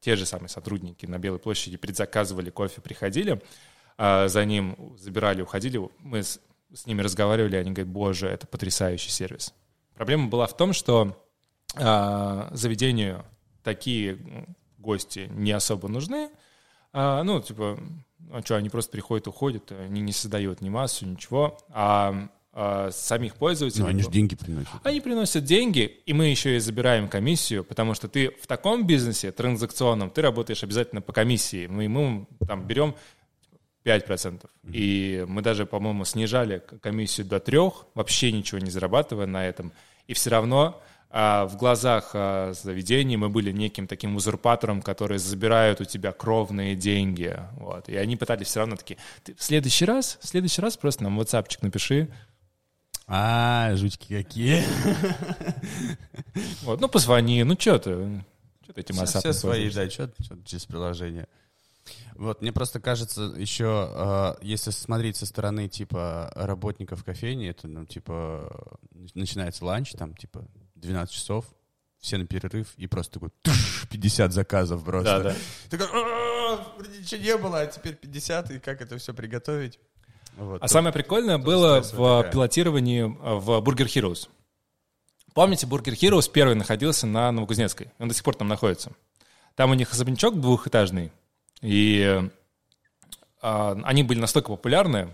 те 0.00 0.16
же 0.16 0.26
самые 0.26 0.50
сотрудники 0.50 1.06
на 1.06 1.18
Белой 1.18 1.38
площади 1.38 1.78
предзаказывали 1.78 2.50
кофе, 2.50 2.82
приходили, 2.82 3.40
э, 3.96 4.28
за 4.28 4.44
ним 4.44 4.76
забирали, 4.98 5.40
уходили. 5.40 5.80
Мы 6.00 6.22
с 6.72 6.86
ними 6.86 7.02
разговаривали, 7.02 7.56
они 7.56 7.70
говорят, 7.70 7.92
боже, 7.92 8.28
это 8.28 8.46
потрясающий 8.46 9.10
сервис. 9.10 9.54
Проблема 9.94 10.28
была 10.28 10.46
в 10.46 10.56
том, 10.56 10.72
что 10.72 11.16
э, 11.74 12.48
заведению 12.52 13.24
такие 13.62 14.18
гости 14.78 15.28
не 15.30 15.52
особо 15.52 15.88
нужны. 15.88 16.30
А, 16.92 17.22
ну, 17.22 17.40
типа, 17.40 17.78
а 18.32 18.42
что, 18.42 18.56
они 18.56 18.70
просто 18.70 18.92
приходят, 18.92 19.28
уходят, 19.28 19.72
они 19.72 20.00
не 20.00 20.12
создают 20.12 20.60
ни 20.60 20.68
массу, 20.68 21.06
ничего. 21.06 21.58
А, 21.70 22.28
а 22.52 22.90
самих 22.90 23.36
пользователей... 23.36 23.82
Ну, 23.82 23.88
они 23.88 24.02
же 24.02 24.10
деньги 24.10 24.34
приносят. 24.34 24.74
Они 24.82 25.00
приносят 25.00 25.44
деньги, 25.44 25.82
и 26.06 26.12
мы 26.12 26.26
еще 26.26 26.56
и 26.56 26.58
забираем 26.58 27.08
комиссию, 27.08 27.62
потому 27.64 27.94
что 27.94 28.08
ты 28.08 28.30
в 28.42 28.46
таком 28.46 28.86
бизнесе 28.86 29.30
транзакционном, 29.32 30.10
ты 30.10 30.22
работаешь 30.22 30.62
обязательно 30.64 31.00
по 31.00 31.12
комиссии. 31.12 31.66
Мы, 31.66 31.88
мы 31.88 32.26
там 32.46 32.66
берем 32.66 32.94
5%. 33.88 34.48
И 34.72 35.24
мы 35.26 35.42
даже, 35.42 35.66
по-моему, 35.66 36.04
снижали 36.04 36.62
комиссию 36.82 37.26
до 37.26 37.36
3%, 37.36 37.72
вообще 37.94 38.32
ничего 38.32 38.58
не 38.58 38.70
зарабатывая 38.70 39.26
на 39.26 39.46
этом. 39.46 39.72
И 40.06 40.14
все 40.14 40.30
равно 40.30 40.80
а, 41.10 41.46
в 41.46 41.56
глазах 41.56 42.10
а, 42.12 42.52
заведений 42.52 43.16
мы 43.16 43.30
были 43.30 43.50
неким 43.50 43.86
таким 43.86 44.16
узурпатором, 44.16 44.82
которые 44.82 45.18
забирают 45.18 45.80
у 45.80 45.84
тебя 45.84 46.12
кровные 46.12 46.76
деньги. 46.76 47.34
Вот. 47.56 47.88
И 47.88 47.96
они 47.96 48.16
пытались 48.16 48.48
все 48.48 48.60
равно 48.60 48.76
такие, 48.76 48.98
в 49.36 49.42
следующий 49.42 49.86
раз, 49.86 50.18
в 50.20 50.28
следующий 50.28 50.60
раз 50.60 50.76
просто 50.76 51.04
нам 51.04 51.18
WhatsApp 51.18 51.46
напиши, 51.62 52.08
а, 53.06 53.74
жучки 53.76 54.22
какие. 54.22 54.64
Вот, 56.62 56.80
ну 56.80 56.88
позвони, 56.88 57.42
ну 57.42 57.56
что 57.58 57.78
ты, 57.78 58.24
что 58.62 58.72
ты 58.74 58.80
этим 58.82 58.96
WhatsApp 58.96 59.20
Все 59.20 59.32
свои, 59.32 59.70
да, 59.70 59.88
что 59.88 60.10
через 60.44 60.66
приложение. 60.66 61.26
Вот, 62.18 62.42
мне 62.42 62.52
просто 62.52 62.80
кажется, 62.80 63.32
еще, 63.36 63.92
э, 63.94 64.34
если 64.42 64.72
смотреть 64.72 65.16
со 65.16 65.24
стороны, 65.24 65.68
типа, 65.68 66.32
работников 66.34 67.04
кофейни, 67.04 67.48
это, 67.48 67.68
ну, 67.68 67.86
типа, 67.86 68.76
начинается 69.14 69.64
ланч, 69.64 69.92
там, 69.92 70.16
типа, 70.16 70.44
12 70.74 71.14
часов, 71.14 71.44
все 72.00 72.18
на 72.18 72.26
перерыв, 72.26 72.74
и 72.76 72.88
просто 72.88 73.20
такой 73.20 73.30
50 73.90 74.32
заказов 74.32 74.84
просто. 74.84 75.22
Да, 75.22 75.30
да. 75.30 75.36
Такой, 75.70 75.86
ничего 76.98 77.22
не 77.22 77.36
было, 77.36 77.60
а 77.60 77.66
теперь 77.68 77.94
50, 77.94 78.50
и 78.50 78.58
как 78.58 78.82
это 78.82 78.98
все 78.98 79.14
приготовить? 79.14 79.78
Вот, 80.36 80.56
а 80.56 80.60
тут, 80.62 80.70
самое 80.72 80.92
прикольное 80.92 81.38
было 81.38 81.82
в 81.82 81.90
такая. 81.92 82.32
пилотировании 82.32 83.02
в 83.02 83.60
Burger 83.60 83.86
Heroes. 83.86 84.28
Помните, 85.34 85.68
Burger 85.68 85.94
Heroes 85.94 86.28
первый 86.32 86.56
находился 86.56 87.06
на 87.06 87.30
Новокузнецкой? 87.30 87.92
Он 88.00 88.08
до 88.08 88.14
сих 88.14 88.24
пор 88.24 88.34
там 88.34 88.48
находится. 88.48 88.90
Там 89.54 89.70
у 89.70 89.74
них 89.74 89.92
особнячок 89.92 90.40
двухэтажный, 90.40 91.12
и 91.62 92.22
э, 93.42 93.76
они 93.84 94.02
были 94.02 94.18
настолько 94.18 94.48
популярны, 94.48 95.08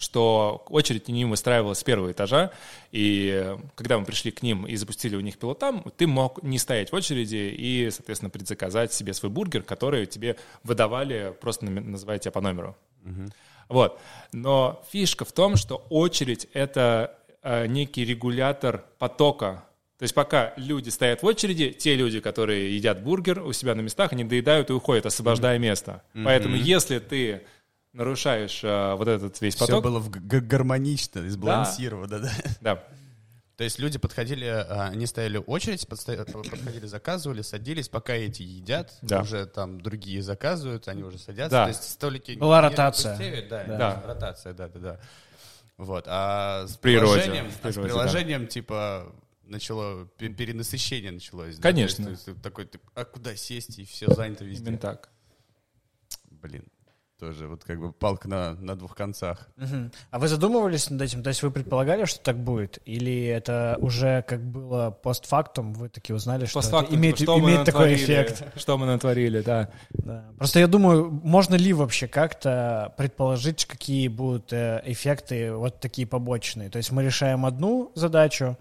что 0.00 0.64
очередь 0.68 1.08
не 1.08 1.26
выстраивалась 1.26 1.80
с 1.80 1.84
первого 1.84 2.10
этажа, 2.10 2.52
и 2.90 3.54
когда 3.74 3.98
мы 3.98 4.06
пришли 4.06 4.30
к 4.30 4.42
ним 4.42 4.66
и 4.66 4.74
запустили 4.76 5.14
у 5.14 5.20
них 5.20 5.38
пилотам, 5.38 5.84
ты 5.96 6.06
мог 6.06 6.42
не 6.42 6.58
стоять 6.58 6.90
в 6.90 6.94
очереди 6.94 7.54
и, 7.56 7.90
соответственно, 7.90 8.30
предзаказать 8.30 8.94
себе 8.94 9.12
свой 9.12 9.30
бургер, 9.30 9.62
который 9.62 10.06
тебе 10.06 10.36
выдавали, 10.64 11.36
просто 11.38 11.66
называя 11.66 12.18
тебя 12.18 12.32
по 12.32 12.40
номеру. 12.40 12.76
Uh-huh. 13.04 13.30
Вот. 13.68 14.00
Но 14.32 14.82
фишка 14.90 15.24
в 15.24 15.32
том, 15.32 15.56
что 15.56 15.86
очередь— 15.90 16.48
это 16.54 17.18
э, 17.42 17.66
некий 17.66 18.04
регулятор 18.04 18.84
потока 18.98 19.64
то 20.00 20.04
есть 20.04 20.14
пока 20.14 20.54
люди 20.56 20.88
стоят 20.88 21.22
в 21.22 21.26
очереди, 21.26 21.72
те 21.72 21.94
люди, 21.94 22.20
которые 22.20 22.74
едят 22.74 23.02
бургер 23.02 23.42
у 23.42 23.52
себя 23.52 23.74
на 23.74 23.82
местах, 23.82 24.14
они 24.14 24.24
доедают 24.24 24.70
и 24.70 24.72
уходят, 24.72 25.04
освобождая 25.04 25.58
mm-hmm. 25.58 25.60
место. 25.60 26.02
Mm-hmm. 26.14 26.24
Поэтому 26.24 26.56
если 26.56 27.00
ты 27.00 27.42
нарушаешь 27.92 28.62
а, 28.64 28.96
вот 28.96 29.08
этот 29.08 29.38
весь 29.42 29.56
поток... 29.56 29.68
Все 29.68 29.82
было 29.82 29.98
в- 29.98 30.08
гармонично, 30.08 31.28
сбалансировано, 31.28 32.18
да? 32.18 32.32
Да. 32.62 32.84
То 33.58 33.64
есть 33.64 33.78
люди 33.78 33.98
подходили, 33.98 34.46
а, 34.46 34.88
они 34.90 35.04
стояли 35.04 35.36
очередь, 35.36 35.86
подстоя- 35.86 36.24
подходили, 36.24 36.86
заказывали, 36.86 37.42
садились, 37.42 37.90
пока 37.90 38.14
эти 38.14 38.40
едят, 38.40 38.96
Да. 39.02 39.20
уже 39.20 39.44
там 39.44 39.82
другие 39.82 40.22
заказывают, 40.22 40.88
они 40.88 41.02
уже 41.02 41.18
садятся. 41.18 41.50
Да. 41.50 41.64
То 41.64 41.68
есть 41.68 41.90
столики... 41.90 42.38
Была 42.38 42.62
не 42.62 42.68
ротация. 42.68 43.18
пустеют, 43.18 43.48
Да, 43.50 43.64
Да. 43.64 43.76
да, 43.76 44.02
ротация, 44.06 44.54
да-да-да. 44.54 44.98
Вот, 45.76 46.04
а 46.08 46.66
с 46.66 46.76
природе, 46.78 47.22
приложением, 47.22 47.50
в 47.50 47.64
а 47.64 47.70
с 47.70 47.74
природе, 47.74 47.80
да. 47.82 47.98
приложением 47.98 48.46
типа 48.46 49.14
начало, 49.50 50.06
пе- 50.18 50.28
перенасыщение 50.28 51.12
началось. 51.12 51.56
да, 51.56 51.62
Конечно. 51.62 52.04
То 52.04 52.10
есть 52.10 52.24
ты 52.24 52.34
такой, 52.34 52.66
ты, 52.66 52.80
а 52.94 53.04
куда 53.04 53.36
сесть, 53.36 53.78
и 53.78 53.84
все 53.84 54.12
занято 54.12 54.44
везде. 54.44 54.64
Именно 54.66 54.78
так. 54.78 55.10
Блин, 56.30 56.64
тоже 57.20 57.46
вот 57.46 57.64
как 57.64 57.78
бы 57.78 57.92
палка 57.92 58.28
на, 58.28 58.54
на 58.54 58.74
двух 58.76 58.96
концах. 58.96 59.48
Мгм. 59.56 59.92
А 60.10 60.18
вы 60.18 60.26
задумывались 60.26 60.88
над 60.88 61.02
этим? 61.02 61.22
То 61.22 61.28
есть 61.28 61.42
вы 61.42 61.50
предполагали, 61.50 62.06
что 62.06 62.18
так 62.20 62.38
будет? 62.38 62.78
Или 62.86 63.26
это 63.26 63.76
уже 63.80 64.24
как 64.26 64.42
было 64.42 64.90
постфактум, 64.90 65.74
вы 65.74 65.90
таки 65.90 66.14
узнали, 66.14 66.46
что 66.46 66.60
это 66.60 66.86
имеет, 66.94 67.18
что 67.18 67.38
имеет 67.38 67.64
такой 67.66 67.94
эффект? 67.94 68.44
Что 68.56 68.78
мы 68.78 68.86
натворили, 68.86 69.42
да. 69.42 69.70
Да. 69.90 70.32
Просто 70.38 70.60
я 70.60 70.66
думаю, 70.66 71.10
можно 71.10 71.56
ли 71.56 71.74
вообще 71.74 72.08
как-то 72.08 72.94
предположить, 72.96 73.66
какие 73.66 74.08
будут 74.08 74.52
э, 74.54 74.80
эффекты 74.86 75.52
вот 75.52 75.78
такие 75.78 76.06
побочные? 76.06 76.70
То 76.70 76.78
есть 76.78 76.90
мы 76.90 77.04
решаем 77.04 77.44
одну 77.44 77.92
задачу, 77.94 78.56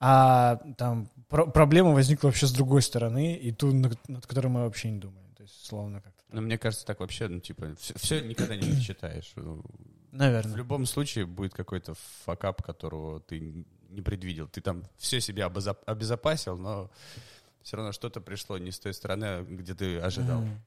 а 0.00 0.56
там 0.76 1.08
про- 1.28 1.46
проблема 1.46 1.92
возникла 1.92 2.28
вообще 2.28 2.46
с 2.46 2.52
другой 2.52 2.82
стороны, 2.82 3.36
и 3.36 3.52
ту, 3.52 3.72
над, 3.72 4.08
над 4.08 4.26
которой 4.26 4.48
мы 4.48 4.62
вообще 4.64 4.90
не 4.90 4.98
думаем. 4.98 5.32
То 5.34 5.42
есть, 5.42 5.66
словно 5.66 6.00
как-то. 6.00 6.22
Но 6.30 6.40
мне 6.40 6.58
кажется, 6.58 6.84
так 6.86 7.00
вообще, 7.00 7.28
ну, 7.28 7.40
типа, 7.40 7.74
все, 7.78 8.20
никогда 8.20 8.56
не 8.56 8.80
считаешь. 8.80 9.32
В 9.36 9.62
Наверное. 10.12 10.56
любом 10.56 10.86
случае 10.86 11.26
будет 11.26 11.54
какой-то 11.54 11.94
факап, 12.24 12.62
которого 12.62 13.20
ты 13.20 13.64
не 13.88 14.02
предвидел. 14.02 14.48
Ты 14.48 14.60
там 14.60 14.84
все 14.96 15.20
себе 15.20 15.42
обоза- 15.44 15.78
обезопасил, 15.86 16.56
но 16.56 16.90
все 17.62 17.76
равно 17.76 17.92
что-то 17.92 18.20
пришло 18.20 18.58
не 18.58 18.70
с 18.70 18.78
той 18.78 18.92
стороны, 18.94 19.42
где 19.44 19.74
ты 19.74 19.98
ожидал. 19.98 20.40
Мгм. 20.42 20.60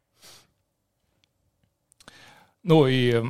Ну 2.63 2.87
и 2.87 3.23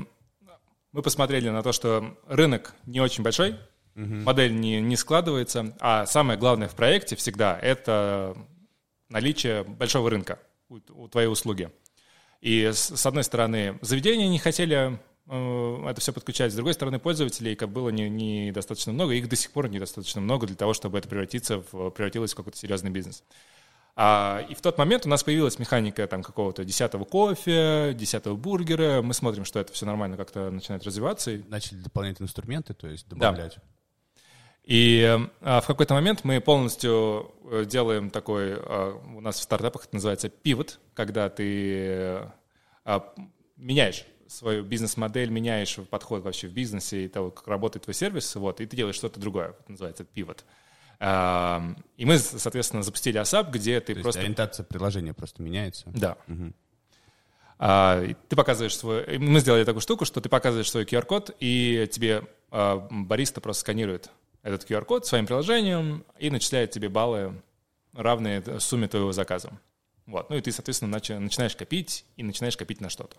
мы 0.92 1.02
посмотрели 1.02 1.50
на 1.50 1.62
то, 1.62 1.72
что 1.72 2.18
рынок 2.28 2.74
не 2.86 3.00
очень 3.02 3.24
большой, 3.24 3.60
модель 3.98 4.56
не, 4.56 4.82
не 4.82 4.96
складывается, 4.96 5.76
а 5.80 6.06
самое 6.06 6.38
главное 6.40 6.68
в 6.68 6.76
проекте 6.76 7.16
всегда— 7.16 7.58
это 7.62 8.38
наличие 9.10 9.64
большого 9.64 10.10
рынка 10.10 10.40
у, 10.70 10.80
у 10.94 11.08
твоей 11.08 11.28
услуги. 11.28 11.72
И 12.42 12.66
с, 12.66 12.96
с 12.96 13.06
одной 13.06 13.24
стороны, 13.24 13.80
заведения 13.82 14.28
не 14.28 14.40
хотели 14.40 15.00
э, 15.28 15.90
это 15.90 16.02
все 16.02 16.14
подключать, 16.14 16.52
с 16.52 16.56
другой 16.56 16.74
стороны, 16.74 17.00
пользователей 17.00 17.56
как 17.56 17.70
было 17.70 17.90
не- 17.90 18.10
недостаточно 18.10 18.94
много, 18.94 19.14
их 19.14 19.28
до 19.28 19.36
сих 19.36 19.52
пор 19.52 19.70
недостаточно 19.70 20.22
много 20.22 20.46
для 20.46 20.56
того, 20.56 20.74
чтобы 20.74 21.00
это 21.00 21.08
превратиться 21.08 21.64
в, 21.72 21.90
превратилось 21.90 22.34
в 22.34 22.36
какой-то 22.36 22.58
серьезный 22.58 22.92
бизнес. 22.92 23.24
А, 24.00 24.46
и 24.48 24.54
в 24.54 24.62
тот 24.62 24.78
момент 24.78 25.08
у 25.08 25.10
нас 25.10 25.24
появилась 25.24 25.58
механика 25.58 26.06
там 26.06 26.22
какого-то 26.22 26.64
десятого 26.64 27.04
кофе, 27.04 27.96
десятого 27.96 28.36
бургера. 28.36 29.02
Мы 29.02 29.16
смотрим, 29.16 29.44
что 29.44 29.60
это 29.60 29.74
все 29.74 29.88
нормально 29.88 30.18
как-то 30.18 30.52
начинает 30.52 30.84
развиваться. 30.84 31.42
Начали 31.48 31.80
дополнительные 31.80 32.28
инструменты, 32.28 32.76
то 32.76 32.88
есть 32.88 33.08
добавлять. 33.10 33.58
И 34.68 35.18
а, 35.40 35.62
в 35.62 35.66
какой-то 35.66 35.94
момент 35.94 36.26
мы 36.26 36.42
полностью 36.42 37.32
э, 37.46 37.64
делаем 37.66 38.10
такой, 38.10 38.56
а, 38.56 39.02
у 39.16 39.22
нас 39.22 39.40
в 39.40 39.42
стартапах 39.42 39.86
это 39.86 39.96
называется 39.96 40.28
пивот, 40.28 40.82
когда 40.94 41.30
ты 41.30 42.24
а, 42.84 43.14
меняешь 43.56 44.06
свою 44.28 44.66
бизнес-модель, 44.66 45.30
меняешь 45.30 45.78
подход 45.90 46.22
вообще 46.22 46.50
в 46.50 46.52
бизнесе 46.52 47.06
и 47.06 47.08
того, 47.08 47.32
как 47.32 47.48
работает 47.48 47.86
твой 47.86 47.94
сервис, 47.94 48.36
вот, 48.36 48.60
и 48.60 48.66
ты 48.66 48.76
делаешь 48.76 48.96
что-то 48.96 49.22
другое, 49.22 49.56
это 49.58 49.72
называется 49.72 50.04
пивот. 50.04 50.44
И 51.00 52.06
мы, 52.06 52.18
соответственно, 52.18 52.84
запустили 52.84 53.22
ASAP, 53.22 53.52
где 53.52 53.80
ты 53.80 53.96
То 53.96 54.02
просто... 54.02 54.20
ориентация 54.20 54.66
приложения 54.66 55.14
просто 55.14 55.44
меняется. 55.44 55.86
Да. 55.94 56.18
А, 57.60 58.04
и 58.04 58.16
ты 58.28 58.36
показываешь 58.36 58.76
свой... 58.76 59.18
Мы 59.18 59.40
сделали 59.40 59.64
такую 59.64 59.82
штуку, 59.82 60.04
что 60.06 60.20
ты 60.20 60.28
показываешь 60.28 60.70
свой 60.70 60.84
QR-код, 60.84 61.36
и 61.40 61.88
тебе 61.92 62.24
а, 62.52 62.88
бариста 62.92 63.42
просто 63.42 63.62
сканирует 63.62 64.12
этот 64.48 64.70
QR-код 64.70 65.06
своим 65.06 65.26
приложением 65.26 66.06
и 66.18 66.30
начисляет 66.30 66.72
тебе 66.72 66.88
баллы, 66.88 67.34
равные 67.94 68.42
сумме 68.60 68.88
твоего 68.88 69.12
заказа. 69.12 69.52
Вот. 70.06 70.30
Ну 70.30 70.38
и 70.38 70.42
ты, 70.42 70.52
соответственно, 70.54 70.96
начи- 70.96 71.20
начинаешь 71.20 71.56
копить 71.56 72.06
и 72.16 72.24
начинаешь 72.24 72.56
копить 72.56 72.80
на 72.80 72.90
что-то. 72.90 73.18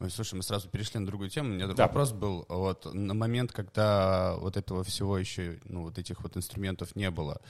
Ой, 0.00 0.10
слушай, 0.10 0.34
мы 0.34 0.42
сразу 0.42 0.68
перешли 0.68 0.98
на 1.00 1.06
другую 1.06 1.30
тему. 1.30 1.50
У 1.50 1.52
меня 1.54 1.68
Да. 1.68 1.86
вопрос 1.86 2.12
был, 2.12 2.44
вот 2.48 2.92
на 2.92 3.14
момент, 3.14 3.52
когда 3.52 4.36
вот 4.38 4.56
этого 4.56 4.82
всего 4.82 5.16
еще, 5.16 5.60
ну, 5.64 5.82
вот 5.82 5.98
этих 5.98 6.20
вот 6.22 6.36
инструментов 6.36 6.96
не 6.96 7.10
было, 7.10 7.40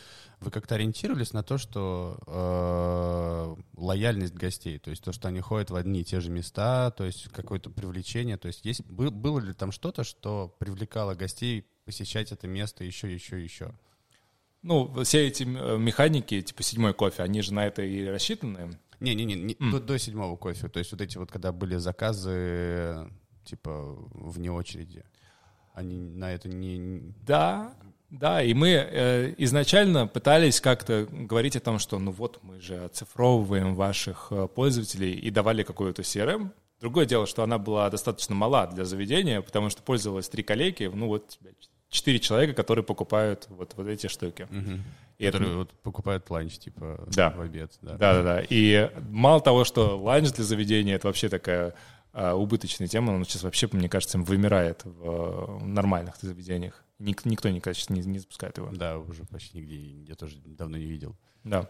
вы 0.40 0.50
как-то 0.50 0.74
ориентировались 0.74 1.32
на 1.32 1.42
то, 1.42 1.56
что 1.58 2.18
э, 2.26 3.56
лояльность 3.76 4.34
гостей, 4.34 4.78
то 4.78 4.90
есть 4.90 5.02
то, 5.02 5.12
что 5.12 5.28
они 5.28 5.40
ходят 5.40 5.70
в 5.70 5.76
одни 5.76 6.00
и 6.00 6.04
те 6.04 6.20
же 6.20 6.30
места, 6.30 6.90
то 6.90 7.04
есть 7.04 7.28
какое-то 7.28 7.70
привлечение, 7.70 8.36
то 8.36 8.48
есть 8.48 8.64
есть, 8.64 8.84
бы- 8.84 9.10
было 9.10 9.40
ли 9.40 9.54
там 9.54 9.72
что-то, 9.72 10.04
что 10.04 10.54
привлекало 10.58 11.14
гостей 11.14 11.66
посещать 11.84 12.30
это 12.32 12.46
место 12.46 12.84
еще, 12.84 13.12
еще, 13.12 13.42
еще? 13.42 13.72
Ну, 14.62 15.04
все 15.04 15.26
эти 15.26 15.42
э, 15.42 15.76
механики, 15.76 16.40
типа 16.40 16.62
седьмой 16.62 16.94
кофе, 16.94 17.22
они 17.22 17.42
же 17.42 17.52
на 17.52 17.66
это 17.66 17.82
и 17.82 18.06
рассчитаны. 18.06 18.78
Не-не-не, 19.04 19.34
не- 19.34 19.70
до, 19.70 19.80
до 19.80 19.98
седьмого 19.98 20.36
кофе, 20.36 20.68
то 20.68 20.78
есть 20.78 20.92
вот 20.92 21.00
эти 21.00 21.18
вот, 21.18 21.30
когда 21.30 21.52
были 21.52 21.76
заказы, 21.76 23.10
типа, 23.44 23.96
вне 24.12 24.50
очереди, 24.50 25.04
они 25.74 25.96
на 25.98 26.32
это 26.32 26.48
не... 26.48 27.14
Да, 27.26 27.74
да, 28.10 28.42
и 28.42 28.54
мы 28.54 28.68
э, 28.68 29.34
изначально 29.38 30.06
пытались 30.06 30.60
как-то 30.60 31.08
говорить 31.10 31.56
о 31.56 31.60
том, 31.60 31.78
что 31.80 31.98
ну 31.98 32.12
вот 32.12 32.38
мы 32.42 32.60
же 32.60 32.84
оцифровываем 32.84 33.74
ваших 33.74 34.28
э, 34.30 34.46
пользователей 34.46 35.14
и 35.14 35.30
давали 35.30 35.64
какую-то 35.64 36.02
CRM. 36.02 36.50
Другое 36.80 37.06
дело, 37.06 37.26
что 37.26 37.42
она 37.42 37.58
была 37.58 37.90
достаточно 37.90 38.34
мала 38.34 38.66
для 38.68 38.84
заведения, 38.84 39.40
потому 39.40 39.68
что 39.68 39.82
пользовалось 39.82 40.28
три 40.28 40.44
коллеги, 40.44 40.90
ну 40.94 41.08
вот 41.08 41.38
четыре 41.88 42.20
человека, 42.20 42.54
которые 42.54 42.84
покупают 42.84 43.46
вот, 43.48 43.74
вот 43.74 43.88
эти 43.88 44.06
штуки. 44.06 44.46
И 45.18 45.24
это- 45.24 45.38
которые 45.38 45.56
вот 45.58 45.70
покупают 45.82 46.28
ланч, 46.30 46.58
типа, 46.58 47.04
Да. 47.08 47.30
в 47.30 47.40
обед. 47.40 47.72
Да. 47.82 47.96
Да-да-да. 47.96 48.42
И 48.48 48.90
мало 49.10 49.40
того, 49.40 49.64
что 49.64 49.98
ланч 49.98 50.30
для 50.32 50.44
заведения— 50.44 50.94
это 50.96 51.06
вообще 51.08 51.28
такая 51.28 51.74
а, 52.16 52.34
убыточная 52.34 52.86
тема, 52.86 53.10
он 53.10 53.24
сейчас 53.24 53.42
вообще, 53.42 53.68
мне 53.72 53.88
кажется, 53.88 54.18
вымирает 54.18 54.84
в 54.84 55.58
э, 55.60 55.64
нормальных 55.64 56.14
заведениях. 56.22 56.84
Ник- 57.00 57.24
никто 57.24 57.48
никогда 57.48 57.74
сейчас 57.74 57.90
не, 57.90 58.02
не 58.02 58.20
запускает 58.20 58.56
его. 58.56 58.68
Да, 58.72 58.98
уже 58.98 59.24
почти 59.24 59.58
нигде, 59.58 59.76
я 60.04 60.14
тоже 60.14 60.36
давно 60.44 60.76
не 60.78 60.84
видел. 60.84 61.16
Да. 61.42 61.68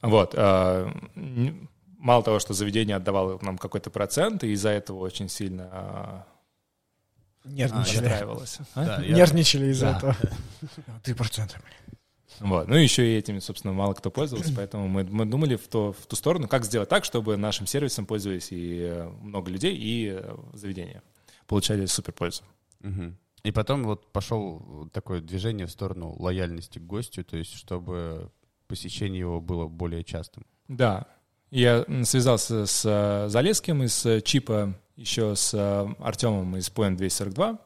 Вот. 0.00 0.34
а, 0.36 0.88
Мало 1.98 2.22
того, 2.22 2.38
что 2.38 2.54
заведение 2.54 2.94
отдавало 2.96 3.38
нам 3.42 3.58
какой-то 3.58 3.90
процент, 3.90 4.44
и 4.44 4.52
из-за 4.52 4.68
этого 4.70 4.98
очень 4.98 5.28
сильно 5.28 5.68
а, 5.72 6.26
Нервничали. 7.44 8.06
А? 8.06 8.84
Да, 8.84 9.02
я- 9.02 9.16
Нервничали 9.16 9.66
из-за 9.72 9.86
Да. 9.86 9.96
этого. 9.98 10.16
Три 11.02 11.14
процента. 11.14 11.60
Вот. 12.42 12.68
Ну, 12.68 12.76
еще 12.76 13.06
и 13.06 13.18
этим, 13.18 13.40
собственно, 13.40 13.72
мало 13.72 13.94
кто 13.94 14.10
пользовался, 14.10 14.52
поэтому 14.54 14.88
мы, 14.88 15.04
мы 15.04 15.24
думали 15.24 15.56
в, 15.56 15.68
то, 15.68 15.92
в 15.92 16.06
ту 16.06 16.16
сторону, 16.16 16.48
как 16.48 16.64
сделать 16.64 16.88
так, 16.88 17.04
чтобы 17.04 17.36
нашим 17.36 17.66
сервисом 17.66 18.04
пользовались 18.04 18.48
и 18.50 18.80
э, 18.82 19.08
много 19.22 19.50
людей, 19.50 19.76
и 19.76 20.18
э, 20.18 20.36
заведения. 20.52 21.02
Получали 21.46 21.86
супер 21.86 22.12
пользу. 22.12 22.42
Мгм. 22.80 23.16
И 23.44 23.52
потом 23.52 23.84
вот 23.84 24.12
пошел 24.12 24.88
такое 24.92 25.20
движение 25.20 25.66
в 25.66 25.70
сторону 25.70 26.14
лояльности 26.18 26.78
к 26.78 26.82
гостю, 26.82 27.24
то 27.24 27.36
есть 27.36 27.54
чтобы 27.54 28.30
посещение 28.66 29.20
его 29.20 29.40
было 29.40 29.68
более 29.68 30.04
частым. 30.04 30.44
Да. 30.68 31.06
Я 31.50 31.84
связался 32.04 32.66
с 32.66 32.82
э, 32.84 33.28
Залеским 33.28 33.82
из 33.82 34.06
Чипа, 34.24 34.74
еще 34.96 35.36
с 35.36 35.54
Артемом 35.98 36.56
из 36.56 36.70
Point 36.70 36.96
242. 36.96 37.58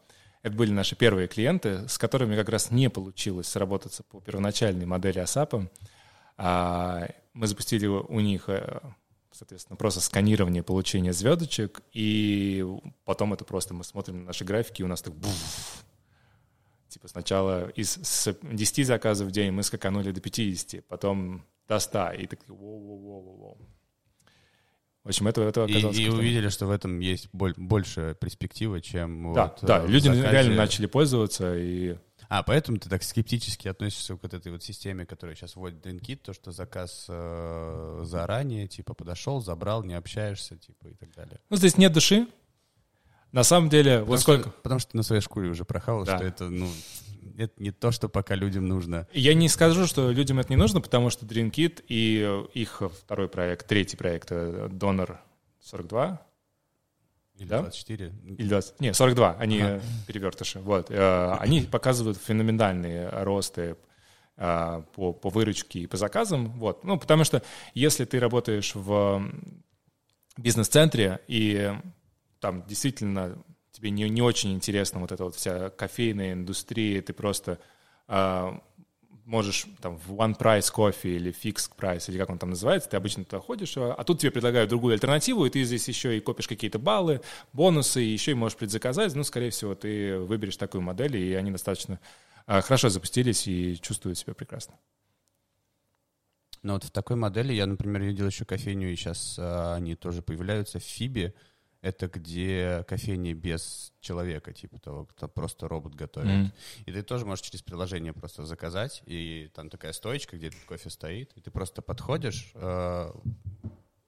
Это 0.47 0.55
были 0.55 0.71
наши 0.71 0.95
первые 0.95 1.27
клиенты, 1.27 1.89
с 1.89 1.99
которыми 1.99 2.37
как 2.37 2.49
раз 2.49 2.71
не 2.71 2.89
получилось 2.89 3.49
сработаться 3.49 4.05
по 4.05 4.21
первоначальной 4.21 4.87
модели 4.87 5.21
ASAP. 5.21 5.69
А, 6.37 7.09
Мы 7.35 7.49
запустили 7.49 7.89
у 7.89 8.21
них, 8.21 8.49
э, 8.49 8.79
соответственно, 9.33 9.77
просто 9.77 10.01
сканирование 10.01 10.63
получения 10.63 11.13
звездочек, 11.13 11.83
и 11.93 12.65
потом 13.05 13.33
это 13.33 13.45
просто 13.45 13.75
мы 13.75 13.83
смотрим 13.83 14.21
на 14.21 14.27
наши 14.27 14.45
графики, 14.45 14.83
и 14.83 14.85
у 14.85 14.87
нас 14.87 15.03
так 15.03 15.15
буф. 15.17 15.85
Типа 16.91 17.09
сначала 17.09 17.69
из 17.71 17.97
с 17.97 18.33
10 18.41 18.87
заказов 18.87 19.27
в 19.27 19.33
день 19.33 19.51
мы 19.51 19.65
скаканули 19.65 20.13
до 20.13 20.21
50, 20.21 20.87
потом 20.87 21.45
до 21.67 21.81
100, 21.81 22.13
и 22.13 22.27
так 22.29 22.39
воу-воу-воу-воу. 22.49 23.59
В 25.07 25.09
общем, 25.09 25.29
это, 25.29 25.41
это 25.43 25.65
И, 25.67 25.71
оказалось... 25.73 25.97
и 25.99 26.05
круто. 26.07 26.19
увидели, 26.19 26.49
что 26.49 26.67
в 26.67 26.71
этом 26.71 26.99
есть 26.99 27.29
боль- 27.33 27.55
больше 27.57 28.17
перспективы, 28.21 28.81
чем 28.81 29.33
Да, 29.33 29.47
вот, 29.47 29.59
да, 29.63 29.85
э, 29.85 29.87
люди 29.87 30.09
заказе. 30.09 30.31
реально 30.31 30.57
начали 30.57 30.87
пользоваться, 30.87 31.57
и 31.57 31.97
А, 32.29 32.43
поэтому 32.43 32.79
ты 32.79 32.89
так 32.89 33.05
скептически 33.05 33.69
относишься 33.69 34.17
к 34.17 34.23
вот 34.25 34.35
этой 34.35 34.51
вот 34.51 34.63
системе, 34.65 35.07
которая 35.07 35.37
сейчас 35.37 35.55
вводит 35.55 35.87
DrinkKit, 35.87 36.17
то, 36.17 36.33
что 36.33 36.51
заказ 36.51 37.07
э, 37.09 38.01
заранее, 38.05 38.67
типа, 38.67 38.95
подошел, 38.95 39.41
забрал, 39.41 39.85
не 39.85 39.95
общаешься, 39.95 40.57
типа, 40.57 40.89
и 40.89 40.95
так 40.95 41.13
далее. 41.15 41.39
ну, 41.51 41.57
здесь 41.57 41.77
нет 41.79 41.93
души. 41.93 42.27
На 43.33 43.45
самом 43.45 43.69
деле, 43.69 43.99
вот 44.01 44.05
Потому 44.05 44.19
сколько... 44.19 44.49
Что, 44.51 44.59
потому 44.63 44.79
что 44.81 44.91
ты 44.93 44.97
на 44.97 45.03
своей 45.05 45.23
шкуре 45.23 45.49
уже 45.51 45.65
прохавал, 45.65 46.05
Да. 46.05 46.17
что 46.17 46.27
это, 46.27 46.49
ну, 46.49 46.69
это 47.37 47.63
не 47.63 47.71
то, 47.71 47.91
что 47.91 48.09
пока 48.09 48.35
людям 48.35 48.67
нужно. 48.67 49.07
Я 49.13 49.35
не 49.35 49.49
скажу, 49.49 49.87
что 49.87 50.11
людям 50.11 50.39
это 50.39 50.51
не 50.51 50.57
нужно, 50.57 50.81
потому 50.81 51.11
что 51.11 51.27
DreamKit 51.27 51.85
и 51.89 52.47
их 52.55 52.83
второй 53.03 53.29
проект, 53.29 53.67
третий 53.67 53.97
проект, 53.97 54.31
Donor 54.31 55.19
42, 55.63 56.21
Или 57.39 57.49
Да? 57.49 57.61
24. 57.63 58.13
Или 58.39 58.49
20? 58.49 58.81
Не, 58.81 58.95
42, 58.95 59.37
они 59.39 59.61
Ага. 59.61 59.77
э, 59.77 59.81
перевертыши. 60.07 60.59
Вот. 60.61 60.91
Э, 60.91 61.33
Они 61.39 61.61
показывают 61.63 62.17
феноменальные 62.19 63.09
росты 63.11 63.77
э, 64.39 64.83
по, 64.95 65.13
по 65.13 65.29
выручке 65.29 65.81
и 65.81 65.87
по 65.87 65.97
заказам. 65.99 66.59
Вот. 66.59 66.85
Ну, 66.85 66.99
потому 66.99 67.25
что 67.25 67.43
если 67.75 68.05
ты 68.07 68.19
работаешь 68.21 68.75
в 68.75 69.31
бизнес-центре 70.39 71.21
и 71.27 71.73
там 72.41 72.65
действительно 72.67 73.37
тебе 73.77 73.91
не, 73.91 74.09
не 74.09 74.23
очень 74.23 74.53
интересна 74.53 75.01
вот 75.01 75.13
эта 75.13 75.25
вот 75.25 75.35
вся 75.35 75.71
кофейная 75.71 76.33
индустрия, 76.33 77.03
ты 77.03 77.13
просто 77.13 77.59
э, 78.09 78.59
можешь 79.27 79.67
там 79.83 79.99
в 79.99 80.13
One 80.13 80.39
Price 80.39 80.73
кофе 80.73 81.17
или 81.17 81.33
Fixed 81.33 81.73
Price, 81.77 82.05
или 82.09 82.17
как 82.17 82.31
он 82.31 82.39
там 82.39 82.51
называется, 82.51 82.89
ты 82.89 82.97
обычно 82.97 83.25
туда 83.25 83.41
ходишь, 83.41 83.77
а 83.77 83.93
а 83.93 84.05
тут 84.05 84.21
тебе 84.21 84.31
предлагают 84.31 84.71
другую 84.71 84.95
альтернативу, 84.95 85.45
и 85.45 85.51
ты 85.51 85.63
здесь 85.65 85.87
еще 85.89 86.17
и 86.17 86.21
копишь 86.21 86.49
какие-то 86.49 86.79
баллы, 86.79 87.21
бонусы, 87.53 88.03
и 88.03 88.09
еще 88.09 88.31
и 88.31 88.35
можешь 88.35 88.57
предзаказать. 88.57 89.15
Ну, 89.15 89.25
скорее 89.25 89.51
всего, 89.51 89.75
ты 89.75 90.19
выберешь 90.19 90.57
такую 90.57 90.83
модель, 90.83 91.17
и 91.17 91.35
они 91.35 91.51
достаточно 91.51 92.01
а, 92.47 92.63
хорошо 92.63 92.89
запустились 92.89 93.47
и 93.47 93.79
чувствуют 93.81 94.19
себя 94.19 94.35
прекрасно. 94.35 94.75
Но 96.63 96.75
вот 96.75 96.85
в 96.85 96.91
такой 96.91 97.17
модели 97.17 97.53
я, 97.53 97.67
например, 97.67 98.03
видел 98.03 98.27
еще 98.27 98.45
кофейню, 98.45 98.93
и 98.93 98.97
сейчас 98.97 99.39
они 99.39 99.97
тоже 99.97 100.23
появляются 100.23 100.79
в 100.79 100.83
Фибе. 100.83 101.35
Это 101.87 102.09
где 102.09 102.85
кофейня 102.89 103.33
без 103.33 103.93
человека, 104.01 104.53
типа 104.53 104.81
того, 104.81 105.05
кто 105.07 105.29
просто 105.29 105.69
робот 105.69 105.95
готовит. 105.95 106.29
Мгм. 106.29 106.53
И 106.85 106.93
ты 106.93 107.03
тоже 107.05 107.25
можешь 107.25 107.45
через 107.45 107.63
приложение 107.63 108.13
просто 108.13 108.45
заказать, 108.45 109.03
и 109.07 109.49
там 109.55 109.71
такая 109.71 109.93
стоечка, 109.93 110.37
где 110.37 110.49
этот 110.49 110.65
кофе 110.67 110.91
стоит, 110.91 111.31
и 111.37 111.41
ты 111.41 111.53
просто 111.53 111.83
подходишь 111.83 112.51
э, 112.55 113.13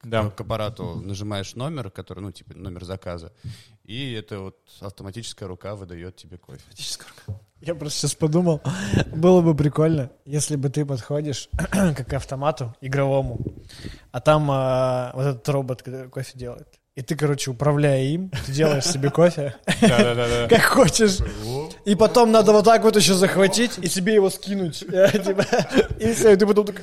Да. 0.02 0.30
к 0.30 0.40
аппарату, 0.40 1.00
нажимаешь 1.00 1.54
номер, 1.54 1.90
который, 1.92 2.18
ну, 2.18 2.32
типа, 2.32 2.54
номер 2.54 2.84
заказа, 2.84 3.32
и 3.84 4.12
это 4.12 4.40
вот 4.40 4.58
автоматическая 4.80 5.48
рука 5.48 5.76
выдает 5.76 6.16
тебе 6.16 6.36
кофе. 6.36 6.64
Я 7.60 7.76
просто 7.76 8.00
сейчас 8.00 8.14
подумал, 8.16 8.60
было 9.14 9.40
бы 9.40 9.54
прикольно, 9.54 10.10
если 10.24 10.56
бы 10.56 10.68
ты 10.68 10.84
подходишь 10.84 11.48
как 11.52 12.06
к 12.08 12.12
автомату 12.12 12.74
игровому, 12.80 13.38
а 14.10 14.20
там 14.20 14.48
а, 14.50 15.12
вот 15.14 15.22
этот 15.26 15.48
робот 15.48 15.82
который 15.82 16.08
кофе 16.08 16.36
делает. 16.36 16.80
И 16.98 17.02
ты, 17.02 17.14
короче, 17.14 17.52
управляя 17.52 18.02
им, 18.02 18.28
ты 18.44 18.50
делаешь 18.50 18.82
себе 18.82 19.08
кофе, 19.10 19.54
как 20.48 20.64
хочешь. 20.64 21.18
И 21.84 21.94
потом 21.94 22.32
надо 22.32 22.50
вот 22.50 22.64
так 22.64 22.82
вот 22.82 22.96
еще 22.96 23.14
захватить 23.14 23.78
и 23.78 23.86
себе 23.86 24.14
его 24.14 24.30
скинуть. 24.30 24.84
Э, 24.92 25.12
типа, 25.12 25.44
И 26.00 26.12
все, 26.12 26.32
и 26.32 26.36
ты 26.36 26.44
потом 26.44 26.66
такой... 26.66 26.82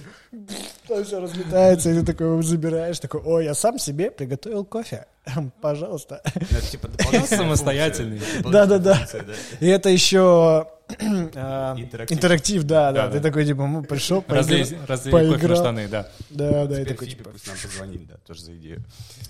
Там 0.88 1.04
все 1.04 1.20
разлетается, 1.20 1.90
и 1.90 2.00
ты 2.00 2.06
такой 2.06 2.42
забираешь, 2.44 2.98
такой, 3.00 3.20
ой, 3.26 3.44
я 3.44 3.54
сам 3.54 3.78
себе 3.78 4.10
приготовил 4.10 4.64
кофе. 4.64 5.06
Пожалуйста. 5.62 6.22
Это 6.24 6.62
типа 6.62 6.90
Самостоятельный. 7.28 8.22
Да-да-да. 8.46 8.94
Функция, 8.96 9.26
И 9.60 9.68
это 9.68 9.90
еще 9.90 10.66
Интерактив. 10.88 12.18
интерактив, 12.18 12.64
да, 12.64 12.92
да. 12.92 13.10
Ты 13.10 13.20
такой, 13.20 13.46
типа, 13.46 13.84
пришел, 13.88 14.22
поиграл. 14.22 14.86
разлей 14.88 15.12
кофе 15.12 15.48
на 15.48 15.56
штаны, 15.56 15.88
да. 15.88 16.10
Да, 16.30 16.66
да, 16.66 16.82
и 16.82 16.86
такой, 16.86 17.08
типа, 17.08 17.30
пусть 17.32 17.48
нам 17.48 17.56
позвонили, 17.62 18.06
да, 18.06 18.18
тоже 18.26 18.42
за 18.44 18.56
идею. 18.56 18.84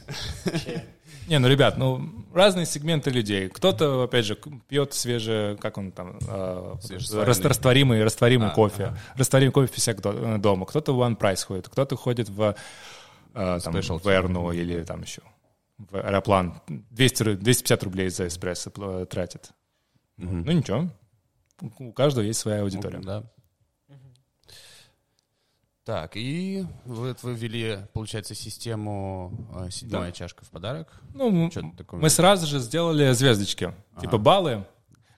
Не, 1.28 1.40
ну, 1.40 1.48
ребят, 1.48 1.78
ну, 1.78 2.08
разные 2.34 2.68
сегменты 2.68 3.10
людей. 3.10 3.50
Кто-то, 3.50 4.04
опять 4.04 4.26
же, 4.26 4.38
пьет 4.68 4.94
свеже, 4.94 5.58
как 5.60 5.78
он 5.80 5.92
там, 5.92 6.20
э, 6.28 6.76
растворимый, 7.24 8.04
растворимый 8.04 8.50
А, 8.50 8.52
кофе. 8.52 8.84
ага. 8.86 8.98
Растворимый 9.16 9.52
кофе 9.52 9.74
всяк 9.74 10.02
до- 10.02 10.12
э, 10.14 10.38
дома. 10.38 10.66
Кто-то 10.68 10.94
в 10.96 11.00
One 11.02 11.18
Price 11.18 11.44
ходит, 11.46 11.68
кто-то 11.68 11.96
ходит 11.96 12.30
в, 12.30 12.56
э, 13.34 13.60
там, 13.64 13.76
Specialty. 13.76 14.04
в 14.04 14.08
Эрну 14.08 14.52
или 14.52 14.84
там 14.84 15.02
еще 15.02 15.22
в 15.80 15.96
Аэроплан. 15.98 16.62
200, 16.68 17.24
ру- 17.24 17.36
250 17.36 17.84
рублей 17.84 18.10
за 18.10 18.28
эспрессо 18.28 18.70
пл- 18.70 19.06
тратит. 19.08 19.50
Ну, 20.18 20.52
ничего. 20.52 20.90
У 21.62 21.94
каждого 21.94 22.24
есть 22.24 22.40
своя 22.40 22.62
аудитория. 22.62 23.00
Да. 23.00 23.24
Так, 25.86 26.18
и 26.18 26.66
вот 26.86 27.22
вы 27.22 27.36
ввели, 27.36 27.78
получается, 27.94 28.34
систему 28.34 29.32
э, 29.56 29.70
седьмая 29.70 30.12
чашка 30.12 30.44
в 30.44 30.50
подарок. 30.50 31.00
Ну, 31.14 31.52
такое. 31.78 32.00
мы 32.00 32.10
сразу 32.10 32.48
же 32.48 32.58
сделали 32.58 33.12
звездочки, 33.14 33.72
типа 34.02 34.18
баллы, 34.18 34.66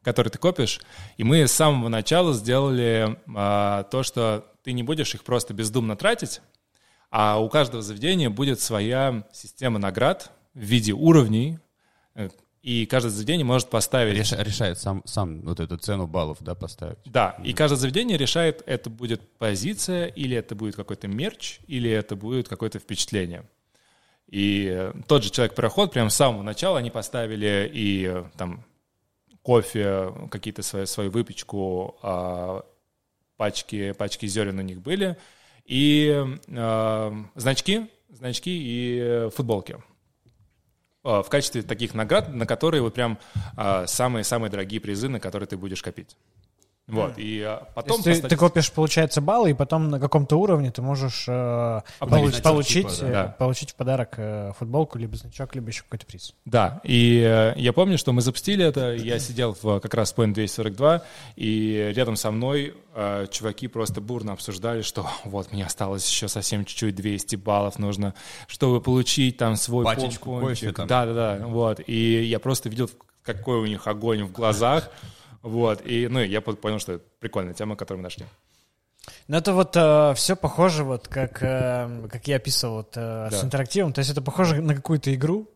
которые 0.02 0.30
ты 0.30 0.40
копишь, 0.40 0.82
и 1.16 1.24
мы 1.24 1.48
с 1.48 1.54
самого 1.54 1.88
начала 1.88 2.34
сделали 2.34 3.18
а, 3.34 3.84
то, 3.84 4.04
что 4.04 4.46
ты 4.62 4.74
не 4.74 4.84
будешь 4.84 5.16
их 5.16 5.24
просто 5.24 5.54
бездумно 5.54 5.96
тратить, 5.96 6.42
а 7.12 7.40
у 7.40 7.48
каждого 7.48 7.82
заведения 7.82 8.30
будет 8.30 8.60
своя 8.60 9.26
система 9.32 9.80
наград 9.80 10.32
в 10.54 10.60
виде 10.60 10.92
уровней, 10.92 11.60
э, 12.16 12.30
и 12.68 12.86
каждое 12.86 13.12
заведение 13.12 13.46
может 13.46 13.70
поставить... 13.70 14.18
Реш- 14.18 14.44
решает 14.44 14.78
сам, 14.78 15.02
сам 15.06 15.40
вот 15.44 15.62
эту 15.62 15.78
цену 15.78 16.06
баллов, 16.06 16.40
да, 16.42 16.54
поставить. 16.54 16.98
Да, 17.06 17.38
и 17.42 17.54
каждое 17.54 17.78
заведение 17.78 18.18
решает, 18.18 18.62
это 18.66 18.90
будет 18.90 19.22
позиция, 19.38 20.08
или 20.08 20.36
это 20.36 20.54
будет 20.54 20.76
какой-то 20.76 21.08
мерч, 21.08 21.62
или 21.68 21.90
это 21.90 22.18
будет 22.18 22.50
какое-то 22.50 22.80
впечатление. 22.80 23.46
И 24.28 24.68
э, 24.70 24.94
тот 25.08 25.24
же 25.24 25.30
человек-пароход, 25.30 25.94
прямо 25.94 26.10
с 26.10 26.16
самого 26.16 26.44
начала 26.44 26.80
они 26.80 26.92
поставили 26.92 27.72
и 27.74 28.06
э, 28.06 28.26
там 28.36 28.66
кофе, 29.44 30.12
какие-то 30.30 30.62
свои, 30.62 30.86
свою 30.88 31.10
выпечку, 31.10 31.98
а, 32.02 32.66
пачки, 33.38 33.94
пачки 33.94 34.26
зерен 34.26 34.60
у 34.60 34.62
них 34.62 34.82
были, 34.82 35.16
и 35.64 36.22
э, 36.50 37.12
значки, 37.36 37.90
значки 38.10 38.52
и 38.52 39.00
э, 39.00 39.30
футболки 39.34 39.78
в 41.08 41.30
качестве 41.30 41.62
таких 41.62 41.94
наград, 41.94 42.34
на 42.34 42.46
которые 42.46 42.82
вот 42.82 42.94
прям 42.94 43.18
самые-самые 43.86 44.52
дорогие 44.52 44.82
призы, 44.82 45.08
на 45.08 45.20
которые 45.20 45.48
ты 45.48 45.56
будешь 45.56 45.82
копить. 45.82 46.18
Вот, 46.88 47.18
и 47.18 47.42
а, 47.42 47.58
То 47.58 47.72
потом... 47.76 48.02
ты, 48.02 48.22
по 48.22 48.30
ты 48.30 48.38
копишь, 48.38 48.72
получается, 48.72 49.20
баллы, 49.20 49.52
и 49.52 49.54
потом 49.54 49.90
на 49.90 50.00
каком-то 50.00 50.38
уровне 50.38 50.72
ты 50.72 50.82
можешь 50.82 51.26
э, 51.28 51.82
Обновить 52.00 52.28
получ- 52.28 52.30
значок, 52.30 52.44
получить, 52.44 52.90
типа, 52.90 53.06
э, 53.06 53.12
да. 53.12 53.36
получить 53.38 53.72
в 53.72 53.76
подарок 53.76 54.14
э, 54.16 54.54
футболку, 54.58 54.98
либо 54.98 55.18
значок, 55.18 55.54
либо 55.54 55.68
еще 55.68 55.84
какой-то 55.84 56.06
приз. 56.06 56.34
Да, 56.46 56.80
и 56.86 57.22
э, 57.28 57.60
я 57.60 57.74
помню, 57.74 57.98
что 57.98 58.14
мы 58.14 58.22
запустили 58.22 58.64
это, 58.64 58.94
я 58.96 59.20
сидел 59.20 59.58
в 59.62 59.82
как 59.82 59.94
раз 59.96 60.14
Point 60.16 60.32
242, 60.32 61.04
и 61.36 61.92
рядом 61.94 62.16
со 62.16 62.32
мной 62.32 62.74
э, 62.96 63.28
чуваки 63.32 63.68
просто 63.68 64.00
бурно 64.00 64.32
обсуждали, 64.32 64.82
что 64.82 65.06
вот 65.26 65.52
мне 65.52 65.66
осталось 65.66 66.10
еще 66.10 66.30
совсем 66.30 66.64
чуть-чуть 66.64 66.96
200 66.96 67.36
баллов 67.36 67.80
нужно, 67.80 68.14
чтобы 68.48 68.80
получить 68.80 69.36
там 69.36 69.58
свой 69.58 69.84
Пачечку 69.84 70.40
кофе 70.40 70.72
там. 70.72 70.88
Да-да-да, 70.88 71.46
вот, 71.48 71.82
и 71.86 72.24
я 72.24 72.40
просто 72.40 72.70
видел, 72.70 72.90
какой 73.24 73.58
у 73.58 73.66
них 73.66 73.88
огонь 73.88 74.24
в 74.24 74.32
глазах, 74.32 74.90
вот, 75.48 75.82
и, 75.86 76.08
ну, 76.08 76.20
я 76.20 76.42
понял, 76.42 76.80
что 76.80 76.94
это 76.94 77.04
прикольная 77.20 77.54
тема, 77.54 77.76
которую 77.76 78.00
мы 78.00 78.04
нашли. 78.04 78.26
Ну, 79.28 79.38
это 79.38 79.54
вот 79.54 79.76
все 80.18 80.36
похоже, 80.36 80.84
вот 80.84 81.08
как, 81.08 81.42
э, 81.42 82.08
как 82.12 82.28
я 82.28 82.36
описывал 82.38 82.78
вот, 82.78 82.92
э, 82.96 83.30
с 83.30 83.40
Да. 83.40 83.46
интерактивом. 83.46 83.94
То 83.94 84.00
есть 84.00 84.12
это 84.12 84.22
похоже 84.22 84.62
на 84.62 84.76
какую-то 84.76 85.14
игру. 85.14 85.50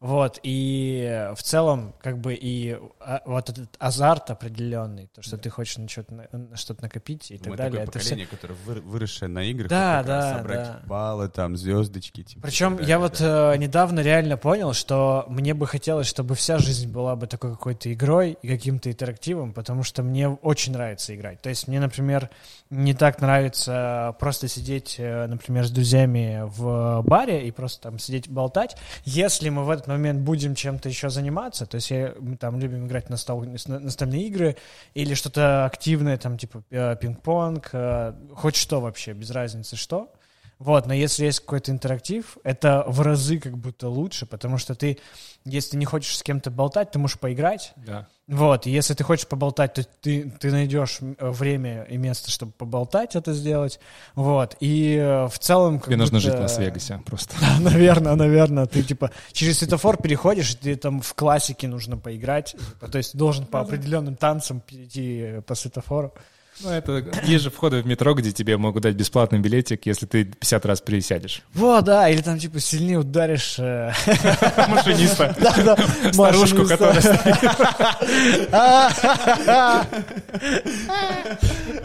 Вот, 0.00 0.38
и 0.42 1.30
в 1.34 1.42
целом, 1.42 1.94
как 2.02 2.18
бы, 2.18 2.34
и 2.34 2.78
а, 3.00 3.22
вот 3.24 3.48
этот 3.48 3.74
азарт 3.78 4.30
определенный, 4.30 5.06
то, 5.14 5.22
что 5.22 5.38
ты 5.38 5.48
хочешь 5.48 5.78
на 5.78 5.88
что-то, 5.88 6.14
на, 6.14 6.56
что-то 6.56 6.82
накопить 6.82 7.30
и 7.30 7.38
так 7.38 7.46
Мы 7.46 7.56
далее. 7.56 7.70
такое 7.70 7.82
это 7.84 7.92
поколение, 7.98 8.26
которое 8.26 8.54
вы- 8.66 8.80
выросшее 8.82 9.30
на 9.30 9.42
играх. 9.44 9.70
Да, 9.70 10.02
да, 10.02 10.36
собрать 10.36 10.66
да. 10.66 10.82
баллы, 10.86 11.28
там, 11.30 11.56
звездочки. 11.56 12.22
Типа, 12.22 12.42
Причем 12.42 12.76
так 12.76 12.86
я 12.86 12.98
далее, 12.98 12.98
вот 12.98 13.18
да. 13.18 13.54
э, 13.54 13.56
недавно 13.56 14.00
реально 14.00 14.36
понял, 14.36 14.74
что 14.74 15.24
мне 15.28 15.54
бы 15.54 15.66
хотелось, 15.66 16.06
чтобы 16.06 16.34
вся 16.34 16.58
жизнь 16.58 16.90
была 16.90 17.16
бы 17.16 17.26
такой 17.26 17.52
какой-то 17.52 17.90
игрой 17.90 18.36
и 18.42 18.48
каким-то 18.48 18.90
интерактивом, 18.90 19.54
потому 19.54 19.82
что 19.84 20.02
мне 20.02 20.28
очень 20.28 20.74
нравится 20.74 21.14
играть. 21.14 21.40
То 21.40 21.48
есть 21.48 21.66
мне, 21.66 21.80
например, 21.80 22.28
не 22.70 22.94
так 22.94 23.20
нравится 23.20 24.16
просто 24.18 24.48
сидеть, 24.48 24.96
э, 24.98 25.26
например, 25.26 25.64
с 25.66 25.70
друзьями 25.70 26.42
в 26.44 27.02
баре 27.02 27.46
и 27.46 27.50
просто 27.50 27.82
там 27.82 27.98
сидеть 27.98 28.28
болтать. 28.28 28.76
Если 29.04 29.48
мы 29.50 29.64
в 29.64 29.70
этот 29.70 29.86
момент 29.86 30.20
будем 30.20 30.54
чем-то 30.54 30.88
еще 30.88 31.10
заниматься, 31.10 31.66
то 31.66 31.76
есть 31.76 31.90
я- 31.90 32.14
мы 32.18 32.36
там 32.36 32.58
любим 32.58 32.86
играть 32.86 33.10
на 33.10 33.16
стол, 33.16 33.44
на- 33.44 33.78
настольные 33.78 34.26
игры 34.26 34.56
или 34.94 35.14
что-то 35.14 35.66
активное, 35.66 36.16
там 36.16 36.38
типа 36.38 36.62
э, 36.70 36.96
пинг-понг, 37.00 37.68
э, 37.72 38.14
хоть 38.34 38.56
что 38.56 38.80
вообще, 38.80 39.12
без 39.12 39.30
разницы 39.30 39.76
что. 39.76 40.12
Вот, 40.58 40.86
но 40.86 40.94
если 40.94 41.24
есть 41.26 41.40
какой-то 41.40 41.72
интерактив, 41.72 42.38
это 42.44 42.84
в 42.86 43.00
разы 43.02 43.38
как 43.40 43.58
будто 43.58 43.88
лучше, 43.88 44.24
потому 44.24 44.56
что 44.56 44.74
ты, 44.74 44.98
если 45.44 45.76
не 45.76 45.84
хочешь 45.84 46.16
с 46.16 46.22
кем-то 46.22 46.50
болтать, 46.50 46.92
ты 46.92 46.98
можешь 46.98 47.18
поиграть, 47.18 47.72
Да. 47.76 48.06
Вот, 48.26 48.66
и 48.66 48.70
если 48.70 48.94
ты 48.94 49.04
хочешь 49.04 49.26
поболтать, 49.26 49.74
то 49.74 49.84
ты, 50.00 50.32
ты 50.40 50.50
найдешь 50.50 50.98
время 51.00 51.82
и 51.82 51.98
место, 51.98 52.30
чтобы 52.30 52.52
поболтать 52.52 53.16
это 53.16 53.34
сделать. 53.34 53.78
Вот, 54.14 54.56
и 54.60 54.96
э, 54.96 55.28
в 55.28 55.38
целом... 55.38 55.78
Тебе 55.78 55.96
нужно 55.96 56.20
жить 56.20 56.34
в 56.34 56.40
Лас-Вегасе 56.40 57.00
просто. 57.04 57.36
Да, 57.40 57.58
наверное, 57.60 58.14
наверное. 58.14 58.64
Ты 58.64 58.82
типа 58.82 59.10
через 59.32 59.58
светофор 59.58 59.98
переходишь, 59.98 60.54
ты 60.54 60.74
там 60.76 61.02
в 61.02 61.12
классике 61.12 61.68
нужно 61.68 61.98
поиграть. 61.98 62.52
Типа, 62.52 62.88
то 62.88 62.96
есть 62.96 63.14
должен 63.14 63.44
по 63.44 63.60
определенным 63.60 64.16
танцам 64.16 64.60
перейти 64.60 65.42
по 65.46 65.54
светофору. 65.54 66.14
Ну, 66.60 66.70
это 66.70 67.04
есть 67.24 67.44
же 67.44 67.50
входы 67.50 67.82
в 67.82 67.86
метро, 67.86 68.14
где 68.14 68.30
тебе 68.30 68.56
могут 68.56 68.84
дать 68.84 68.94
бесплатный 68.94 69.40
билетик, 69.40 69.86
если 69.86 70.06
ты 70.06 70.24
50 70.24 70.66
раз 70.66 70.80
пересядешь. 70.80 71.42
Вот, 71.52 71.84
да, 71.84 72.08
или 72.08 72.22
там, 72.22 72.38
типа, 72.38 72.60
сильнее 72.60 72.98
ударишь... 72.98 73.56
Э, 73.58 73.92
Машиниста. 74.68 75.34
Да, 75.40 75.52
да. 75.64 75.76
Старушку, 76.12 76.64
которая. 76.64 77.02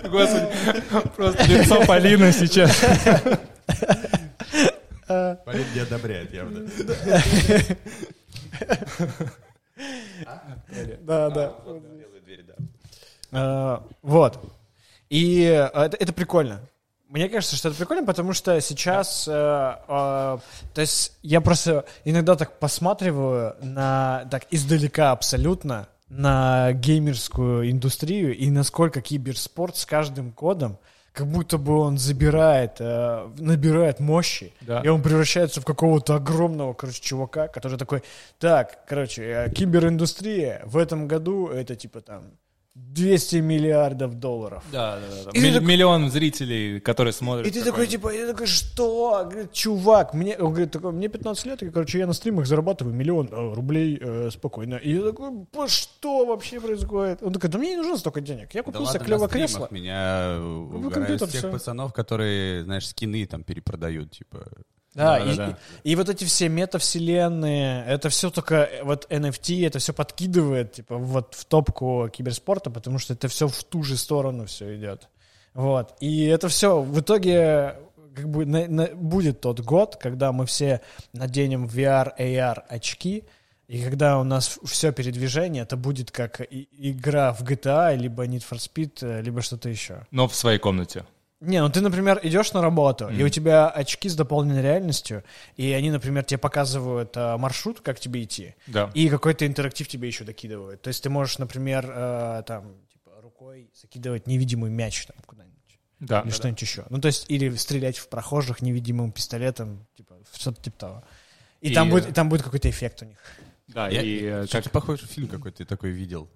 Господи, 0.07 0.47
просто 1.15 1.43
лицо 1.45 1.85
Полины 1.85 2.31
сейчас. 2.31 2.79
Полин 5.07 5.65
не 5.73 5.79
одобряет 5.79 6.33
явно. 6.33 6.69
Да, 11.01 11.29
да. 11.29 11.53
А, 13.31 13.83
вот. 14.01 14.58
И 15.09 15.43
э, 15.43 15.69
это, 15.73 15.97
это 15.97 16.13
прикольно. 16.13 16.61
Мне 17.07 17.27
кажется, 17.27 17.55
что 17.55 17.69
это 17.69 17.77
прикольно, 17.77 18.05
потому 18.05 18.33
что 18.33 18.59
сейчас, 18.61 19.27
э, 19.27 19.31
э, 19.31 19.77
то 19.87 20.81
есть 20.81 21.17
я 21.23 21.41
просто 21.41 21.85
иногда 22.05 22.35
так 22.35 22.59
посматриваю 22.59 23.55
на, 23.61 24.27
так 24.29 24.45
издалека 24.51 25.11
абсолютно, 25.11 25.87
на 26.09 26.73
геймерскую 26.73 27.69
индустрию 27.69 28.35
и 28.35 28.49
насколько 28.49 29.01
киберспорт 29.01 29.77
с 29.77 29.85
каждым 29.85 30.31
годом 30.31 30.77
как 31.11 31.27
будто 31.27 31.57
бы 31.57 31.77
он 31.79 31.97
забирает, 31.97 32.77
э, 32.79 33.29
набирает 33.39 33.99
мощи, 33.99 34.53
да. 34.61 34.81
и 34.81 34.87
он 34.87 35.01
превращается 35.01 35.59
в 35.59 35.65
какого-то 35.65 36.15
огромного, 36.15 36.73
короче, 36.73 37.01
чувака, 37.01 37.47
который 37.47 37.77
такой, 37.77 38.03
так, 38.37 38.85
короче, 38.87 39.23
э, 39.23 39.49
кибериндустрия 39.51 40.61
в 40.65 40.77
этом 40.77 41.07
году 41.07 41.47
это 41.47 41.75
типа 41.75 42.01
там 42.01 42.31
200 42.93 43.35
миллиардов 43.37 44.15
долларов. 44.15 44.63
Да, 44.71 44.99
да, 44.99 45.31
да. 45.31 45.39
Милли- 45.39 45.53
так... 45.53 45.63
Миллион 45.63 46.09
зрителей, 46.09 46.79
которые 46.79 47.13
смотрят. 47.13 47.47
И 47.47 47.51
ты 47.51 47.63
такой, 47.63 47.87
типа, 47.87 48.13
я 48.13 48.27
такой, 48.27 48.47
что? 48.47 49.25
Говорит, 49.29 49.53
чувак, 49.53 50.13
мне, 50.13 50.37
он 50.37 50.51
говорит, 50.51 50.71
такой, 50.71 50.91
мне 50.91 51.07
15 51.07 51.45
лет, 51.45 51.63
и, 51.63 51.69
короче, 51.69 51.99
я 51.99 52.07
на 52.07 52.13
стримах 52.13 52.45
зарабатываю 52.45 52.95
миллион 52.95 53.29
э, 53.31 53.53
рублей 53.53 53.97
э, 54.01 54.29
спокойно. 54.31 54.75
И 54.75 54.95
я 54.95 55.01
такой, 55.01 55.47
что 55.67 56.25
вообще 56.25 56.59
происходит? 56.59 57.21
Он 57.21 57.33
такой, 57.33 57.49
да 57.49 57.57
мне 57.57 57.71
не 57.71 57.77
нужно 57.77 57.97
столько 57.97 58.21
денег. 58.21 58.53
Я 58.53 58.63
купил 58.63 58.85
да 58.85 58.91
себе 58.91 59.05
клевое 59.05 59.29
кресло. 59.29 59.67
Меня 59.71 60.39
угорают 60.41 61.19
тех 61.19 61.29
все. 61.29 61.51
пацанов, 61.51 61.93
которые, 61.93 62.63
знаешь, 62.63 62.87
скины 62.87 63.25
там 63.25 63.43
перепродают, 63.43 64.11
типа... 64.11 64.47
Да, 64.95 65.19
да, 65.19 65.31
и, 65.31 65.35
да, 65.35 65.57
И, 65.83 65.91
и 65.91 65.95
вот 65.95 66.09
эти 66.09 66.23
все 66.23 66.49
метавселенные, 66.49 67.85
это 67.85 68.09
все 68.09 68.31
только 68.31 68.69
вот 68.83 69.05
NFT, 69.11 69.65
это 69.67 69.79
все 69.79 69.93
подкидывает 69.93 70.73
типа 70.73 70.97
вот 70.97 71.35
в 71.35 71.45
топку 71.45 72.09
киберспорта, 72.11 72.69
потому 72.71 72.97
что 72.97 73.13
это 73.13 73.27
все 73.27 73.47
в 73.47 73.63
ту 73.63 73.83
же 73.83 73.97
сторону 73.97 74.45
все 74.45 74.75
идет. 74.75 75.07
Вот. 75.53 75.95
И 75.99 76.25
это 76.25 76.47
все 76.49 76.81
в 76.81 76.99
итоге 76.99 77.75
как 78.15 78.29
бы 78.29 78.45
на, 78.45 78.67
на, 78.67 78.87
будет 78.87 79.41
тот 79.41 79.59
год, 79.59 79.95
когда 79.95 80.31
мы 80.31 80.45
все 80.45 80.81
наденем 81.13 81.65
VR, 81.65 82.11
AR 82.17 82.63
очки, 82.67 83.25
и 83.67 83.83
когда 83.83 84.19
у 84.19 84.23
нас 84.23 84.59
все 84.63 84.91
передвижение, 84.91 85.61
это 85.61 85.77
будет 85.77 86.09
как 86.09 86.41
и, 86.41 86.67
игра 86.71 87.33
в 87.33 87.43
GTA, 87.43 87.95
либо 87.95 88.25
Need 88.25 88.43
for 88.49 88.57
Speed, 88.57 89.21
либо 89.21 89.43
что-то 89.43 89.69
еще. 89.69 90.07
Но 90.09 90.27
в 90.27 90.33
своей 90.33 90.57
комнате. 90.57 91.05
Не, 91.41 91.61
ну 91.61 91.69
ты, 91.69 91.79
например, 91.79 92.19
идешь 92.21 92.51
на 92.51 92.61
работу, 92.61 93.05
mm. 93.05 93.15
и 93.15 93.23
у 93.23 93.29
тебя 93.29 93.69
очки 93.69 94.09
с 94.09 94.15
дополненной 94.15 94.61
реальностью, 94.61 95.23
и 95.55 95.71
они, 95.71 95.89
например, 95.89 96.25
тебе 96.25 96.37
показывают 96.37 97.15
э, 97.15 97.37
маршрут, 97.37 97.79
как 97.79 97.97
тебе 97.97 98.23
идти, 98.23 98.55
да. 98.67 98.91
и 98.93 99.07
какой-то 99.07 99.47
интерактив 99.47 99.87
тебе 99.87 100.09
еще 100.09 100.25
докидывают. 100.25 100.81
То 100.81 100.89
есть 100.89 101.01
ты 101.01 101.09
можешь, 101.09 101.37
например, 101.37 101.89
э, 101.89 102.43
там, 102.45 102.75
типа, 102.91 103.11
рукой 103.21 103.71
закидывать 103.73 104.27
невидимый 104.27 104.69
мяч 104.69 105.05
там 105.05 105.15
куда-нибудь. 105.25 105.79
Да. 106.01 106.21
Или 106.21 106.29
да, 106.29 106.35
что-нибудь 106.35 106.59
да. 106.59 106.65
еще. 106.65 106.85
Ну, 106.89 106.99
то 106.99 107.07
есть, 107.07 107.25
или 107.29 107.55
стрелять 107.55 107.97
в 107.97 108.09
прохожих 108.09 108.61
невидимым 108.61 109.13
пистолетом, 109.13 109.87
типа, 109.95 110.17
что-то 110.35 110.61
типа 110.61 110.77
того. 110.77 111.03
И, 111.61 111.69
и 111.69 111.73
там, 111.73 111.89
будет, 111.89 112.09
и 112.09 112.11
там 112.11 112.27
будет 112.27 112.43
какой-то 112.43 112.69
эффект 112.69 113.01
у 113.01 113.05
них. 113.05 113.17
Да, 113.67 113.87
Я, 113.87 114.01
и... 114.01 114.23
Э, 114.23 114.47
как... 114.47 114.69
Похожий 114.71 115.07
фильм 115.07 115.27
какой-то 115.27 115.65
такой 115.65 115.91
видел. 115.91 116.29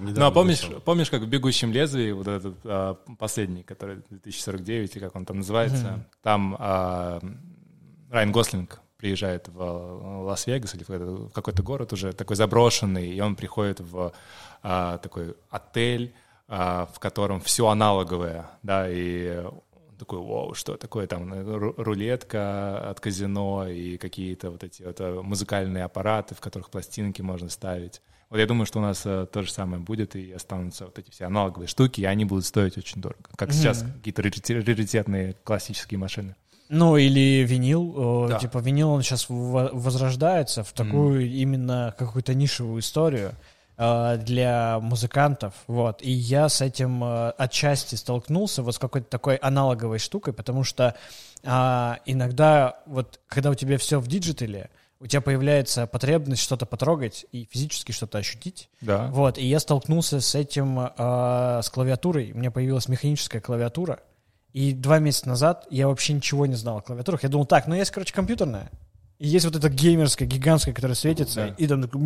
Недавно 0.00 0.20
ну, 0.20 0.26
а 0.26 0.30
помнишь, 0.30 0.68
помнишь, 0.84 1.10
как 1.10 1.22
в 1.22 1.28
«Бегущем 1.28 1.72
лезвии», 1.72 2.12
вот 2.12 2.28
этот 2.28 2.54
а, 2.64 2.94
последний, 3.18 3.62
который 3.62 4.02
2049, 4.10 4.96
или 4.96 5.02
как 5.02 5.16
он 5.16 5.24
там 5.24 5.38
называется, 5.38 5.86
mm-hmm. 5.86 6.22
там 6.22 6.56
а, 6.58 7.20
Райан 8.10 8.32
Гослинг 8.32 8.80
приезжает 8.96 9.48
в 9.48 10.24
Лас-Вегас 10.26 10.74
или 10.74 10.84
в 10.84 11.30
какой-то 11.30 11.62
город 11.62 11.92
уже 11.92 12.12
такой 12.12 12.36
заброшенный, 12.36 13.08
и 13.10 13.20
он 13.20 13.34
приходит 13.34 13.80
в 13.80 14.12
а, 14.62 14.98
такой 14.98 15.34
отель, 15.48 16.14
а, 16.48 16.86
в 16.92 16.98
котором 16.98 17.40
все 17.40 17.68
аналоговое, 17.68 18.50
да, 18.62 18.86
и 18.90 19.44
такой, 19.98 20.18
вау, 20.18 20.54
что 20.54 20.76
такое 20.76 21.06
там, 21.06 21.32
рулетка 21.76 22.90
от 22.90 23.00
казино 23.00 23.68
и 23.68 23.96
какие-то 23.98 24.50
вот 24.50 24.64
эти 24.64 24.82
вот 24.82 24.96
а, 24.98 25.22
музыкальные 25.22 25.84
аппараты, 25.84 26.34
в 26.34 26.40
которых 26.40 26.70
пластинки 26.70 27.22
можно 27.22 27.48
ставить. 27.48 28.02
Вот 28.30 28.38
я 28.38 28.46
думаю, 28.46 28.64
что 28.64 28.78
у 28.78 28.82
нас 28.82 29.02
э, 29.04 29.26
то 29.30 29.42
же 29.42 29.50
самое 29.50 29.82
будет, 29.82 30.14
и 30.14 30.30
останутся 30.32 30.84
вот 30.84 30.98
эти 31.00 31.10
все 31.10 31.24
аналоговые 31.24 31.66
штуки, 31.66 32.00
и 32.00 32.04
они 32.04 32.24
будут 32.24 32.46
стоить 32.46 32.78
очень 32.78 33.00
дорого. 33.00 33.24
Как 33.34 33.48
mm-hmm. 33.48 33.52
сейчас 33.52 33.82
какие-то 33.82 34.22
раритетные 34.22 35.34
классические 35.42 35.98
машины. 35.98 36.36
Ну, 36.68 36.96
или 36.96 37.44
винил. 37.44 38.28
Да. 38.28 38.38
Типа 38.38 38.58
винил, 38.58 38.90
он 38.90 39.02
сейчас 39.02 39.26
возрождается 39.28 40.62
в 40.62 40.72
такую 40.72 41.22
мм. 41.22 41.28
именно 41.28 41.94
какую-то 41.98 42.32
нишевую 42.32 42.78
историю 42.82 43.32
э, 43.76 44.18
для 44.18 44.78
музыкантов, 44.78 45.52
вот, 45.66 46.00
и 46.00 46.12
я 46.12 46.48
с 46.48 46.60
этим 46.60 47.02
э, 47.02 47.30
отчасти 47.30 47.96
столкнулся 47.96 48.62
вот 48.62 48.76
с 48.76 48.78
какой-то 48.78 49.08
такой 49.08 49.34
аналоговой 49.34 49.98
штукой, 49.98 50.32
потому 50.32 50.62
что 50.62 50.94
э, 51.42 51.92
иногда 52.06 52.76
вот, 52.86 53.18
когда 53.26 53.50
у 53.50 53.54
тебя 53.56 53.76
все 53.76 53.98
в 53.98 54.06
диджитале, 54.06 54.70
у 55.00 55.06
тебя 55.06 55.22
появляется 55.22 55.86
потребность 55.86 56.42
что-то 56.42 56.66
потрогать 56.66 57.24
и 57.32 57.48
физически 57.50 57.92
что-то 57.92 58.18
ощутить. 58.18 58.68
Да. 58.82 59.08
Вот, 59.08 59.38
и 59.38 59.46
я 59.46 59.58
столкнулся 59.58 60.20
с 60.20 60.34
этим, 60.34 60.78
э, 60.78 61.60
с 61.62 61.70
клавиатурой. 61.70 62.32
У 62.32 62.38
меня 62.38 62.50
появилась 62.50 62.86
механическая 62.86 63.40
клавиатура. 63.40 64.00
И 64.52 64.72
два 64.72 64.98
месяца 64.98 65.28
назад 65.28 65.66
я 65.70 65.88
вообще 65.88 66.12
ничего 66.12 66.44
не 66.44 66.54
знал 66.54 66.78
о 66.78 66.82
клавиатурах. 66.82 67.22
Я 67.22 67.30
думал, 67.30 67.46
так, 67.46 67.66
ну 67.66 67.74
есть, 67.74 67.90
короче, 67.90 68.12
компьютерная. 68.12 68.70
И 69.18 69.28
есть 69.28 69.44
вот 69.46 69.56
эта 69.56 69.70
геймерская, 69.70 70.28
гигантская, 70.28 70.74
которая 70.74 70.94
светится, 70.94 71.48
да. 71.48 71.54
и 71.56 71.66
там 71.66 71.82
такой 71.82 72.00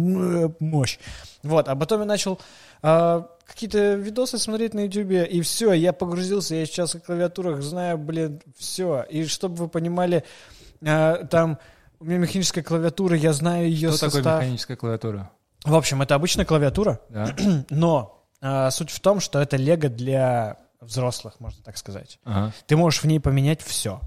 мощь. 0.60 0.98
Вот, 1.42 1.68
а 1.68 1.76
потом 1.76 2.00
я 2.00 2.06
начал 2.06 2.40
э, 2.82 3.22
какие-то 3.46 3.94
видосы 3.94 4.38
смотреть 4.38 4.74
на 4.74 4.86
ютубе, 4.86 5.24
и 5.24 5.40
все, 5.40 5.72
я 5.72 5.92
погрузился, 5.92 6.56
я 6.56 6.66
сейчас 6.66 6.94
о 6.94 7.00
клавиатурах 7.00 7.62
знаю, 7.62 7.98
блин, 7.98 8.40
все. 8.56 9.04
И 9.08 9.26
чтобы 9.26 9.54
вы 9.56 9.68
понимали, 9.68 10.24
э, 10.80 11.24
там 11.30 11.58
у 12.04 12.06
меня 12.06 12.18
механическая 12.18 12.62
клавиатура, 12.62 13.16
я 13.16 13.32
знаю 13.32 13.66
ее 13.66 13.88
Что 13.88 13.98
состав. 13.98 14.22
такое 14.22 14.40
механическая 14.42 14.76
клавиатура? 14.76 15.30
В 15.64 15.74
общем, 15.74 16.02
это 16.02 16.14
обычная 16.14 16.44
клавиатура, 16.44 17.00
да. 17.08 17.34
но 17.70 18.26
а, 18.42 18.70
суть 18.70 18.90
в 18.90 19.00
том, 19.00 19.20
что 19.20 19.40
это 19.40 19.56
лего 19.56 19.88
для 19.88 20.58
взрослых, 20.80 21.40
можно 21.40 21.62
так 21.64 21.78
сказать. 21.78 22.18
Ага. 22.24 22.52
Ты 22.66 22.76
можешь 22.76 23.02
в 23.02 23.06
ней 23.06 23.20
поменять 23.20 23.62
все. 23.62 24.02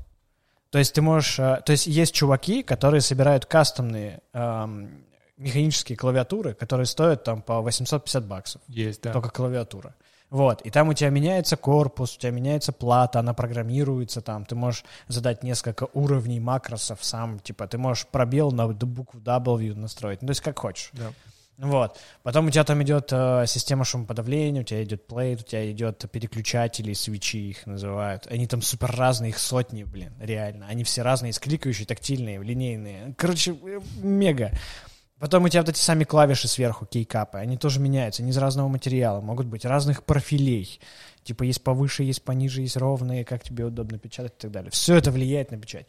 То 0.70 0.78
есть 0.78 0.94
ты 0.94 1.02
можешь... 1.02 1.40
А, 1.40 1.60
то 1.62 1.72
есть 1.72 1.88
есть 1.88 2.14
чуваки, 2.14 2.62
которые 2.62 3.02
собирают 3.02 3.48
кастомные 3.48 4.22
эм, 4.34 5.04
механические 5.38 5.98
клавиатуры, 5.98 6.54
которые 6.54 6.86
стоят 6.86 7.24
там 7.24 7.42
по 7.42 7.62
850 7.62 8.26
баксов. 8.26 8.62
Есть, 8.68 9.02
да. 9.02 9.12
Только 9.12 9.32
клавиатура. 9.32 9.96
Вот, 10.30 10.62
и 10.62 10.70
там 10.70 10.90
у 10.90 10.94
тебя 10.94 11.10
меняется 11.10 11.56
корпус, 11.56 12.16
у 12.16 12.20
тебя 12.20 12.32
меняется 12.32 12.74
плата, 12.74 13.20
она 13.20 13.34
программируется 13.34 14.22
там, 14.22 14.44
ты 14.46 14.56
можешь 14.56 14.84
задать 15.08 15.42
несколько 15.42 15.88
уровней 15.94 16.42
макросов 16.42 17.00
сам, 17.02 17.40
типа, 17.40 17.68
ты 17.68 17.78
можешь 17.78 18.08
пробел 18.08 18.52
на 18.52 18.68
букву 18.68 19.22
W 19.22 19.76
настроить, 19.76 20.22
ну, 20.22 20.28
то 20.28 20.32
есть 20.32 20.42
как 20.42 20.60
хочешь. 20.60 20.90
Да. 20.94 21.14
Вот. 21.58 21.98
Потом 22.22 22.48
у 22.48 22.50
тебя 22.52 22.64
там 22.64 22.84
идет 22.84 23.10
э, 23.12 23.46
система 23.48 23.84
шумоподавления, 23.84 24.62
у 24.62 24.64
тебя 24.64 24.84
идет 24.84 25.08
плейт, 25.08 25.42
у 25.42 25.44
тебя 25.44 25.72
идет 25.72 26.06
переключатели, 26.12 26.94
свечи 26.94 27.50
их 27.50 27.66
называют. 27.66 28.28
Они 28.28 28.46
там 28.46 28.62
супер 28.62 28.92
разные, 28.92 29.30
их 29.30 29.40
сотни, 29.40 29.84
блин, 29.84 30.14
реально. 30.20 30.68
Они 30.68 30.84
все 30.84 31.02
разные, 31.02 31.30
есть 31.30 31.40
кликающие, 31.40 31.88
тактильные, 31.88 32.44
линейные. 32.44 33.16
Короче, 33.18 33.54
э, 33.54 33.80
мега. 34.04 34.52
Потом 35.20 35.46
у 35.46 35.50
тебя 35.50 35.62
вот 35.62 35.70
эти 35.70 35.80
сами 35.80 36.04
клавиши 36.04 36.48
сверху, 36.48 36.86
кейкапы, 36.86 37.40
они 37.40 37.58
тоже 37.58 37.80
меняются, 37.80 38.22
они 38.22 38.32
из 38.32 38.38
разного 38.38 38.68
материала, 38.68 39.20
могут 39.20 39.48
быть 39.48 39.66
разных 39.66 40.04
профилей. 40.04 40.80
Типа 41.24 41.44
есть 41.44 41.64
повыше, 41.64 42.04
есть 42.04 42.24
пониже, 42.24 42.62
есть 42.62 42.78
ровные, 42.78 43.26
как 43.26 43.44
тебе 43.44 43.66
удобно 43.66 43.98
печатать 43.98 44.34
и 44.38 44.42
так 44.42 44.52
далее. 44.52 44.72
Все 44.72 44.96
это 44.96 45.12
влияет 45.12 45.52
на 45.52 45.58
печать. 45.58 45.88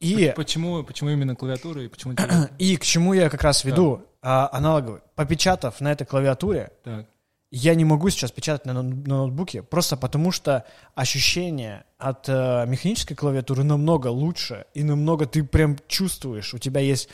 И, 0.00 0.32
Почему, 0.36 0.82
почему 0.82 1.10
именно 1.10 1.34
клавиатура 1.34 1.82
и 1.82 1.88
почему... 1.88 2.14
и 2.58 2.76
к 2.76 2.84
чему 2.84 3.14
я 3.14 3.30
как 3.30 3.42
раз 3.42 3.64
веду 3.64 4.02
а, 4.20 4.48
аналоговый. 4.52 5.00
Попечатав 5.14 5.80
на 5.80 5.92
этой 5.92 6.04
клавиатуре, 6.04 6.72
Так. 6.82 7.06
я 7.50 7.74
не 7.76 7.84
могу 7.84 8.10
сейчас 8.10 8.32
печатать 8.32 8.66
на, 8.66 8.74
на 8.74 8.82
ноутбуке, 8.82 9.62
просто 9.62 9.96
потому 9.96 10.32
что 10.32 10.66
ощущение 10.94 11.84
от 11.96 12.28
э, 12.28 12.66
механической 12.66 13.14
клавиатуры 13.14 13.62
намного 13.62 14.08
лучше, 14.08 14.66
и 14.74 14.82
намного 14.82 15.24
ты 15.24 15.44
прям 15.44 15.78
чувствуешь, 15.86 16.52
у 16.52 16.58
тебя 16.58 16.80
есть 16.80 17.08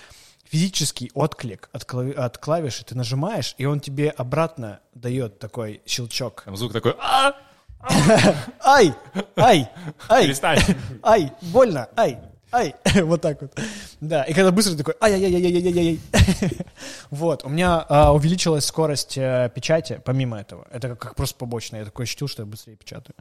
физический 0.53 1.11
отклик 1.15 1.71
от, 1.73 1.85
клави- 1.85 2.13
от 2.13 2.37
клавиши, 2.37 2.85
ты 2.85 2.95
нажимаешь, 2.95 3.55
и 3.57 3.65
он 3.65 3.81
тебе 3.81 4.11
обратно 4.11 4.81
дает 4.95 5.39
такой 5.39 5.81
щелчок. 5.87 6.43
Там 6.45 6.57
звук 6.57 6.75
такой... 6.75 6.95
«А, 7.01 7.33
Ай! 8.61 8.95
Ай! 9.37 9.69
Ай! 10.09 10.27
Перестань. 10.27 10.59
Ай! 11.03 11.33
Больно! 11.41 11.89
Ай! 11.97 12.19
Ай! 12.53 12.75
Вот 13.03 13.21
так 13.23 13.41
вот. 13.41 13.59
Да, 14.01 14.25
и 14.25 14.35
когда 14.35 14.51
быстро 14.51 14.77
такой 14.77 14.95
ай-яй-яй-яй-яй-яй-яй. 15.01 15.99
Вот, 17.11 17.45
у 17.45 17.49
меня 17.49 17.85
а, 17.89 18.13
увеличилась 18.15 18.65
скорость 18.65 19.17
э, 19.17 19.51
печати, 19.55 20.01
помимо 20.05 20.39
этого. 20.41 20.67
Это 20.71 20.89
как, 20.91 20.99
как 20.99 21.15
просто 21.15 21.37
побочное. 21.37 21.81
Я 21.81 21.87
такой 21.87 22.05
ощутил, 22.05 22.29
что 22.29 22.43
я 22.43 22.47
быстрее 22.47 22.77
печатаю. 22.77 23.15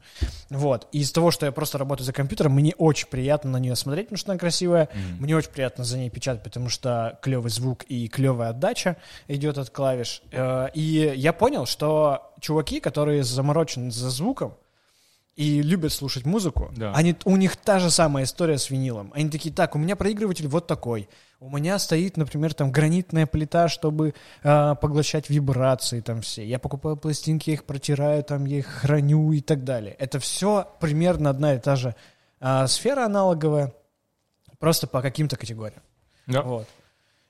Вот, 0.50 0.86
и 0.92 1.00
из-за 1.00 1.14
того, 1.14 1.30
что 1.30 1.46
я 1.46 1.52
просто 1.52 1.78
работаю 1.78 2.04
за 2.04 2.12
компьютером, 2.12 2.52
мне 2.52 2.74
очень 2.76 3.08
приятно 3.08 3.50
на 3.50 3.56
нее 3.58 3.76
смотреть, 3.76 4.06
потому 4.06 4.18
что 4.18 4.32
она 4.32 4.38
красивая. 4.38 4.88
Мне 5.18 5.36
очень 5.36 5.50
приятно 5.50 5.84
за 5.84 5.98
ней 5.98 6.10
печатать, 6.10 6.42
потому 6.42 6.68
что 6.68 7.18
клевый 7.22 7.50
звук 7.50 7.84
и 7.88 8.08
клевая 8.08 8.50
отдача 8.50 8.96
идет 9.28 9.58
от 9.58 9.70
клавиш. 9.70 10.22
Э, 10.32 10.68
И 10.74 11.12
я 11.16 11.32
понял, 11.32 11.66
что 11.66 12.32
чуваки, 12.40 12.80
которые 12.80 13.22
заморочены 13.24 13.90
за 13.90 14.10
звуком, 14.10 14.54
и 15.36 15.62
любят 15.62 15.92
слушать 15.92 16.26
музыку, 16.26 16.70
Да. 16.76 16.92
они, 16.94 17.16
у 17.24 17.36
них 17.36 17.56
та 17.56 17.78
же 17.78 17.90
самая 17.90 18.24
история 18.24 18.58
с 18.58 18.68
винилом. 18.70 19.10
Они 19.14 19.30
такие, 19.30 19.54
так, 19.54 19.74
у 19.74 19.78
меня 19.78 19.96
проигрыватель 19.96 20.46
вот 20.46 20.66
такой. 20.66 21.08
У 21.40 21.48
меня 21.50 21.78
стоит, 21.78 22.16
например, 22.16 22.54
там 22.54 22.70
гранитная 22.70 23.26
плита, 23.26 23.68
чтобы 23.68 24.14
а, 24.44 24.74
поглощать 24.76 25.30
вибрации 25.30 26.00
там 26.00 26.20
все. 26.20 26.46
Я 26.46 26.58
покупаю 26.58 26.96
пластинки, 26.96 27.50
я 27.50 27.54
их 27.54 27.64
протираю, 27.64 28.22
там 28.22 28.44
я 28.44 28.58
их 28.58 28.66
храню 28.66 29.32
и 29.32 29.40
так 29.40 29.64
далее. 29.64 29.94
Это 29.98 30.18
все 30.20 30.68
примерно 30.80 31.30
одна 31.30 31.54
и 31.54 31.58
та 31.58 31.76
же 31.76 31.96
а, 32.38 32.66
сфера 32.68 33.06
аналоговая, 33.06 33.72
просто 34.58 34.86
по 34.86 35.00
каким-то 35.02 35.36
категориям. 35.36 35.82
Да. 36.26 36.42
Вот. 36.42 36.68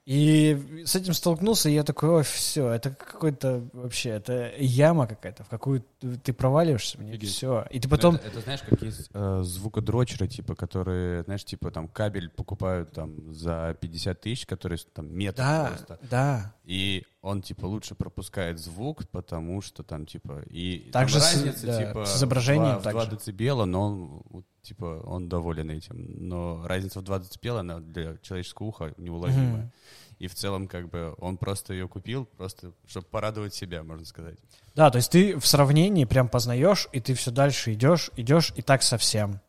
И 0.05 0.83
с 0.85 0.97
этим 0.97 1.15
столкнулся, 1.15 1.69
и 1.69 1.74
я 1.74 1.85
такой, 1.85 2.09
ой, 2.09 2.23
все, 2.24 2.69
это 2.70 2.91
какой-то 2.91 3.62
вообще, 3.73 4.11
это 4.11 4.53
яма 4.59 5.07
какая-то, 5.07 5.45
в 5.45 5.49
какую 5.49 5.85
ты 6.24 6.33
проваливаешься, 6.33 6.99
мне 6.99 7.11
Офигеть. 7.12 7.31
все. 7.31 7.65
И 7.70 7.79
ты 7.79 7.89
потом... 7.89 8.16
Это, 8.16 8.27
это 8.27 8.41
знаешь, 8.41 8.62
как 8.69 8.83
есть 8.83 9.11
э, 9.15 9.41
звукодрочеры, 9.45 10.27
типа, 10.27 10.57
которые, 10.57 11.23
знаешь, 11.23 11.45
типа 11.45 11.70
там 11.70 11.87
кабель 11.87 12.31
покупают 12.31 12.91
там 12.93 13.33
за 13.33 13.77
50 13.81 14.20
тысяч, 14.20 14.45
который 14.45 14.79
там 14.93 15.07
метр 15.15 15.37
Да, 15.39 15.66
просто. 15.69 15.99
да. 16.11 16.55
И 16.65 17.05
он, 17.23 17.40
типа, 17.40 17.66
лучше 17.66 17.94
пропускает 17.94 18.59
звук, 18.59 19.09
потому 19.09 19.61
что 19.62 19.82
там, 19.85 20.07
типа, 20.07 20.43
и 20.51 20.90
Так 20.93 21.03
там 21.03 21.09
же 21.09 21.20
с- 21.20 21.35
разница, 21.35 21.66
да, 21.66 21.86
типа, 21.86 22.05
с 22.05 22.16
изображением 22.16 22.78
в 22.78 22.82
2, 22.82 22.82
так 22.82 22.93
в 22.93 22.97
2 22.97 23.05
же. 23.05 23.11
децибела, 23.12 23.65
но 23.65 23.82
он, 23.82 24.23
вот, 24.28 24.44
типа, 24.62 25.01
он 25.07 25.28
доволен 25.28 25.70
этим. 25.70 26.28
Но 26.28 26.66
разница 26.66 26.99
в 27.01 27.05
2 27.05 27.20
децибела, 27.20 27.61
она 27.61 27.78
для 27.81 28.16
человеческого 28.19 28.66
уха 28.66 28.93
неуловимая. 28.97 29.62
Мгм. 29.62 29.73
И 30.19 30.27
в 30.27 30.35
целом, 30.35 30.66
как 30.69 30.89
бы, 30.90 31.15
он 31.19 31.36
просто 31.36 31.73
ее 31.74 31.89
купил, 31.89 32.27
просто, 32.27 32.73
чтобы 32.86 33.07
порадовать 33.07 33.55
себя, 33.55 33.82
можно 33.85 34.05
сказать. 34.05 34.39
Да, 34.74 34.90
то 34.90 34.97
есть 34.97 35.11
ты 35.11 35.39
в 35.39 35.47
сравнении 35.47 36.05
прям 36.05 36.28
познаешь, 36.28 36.89
и 36.93 37.01
ты 37.01 37.15
все 37.15 37.31
дальше 37.31 37.73
идешь, 37.73 38.11
идешь, 38.16 38.53
и 38.57 38.62
так 38.62 38.82
совсем. 38.82 39.40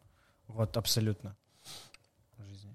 Вот, 0.47 0.77
абсолютно. 0.77 1.35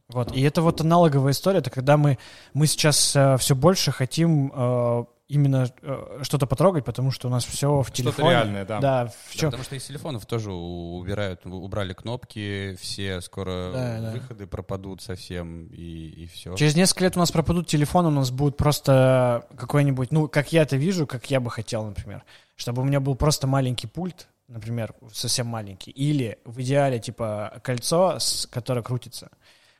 Вот, 0.09 0.33
и 0.35 0.41
это 0.41 0.63
вот 0.63 0.81
аналоговая 0.81 1.33
история, 1.33 1.59
это 1.59 1.69
когда 1.71 1.99
мы, 1.99 2.19
мы 2.55 2.67
сейчас 2.67 2.97
все 3.41 3.55
больше 3.55 3.93
хотим 3.93 4.51
э, 4.55 5.05
именно 5.29 5.71
э, 5.83 6.21
что-то 6.23 6.47
потрогать, 6.47 6.87
потому 6.87 7.11
что 7.11 7.29
у 7.29 7.31
нас 7.31 7.45
все 7.45 7.83
в 7.83 7.89
Что-то 7.89 7.97
телефоне. 8.03 8.31
реальное, 8.31 8.65
да. 8.65 8.81
Да, 8.81 9.07
в 9.09 9.09
Да, 9.11 9.13
чё- 9.39 9.47
потому 9.49 9.65
что 9.65 9.77
из 9.77 9.85
телефонов 9.85 10.25
тоже 10.25 10.51
убирают, 10.51 11.45
убрали 11.45 11.93
кнопки, 11.93 12.75
все 12.81 13.21
скоро 13.21 13.71
Да, 13.75 14.01
да. 14.01 14.11
выходы 14.13 14.47
пропадут 14.47 15.03
совсем, 15.03 15.67
и, 15.67 16.09
и 16.09 16.27
все. 16.27 16.55
Через 16.57 16.75
несколько 16.75 17.05
лет 17.05 17.17
у 17.17 17.21
нас 17.21 17.31
пропадут 17.31 17.67
телефоны, 17.67 18.09
у 18.09 18.13
нас 18.13 18.31
будет 18.31 18.57
просто 18.57 19.47
какой-нибудь, 19.59 20.11
ну, 20.11 20.27
как 20.27 20.55
я 20.55 20.63
это 20.63 20.77
вижу, 20.77 21.07
как 21.07 21.31
я 21.31 21.39
бы 21.39 21.51
хотел, 21.51 21.85
например, 21.85 22.25
чтобы 22.57 22.81
у 22.81 22.85
меня 22.87 23.01
был 23.01 23.15
просто 23.15 23.47
маленький 23.47 23.87
пульт, 23.89 24.29
например, 24.49 24.95
совсем 25.13 25.47
маленький, 25.49 25.91
или 25.91 26.39
в 26.47 26.59
идеале, 26.63 26.99
типа, 26.99 27.61
кольцо, 27.63 28.19
с, 28.19 28.47
которое 28.51 28.81
крутится, 28.81 29.29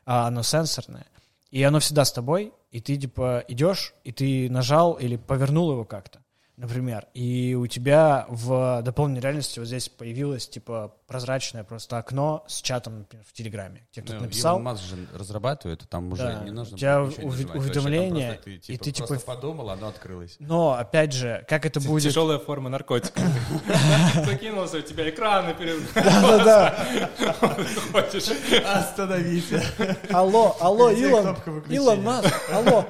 а 0.09 0.27
оно 0.27 0.43
сенсорное, 0.43 1.07
и 1.51 1.63
оно 1.63 1.81
всегда 1.81 2.07
с 2.07 2.13
тобой, 2.13 2.55
и 2.71 2.81
ты, 2.81 2.97
типа, 2.97 3.45
идешь, 3.47 3.93
и 4.05 4.13
ты 4.13 4.49
нажал 4.49 4.95
или 4.95 5.17
повернул 5.17 5.71
его 5.71 5.85
как-то, 5.85 6.25
например, 6.59 7.07
и 7.15 7.55
у 7.55 7.67
тебя 7.67 8.27
в 8.29 8.83
дополненной 8.83 9.21
реальности 9.21 9.61
вот 9.61 9.69
здесь 9.69 9.89
появилось, 9.89 10.49
типа, 10.49 10.93
прозрачное 11.07 11.63
просто 11.65 11.99
окно 11.99 12.45
с 12.49 12.61
чатом, 12.61 12.99
например, 12.99 13.25
в 13.27 13.33
Телеграме, 13.33 13.87
где 13.93 14.03
кто-то 14.03 14.19
Ну, 14.19 14.25
написал, 14.25 14.55
Илон 14.57 14.65
Маск 14.65 14.83
же 14.85 14.97
разрабатывает, 15.15 15.89
там 15.89 16.13
уже 16.13 16.23
Да. 16.25 16.45
не 16.45 16.51
нужно 16.51 16.75
У 16.75 16.79
тебя 16.79 16.99
нажимать. 16.99 17.25
Вообще 17.25 17.59
уведомление, 17.59 18.29
просто 18.33 18.45
ты, 18.45 18.55
и 18.55 18.59
типа, 18.59 18.85
ты, 18.85 18.93
типа, 18.93 19.07
просто 19.07 19.27
подумал, 19.27 19.71
оно 19.71 19.89
открылось. 19.89 20.37
Но, 20.41 20.73
опять 20.73 21.13
же, 21.13 21.45
как 21.49 21.65
это 21.65 21.81
будет... 21.81 22.03
Тяжелая 22.11 22.39
форма 22.39 22.69
наркотика. 22.69 23.21
Закинулся, 24.25 24.79
у 24.79 24.83
тебя 24.83 25.09
экраны 25.09 25.55
перед... 25.55 25.81
Да-да-да. 25.95 26.77
Хочешь? 27.93 28.31
Остановите. 28.65 29.63
Алло, 30.11 30.57
алло, 30.61 30.91
Илон? 30.91 31.37
Илон 31.69 32.03
Маск, 32.03 32.35
алло. 32.53 32.85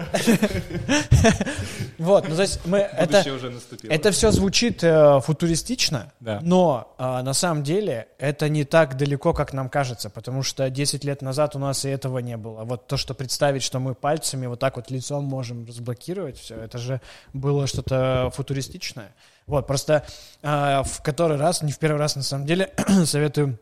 Вот, 1.99 2.29
ну 2.29 2.37
то 2.37 2.43
есть 2.43 2.65
мы 2.65 2.79
это... 2.79 3.19
Уже 3.35 3.58
наступило. 3.59 3.93
Это 3.93 4.11
все 4.11 4.31
звучит 4.31 4.83
э, 4.83 5.21
футуристично, 5.21 6.13
Да. 6.21 6.41
но 6.43 6.95
а, 6.99 7.23
на 7.23 7.35
самом 7.35 7.63
деле 7.63 8.09
это 8.19 8.49
не 8.49 8.65
так 8.65 8.97
далеко, 8.97 9.33
как 9.33 9.53
нам 9.53 9.69
кажется, 9.69 10.11
потому 10.11 10.43
что 10.43 10.71
10 10.71 11.05
лет 11.05 11.23
назад 11.23 11.57
у 11.57 11.59
нас 11.59 11.85
и 11.85 11.89
этого 11.89 12.19
не 12.19 12.37
было. 12.37 12.65
Вот 12.65 12.87
то, 12.87 12.97
что 12.97 13.15
представить, 13.15 13.63
что 13.63 13.81
мы 13.81 13.95
пальцами 13.95 14.47
вот 14.47 14.61
так 14.61 14.77
вот 14.77 14.91
лицом 14.91 15.25
можем 15.25 15.67
разблокировать 15.67 16.39
все, 16.39 16.57
это 16.57 16.79
же 16.79 17.01
было 17.33 17.67
что-то 17.67 18.31
футуристичное. 18.35 19.15
Вот, 19.47 19.67
просто 19.67 20.05
а, 20.43 20.83
в 20.83 21.03
который 21.03 21.37
раз, 21.39 21.63
не 21.63 21.73
в 21.73 21.79
первый 21.79 21.99
раз 21.99 22.17
на 22.17 22.23
самом 22.23 22.47
деле, 22.47 22.73
советую 23.05 23.59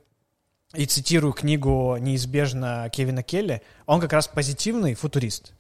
и 0.75 0.85
цитирую 0.85 1.33
книгу 1.33 1.97
неизбежно 1.99 2.91
Кевина 2.93 3.23
Келли, 3.23 3.63
он 3.87 4.01
как 4.01 4.13
раз 4.13 4.29
позитивный 4.29 4.95
футурист. 4.95 5.53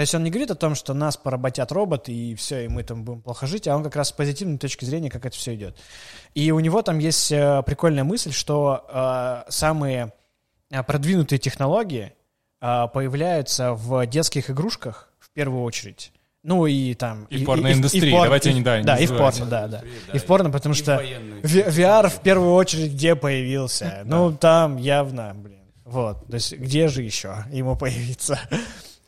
То 0.00 0.02
есть 0.02 0.14
он 0.14 0.24
не 0.24 0.30
говорит 0.30 0.50
о 0.50 0.54
том, 0.54 0.74
что 0.74 0.94
нас 0.94 1.18
поработят 1.18 1.70
роботы 1.72 2.10
и 2.10 2.34
все, 2.34 2.64
и 2.64 2.68
мы 2.68 2.84
там 2.84 3.04
будем 3.04 3.20
плохо 3.20 3.46
жить, 3.46 3.68
а 3.68 3.76
он 3.76 3.84
как 3.84 3.96
раз 3.96 4.08
с 4.08 4.12
позитивной 4.12 4.56
точки 4.56 4.86
зрения, 4.86 5.10
как 5.10 5.26
это 5.26 5.36
все 5.36 5.54
идет. 5.54 5.76
И 6.34 6.50
у 6.52 6.60
него 6.60 6.80
там 6.80 6.98
есть 7.00 7.30
э, 7.30 7.62
прикольная 7.66 8.02
мысль, 8.02 8.32
что 8.32 8.86
э, 8.88 9.50
самые 9.50 10.14
э, 10.70 10.82
продвинутые 10.84 11.38
технологии 11.38 12.14
э, 12.62 12.86
появляются 12.94 13.74
в 13.74 14.06
детских 14.06 14.48
игрушках 14.48 15.10
в 15.18 15.28
первую 15.32 15.64
очередь. 15.64 16.12
Ну 16.42 16.64
и 16.64 16.94
там... 16.94 17.26
И 17.28 17.44
в 17.44 17.44
порноиндустрии, 17.44 18.08
в 18.08 18.12
пор- 18.14 18.24
давайте 18.24 18.52
и- 18.52 18.54
не- 18.54 18.62
да, 18.62 18.78
не 18.78 18.84
Да, 18.84 18.96
и 18.96 19.04
в 19.04 19.14
порно, 19.14 19.44
да, 19.44 19.68
да. 19.68 19.82
И 20.14 20.16
в 20.18 20.24
порно, 20.24 20.48
потому 20.48 20.74
И 20.74 20.78
что... 20.78 20.94
VR 21.42 22.08
в 22.08 22.22
первую 22.22 22.54
очередь 22.54 22.92
где 22.94 23.16
появился? 23.16 24.00
Ну, 24.06 24.32
там 24.32 24.78
явно, 24.78 25.34
блин. 25.34 25.60
Вот. 25.84 26.26
То 26.26 26.36
есть 26.36 26.54
где 26.54 26.88
же 26.88 27.02
еще 27.02 27.44
ему 27.52 27.76
появиться 27.76 28.40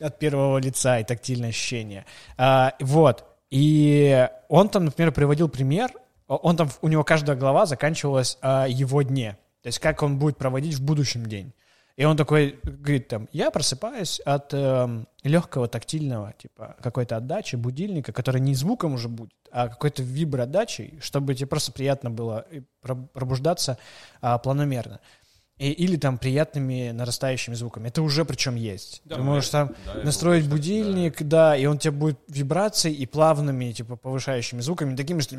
от 0.02 0.18
первого 0.18 0.58
лица 0.58 0.98
и 0.98 1.04
тактильное 1.04 1.50
ощущение? 1.50 2.04
А, 2.36 2.74
вот. 2.80 3.24
И 3.50 4.28
он 4.48 4.68
там, 4.68 4.86
например, 4.86 5.12
приводил 5.12 5.48
пример. 5.48 5.92
Он 6.26 6.56
там, 6.56 6.70
у 6.80 6.88
него 6.88 7.04
каждая 7.04 7.36
глава 7.36 7.66
заканчивалась 7.66 8.38
о 8.40 8.66
его 8.66 9.02
дне. 9.02 9.36
То 9.62 9.68
есть 9.68 9.78
как 9.78 10.02
он 10.02 10.18
будет 10.18 10.38
проводить 10.38 10.74
в 10.74 10.84
будущем 10.84 11.26
день. 11.26 11.52
И 11.96 12.04
он 12.04 12.16
такой 12.16 12.58
говорит 12.62 13.08
там, 13.08 13.28
я 13.32 13.50
просыпаюсь 13.50 14.18
от 14.20 14.54
эм, 14.54 15.06
легкого 15.24 15.68
тактильного, 15.68 16.32
типа, 16.38 16.76
какой-то 16.80 17.16
отдачи, 17.18 17.56
будильника, 17.56 18.12
который 18.12 18.40
не 18.40 18.54
звуком 18.54 18.94
уже 18.94 19.08
будет, 19.08 19.34
а 19.50 19.68
какой-то 19.68 20.02
виброотдачей, 20.02 20.98
чтобы 21.02 21.34
тебе 21.34 21.46
просто 21.48 21.70
приятно 21.70 22.10
было 22.10 22.46
э, 22.50 22.62
про- 22.80 22.94
пробуждаться 22.94 23.76
а, 24.22 24.38
планомерно. 24.38 25.00
И- 25.62 25.70
или 25.72 25.96
там 25.96 26.18
приятными 26.18 26.90
нарастающими 26.90 27.54
звуками. 27.54 27.88
Это 27.88 28.02
уже 28.02 28.24
причем 28.24 28.56
есть. 28.56 29.00
Да, 29.04 29.16
Ты 29.16 29.22
можешь 29.22 29.48
там 29.50 29.70
Да, 29.86 30.02
настроить 30.02 30.44
лучше, 30.44 30.56
будильник, 30.56 31.22
да. 31.22 31.56
и 31.56 31.66
он 31.66 31.78
тебе 31.78 31.92
будет 31.92 32.18
вибрацией 32.28 32.96
и 32.96 33.06
плавными, 33.06 33.70
типа, 33.72 33.96
повышающими 33.96 34.60
звуками, 34.60 34.96
такими, 34.96 35.20
что... 35.20 35.36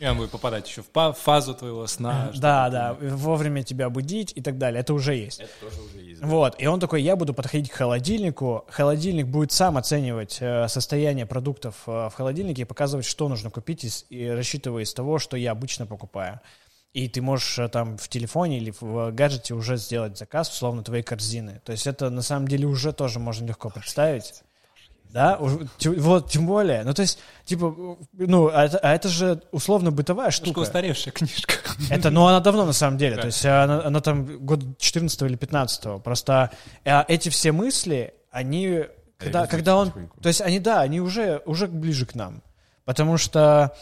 И 0.00 0.06
он 0.06 0.16
будет 0.16 0.30
попадать 0.30 0.68
еще 0.68 0.82
в 0.82 1.12
фазу 1.14 1.54
твоего 1.54 1.86
сна. 1.86 2.30
Да, 2.36 2.68
да, 2.70 2.94
вовремя 3.00 3.62
тебя 3.62 3.88
будить 3.90 4.32
и 4.34 4.40
так 4.42 4.58
далее. 4.58 4.80
Это 4.80 4.94
уже 4.94 5.14
есть. 5.14 5.40
Это 5.40 5.50
тоже 5.60 5.80
уже 5.80 5.98
есть. 6.04 6.20
да. 6.20 6.26
Вот, 6.26 6.54
и 6.58 6.66
он 6.66 6.80
такой, 6.80 7.02
я 7.02 7.16
буду 7.16 7.34
подходить 7.34 7.70
к 7.70 7.74
холодильнику, 7.74 8.64
холодильник 8.68 9.26
будет 9.26 9.52
сам 9.52 9.76
оценивать 9.76 10.38
э, 10.40 10.68
состояние 10.68 11.26
продуктов 11.26 11.74
э, 11.86 12.08
в 12.10 12.14
холодильнике 12.14 12.62
и 12.62 12.64
показывать, 12.64 13.06
что 13.06 13.28
нужно 13.28 13.50
купить, 13.50 13.84
из- 13.84 14.06
и 14.10 14.28
рассчитывая 14.28 14.82
из 14.82 14.92
того, 14.92 15.18
что 15.18 15.36
я 15.36 15.52
обычно 15.52 15.86
покупаю. 15.86 16.40
И 16.94 17.08
ты 17.08 17.20
можешь 17.20 17.58
э, 17.58 17.68
там 17.68 17.98
в 17.98 18.08
телефоне 18.08 18.58
или 18.58 18.72
в 18.80 19.10
гаджете 19.10 19.52
уже 19.54 19.76
сделать 19.76 20.16
заказ, 20.16 20.48
условно, 20.48 20.84
твоей 20.84 21.02
корзины. 21.02 21.60
То 21.64 21.72
есть 21.72 21.88
это 21.88 22.08
на 22.08 22.22
самом 22.22 22.46
деле 22.46 22.66
уже 22.66 22.92
тоже 22.92 23.18
можно 23.18 23.46
легко 23.46 23.68
представить. 23.68 24.42
Да, 25.10 25.38
вот, 25.38 26.28
тем 26.30 26.46
более. 26.46 26.82
Ну, 26.82 26.92
то 26.92 27.02
есть, 27.02 27.20
типа, 27.44 27.98
ну, 28.12 28.50
а 28.52 28.64
это, 28.64 28.78
а 28.78 28.94
это 28.94 29.08
же 29.08 29.42
условно 29.52 29.92
бытовая 29.92 30.30
штука. 30.30 30.50
Немножко 30.50 30.68
устаревшая 30.70 31.12
книжка. 31.12 31.54
Это, 31.90 32.10
ну, 32.10 32.26
она 32.26 32.40
давно, 32.40 32.64
на 32.64 32.72
самом 32.72 32.98
деле. 32.98 33.16
Да. 33.16 33.22
То 33.22 33.26
есть, 33.28 33.44
она, 33.44 33.84
она 33.84 34.00
там 34.00 34.44
год 34.44 34.78
14 34.78 35.22
или 35.22 35.36
15 35.36 36.02
Просто 36.02 36.50
а, 36.84 37.04
эти 37.06 37.28
все 37.28 37.52
мысли, 37.52 38.14
они, 38.30 38.86
когда, 39.18 39.46
когда 39.46 39.76
он... 39.76 39.92
То 40.20 40.28
есть, 40.28 40.40
они, 40.40 40.58
да, 40.58 40.80
они 40.80 41.00
уже, 41.00 41.42
уже 41.44 41.68
ближе 41.68 42.06
к 42.06 42.16
нам. 42.16 42.42
Потому 42.84 43.16
что 43.16 43.76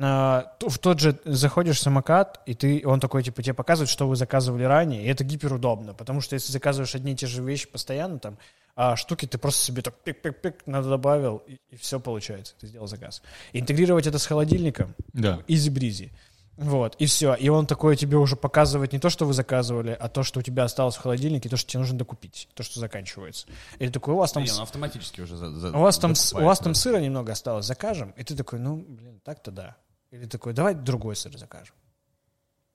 в 0.00 0.78
тот 0.80 1.00
же 1.00 1.18
заходишь 1.24 1.78
в 1.78 1.82
самокат, 1.82 2.40
и 2.46 2.54
ты, 2.54 2.82
он 2.84 3.00
такой, 3.00 3.22
типа, 3.22 3.42
тебе 3.42 3.54
показывает, 3.54 3.90
что 3.90 4.06
вы 4.08 4.16
заказывали 4.16 4.64
ранее, 4.64 5.04
и 5.04 5.08
это 5.08 5.24
гиперудобно, 5.24 5.94
потому 5.94 6.20
что 6.20 6.34
если 6.34 6.52
заказываешь 6.52 6.94
одни 6.94 7.12
и 7.12 7.16
те 7.16 7.26
же 7.26 7.42
вещи 7.42 7.68
постоянно, 7.68 8.18
там, 8.18 8.38
а 8.76 8.94
штуки 8.96 9.26
ты 9.26 9.38
просто 9.38 9.64
себе 9.64 9.82
так 9.82 9.94
пик-пик-пик 10.04 10.62
надо 10.66 10.88
добавил, 10.88 11.42
и, 11.48 11.58
и 11.70 11.76
все 11.76 11.98
получается, 11.98 12.54
ты 12.60 12.68
сделал 12.68 12.86
заказ. 12.86 13.22
Интегрировать 13.52 14.06
это 14.06 14.18
с 14.18 14.26
холодильником, 14.26 14.94
да. 15.12 15.40
easy-breezy. 15.48 16.12
Вот, 16.58 16.96
и 16.98 17.06
все. 17.06 17.34
И 17.34 17.48
он 17.48 17.66
такое 17.66 17.94
тебе 17.94 18.16
уже 18.16 18.34
показывает 18.34 18.92
не 18.92 18.98
то, 18.98 19.10
что 19.10 19.26
вы 19.26 19.32
заказывали, 19.32 19.96
а 19.98 20.08
то, 20.08 20.24
что 20.24 20.40
у 20.40 20.42
тебя 20.42 20.64
осталось 20.64 20.96
в 20.96 21.00
холодильнике, 21.00 21.48
то, 21.48 21.56
что 21.56 21.70
тебе 21.70 21.80
нужно 21.80 21.98
докупить, 21.98 22.48
то, 22.54 22.64
что 22.64 22.80
заканчивается. 22.80 23.46
И 23.78 23.88
такой, 23.88 24.14
у 24.14 24.16
вас 24.16 24.32
там... 24.32 24.42
Не, 24.42 24.50
он 24.50 24.62
автоматически 24.62 25.20
уже 25.20 25.36
за, 25.36 25.50
за, 25.52 25.70
у 25.70 25.80
вас 25.80 25.98
там, 25.98 26.14
у 26.34 26.44
вас 26.44 26.58
там 26.58 26.74
сыра 26.74 26.98
немного 26.98 27.32
осталось, 27.32 27.64
закажем. 27.64 28.10
И 28.16 28.24
ты 28.24 28.34
такой, 28.34 28.58
ну, 28.58 28.76
блин, 28.76 29.20
так-то 29.24 29.52
да. 29.52 29.76
Или 30.10 30.26
такой, 30.26 30.52
давай 30.52 30.74
другой 30.74 31.16
сыр 31.16 31.36
закажем. 31.36 31.74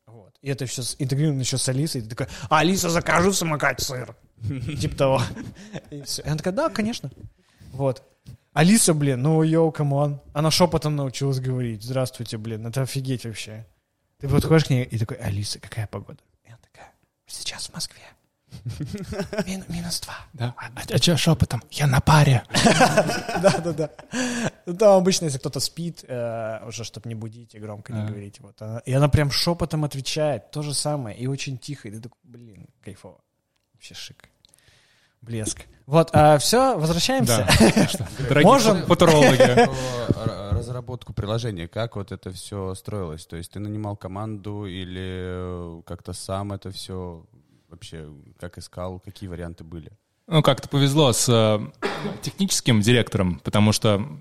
Вот. 0.06 0.38
И 0.42 0.50
это 0.50 0.66
все 0.66 0.84
интегрировано 1.00 1.40
еще 1.40 1.58
с 1.58 1.68
Алисой. 1.68 2.02
И 2.02 2.04
ты 2.04 2.16
такой, 2.16 2.28
а, 2.50 2.60
Алиса, 2.60 2.90
закажу 2.90 3.32
в 3.32 3.36
самокате 3.36 3.84
сыр. 3.84 4.16
Типа 4.80 4.96
того. 4.96 5.22
И 5.90 6.02
все. 6.04 6.22
И 6.22 6.28
она 6.28 6.38
такая, 6.38 6.54
да, 6.54 6.70
конечно. 6.70 7.10
Вот. 7.72 8.04
Алиса, 8.54 8.94
блин, 8.94 9.22
ну 9.22 9.42
yo, 9.42 9.72
come 9.72 10.00
on. 10.00 10.22
Она 10.34 10.52
шепотом 10.52 10.96
научилась 10.96 11.40
говорить. 11.40 11.84
Здравствуйте, 11.84 12.38
блин, 12.38 12.68
это 12.68 12.84
офигеть 12.84 13.26
вообще. 13.26 13.66
Ты 14.20 14.30
подходишь 14.30 14.66
к 14.66 14.70
ней 14.70 14.84
и 14.84 14.98
такой, 15.00 15.18
Алиса, 15.18 15.60
какая 15.60 15.88
погода? 15.88 16.20
И 16.44 16.50
она 16.50 16.60
такая, 16.60 16.94
сейчас 17.26 17.68
в 17.68 17.74
Москве. 17.74 18.04
Мин, 19.46 19.64
минус 19.68 20.02
два. 20.02 20.16
Да. 20.34 20.56
А, 20.58 20.70
а 20.76 20.98
что 20.98 21.18
шепотом? 21.18 21.64
Я 21.72 21.88
на 21.88 22.00
паре. 22.00 22.44
Да, 23.42 23.58
да, 23.60 23.74
да. 23.74 23.90
Ну, 24.66 24.76
там 24.76 24.98
обычно, 24.98 25.26
если 25.26 25.38
кто-то 25.38 25.60
спит, 25.60 26.06
э, 26.08 26.66
уже, 26.66 26.84
чтобы 26.84 27.10
не 27.10 27.16
будить 27.16 27.56
и 27.56 27.60
громко 27.60 27.92
не 27.94 28.06
говорить. 28.06 28.40
Вот. 28.40 28.62
И 28.86 28.94
она 28.94 29.10
прям 29.10 29.32
шепотом 29.32 29.84
отвечает. 29.84 30.52
То 30.52 30.62
же 30.62 30.74
самое. 30.74 31.18
И 31.18 31.28
очень 31.28 31.58
тихо. 31.58 31.90
И 31.90 31.92
ты 31.92 32.00
такой, 32.00 32.20
блин, 32.24 32.68
кайфово. 32.82 33.20
Вообще 33.74 33.96
шик. 33.96 34.30
Блеск. 35.22 35.66
Вот, 35.86 36.10
а 36.14 36.38
все, 36.38 36.78
возвращаемся. 36.78 37.46
Дорогие 38.30 38.44
Можем? 38.44 38.86
футурологи. 38.86 39.70
Разработку 40.54 41.14
приложения, 41.14 41.68
как 41.68 41.98
вот 41.98 42.12
это 42.12 42.32
все 42.32 42.74
строилось? 42.76 43.26
То 43.26 43.36
есть 43.36 43.52
ты 43.52 43.60
нанимал 43.60 43.98
команду 43.98 44.66
или 44.66 45.82
как-то 45.84 46.14
сам 46.14 46.54
это 46.54 46.72
все 46.72 47.26
вообще, 47.74 48.10
как 48.40 48.58
искал, 48.58 49.00
какие 49.00 49.28
варианты 49.28 49.64
были? 49.64 49.92
Ну, 50.28 50.42
как-то 50.42 50.70
повезло 50.70 51.12
с 51.12 51.28
э, 51.28 51.60
техническим 52.22 52.82
директором, 52.82 53.40
потому 53.40 53.74
что 53.74 54.18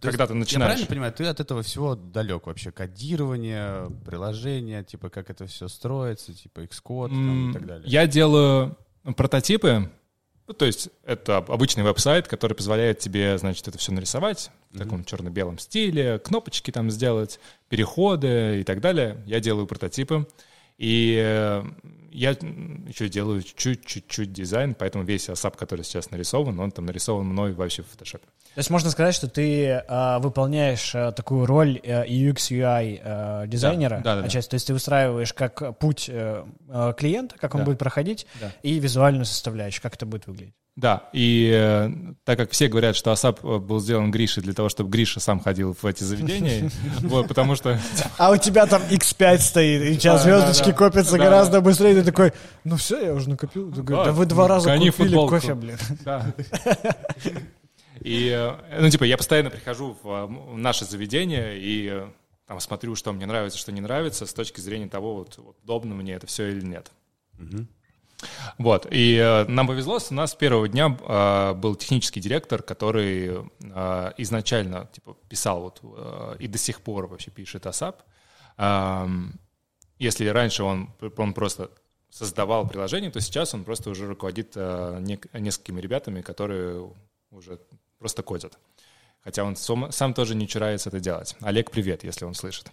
то 0.00 0.08
когда 0.08 0.26
ты 0.26 0.34
начинаешь... 0.34 0.70
Я 0.80 0.86
правильно 0.86 0.88
понимаю, 0.88 1.12
ты 1.12 1.24
от 1.26 1.40
этого 1.40 1.62
всего 1.62 1.94
далек 1.94 2.46
вообще? 2.46 2.72
Кодирование, 2.72 3.90
приложение, 4.06 4.82
типа 4.84 5.10
как 5.10 5.28
это 5.28 5.46
все 5.46 5.68
строится, 5.68 6.32
типа 6.32 6.60
Xcode 6.60 7.08
там, 7.08 7.50
и 7.50 7.52
так 7.52 7.66
далее. 7.66 7.90
Я 7.90 8.06
делаю 8.06 8.76
прототипы, 9.16 9.90
ну, 10.46 10.54
то 10.54 10.64
есть 10.64 10.88
это 11.04 11.38
обычный 11.38 11.84
веб-сайт, 11.84 12.28
который 12.28 12.54
позволяет 12.54 12.98
тебе, 12.98 13.38
значит, 13.38 13.66
это 13.68 13.78
все 13.78 13.92
нарисовать 13.92 14.50
в 14.70 14.78
таком 14.78 15.00
mm-hmm. 15.00 15.04
черно-белом 15.04 15.58
стиле, 15.58 16.18
кнопочки 16.18 16.70
там 16.70 16.90
сделать, 16.90 17.38
переходы 17.68 18.60
и 18.60 18.64
так 18.64 18.80
далее. 18.80 19.22
Я 19.26 19.40
делаю 19.40 19.66
прототипы. 19.66 20.26
И 20.78 21.16
э, 21.22 21.62
я 22.12 22.30
еще 22.30 23.08
делаю 23.08 23.42
чуть-чуть 23.42 24.32
дизайн, 24.32 24.74
поэтому 24.74 25.04
весь 25.04 25.28
ASAP, 25.28 25.56
который 25.56 25.82
сейчас 25.82 26.10
нарисован, 26.10 26.58
он 26.60 26.70
там 26.70 26.86
нарисован 26.86 27.26
мной 27.26 27.52
вообще 27.52 27.82
в 27.82 27.86
Photoshop. 27.86 28.20
То 28.54 28.58
есть 28.58 28.68
можно 28.68 28.90
сказать, 28.90 29.14
что 29.14 29.28
ты 29.28 29.66
э, 29.66 30.18
выполняешь 30.18 30.94
э, 30.94 31.12
такую 31.12 31.46
роль 31.46 31.80
э, 31.82 32.04
UX, 32.06 32.50
UI 32.50 33.00
э, 33.02 33.46
дизайнера, 33.46 34.02
да, 34.04 34.16
да, 34.16 34.20
да, 34.20 34.26
отчасти. 34.26 34.50
То 34.50 34.54
есть 34.54 34.66
ты 34.66 34.74
выстраиваешь 34.74 35.32
как 35.32 35.78
путь 35.78 36.08
э, 36.08 36.44
э 36.68 36.94
клиента, 36.96 37.36
как 37.38 37.54
он 37.54 37.60
да. 37.62 37.64
будет 37.64 37.78
проходить, 37.78 38.26
да. 38.40 38.52
и 38.62 38.78
визуальную 38.78 39.24
составляющую, 39.24 39.82
как 39.82 39.94
это 39.94 40.04
будет 40.04 40.26
выглядеть. 40.26 40.54
Да, 40.74 41.10
и 41.12 41.50
э, 41.54 41.90
так 42.24 42.38
как 42.38 42.50
все 42.52 42.66
говорят, 42.66 42.96
что 42.96 43.12
ASAP 43.12 43.40
э, 43.42 43.58
был 43.58 43.78
сделан 43.78 44.10
Гришей 44.10 44.42
для 44.42 44.54
того, 44.54 44.70
чтобы 44.70 44.88
Гриша 44.88 45.20
сам 45.20 45.38
ходил 45.38 45.74
в 45.74 45.84
эти 45.84 46.02
заведения, 46.02 46.70
вот, 47.00 47.28
потому 47.28 47.56
что... 47.56 47.78
А 48.16 48.30
у 48.30 48.38
тебя 48.38 48.64
там 48.64 48.80
X5 48.90 49.38
стоит, 49.38 49.82
и 49.82 49.94
сейчас 49.94 50.22
звездочки 50.22 50.72
копятся 50.72 51.18
гораздо 51.18 51.60
быстрее, 51.60 51.96
ты 51.96 52.04
такой, 52.04 52.32
ну 52.64 52.76
все, 52.76 53.04
я 53.04 53.12
уже 53.12 53.28
накопил. 53.28 53.68
Да 53.68 54.12
вы 54.12 54.24
два 54.24 54.48
раза 54.48 54.74
купили 54.74 55.14
кофе, 55.14 55.54
блин. 55.54 55.76
Да. 56.04 56.34
И, 58.00 58.30
э, 58.30 58.80
ну, 58.80 58.88
типа, 58.88 59.04
я 59.04 59.16
постоянно 59.16 59.50
прихожу 59.50 59.96
в 60.02 60.28
наше 60.56 60.84
заведение 60.86 61.52
и 61.56 62.02
там 62.46 62.58
смотрю, 62.58 62.96
что 62.96 63.12
мне 63.12 63.26
нравится, 63.26 63.58
что 63.58 63.70
не 63.70 63.80
нравится, 63.80 64.26
с 64.26 64.34
точки 64.34 64.60
зрения 64.60 64.88
того, 64.88 65.14
вот, 65.14 65.38
удобно 65.62 65.94
мне 65.94 66.14
это 66.14 66.26
все 66.26 66.48
или 66.48 66.64
нет. 66.64 66.90
Вот, 68.58 68.86
и 68.90 69.16
э, 69.16 69.44
нам 69.48 69.66
повезло, 69.66 69.98
у 70.10 70.14
нас 70.14 70.32
с 70.32 70.34
первого 70.34 70.68
дня 70.68 70.96
э, 71.00 71.54
был 71.54 71.74
технический 71.74 72.20
директор, 72.20 72.62
который 72.62 73.48
э, 73.60 74.12
изначально 74.18 74.88
типа, 74.92 75.16
писал 75.28 75.60
вот, 75.60 75.80
э, 75.82 76.36
и 76.38 76.46
до 76.46 76.58
сих 76.58 76.80
пор 76.80 77.06
вообще 77.06 77.30
пишет 77.30 77.66
ASAP. 77.66 77.96
Э, 78.58 79.06
если 79.98 80.26
раньше 80.26 80.64
он, 80.64 80.90
он 81.16 81.32
просто 81.32 81.70
создавал 82.10 82.68
приложение, 82.68 83.10
то 83.10 83.20
сейчас 83.20 83.54
он 83.54 83.64
просто 83.64 83.90
уже 83.90 84.06
руководит 84.06 84.52
э, 84.54 84.98
не, 85.00 85.18
несколькими 85.32 85.80
ребятами, 85.80 86.20
которые 86.20 86.92
уже 87.30 87.58
просто 87.98 88.22
кодят. 88.22 88.58
Хотя 89.24 89.44
он 89.44 89.56
сам, 89.56 89.92
сам 89.92 90.14
тоже 90.14 90.34
не 90.34 90.48
чурается 90.48 90.88
это 90.88 91.00
делать. 91.00 91.36
Олег, 91.40 91.70
привет, 91.70 92.04
если 92.04 92.24
он 92.24 92.34
слышит. 92.34 92.70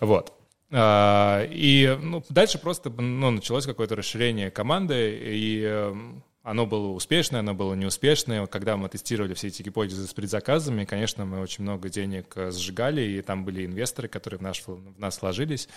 Вот. 0.00 0.32
А, 0.70 1.46
и 1.50 1.96
ну, 2.00 2.24
дальше 2.28 2.58
просто 2.58 2.90
ну, 2.90 3.30
началось 3.30 3.66
какое-то 3.66 3.94
расширение 3.94 4.50
команды, 4.50 5.16
и 5.22 5.62
эм, 5.62 6.24
оно 6.42 6.66
было 6.66 6.88
успешное, 6.88 7.40
оно 7.40 7.54
было 7.54 7.74
неуспешное. 7.74 8.46
Когда 8.46 8.76
мы 8.76 8.88
тестировали 8.88 9.34
все 9.34 9.48
эти 9.48 9.62
гипотезы 9.62 10.06
с 10.06 10.14
предзаказами, 10.14 10.84
конечно, 10.84 11.24
мы 11.24 11.40
очень 11.40 11.62
много 11.62 11.88
денег 11.88 12.36
э, 12.36 12.50
сжигали, 12.50 13.00
и 13.00 13.22
там 13.22 13.44
были 13.44 13.66
инвесторы, 13.66 14.08
которые 14.08 14.38
в, 14.38 14.42
наш, 14.42 14.62
в 14.66 14.98
нас 14.98 15.20
вложились. 15.20 15.68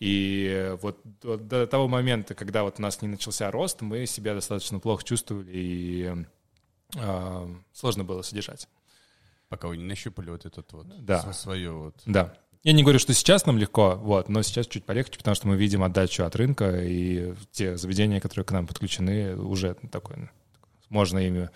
И 0.00 0.76
вот 0.82 0.98
до 1.22 1.66
того 1.66 1.88
момента, 1.88 2.34
когда 2.34 2.62
вот 2.62 2.78
у 2.78 2.82
нас 2.82 3.02
не 3.02 3.08
начался 3.08 3.50
рост, 3.50 3.80
мы 3.82 4.06
себя 4.06 4.34
достаточно 4.34 4.78
плохо 4.80 5.04
чувствовали, 5.04 5.50
и 5.50 6.14
э, 6.96 7.56
сложно 7.72 8.04
было 8.04 8.22
содержать. 8.22 8.68
Пока 9.48 9.68
вы 9.68 9.78
не 9.78 9.84
нащупали 9.84 10.28
вот 10.28 10.44
этот 10.44 10.70
вот 10.72 11.04
да. 11.04 11.32
свое 11.32 11.70
вот... 11.70 11.94
Да. 12.04 12.34
Я 12.64 12.72
не 12.72 12.82
говорю, 12.82 12.98
что 12.98 13.14
сейчас 13.14 13.46
нам 13.46 13.56
легко, 13.56 13.96
вот, 13.96 14.28
но 14.28 14.42
сейчас 14.42 14.66
чуть 14.66 14.84
полегче, 14.84 15.18
потому 15.18 15.34
что 15.34 15.46
мы 15.46 15.56
видим 15.56 15.84
отдачу 15.84 16.24
от 16.24 16.34
рынка, 16.34 16.82
и 16.82 17.34
те 17.52 17.76
заведения, 17.76 18.20
которые 18.20 18.44
к 18.44 18.50
нам 18.50 18.66
подключены, 18.66 19.36
уже 19.36 19.74
такое, 19.90 20.30
можно 20.88 21.18
ими 21.18 21.50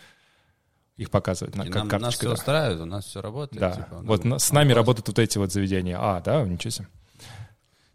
их 0.97 1.11
показывать 1.11 1.57
на 1.57 1.67
как 1.67 2.01
Нас 2.01 2.15
все 2.15 2.33
устраивает, 2.33 2.81
у 2.81 2.85
нас 2.85 3.05
все 3.07 3.21
работает. 3.21 3.61
Да, 3.61 3.73
типа, 3.73 4.01
вот 4.03 4.25
нам, 4.25 4.39
с 4.39 4.53
нами 4.53 4.69
вопрос. 4.69 4.77
работают 4.77 5.09
вот 5.09 5.19
эти 5.19 5.39
вот 5.39 5.53
заведения. 5.53 5.99
А, 5.99 6.21
да, 6.21 6.43
ничего 6.43 6.71
себе. 6.71 6.89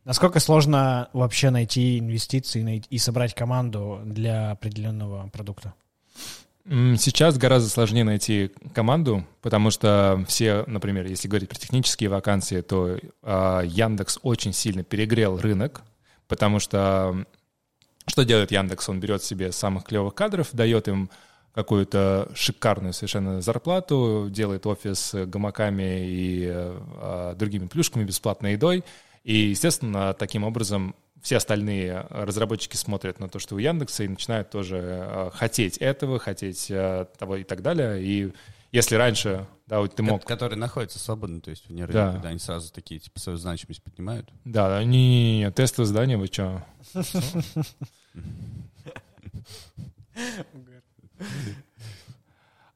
Насколько 0.04 0.40
сложно 0.40 1.10
вообще 1.14 1.50
найти 1.50 2.00
инвестиции 2.00 2.84
и 2.90 2.98
собрать 2.98 3.34
команду 3.34 4.02
для 4.06 4.52
определенного 4.52 5.30
продукта? 5.30 5.74
Сейчас 6.70 7.38
гораздо 7.38 7.70
сложнее 7.70 8.04
найти 8.04 8.52
команду, 8.74 9.26
потому 9.42 9.72
что 9.72 10.26
все, 10.28 10.66
например, 10.68 11.06
если 11.06 11.30
говорить 11.30 11.48
про 11.48 11.58
технические 11.58 12.10
вакансии, 12.10 12.60
то 12.60 12.98
э, 12.98 13.62
Яндекс 13.66 14.20
очень 14.22 14.52
сильно 14.52 14.84
перегрел 14.84 15.38
рынок, 15.40 15.82
потому 16.28 16.60
что 16.60 17.26
что 18.06 18.26
делает 18.26 18.52
Яндекс? 18.52 18.90
Он 18.90 19.00
берет 19.00 19.24
себе 19.24 19.54
самых 19.54 19.86
клевых 19.86 20.14
кадров, 20.14 20.50
дает 20.52 20.90
им 20.90 21.10
какую-то 21.54 22.30
шикарную 22.36 22.92
совершенно 22.92 23.42
зарплату, 23.42 24.28
делает 24.30 24.68
офис 24.68 25.14
гамаками 25.14 26.06
и 26.06 26.48
э, 26.50 27.36
другими 27.38 27.68
плюшками, 27.68 28.04
бесплатной 28.04 28.54
едой, 28.54 28.84
и, 29.24 29.38
естественно, 29.38 30.14
таким 30.14 30.44
образом 30.44 30.96
все 31.28 31.36
остальные 31.36 32.08
разработчики 32.10 32.78
смотрят 32.78 33.20
на 33.20 33.28
то, 33.28 33.38
что 33.38 33.56
у 33.56 33.58
Яндекса, 33.58 34.06
и 34.06 34.08
начинают 34.08 34.50
тоже 34.50 34.78
э, 34.80 35.30
хотеть 35.34 35.76
этого, 35.78 36.20
хотеть 36.20 36.72
э, 36.72 37.06
того 37.20 37.36
и 37.36 37.44
так 37.44 37.62
далее. 37.62 38.02
И 38.02 38.32
Если 38.72 38.96
раньше, 38.96 39.46
да, 39.66 39.82
вот 39.82 39.94
ты 39.94 40.04
мог... 40.04 40.24
Которые 40.24 40.58
находятся 40.58 41.00
свободно, 41.00 41.42
то 41.42 41.50
есть 41.50 41.68
вне 41.68 41.84
рынка, 41.84 41.94
да. 41.94 42.14
когда 42.14 42.30
они 42.30 42.40
сразу 42.40 42.72
такие, 42.72 43.02
типа, 43.02 43.20
свою 43.20 43.38
значимость 43.38 43.84
поднимают. 43.84 44.30
Да, 44.46 44.82
не, 44.86 45.40
не, 45.40 45.52
тестовое 45.52 45.86
задание, 45.86 46.16
вы 46.16 46.28
что? 46.28 46.66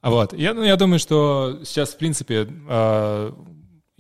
А 0.01 0.09
вот, 0.09 0.33
я, 0.33 0.55
ну, 0.55 0.63
я 0.63 0.77
думаю, 0.77 0.97
что 0.97 1.61
сейчас, 1.63 1.93
в 1.93 1.97
принципе, 1.97 2.47
э, 2.67 3.31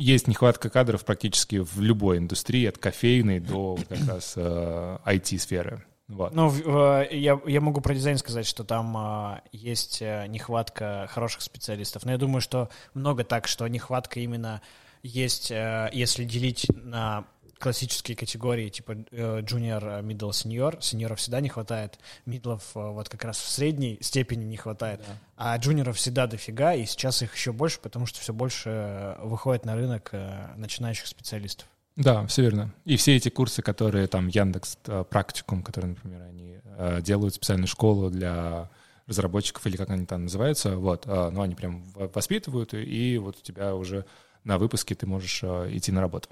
есть 0.01 0.27
нехватка 0.27 0.69
кадров 0.69 1.05
практически 1.05 1.57
в 1.57 1.79
любой 1.79 2.17
индустрии, 2.17 2.65
от 2.65 2.77
кофейной 2.77 3.39
до 3.39 3.77
как 3.87 4.07
раз 4.07 4.33
э, 4.35 4.97
IT-сферы. 5.05 5.85
Вот. 6.11 6.33
Ну, 6.33 6.51
э, 6.51 7.07
я, 7.11 7.39
я 7.45 7.61
могу 7.61 7.79
про 7.79 7.93
дизайн 7.93 8.17
сказать, 8.17 8.45
что 8.45 8.63
там 8.63 8.95
э, 8.97 9.41
есть 9.53 10.01
э, 10.01 10.25
нехватка 10.27 11.07
хороших 11.09 11.41
специалистов. 11.41 12.03
Но 12.03 12.11
я 12.11 12.17
думаю, 12.17 12.41
что 12.41 12.69
много 12.93 13.23
так, 13.23 13.47
что 13.47 13.67
нехватка 13.67 14.19
именно 14.19 14.61
есть, 15.03 15.49
если 15.49 16.25
делить 16.25 16.67
на 16.75 17.25
классические 17.61 18.17
категории, 18.17 18.69
типа 18.69 18.91
junior, 18.91 20.01
middle, 20.03 20.31
senior. 20.31 20.81
Сеньоров 20.81 21.19
всегда 21.19 21.39
не 21.39 21.49
хватает, 21.49 21.99
мидлов 22.25 22.63
вот 22.73 23.07
как 23.07 23.23
раз 23.23 23.39
в 23.39 23.47
средней 23.47 23.97
степени 24.01 24.43
не 24.43 24.57
хватает. 24.57 25.01
Да. 25.07 25.13
А 25.37 25.57
джуниоров 25.57 25.97
всегда 25.97 26.27
дофига, 26.27 26.73
и 26.73 26.85
сейчас 26.85 27.21
их 27.21 27.33
еще 27.35 27.53
больше, 27.53 27.79
потому 27.79 28.05
что 28.05 28.19
все 28.19 28.33
больше 28.33 29.15
выходит 29.21 29.65
на 29.65 29.75
рынок 29.75 30.11
начинающих 30.57 31.07
специалистов. 31.07 31.67
Да, 31.95 32.25
все 32.27 32.43
верно. 32.43 32.73
И 32.85 32.95
все 32.95 33.15
эти 33.15 33.29
курсы, 33.29 33.61
которые 33.61 34.07
там 34.07 34.27
Яндекс 34.27 34.77
э, 34.87 35.03
Практикум, 35.09 35.61
которые, 35.61 35.89
например, 35.89 36.21
они 36.21 36.59
э, 36.63 37.01
делают 37.01 37.35
специальную 37.35 37.67
школу 37.67 38.09
для 38.09 38.69
разработчиков 39.07 39.65
или 39.67 39.75
как 39.75 39.89
они 39.89 40.05
там 40.05 40.23
называются, 40.23 40.77
вот, 40.77 41.05
э, 41.05 41.29
но 41.31 41.41
они 41.41 41.53
прям 41.53 41.83
воспитывают, 41.95 42.73
и 42.73 43.17
вот 43.17 43.37
у 43.37 43.41
тебя 43.41 43.75
уже 43.75 44.05
на 44.43 44.57
выпуске 44.57 44.95
ты 44.95 45.05
можешь 45.05 45.43
идти 45.43 45.91
на 45.91 46.01
работу. 46.01 46.29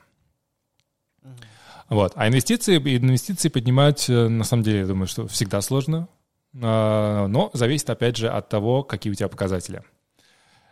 Вот. 1.89 2.13
А 2.15 2.27
инвестиции, 2.27 2.77
инвестиции 2.77 3.49
поднимать, 3.49 4.09
на 4.09 4.43
самом 4.43 4.63
деле, 4.63 4.79
я 4.79 4.85
думаю, 4.85 5.07
что 5.07 5.27
всегда 5.27 5.61
сложно, 5.61 6.07
но 6.53 7.49
зависит, 7.53 7.89
опять 7.89 8.17
же, 8.17 8.29
от 8.29 8.49
того, 8.49 8.83
какие 8.83 9.11
у 9.11 9.15
тебя 9.15 9.27
показатели. 9.27 9.83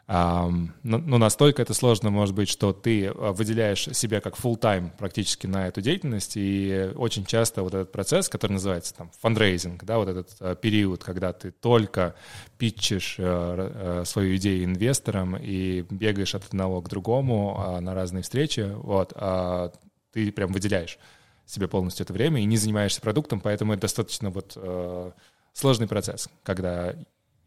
Но, 0.07 0.71
настолько 0.83 1.61
это 1.61 1.73
сложно 1.73 2.09
может 2.11 2.33
быть, 2.33 2.47
что 2.47 2.71
ты 2.71 3.07
а, 3.07 3.33
выделяешь 3.33 3.89
себя 3.91 4.21
как 4.21 4.37
full 4.37 4.57
time 4.57 4.91
практически 4.97 5.47
на 5.47 5.67
эту 5.67 5.81
деятельность, 5.81 6.33
и 6.37 6.91
очень 6.95 7.25
часто 7.25 7.61
вот 7.61 7.73
этот 7.73 7.91
процесс, 7.91 8.29
который 8.29 8.53
называется 8.53 8.95
там 8.95 9.11
фандрейзинг, 9.19 9.83
да, 9.83 9.97
вот 9.97 10.07
этот 10.07 10.29
uh, 10.39 10.55
период, 10.55 11.03
когда 11.03 11.33
ты 11.33 11.51
только 11.51 12.15
питчишь 12.57 13.15
свою 13.15 14.35
идею 14.37 14.63
инвесторам 14.63 15.35
и 15.35 15.81
бегаешь 15.89 16.35
от 16.35 16.45
одного 16.45 16.81
к 16.81 16.87
другому 16.87 17.57
uh, 17.59 17.79
на 17.81 17.93
разные 17.93 18.23
встречи, 18.23 18.71
вот, 18.75 19.11
uh, 19.11 19.73
ты 20.11 20.31
прям 20.31 20.51
выделяешь 20.51 20.97
себе 21.45 21.67
полностью 21.67 22.03
это 22.03 22.13
время 22.13 22.41
и 22.41 22.45
не 22.45 22.57
занимаешься 22.57 23.01
продуктом, 23.01 23.39
поэтому 23.39 23.73
это 23.73 23.83
достаточно 23.83 24.29
вот 24.29 24.57
uh, 24.57 25.13
сложный 25.53 25.87
процесс, 25.87 26.29
когда 26.43 26.95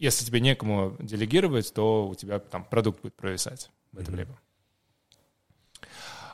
если 0.01 0.25
тебе 0.25 0.41
некому 0.41 0.97
делегировать, 0.99 1.73
то 1.75 2.09
у 2.09 2.15
тебя 2.15 2.39
там 2.39 2.65
продукт 2.65 3.03
будет 3.03 3.15
провисать 3.15 3.71
в 3.93 3.99
это 3.99 4.11
mm-hmm. 4.11 4.15
время. 4.15 4.41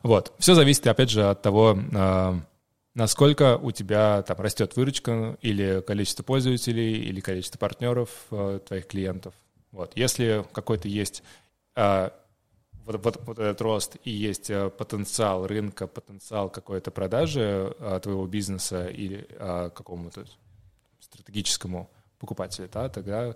Вот. 0.05 0.33
Все 0.39 0.55
зависит, 0.55 0.87
опять 0.87 1.11
же, 1.11 1.29
от 1.29 1.43
того, 1.43 1.77
а, 1.95 2.39
насколько 2.95 3.59
у 3.59 3.73
тебя 3.73 4.23
там 4.23 4.39
растет 4.39 4.77
выручка 4.77 5.37
или 5.43 5.83
количество 5.85 6.23
пользователей, 6.23 6.93
или 6.93 7.19
количество 7.19 7.59
партнеров 7.59 8.09
а, 8.31 8.61
твоих 8.61 8.87
клиентов. 8.87 9.35
Вот. 9.73 9.97
Если 9.97 10.47
какой-то 10.53 10.87
есть 10.87 11.25
а, 11.75 12.13
вот, 12.87 13.05
вот, 13.05 13.21
вот 13.27 13.39
этот 13.39 13.61
рост 13.61 13.97
и 14.05 14.11
есть 14.11 14.51
потенциал 14.79 15.47
рынка, 15.47 15.87
потенциал 15.87 16.49
какой-то 16.49 16.91
продажи 16.91 17.75
твоего 18.03 18.27
бизнеса 18.27 18.87
или 18.87 19.29
какому-то 19.75 20.25
стратегическому 21.01 21.91
покупателю, 22.19 22.69
да, 22.73 22.89
тогда 22.89 23.35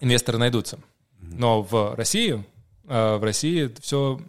инвесторы 0.00 0.38
найдутся. 0.38 0.78
Но 1.20 1.62
в 1.62 1.94
России, 1.94 2.44
а, 2.86 3.18
в 3.18 3.24
России 3.24 3.74
все 3.80 4.20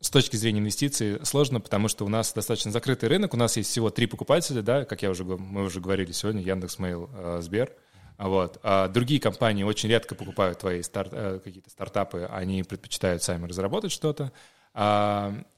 с 0.00 0.10
точки 0.10 0.36
зрения 0.36 0.60
инвестиций 0.60 1.24
сложно, 1.24 1.60
потому 1.60 1.88
что 1.88 2.04
у 2.04 2.08
нас 2.08 2.32
достаточно 2.32 2.70
закрытый 2.70 3.08
рынок, 3.08 3.34
у 3.34 3.36
нас 3.36 3.56
есть 3.56 3.70
всего 3.70 3.90
три 3.90 4.06
покупателя, 4.06 4.62
да, 4.62 4.84
как 4.84 5.02
я 5.02 5.10
уже, 5.10 5.24
мы 5.24 5.64
уже 5.64 5.80
говорили 5.80 6.12
сегодня, 6.12 6.42
Яндекс.Mail, 6.42 7.10
а, 7.12 7.40
Сбер. 7.40 7.72
Вот. 8.18 8.58
А 8.62 8.88
другие 8.88 9.20
компании 9.20 9.62
очень 9.62 9.88
редко 9.88 10.14
покупают 10.14 10.58
твои 10.58 10.82
старт, 10.82 11.10
э, 11.12 11.40
какие-то 11.42 11.70
стартапы, 11.70 12.28
они 12.30 12.62
предпочитают 12.62 13.22
сами 13.22 13.46
разработать 13.46 13.92
что-то. 13.92 14.32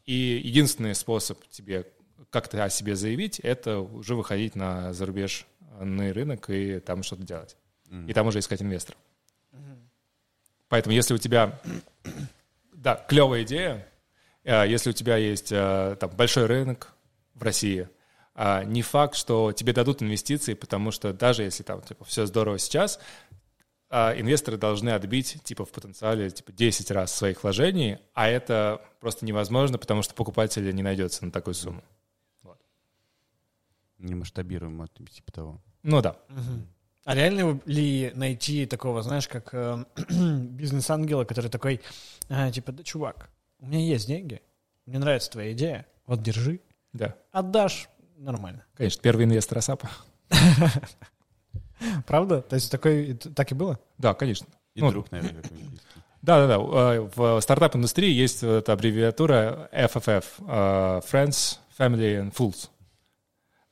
И 0.07 0.41
единственный 0.45 0.95
способ 0.95 1.45
тебе 1.49 1.87
как-то 2.31 2.63
о 2.63 2.69
себе 2.69 2.95
заявить, 2.95 3.41
это 3.41 3.81
уже 3.81 4.15
выходить 4.15 4.55
на 4.55 4.93
зарубеж 4.93 5.47
на 5.81 6.13
рынок 6.13 6.51
и 6.51 6.81
там 6.81 7.03
что-то 7.03 7.23
делать. 7.23 7.57
Mm-hmm. 7.89 8.11
И 8.11 8.13
там 8.13 8.27
уже 8.27 8.41
искать 8.41 8.63
инвесторов. 8.63 9.01
Mm-hmm. 9.53 9.79
Поэтому 10.69 10.95
если 10.95 11.15
у 11.15 11.19
тебя, 11.19 11.61
да, 12.73 12.97
клевая 13.09 13.45
идея, 13.45 13.89
э, 14.45 14.69
если 14.69 14.91
у 14.91 14.93
тебя 14.93 15.17
есть 15.17 15.53
э, 15.53 15.97
там 15.99 16.11
большой 16.11 16.47
рынок 16.47 16.93
в 17.35 17.43
России, 17.43 17.89
а, 18.41 18.63
не 18.63 18.83
факт, 18.83 19.17
что 19.17 19.51
тебе 19.51 19.73
дадут 19.73 20.01
инвестиции, 20.01 20.55
потому 20.55 20.93
что 20.93 21.13
даже 21.13 21.43
если 21.43 21.65
там 21.65 21.83
типа 21.83 22.05
все 22.05 22.25
здорово 22.25 22.61
сейчас, 22.61 23.01
а, 23.91 24.15
инвесторы 24.17 24.57
должны 24.57 24.91
отбить 24.91 25.43
типа 25.43 25.65
в 25.65 25.73
потенциале 25.73 26.31
типа 26.31 26.53
10 26.53 26.93
раз 26.93 27.13
своих 27.13 27.43
вложений, 27.43 27.99
а 28.15 28.29
это 28.29 28.81
просто 29.01 29.27
невозможно, 29.27 29.77
потому 29.77 30.03
что 30.03 30.15
покупателя 30.15 30.71
не 30.71 30.85
найдется 30.85 31.25
на 31.25 31.33
такую 31.33 31.55
сумму. 31.55 31.83
Вот. 32.45 32.61
Не 33.99 34.15
масштабируемо, 34.15 34.87
типа 34.87 35.33
того. 35.33 35.61
Ну 35.83 36.01
да. 36.01 36.11
Угу. 36.29 36.67
А 37.07 37.15
реально 37.17 37.61
ли 37.65 38.13
найти 38.15 38.67
такого, 38.67 39.03
знаешь, 39.03 39.27
как 39.27 39.53
э, 39.53 39.85
бизнес-ангела, 40.11 41.25
который 41.25 41.51
такой, 41.51 41.81
э, 42.29 42.53
типа, 42.53 42.71
да, 42.71 42.85
чувак, 42.85 43.31
у 43.59 43.67
меня 43.67 43.81
есть 43.81 44.07
деньги, 44.07 44.43
мне 44.87 45.01
нравится 45.01 45.33
твоя 45.33 45.53
идея, 45.55 45.87
вот 46.07 46.23
держи. 46.23 46.61
Да. 46.93 47.17
Отдашь, 47.33 47.89
нормально. 48.19 48.65
Конечно, 48.77 49.01
первый 49.03 49.25
инвестор 49.25 49.59
Асапа. 49.59 49.91
Правда? 52.07 52.43
То 52.43 52.55
есть 52.57 52.71
такой, 52.71 53.15
так 53.15 53.51
и 53.53 53.55
было? 53.55 53.79
Да, 53.99 54.15
конечно. 54.15 54.47
И 54.75 54.81
ну, 54.81 54.91
друг, 54.91 55.11
наверное, 55.11 55.43
Да, 56.23 56.47
да, 56.47 56.47
да. 56.47 56.59
В 56.59 57.41
стартап-индустрии 57.41 58.11
есть 58.11 58.43
эта 58.43 58.73
аббревиатура 58.73 59.69
FFF, 59.73 60.25
э, 60.41 61.01
Friends, 61.11 61.59
Family 61.79 62.21
and 62.21 62.35
Fools. 62.35 62.69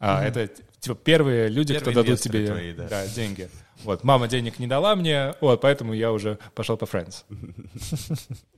Mm-hmm. 0.01 0.23
Это 0.23 0.49
типа 0.79 0.95
первые 0.95 1.49
люди, 1.49 1.75
Первые 1.75 1.93
кто 1.93 2.03
дадут 2.03 2.21
тебе 2.21 2.47
твои, 2.47 2.73
да. 2.73 2.89
Да, 2.89 3.07
деньги. 3.09 3.49
Вот, 3.85 4.05
мама 4.05 4.29
денег 4.29 4.59
не 4.59 4.67
дала 4.67 4.97
мне, 4.97 5.35
вот, 5.41 5.61
поэтому 5.61 5.93
я 5.93 6.13
уже 6.13 6.39
пошел 6.55 6.77
по 6.77 6.85
Friends. 6.85 7.25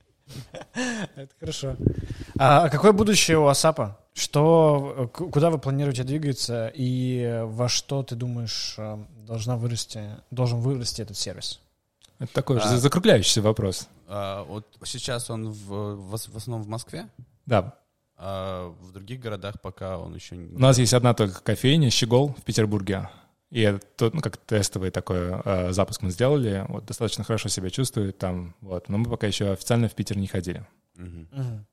Это 1.16 1.34
хорошо. 1.40 1.76
А 2.38 2.68
какое 2.68 2.92
будущее 2.92 3.38
у 3.38 3.46
Асапа? 3.46 3.98
Что, 4.14 5.10
куда 5.12 5.50
вы 5.50 5.59
планируете 5.59 6.02
двигаться 6.05 6.72
и 6.74 7.42
во 7.44 7.68
что 7.68 8.02
ты 8.02 8.16
думаешь 8.16 8.74
э, 8.76 8.98
должна 9.26 9.56
вырасти, 9.56 10.02
должен 10.30 10.59
вырасти 10.60 11.02
этот 11.02 11.16
сервис? 11.16 11.60
Это 12.18 12.32
такой 12.32 12.59
а, 12.59 12.76
закругляющийся 12.76 13.42
вопрос. 13.42 13.88
А, 14.09 14.42
вот 14.44 14.66
сейчас 14.84 15.30
он 15.30 15.50
в, 15.50 15.94
в, 15.94 16.10
в 16.10 16.36
основном 16.36 16.64
в 16.64 16.68
Москве? 16.68 17.09
Да 17.46 17.78
а 18.18 18.74
в 18.80 18.92
других 18.92 19.20
городах 19.20 19.60
пока 19.62 19.98
он 19.98 20.14
еще 20.14 20.36
не... 20.36 20.55
У 20.55 20.59
нас 20.59 20.78
есть 20.78 20.92
одна 20.92 21.14
только 21.14 21.40
кофейня, 21.40 21.88
Щегол 21.88 22.34
в 22.34 22.42
Петербурге. 22.42 23.09
И 23.51 23.62
это, 23.62 24.11
ну, 24.12 24.20
как 24.20 24.37
тестовый 24.37 24.91
такой 24.91 25.41
э, 25.45 25.73
запуск 25.73 26.03
мы 26.03 26.11
сделали. 26.11 26.66
Вот 26.69 26.85
достаточно 26.85 27.25
хорошо 27.25 27.49
себя 27.49 27.70
чувствует 27.70 28.19
там. 28.19 28.55
Вот. 28.61 28.89
Но 28.89 28.99
мы 28.99 29.09
пока 29.11 29.27
еще 29.27 29.51
официально 29.53 29.89
в 29.89 29.95
Питер 29.95 30.19
не 30.19 30.27
ходили. 30.27 30.66
Угу. 30.97 31.41
Угу. 31.41 31.65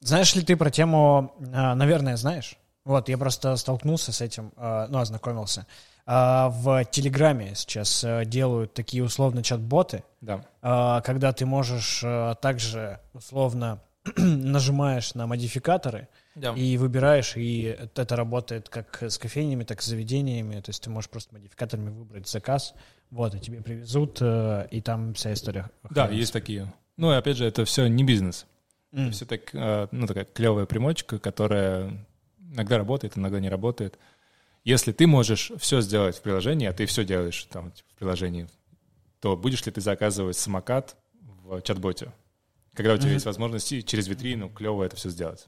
Знаешь 0.00 0.34
ли 0.34 0.42
ты 0.42 0.56
про 0.56 0.70
тему, 0.70 1.34
э, 1.38 1.74
наверное, 1.74 2.16
знаешь? 2.16 2.56
Вот, 2.84 3.08
я 3.08 3.16
просто 3.16 3.56
столкнулся 3.56 4.12
с 4.12 4.20
этим, 4.20 4.52
э, 4.56 4.86
ну, 4.90 4.98
ознакомился. 4.98 5.66
Э, 6.06 6.48
в 6.50 6.84
Телеграме 6.86 7.54
сейчас 7.54 8.02
э, 8.02 8.24
делают 8.26 8.74
такие 8.74 9.04
условно 9.04 9.42
чат-боты, 9.42 10.02
да. 10.20 10.44
э, 10.60 11.02
когда 11.04 11.32
ты 11.32 11.46
можешь 11.46 12.02
э, 12.02 12.34
также 12.42 12.98
условно 13.14 13.80
нажимаешь 14.16 15.14
на 15.14 15.26
модификаторы 15.28 16.08
да. 16.34 16.54
и 16.54 16.76
выбираешь, 16.76 17.36
и 17.36 17.62
это 17.62 18.16
работает 18.16 18.68
как 18.68 19.02
с 19.02 19.18
кофейнями, 19.18 19.64
так 19.64 19.80
и 19.80 19.82
с 19.82 19.86
заведениями. 19.86 20.60
То 20.60 20.70
есть 20.70 20.82
ты 20.82 20.90
можешь 20.90 21.10
просто 21.10 21.34
модификаторами 21.34 21.90
выбрать 21.90 22.28
заказ, 22.28 22.74
вот, 23.10 23.34
и 23.34 23.40
тебе 23.40 23.60
привезут, 23.60 24.18
э, 24.20 24.68
и 24.70 24.80
там 24.80 25.14
вся 25.14 25.32
история. 25.32 25.70
Да, 25.90 26.08
есть 26.08 26.32
такие. 26.32 26.72
Ну, 26.96 27.12
и 27.12 27.16
опять 27.16 27.36
же, 27.36 27.44
это 27.44 27.64
все 27.64 27.86
не 27.86 28.04
бизнес. 28.04 28.46
Mm. 28.92 29.02
Это 29.02 29.12
все 29.12 29.24
так, 29.26 29.54
э, 29.54 29.88
ну, 29.90 30.06
такая 30.06 30.24
клевая 30.24 30.66
примочка, 30.66 31.18
которая 31.18 32.06
иногда 32.38 32.78
работает, 32.78 33.16
иногда 33.16 33.40
не 33.40 33.48
работает. 33.48 33.98
Если 34.64 34.92
ты 34.92 35.06
можешь 35.06 35.52
все 35.58 35.80
сделать 35.80 36.16
в 36.16 36.22
приложении, 36.22 36.68
а 36.68 36.72
ты 36.72 36.86
все 36.86 37.04
делаешь 37.04 37.44
там 37.50 37.72
в 37.72 37.98
приложении, 37.98 38.46
то 39.20 39.36
будешь 39.36 39.64
ли 39.66 39.72
ты 39.72 39.80
заказывать 39.80 40.36
самокат 40.36 40.96
в 41.20 41.60
чат-боте? 41.62 42.12
Когда 42.74 42.94
у 42.94 42.96
тебя 42.96 43.10
mm-hmm. 43.10 43.14
есть 43.14 43.26
возможность 43.26 43.86
через 43.86 44.08
витрину 44.08 44.48
клево 44.48 44.84
это 44.84 44.96
все 44.96 45.10
сделать. 45.10 45.46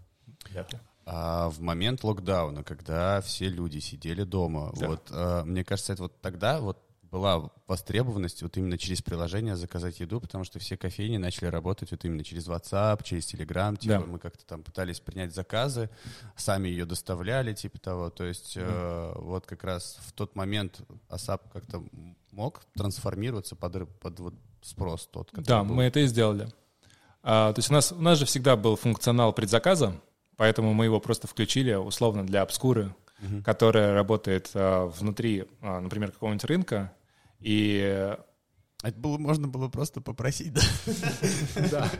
А 1.06 1.50
в 1.50 1.60
момент 1.60 2.02
локдауна, 2.02 2.64
когда 2.64 3.20
все 3.20 3.48
люди 3.48 3.78
сидели 3.78 4.24
дома, 4.24 4.72
да. 4.74 4.88
вот 4.88 5.10
э, 5.10 5.42
мне 5.44 5.64
кажется, 5.64 5.92
это 5.92 6.04
вот 6.04 6.20
тогда 6.20 6.60
вот 6.60 6.78
была 7.14 7.48
востребованность 7.68 8.42
вот 8.42 8.56
именно 8.56 8.76
через 8.76 9.00
приложение 9.00 9.54
заказать 9.54 10.00
еду, 10.00 10.20
потому 10.20 10.42
что 10.42 10.58
все 10.58 10.76
кофейни 10.76 11.16
начали 11.16 11.46
работать 11.46 11.92
вот 11.92 12.04
именно 12.04 12.24
через 12.24 12.48
WhatsApp, 12.48 13.04
через 13.04 13.32
Telegram, 13.32 13.76
типа 13.76 13.98
да. 13.98 14.00
мы 14.00 14.18
как-то 14.18 14.44
там 14.44 14.64
пытались 14.64 14.98
принять 14.98 15.32
заказы, 15.32 15.90
сами 16.36 16.68
ее 16.68 16.86
доставляли, 16.86 17.54
типа 17.54 17.78
того, 17.78 18.10
то 18.10 18.24
есть 18.24 18.56
да. 18.56 18.62
э, 18.64 19.12
вот 19.16 19.46
как 19.46 19.62
раз 19.62 20.00
в 20.00 20.12
тот 20.12 20.34
момент 20.34 20.80
ASAP 21.08 21.40
как-то 21.52 21.84
мог 22.32 22.62
трансформироваться 22.74 23.54
под, 23.54 23.88
под 24.00 24.18
вот 24.18 24.34
спрос 24.62 25.06
тот, 25.06 25.30
который 25.30 25.46
Да, 25.46 25.62
был. 25.62 25.76
мы 25.76 25.84
это 25.84 26.00
и 26.00 26.06
сделали. 26.06 26.48
А, 27.22 27.52
то 27.52 27.60
есть 27.60 27.70
у 27.70 27.74
нас, 27.74 27.92
у 27.92 28.00
нас 28.00 28.18
же 28.18 28.24
всегда 28.24 28.56
был 28.56 28.74
функционал 28.74 29.32
предзаказа, 29.32 30.00
поэтому 30.36 30.74
мы 30.74 30.84
его 30.86 31.00
просто 31.00 31.26
включили 31.26 31.74
условно 31.74 32.26
для 32.26 32.42
обскуры, 32.42 32.94
угу. 33.22 33.42
которая 33.44 33.94
работает 33.94 34.50
а, 34.54 34.86
внутри, 34.86 35.44
а, 35.60 35.80
например, 35.80 36.12
какого-нибудь 36.12 36.44
рынка, 36.44 36.92
и 37.40 38.16
это 38.84 38.98
было, 38.98 39.16
можно 39.16 39.48
было 39.48 39.68
просто 39.68 40.02
попросить, 40.02 40.52
да? 40.52 40.60
Да. 41.70 41.90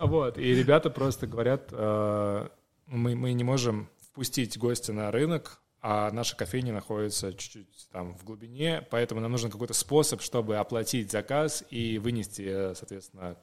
Вот, 0.00 0.38
и 0.38 0.54
ребята 0.54 0.90
просто 0.90 1.28
говорят, 1.28 1.68
э, 1.70 2.48
мы, 2.86 3.14
мы 3.14 3.32
не 3.32 3.44
можем 3.44 3.88
впустить 4.00 4.58
гостя 4.58 4.92
на 4.92 5.12
рынок, 5.12 5.60
а 5.80 6.10
наша 6.10 6.36
кофейня 6.36 6.72
находится 6.72 7.32
чуть-чуть 7.32 7.88
там 7.92 8.14
в 8.16 8.24
глубине, 8.24 8.86
поэтому 8.90 9.20
нам 9.20 9.30
нужен 9.30 9.50
какой-то 9.50 9.72
способ, 9.72 10.20
чтобы 10.20 10.56
оплатить 10.56 11.12
заказ 11.12 11.64
и 11.70 11.98
вынести, 11.98 12.74
соответственно, 12.74 13.36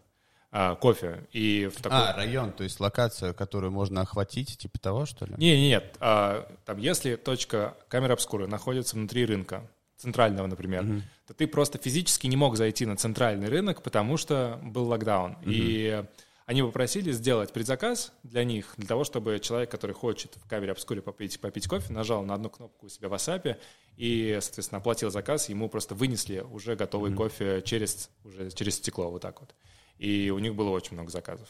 а, 0.52 0.76
кофе. 0.76 1.28
И 1.32 1.70
в 1.74 1.82
такой... 1.82 1.98
А, 2.00 2.16
район, 2.16 2.52
то 2.52 2.64
есть 2.64 2.80
локация, 2.80 3.34
которую 3.34 3.72
можно 3.72 4.02
охватить, 4.02 4.58
типа 4.58 4.80
того, 4.80 5.06
что 5.06 5.26
ли? 5.26 5.36
Не, 5.38 5.58
не, 5.58 5.68
нет. 5.70 5.96
А, 6.00 6.48
там, 6.66 6.78
если 6.78 7.16
точка 7.16 7.76
камеры 7.90 8.14
обскуры 8.14 8.48
находится 8.48 8.96
внутри 8.96 9.26
рынка, 9.26 9.70
центрального, 9.98 10.48
например, 10.48 10.84
mm-hmm. 10.84 11.02
то 11.28 11.34
ты 11.34 11.48
просто 11.48 11.80
физически 11.80 12.28
не 12.28 12.38
мог 12.38 12.56
зайти 12.56 12.86
на 12.86 12.96
центральный 12.96 13.50
рынок, 13.50 13.82
потому 13.82 14.18
что 14.18 14.60
был 14.64 14.88
локдаун. 14.88 15.32
Mm-hmm. 15.32 15.44
И 15.46 16.06
они 16.46 16.62
попросили 16.62 17.12
сделать 17.12 17.52
предзаказ 17.52 18.14
для 18.24 18.44
них, 18.44 18.74
для 18.78 18.88
того, 18.88 19.04
чтобы 19.04 19.40
человек, 19.40 19.70
который 19.70 19.94
хочет 19.94 20.38
в 20.38 20.48
камере 20.48 20.72
обскуре 20.72 21.02
попить, 21.02 21.42
попить 21.42 21.68
кофе, 21.68 21.92
нажал 21.92 22.24
на 22.24 22.36
одну 22.36 22.50
кнопку 22.50 22.86
у 22.86 22.90
себя 22.90 23.10
в 23.10 23.14
WhatsApp 23.14 23.58
и, 23.98 24.38
соответственно, 24.40 24.80
оплатил 24.80 25.10
заказ, 25.10 25.50
ему 25.50 25.68
просто 25.68 25.96
вынесли 25.96 26.40
уже 26.40 26.76
готовый 26.76 27.12
mm-hmm. 27.12 27.16
кофе 27.16 27.62
через, 27.66 28.10
уже 28.24 28.52
через 28.52 28.76
стекло, 28.76 29.10
вот 29.10 29.24
так 29.24 29.42
вот. 29.42 29.54
И 29.98 30.30
у 30.30 30.40
них 30.40 30.56
было 30.56 30.70
очень 30.70 30.94
много 30.94 31.10
заказов. 31.12 31.48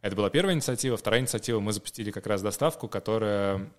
Это 0.00 0.16
была 0.16 0.30
первая 0.30 0.54
инициатива. 0.54 0.96
Вторая 0.96 1.20
инициатива, 1.20 1.60
мы 1.60 1.72
запустили 1.72 2.10
как 2.10 2.26
раз 2.26 2.42
доставку, 2.42 2.88
которая 2.88 3.70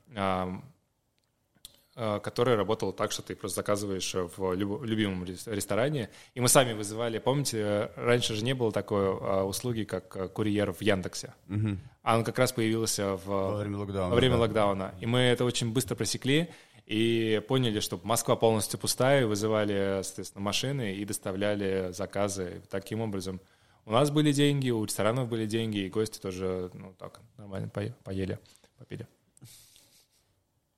Э, 1.96 2.20
которая 2.24 2.56
работала 2.56 2.92
так, 2.92 3.12
что 3.12 3.22
ты 3.22 3.36
просто 3.36 3.58
заказываешь 3.58 4.16
в 4.16 4.54
любимом 4.56 5.26
ресторане. 5.26 6.10
И 6.34 6.42
мы 6.42 6.48
сами 6.48 6.74
вызывали, 6.74 7.20
помните, 7.20 7.92
раньше 7.96 8.34
же 8.34 8.44
не 8.44 8.54
было 8.54 8.72
такой 8.72 9.06
э, 9.06 9.42
услуги, 9.44 9.84
как 9.84 10.16
э, 10.16 10.28
курьер 10.28 10.74
в 10.74 10.82
Яндексе. 10.82 11.36
Угу. 11.50 11.78
А 12.02 12.18
он 12.18 12.24
как 12.24 12.40
раз 12.40 12.52
появился 12.52 13.16
в, 13.16 13.26
во 13.26 13.58
время 13.58 13.78
локдауна. 13.78 14.10
Во 14.10 14.16
время 14.16 14.36
да. 14.36 14.42
локдауна. 14.42 14.96
И 15.02 15.06
мы 15.06 15.20
это 15.20 15.46
очень 15.46 15.72
быстро 15.72 15.94
просекли 15.94 16.50
и 16.88 17.44
поняли, 17.48 17.80
что 17.80 18.00
Москва 18.02 18.36
полностью 18.36 18.80
пустая, 18.80 19.28
вызывали, 19.28 20.02
соответственно, 20.02 20.44
машины 20.44 20.96
и 20.96 21.06
доставляли 21.06 21.92
заказы. 21.92 22.64
Таким 22.72 23.02
образом, 23.02 23.40
у 23.86 23.92
нас 23.92 24.12
были 24.12 24.32
деньги, 24.32 24.70
у 24.70 24.84
ресторанов 24.84 25.30
были 25.30 25.46
деньги, 25.46 25.80
и 25.80 25.90
гости 25.90 26.20
тоже, 26.20 26.72
ну, 26.74 26.94
так, 26.98 27.20
нормально 27.38 27.70
поели, 27.70 28.40
попили. 28.78 29.08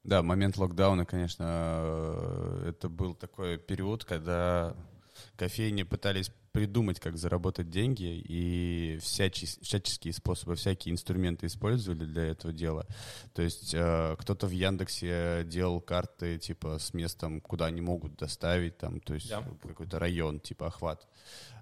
Да, 0.04 0.22
момент 0.22 0.58
локдауна, 0.58 1.06
конечно, 1.06 1.46
э, 1.48 2.70
это 2.70 2.90
был 2.90 3.16
такой 3.16 3.58
период, 3.58 4.06
когда 4.06 4.76
кофейни 5.36 5.82
пытались 5.82 6.32
придумать, 6.52 7.00
как 7.02 7.18
заработать 7.18 7.70
деньги, 7.70 8.24
и 8.24 8.98
всячес, 9.02 9.58
всяческие 9.62 10.14
способы, 10.14 10.56
всякие 10.56 10.94
инструменты 10.94 11.48
использовали 11.48 12.06
для 12.06 12.24
этого 12.26 12.54
дела. 12.54 12.86
То 13.34 13.42
есть 13.42 13.74
э, 13.74 14.16
кто-то 14.18 14.48
в 14.48 14.52
Яндексе 14.52 15.44
делал 15.46 15.82
карты 15.82 16.38
типа 16.38 16.80
с 16.80 16.94
местом, 16.94 17.42
куда 17.42 17.66
они 17.66 17.82
могут 17.82 18.16
доставить, 18.16 18.78
там, 18.78 19.02
то 19.02 19.16
есть 19.16 19.30
да. 19.30 19.44
какой-то 19.64 20.00
район, 20.00 20.40
типа 20.40 20.68
охват. 20.68 21.06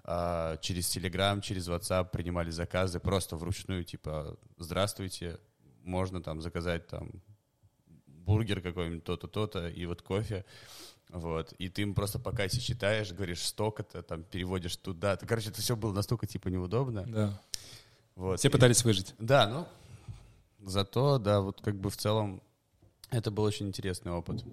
А 0.06 0.58
через 0.58 0.88
Телеграм, 0.90 1.40
через 1.40 1.68
WhatsApp 1.68 2.10
принимали 2.10 2.50
заказы 2.50 3.00
просто 3.00 3.36
вручную, 3.36 3.84
типа 3.84 4.36
«Здравствуйте, 4.58 5.40
можно 5.82 6.22
там 6.22 6.42
заказать 6.42 6.86
там 6.86 7.10
бургер 8.06 8.60
какой-нибудь, 8.60 9.04
то-то, 9.04 9.28
то-то, 9.28 9.68
и 9.68 9.86
вот 9.86 10.02
кофе. 10.02 10.44
Вот. 11.10 11.52
И 11.52 11.68
ты 11.68 11.82
им 11.82 11.94
просто 11.94 12.18
по 12.18 12.32
кассе 12.32 12.60
считаешь, 12.60 13.12
говоришь, 13.12 13.42
столько-то, 13.42 14.02
там, 14.02 14.24
переводишь 14.24 14.76
туда. 14.76 15.16
Короче, 15.16 15.50
это 15.50 15.60
все 15.60 15.76
было 15.76 15.92
настолько, 15.92 16.26
типа, 16.26 16.48
неудобно. 16.48 17.04
Да. 17.06 17.42
Вот. 18.14 18.38
Все 18.38 18.50
пытались 18.50 18.82
и, 18.82 18.84
выжить. 18.84 19.14
Да, 19.18 19.46
ну, 19.48 19.68
зато, 20.68 21.18
да, 21.18 21.40
вот 21.40 21.60
как 21.60 21.76
бы 21.76 21.90
в 21.90 21.96
целом 21.96 22.42
это 23.10 23.30
был 23.30 23.44
очень 23.44 23.68
интересный 23.68 24.12
опыт. 24.12 24.44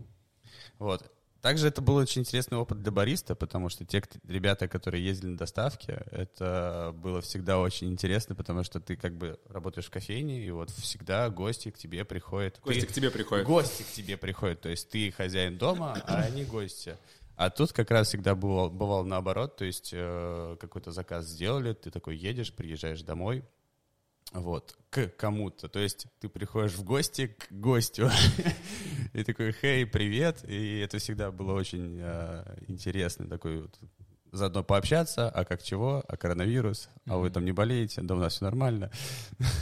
Вот. 0.77 1.09
Также 1.41 1.67
это 1.67 1.81
был 1.81 1.95
очень 1.95 2.21
интересный 2.21 2.57
опыт 2.57 2.81
для 2.81 2.91
бариста, 2.91 3.35
потому 3.35 3.69
что 3.69 3.83
те 3.83 4.03
ребята, 4.27 4.67
которые 4.67 5.03
ездили 5.03 5.31
на 5.31 5.37
доставке, 5.37 6.03
это 6.11 6.93
было 6.95 7.21
всегда 7.21 7.59
очень 7.59 7.89
интересно, 7.89 8.35
потому 8.35 8.63
что 8.63 8.79
ты 8.79 8.95
как 8.95 9.17
бы 9.17 9.39
работаешь 9.49 9.87
в 9.87 9.89
кофейне, 9.89 10.45
и 10.45 10.51
вот 10.51 10.69
всегда 10.69 11.29
гости 11.29 11.71
к 11.71 11.77
тебе 11.77 12.05
приходят. 12.05 12.59
Гости 12.63 12.81
ты, 12.81 12.87
к 12.87 12.91
тебе 12.91 13.09
приходят. 13.09 13.47
Гости 13.47 13.81
к 13.83 13.91
тебе 13.91 14.17
приходят, 14.17 14.61
то 14.61 14.69
есть 14.69 14.89
ты 14.89 15.11
хозяин 15.11 15.57
дома, 15.57 16.01
а 16.05 16.21
они 16.21 16.45
гости. 16.45 16.95
А 17.35 17.49
тут 17.49 17.73
как 17.73 17.89
раз 17.89 18.09
всегда 18.09 18.35
бывал, 18.35 18.69
бывал 18.69 19.03
наоборот, 19.03 19.57
то 19.57 19.65
есть 19.65 19.89
э, 19.93 20.57
какой-то 20.59 20.91
заказ 20.91 21.25
сделали, 21.25 21.73
ты 21.73 21.89
такой 21.89 22.15
едешь, 22.15 22.53
приезжаешь 22.53 23.01
домой, 23.01 23.43
вот, 24.31 24.77
к 24.89 25.07
кому-то. 25.07 25.67
То 25.67 25.79
есть 25.79 26.07
ты 26.19 26.29
приходишь 26.29 26.73
в 26.73 26.83
гости 26.83 27.27
к 27.27 27.51
гостю 27.51 28.09
и 29.13 29.23
такой, 29.23 29.53
хей, 29.53 29.85
привет. 29.85 30.43
И 30.47 30.79
это 30.79 30.99
всегда 30.99 31.31
было 31.31 31.53
очень 31.53 31.99
э, 32.01 32.55
интересно, 32.67 33.27
такой 33.27 33.61
вот 33.61 33.77
заодно 34.31 34.63
пообщаться, 34.63 35.29
а 35.29 35.43
как 35.43 35.61
чего, 35.61 36.03
а 36.07 36.15
коронавирус, 36.15 36.89
а 37.07 37.17
вы 37.17 37.29
там 37.29 37.43
не 37.43 37.51
болеете, 37.51 38.01
да 38.01 38.15
у 38.15 38.17
нас 38.17 38.33
все 38.33 38.45
нормально. 38.45 38.89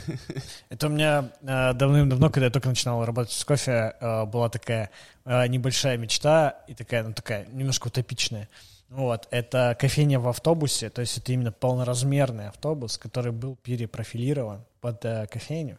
Это 0.68 0.86
у 0.86 0.90
меня 0.90 1.32
э, 1.42 1.72
давным-давно, 1.74 2.30
когда 2.30 2.46
я 2.46 2.52
только 2.52 2.68
начинал 2.68 3.04
работать 3.04 3.32
с 3.32 3.44
кофе, 3.44 3.96
э, 4.00 4.24
была 4.26 4.48
такая 4.48 4.90
э, 5.24 5.46
небольшая 5.48 5.96
мечта 5.96 6.62
и 6.68 6.74
такая, 6.74 7.02
ну 7.02 7.12
такая 7.12 7.46
немножко 7.46 7.88
утопичная. 7.88 8.48
Вот, 8.90 9.28
это 9.30 9.76
кофейня 9.78 10.18
в 10.18 10.26
автобусе, 10.26 10.90
то 10.90 11.00
есть 11.00 11.16
это 11.16 11.32
именно 11.32 11.52
полноразмерный 11.52 12.48
автобус, 12.48 12.98
который 12.98 13.30
был 13.30 13.54
перепрофилирован 13.62 14.64
под 14.80 15.04
э, 15.04 15.28
кофейню. 15.28 15.78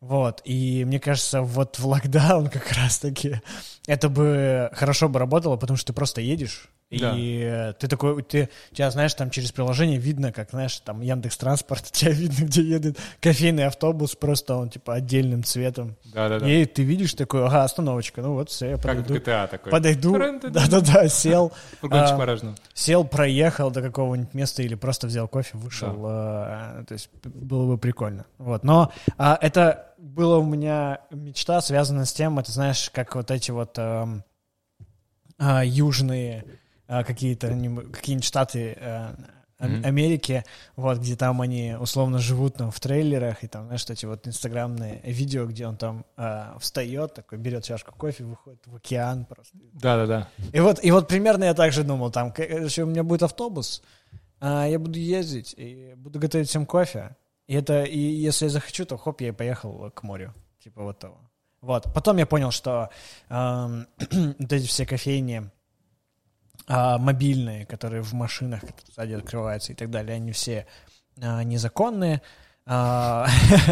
Вот, 0.00 0.40
и 0.44 0.82
мне 0.86 0.98
кажется, 0.98 1.42
вот 1.42 1.78
в 1.78 1.86
локдаун 1.86 2.48
как 2.50 2.72
раз-таки 2.72 3.42
это 3.86 4.08
бы 4.08 4.70
хорошо 4.72 5.10
бы 5.10 5.18
работало, 5.18 5.58
потому 5.58 5.76
что 5.76 5.88
ты 5.88 5.92
просто 5.92 6.22
едешь, 6.22 6.70
да. 6.90 7.14
И 7.16 7.74
ты 7.78 7.86
такой, 7.86 8.22
ты, 8.22 8.48
тебя, 8.72 8.90
знаешь, 8.90 9.12
там 9.14 9.30
через 9.30 9.52
приложение 9.52 9.98
видно, 9.98 10.32
как, 10.32 10.50
знаешь, 10.50 10.78
там 10.80 11.00
Яндекс 11.00 11.36
Транспорт, 11.36 11.84
тебя 11.92 12.12
видно, 12.12 12.44
где 12.44 12.62
едет 12.62 12.98
кофейный 13.20 13.66
автобус, 13.66 14.14
просто 14.14 14.56
он, 14.56 14.70
типа, 14.70 14.94
отдельным 14.94 15.44
цветом. 15.44 15.96
Да-да-да. 16.04 16.48
И 16.48 16.64
ты 16.64 16.82
видишь 16.82 17.14
такой, 17.14 17.44
ага, 17.44 17.64
остановочка, 17.64 18.22
ну 18.22 18.34
вот 18.34 18.50
все, 18.50 18.70
я 18.70 18.78
подойду. 18.78 19.14
Как 19.14 19.22
GTA 19.22 19.48
такой. 19.48 19.72
Подойду, 19.72 20.18
да-да-да, 20.50 21.08
сел. 21.08 21.52
а, 21.90 22.38
Сел, 22.72 23.04
проехал 23.04 23.70
до 23.70 23.82
какого-нибудь 23.82 24.32
места 24.34 24.62
или 24.62 24.74
просто 24.74 25.06
взял 25.06 25.28
кофе, 25.28 25.58
вышел. 25.58 25.94
А, 26.06 26.84
то 26.86 26.94
есть 26.94 27.10
было 27.22 27.66
бы 27.66 27.78
прикольно. 27.78 28.24
Вот, 28.38 28.64
но 28.64 28.92
а, 29.16 29.38
это 29.40 29.94
было 29.98 30.38
у 30.38 30.44
меня 30.44 31.00
мечта, 31.10 31.60
связанная 31.60 32.04
с 32.04 32.12
тем, 32.12 32.38
это, 32.38 32.52
знаешь, 32.52 32.90
как 32.90 33.14
вот 33.14 33.30
эти 33.30 33.50
вот 33.50 33.78
а, 33.78 34.20
а, 35.38 35.64
южные 35.64 36.44
а, 36.46 36.67
какие-то 36.88 37.48
какие-нибудь 37.48 38.24
штаты 38.24 38.76
э, 38.80 39.14
mm-hmm. 39.58 39.84
Америки, 39.84 40.44
вот, 40.76 40.98
где 40.98 41.16
там 41.16 41.40
они 41.40 41.76
условно 41.78 42.18
живут 42.18 42.54
там 42.56 42.70
в 42.70 42.80
трейлерах, 42.80 43.44
и 43.44 43.48
там, 43.48 43.66
знаешь, 43.66 43.84
эти 43.88 44.06
вот 44.06 44.26
инстаграмные 44.26 45.00
видео, 45.04 45.46
где 45.46 45.66
он 45.66 45.76
там 45.76 46.04
э, 46.16 46.56
встает, 46.58 47.14
такой 47.14 47.38
берет 47.38 47.64
чашку 47.64 47.92
кофе, 47.92 48.24
выходит 48.24 48.66
в 48.66 48.76
океан 48.76 49.24
просто. 49.24 49.56
Да-да-да. 49.72 50.28
И 50.52 50.60
вот, 50.60 50.82
и 50.82 50.90
вот 50.90 51.08
примерно 51.08 51.44
я 51.44 51.54
также 51.54 51.84
думал, 51.84 52.10
там, 52.10 52.32
короче, 52.32 52.84
у 52.84 52.86
меня 52.86 53.02
будет 53.02 53.22
автобус, 53.22 53.82
э, 54.40 54.68
я 54.70 54.78
буду 54.78 54.98
ездить, 54.98 55.54
и 55.56 55.94
буду 55.96 56.18
готовить 56.18 56.48
всем 56.48 56.66
кофе, 56.66 57.16
и 57.46 57.54
это, 57.54 57.84
и 57.84 57.98
если 57.98 58.46
я 58.46 58.50
захочу, 58.50 58.84
то 58.84 58.96
хоп, 58.96 59.20
я 59.20 59.28
и 59.28 59.32
поехал 59.32 59.90
к 59.90 60.02
морю, 60.02 60.34
типа 60.62 60.82
вот 60.82 60.98
того. 60.98 61.18
Вот. 61.60 61.92
Потом 61.92 62.18
я 62.18 62.26
понял, 62.26 62.50
что 62.50 62.90
э, 63.28 63.84
вот 64.38 64.52
эти 64.52 64.66
все 64.66 64.86
кофейни 64.86 65.50
э, 66.68 66.98
мобильные, 66.98 67.66
которые 67.66 68.02
в 68.02 68.12
машинах 68.12 68.62
сзади 68.94 69.14
открываются 69.14 69.72
и 69.72 69.74
так 69.74 69.90
далее, 69.90 70.16
они 70.16 70.32
все 70.32 70.66
э, 71.16 71.42
незаконные. 71.42 72.22
А, 72.70 73.26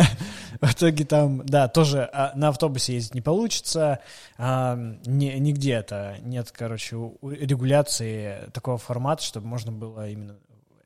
в 0.62 0.72
итоге 0.72 1.04
там, 1.04 1.44
да, 1.44 1.68
тоже 1.68 2.08
а, 2.10 2.32
на 2.34 2.48
автобусе 2.48 2.94
ездить 2.94 3.14
не 3.14 3.20
получится, 3.20 4.00
а, 4.38 4.74
нигде 5.04 5.72
это 5.72 6.16
нет, 6.22 6.50
короче, 6.50 6.96
регуляции 7.22 8.48
такого 8.54 8.78
формата, 8.78 9.22
чтобы 9.22 9.48
можно 9.48 9.70
было 9.70 10.08
именно 10.08 10.38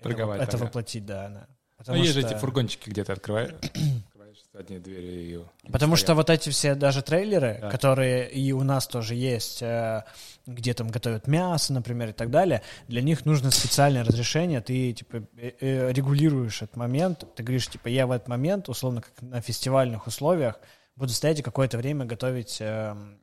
это 0.03 0.59
воплотить, 0.59 1.07
да. 1.07 1.47
Потому 1.77 1.99
ну, 1.99 2.03
есть 2.05 2.15
же 2.15 2.21
эти 2.21 2.35
фургончики 2.35 2.91
где-то 2.91 3.13
открывают. 3.13 3.65
задние 4.53 4.81
двери. 4.81 5.45
И 5.65 5.71
Потому 5.71 5.97
что 5.97 6.15
вот 6.15 6.31
эти 6.31 6.51
все 6.51 6.75
даже 6.75 7.03
трейлеры, 7.03 7.59
да. 7.61 7.71
которые 7.71 8.31
и 8.31 8.53
у 8.53 8.63
нас 8.63 8.87
тоже 8.87 9.15
есть, 9.15 9.63
э, 9.63 10.05
где 10.47 10.75
там 10.75 10.89
готовят 10.89 11.27
мясо, 11.27 11.73
например, 11.73 12.11
и 12.11 12.13
так 12.13 12.31
далее, 12.31 12.63
для 12.89 13.03
них 13.03 13.25
нужно 13.25 13.51
специальное 13.51 14.05
разрешение, 14.05 14.61
ты 14.61 14.93
типа 14.93 15.23
э, 15.37 15.53
э, 15.61 15.93
регулируешь 15.93 16.63
этот 16.63 16.77
момент, 16.77 17.25
ты 17.35 17.43
говоришь, 17.43 17.69
типа, 17.69 17.89
я 17.89 18.07
в 18.07 18.11
этот 18.11 18.29
момент, 18.29 18.69
условно, 18.69 19.03
как 19.03 19.23
на 19.23 19.41
фестивальных 19.41 20.07
условиях, 20.07 20.61
буду 20.97 21.13
стоять 21.13 21.39
и 21.39 21.43
какое-то 21.43 21.79
время 21.79 22.05
готовить 22.05 22.61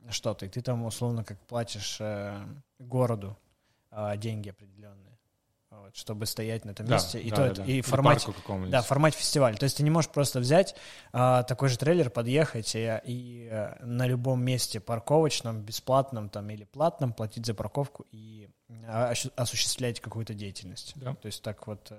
что-то, 0.10 0.45
и 0.45 0.49
ты 0.49 0.62
там, 0.62 0.86
условно, 0.86 1.24
как 1.24 1.38
платишь 1.45 1.99
городу 2.80 3.38
деньги 4.18 4.49
определенные 4.49 5.07
вот, 5.88 5.96
чтобы 5.96 6.26
стоять 6.26 6.66
на 6.66 6.72
этом 6.72 6.90
месте. 6.90 7.20
и, 7.20 7.30
да, 7.30 7.50
то, 7.50 7.56
да, 7.56 7.66
и 7.66 7.82
в 7.82 7.88
формате, 7.88 8.34
да, 8.70 8.82
формат 8.82 9.16
фестиваля. 9.16 9.56
То 9.56 9.64
есть 9.64 9.78
ты 9.78 9.84
не 9.84 9.90
можешь 9.90 10.12
просто 10.12 10.40
взять 10.40 10.76
а, 11.14 11.44
такой 11.44 11.70
же 11.70 11.78
трейлер, 11.78 12.10
подъехать 12.10 12.76
и, 12.76 13.00
и 13.06 13.48
а, 13.50 13.78
на 13.82 14.06
любом 14.06 14.44
месте 14.44 14.80
парковочном, 14.80 15.62
бесплатном 15.62 16.30
там 16.30 16.50
или 16.50 16.66
платном 16.66 17.14
платить 17.14 17.46
за 17.46 17.54
парковку 17.54 18.06
и 18.12 18.50
а, 18.86 19.14
осуществлять 19.36 20.02
какую-то 20.02 20.34
деятельность. 20.34 20.94
Да. 20.96 21.16
То 21.16 21.28
есть 21.28 21.42
так 21.42 21.66
вот 21.68 21.92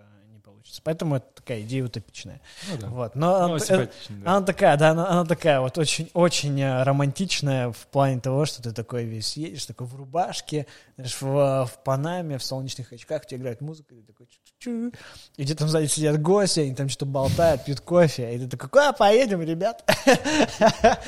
получится. 0.68 0.82
Поэтому 0.84 1.16
это 1.16 1.26
такая 1.34 1.62
идея 1.62 1.84
утопичная. 1.84 2.40
Ну, 2.70 2.78
да. 2.78 2.88
вот. 2.88 3.14
Но 3.14 3.30
ну, 3.30 3.44
она, 3.44 3.56
это, 3.56 3.90
да. 4.08 4.36
она 4.36 4.46
такая, 4.46 4.76
да, 4.76 4.90
она, 4.90 5.08
она 5.08 5.24
такая 5.24 5.60
вот 5.60 5.78
очень, 5.78 6.10
очень 6.14 6.60
э, 6.60 6.82
романтичная 6.82 7.72
в 7.72 7.86
плане 7.88 8.20
того, 8.20 8.44
что 8.44 8.62
ты 8.62 8.72
такой 8.72 9.04
весь 9.04 9.36
едешь, 9.36 9.66
такой 9.66 9.86
в 9.86 9.94
рубашке, 9.96 10.66
знаешь, 10.96 11.16
в, 11.20 11.66
в 11.66 11.84
Панаме, 11.84 12.38
в 12.38 12.44
солнечных 12.44 12.92
очках, 12.92 13.26
тебе 13.26 13.40
играет 13.40 13.60
музыка, 13.60 13.94
и 13.94 14.00
ты 14.00 14.06
такой 14.06 14.26
чу-чу, 14.26 14.92
и 15.36 15.42
где 15.42 15.54
там 15.54 15.68
сзади 15.68 15.86
сидят 15.86 16.20
гости, 16.20 16.60
они 16.60 16.74
там 16.74 16.88
что-то 16.88 17.06
болтают, 17.06 17.64
пьют 17.64 17.80
кофе, 17.80 18.34
и 18.34 18.38
ты 18.38 18.48
такой, 18.48 18.68
куда 18.68 18.92
поедем, 18.92 19.42
ребят? 19.42 19.84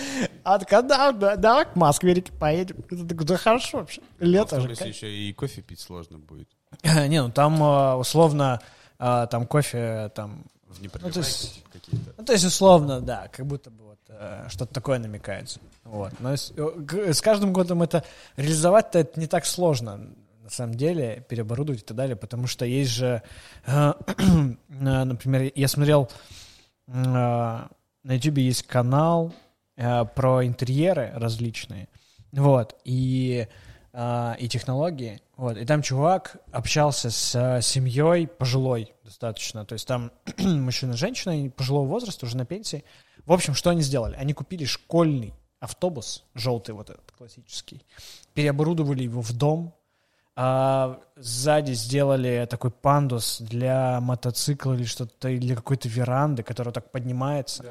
А 0.42 0.58
такая, 0.58 0.82
да, 0.82 1.12
да, 1.12 1.36
давай 1.36 1.66
к 1.66 1.76
Москве 1.76 2.22
поедем. 2.38 2.82
ты 2.88 3.06
такой, 3.06 3.26
да 3.26 3.36
хорошо 3.36 3.78
вообще, 3.78 4.00
лето 4.18 4.60
же. 4.60 4.70
еще 4.70 5.10
и 5.12 5.32
кофе 5.32 5.60
пить 5.60 5.80
сложно 5.80 6.18
будет. 6.18 6.48
Не, 6.82 7.22
ну 7.22 7.30
там 7.30 7.62
э, 7.62 7.94
условно 7.94 8.60
а, 9.00 9.26
там 9.26 9.46
кофе 9.46 10.10
там... 10.14 10.44
В 10.66 10.80
ну, 10.82 11.10
то 11.10 11.18
есть, 11.18 11.64
какие-то. 11.72 12.12
Ну, 12.16 12.24
то 12.24 12.32
есть, 12.32 12.44
условно, 12.44 13.00
да, 13.00 13.26
как 13.32 13.44
будто 13.44 13.70
бы 13.70 13.86
вот 13.86 13.98
э, 14.08 14.46
что-то 14.48 14.72
такое 14.72 15.00
намекается. 15.00 15.58
Вот. 15.82 16.12
Но 16.20 16.36
с, 16.36 16.52
с 16.52 17.20
каждым 17.20 17.52
годом 17.52 17.82
это 17.82 18.04
реализовать-то 18.36 19.00
это 19.00 19.18
не 19.18 19.26
так 19.26 19.46
сложно, 19.46 20.00
на 20.50 20.50
самом 20.50 20.76
деле, 20.76 21.24
переоборудовать 21.28 21.80
и 21.80 21.84
так 21.84 21.96
далее, 21.96 22.14
потому 22.14 22.46
что 22.46 22.64
есть 22.64 22.90
же, 22.92 23.22
э, 23.66 23.92
например, 24.68 25.50
я 25.56 25.66
смотрел, 25.66 26.08
э, 26.86 26.92
на 26.92 27.68
YouTube 28.04 28.38
есть 28.38 28.64
канал 28.64 29.32
э, 29.76 30.04
про 30.04 30.46
интерьеры 30.46 31.10
различные, 31.16 31.88
вот, 32.30 32.76
и 32.84 33.48
э, 33.92 34.34
и 34.38 34.48
технологии. 34.48 35.20
Вот, 35.36 35.56
и 35.56 35.64
там 35.64 35.82
чувак 35.82 36.36
общался 36.52 37.10
с 37.10 37.34
э, 37.34 37.62
семьей 37.62 38.26
пожилой 38.26 38.94
достаточно. 39.04 39.64
То 39.64 39.74
есть 39.74 39.86
там 39.86 40.12
мужчина 40.38 40.96
женщина 40.96 41.50
пожилого 41.50 41.86
возраста, 41.86 42.26
уже 42.26 42.36
на 42.36 42.44
пенсии. 42.44 42.84
В 43.26 43.32
общем, 43.32 43.54
что 43.54 43.70
они 43.70 43.82
сделали? 43.82 44.16
Они 44.16 44.32
купили 44.32 44.64
школьный 44.64 45.34
автобус, 45.60 46.24
желтый 46.34 46.74
вот 46.74 46.90
этот 46.90 47.10
классический, 47.12 47.84
переоборудовали 48.32 49.02
его 49.02 49.20
в 49.20 49.32
дом, 49.32 49.74
а 50.36 51.00
сзади 51.16 51.72
сделали 51.72 52.46
такой 52.48 52.70
пандус 52.70 53.40
для 53.40 54.00
мотоцикла 54.00 54.72
или 54.72 54.84
что-то, 54.84 55.28
или 55.28 55.54
какой-то 55.54 55.88
веранды, 55.88 56.42
которая 56.42 56.72
так 56.72 56.90
поднимается. 56.90 57.62
Да 57.64 57.70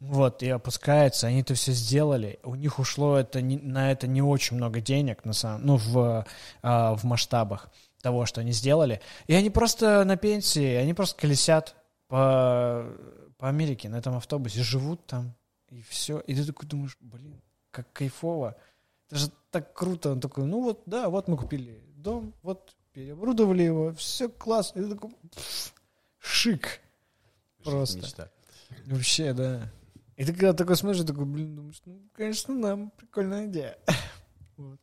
вот, 0.00 0.44
и 0.44 0.48
опускается, 0.48 1.26
они 1.26 1.40
это 1.40 1.54
все 1.54 1.72
сделали. 1.72 2.38
У 2.44 2.54
них 2.54 2.78
ушло 2.78 3.16
это 3.16 3.40
не, 3.40 3.56
на 3.58 3.90
это 3.90 4.06
не 4.06 4.22
очень 4.22 4.56
много 4.56 4.80
денег, 4.80 5.24
на 5.24 5.32
самом, 5.32 5.66
ну, 5.66 5.76
в, 5.76 6.24
а, 6.62 6.94
в 6.94 7.04
масштабах 7.04 7.68
того, 8.00 8.24
что 8.24 8.40
они 8.40 8.52
сделали. 8.52 9.00
И 9.26 9.34
они 9.34 9.50
просто 9.50 10.04
на 10.04 10.16
пенсии, 10.16 10.74
они 10.74 10.94
просто 10.94 11.20
колесят 11.20 11.74
по, 12.06 12.86
по 13.38 13.48
Америке 13.48 13.88
на 13.88 13.96
этом 13.96 14.16
автобусе, 14.16 14.62
живут 14.62 15.04
там, 15.06 15.34
и 15.68 15.82
все. 15.82 16.20
И 16.20 16.34
ты 16.34 16.44
такой 16.44 16.68
думаешь, 16.68 16.96
блин, 17.00 17.42
как 17.72 17.92
кайфово. 17.92 18.56
Это 19.08 19.18
же 19.18 19.30
так 19.50 19.72
круто. 19.74 20.12
Он 20.12 20.20
такой, 20.20 20.44
ну 20.44 20.62
вот, 20.62 20.82
да, 20.86 21.08
вот 21.08 21.26
мы 21.26 21.36
купили 21.36 21.82
дом, 21.96 22.34
вот 22.42 22.76
переоборудовали 22.92 23.64
его, 23.64 23.92
все 23.94 24.28
классно. 24.28 24.78
И 24.78 24.82
ты 24.84 24.94
такой, 24.94 25.10
шик. 26.20 26.80
Просто. 27.64 27.98
Мечта. 27.98 28.30
Вообще, 28.86 29.32
да. 29.32 29.72
И 30.18 30.24
ты 30.24 30.32
когда 30.32 30.52
такой 30.52 30.74
смотришь, 30.74 31.04
такой, 31.04 31.26
блин, 31.26 31.54
думаешь, 31.54 31.80
ну, 31.84 32.02
конечно, 32.12 32.52
нам 32.52 32.90
прикольная 32.90 33.46
идея. 33.46 33.78
вот. 34.56 34.80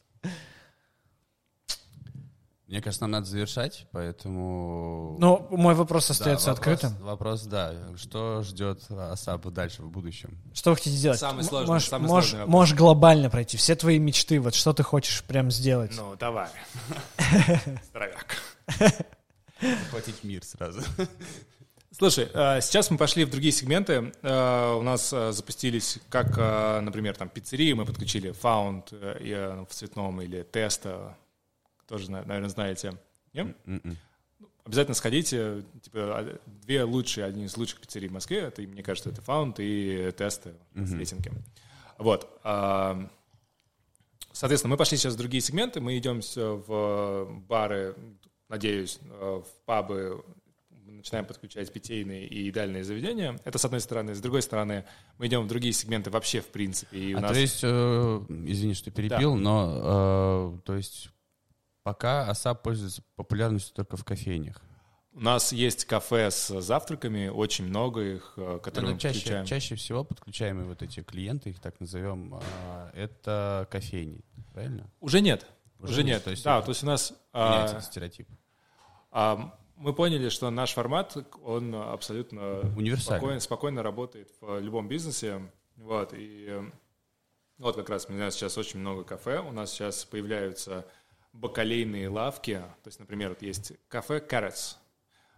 Мне 2.67 2.81
кажется, 2.81 3.03
нам 3.03 3.11
надо 3.11 3.25
завершать, 3.25 3.85
поэтому... 3.91 5.17
Ну, 5.19 5.45
мой 5.51 5.75
вопрос 5.75 6.09
остается 6.09 6.45
да, 6.45 6.51
вопрос, 6.53 6.75
открытым. 6.77 7.05
Вопрос, 7.05 7.43
да. 7.43 7.73
Что 7.97 8.43
ждет 8.43 8.89
Асапа 8.89 9.51
дальше 9.51 9.83
в 9.83 9.89
будущем? 9.89 10.37
Что 10.53 10.69
вы 10.69 10.77
хотите 10.77 10.95
сделать? 10.95 11.19
Самый 11.19 11.43
сложный, 11.43 11.67
можешь, 11.67 11.89
самый 11.89 12.07
можешь, 12.07 12.29
сложный 12.29 12.49
можешь 12.49 12.77
глобально 12.77 13.29
пройти. 13.29 13.57
Все 13.57 13.75
твои 13.75 13.99
мечты, 13.99 14.39
вот 14.39 14.55
что 14.55 14.71
ты 14.71 14.83
хочешь 14.83 15.21
прям 15.25 15.51
сделать? 15.51 15.91
Ну, 15.97 16.15
давай. 16.17 16.47
Здоровяк. 17.89 18.37
Хватить 19.89 20.23
мир 20.23 20.45
сразу. 20.45 20.81
Слушай, 21.97 22.27
э, 22.33 22.59
сейчас 22.59 22.91
мы 22.91 22.97
пошли 22.97 23.23
в 23.23 23.29
другие 23.29 23.53
сегменты. 23.53 24.11
Э, 24.21 24.73
у 24.73 24.81
нас 24.81 25.13
э, 25.13 25.31
запустились, 25.31 25.99
как, 26.09 26.27
например, 26.83 27.15
там 27.15 27.29
пиццерии, 27.29 27.71
мы 27.71 27.85
подключили 27.85 28.31
Found 28.31 29.65
в 29.65 29.73
цветном 29.73 30.21
или 30.21 30.43
Теста, 30.43 31.15
тоже, 31.87 32.11
наверное, 32.11 32.49
знаете. 32.49 32.97
Нет? 33.31 33.55
М-м. 33.65 33.97
Обязательно 34.65 34.93
сходите. 34.95 35.63
Типа, 35.81 35.99
а, 35.99 36.39
две 36.45 36.83
лучшие, 36.83 37.25
одни 37.25 37.45
из 37.45 37.55
лучших 37.55 37.79
пиццерий 37.79 38.09
в 38.09 38.11
Москве, 38.11 38.39
это, 38.39 38.61
мне 38.63 38.83
кажется, 38.83 39.09
это 39.11 39.21
Found 39.21 39.55
и 39.59 40.11
Теста 40.11 40.49
mm-hmm. 40.73 40.85
с 40.85 40.93
рейтинге. 40.93 41.31
Вот. 41.97 42.29
Соответственно, 44.33 44.71
мы 44.71 44.77
пошли 44.77 44.97
сейчас 44.97 45.13
в 45.13 45.17
другие 45.17 45.39
сегменты. 45.39 45.79
Мы 45.79 45.97
идем 45.97 46.19
в 46.35 47.41
бары, 47.47 47.95
надеюсь, 48.49 48.99
в 49.01 49.45
пабы 49.65 50.25
начинаем 51.05 51.25
подключать 51.25 51.71
питейные 51.71 52.25
и 52.25 52.45
едальные 52.45 52.83
заведения. 52.83 53.39
Это 53.43 53.59
с 53.59 53.65
одной 53.65 53.79
стороны. 53.79 54.15
С 54.15 54.21
другой 54.21 54.41
стороны, 54.41 54.85
мы 55.19 55.27
идем 55.27 55.43
в 55.43 55.47
другие 55.47 55.71
сегменты 55.71 56.09
вообще 56.09 56.41
в 56.41 56.47
принципе. 56.47 56.97
И 56.97 57.13
у 57.13 57.19
а 57.19 57.21
нас... 57.21 57.31
то 57.31 57.37
есть, 57.37 57.59
э, 57.61 58.25
извини, 58.47 58.73
что 58.73 58.89
перебил, 58.89 59.35
да. 59.35 59.39
но 59.39 60.55
э, 60.55 60.65
то 60.65 60.75
есть 60.75 61.09
пока 61.83 62.27
АСАП 62.27 62.63
пользуется 62.63 63.03
популярностью 63.15 63.75
только 63.75 63.97
в 63.97 64.03
кофейнях. 64.03 64.59
У 65.13 65.21
нас 65.21 65.53
есть 65.53 65.85
кафе 65.85 66.31
с 66.31 66.59
завтраками, 66.59 67.27
очень 67.27 67.65
много 67.65 68.01
их, 68.01 68.33
э, 68.37 68.59
которые 68.63 68.95
мы 68.95 68.99
чаще, 68.99 69.19
подключаем. 69.19 69.45
Чаще 69.45 69.75
всего 69.75 70.03
подключаемые 70.03 70.65
вот 70.65 70.81
эти 70.81 71.03
клиенты, 71.03 71.51
их 71.51 71.59
так 71.59 71.79
назовем, 71.79 72.33
э, 72.33 72.89
это 72.95 73.67
кофейни, 73.69 74.25
правильно? 74.53 74.89
Уже 74.99 75.21
нет. 75.21 75.45
Уже, 75.77 75.91
Уже 75.91 76.03
нет. 76.03 76.23
То 76.23 76.31
есть 76.31 76.43
да, 76.43 76.63
то 76.63 76.69
есть 76.69 76.81
у 76.81 76.87
нас... 76.87 77.13
Меняется 77.31 77.77
а, 77.77 77.81
стереотип. 77.81 78.27
А, 79.11 79.55
мы 79.77 79.93
поняли, 79.93 80.29
что 80.29 80.49
наш 80.49 80.73
формат, 80.73 81.17
он 81.43 81.75
абсолютно 81.75 82.61
спокойно, 82.97 83.39
спокойно 83.39 83.83
работает 83.83 84.31
в 84.41 84.59
любом 84.59 84.87
бизнесе. 84.87 85.41
Вот, 85.75 86.13
и 86.13 86.45
э, 86.47 86.63
вот 87.57 87.75
как 87.75 87.89
раз 87.89 88.07
у 88.09 88.13
меня 88.13 88.31
сейчас 88.31 88.57
очень 88.57 88.79
много 88.79 89.03
кафе, 89.03 89.39
у 89.39 89.51
нас 89.51 89.71
сейчас 89.71 90.05
появляются 90.05 90.85
бакалейные 91.33 92.07
лавки, 92.07 92.63
то 92.83 92.87
есть, 92.87 92.99
например, 92.99 93.29
вот 93.29 93.41
есть 93.41 93.73
кафе 93.89 94.19
Carrots, 94.19 94.77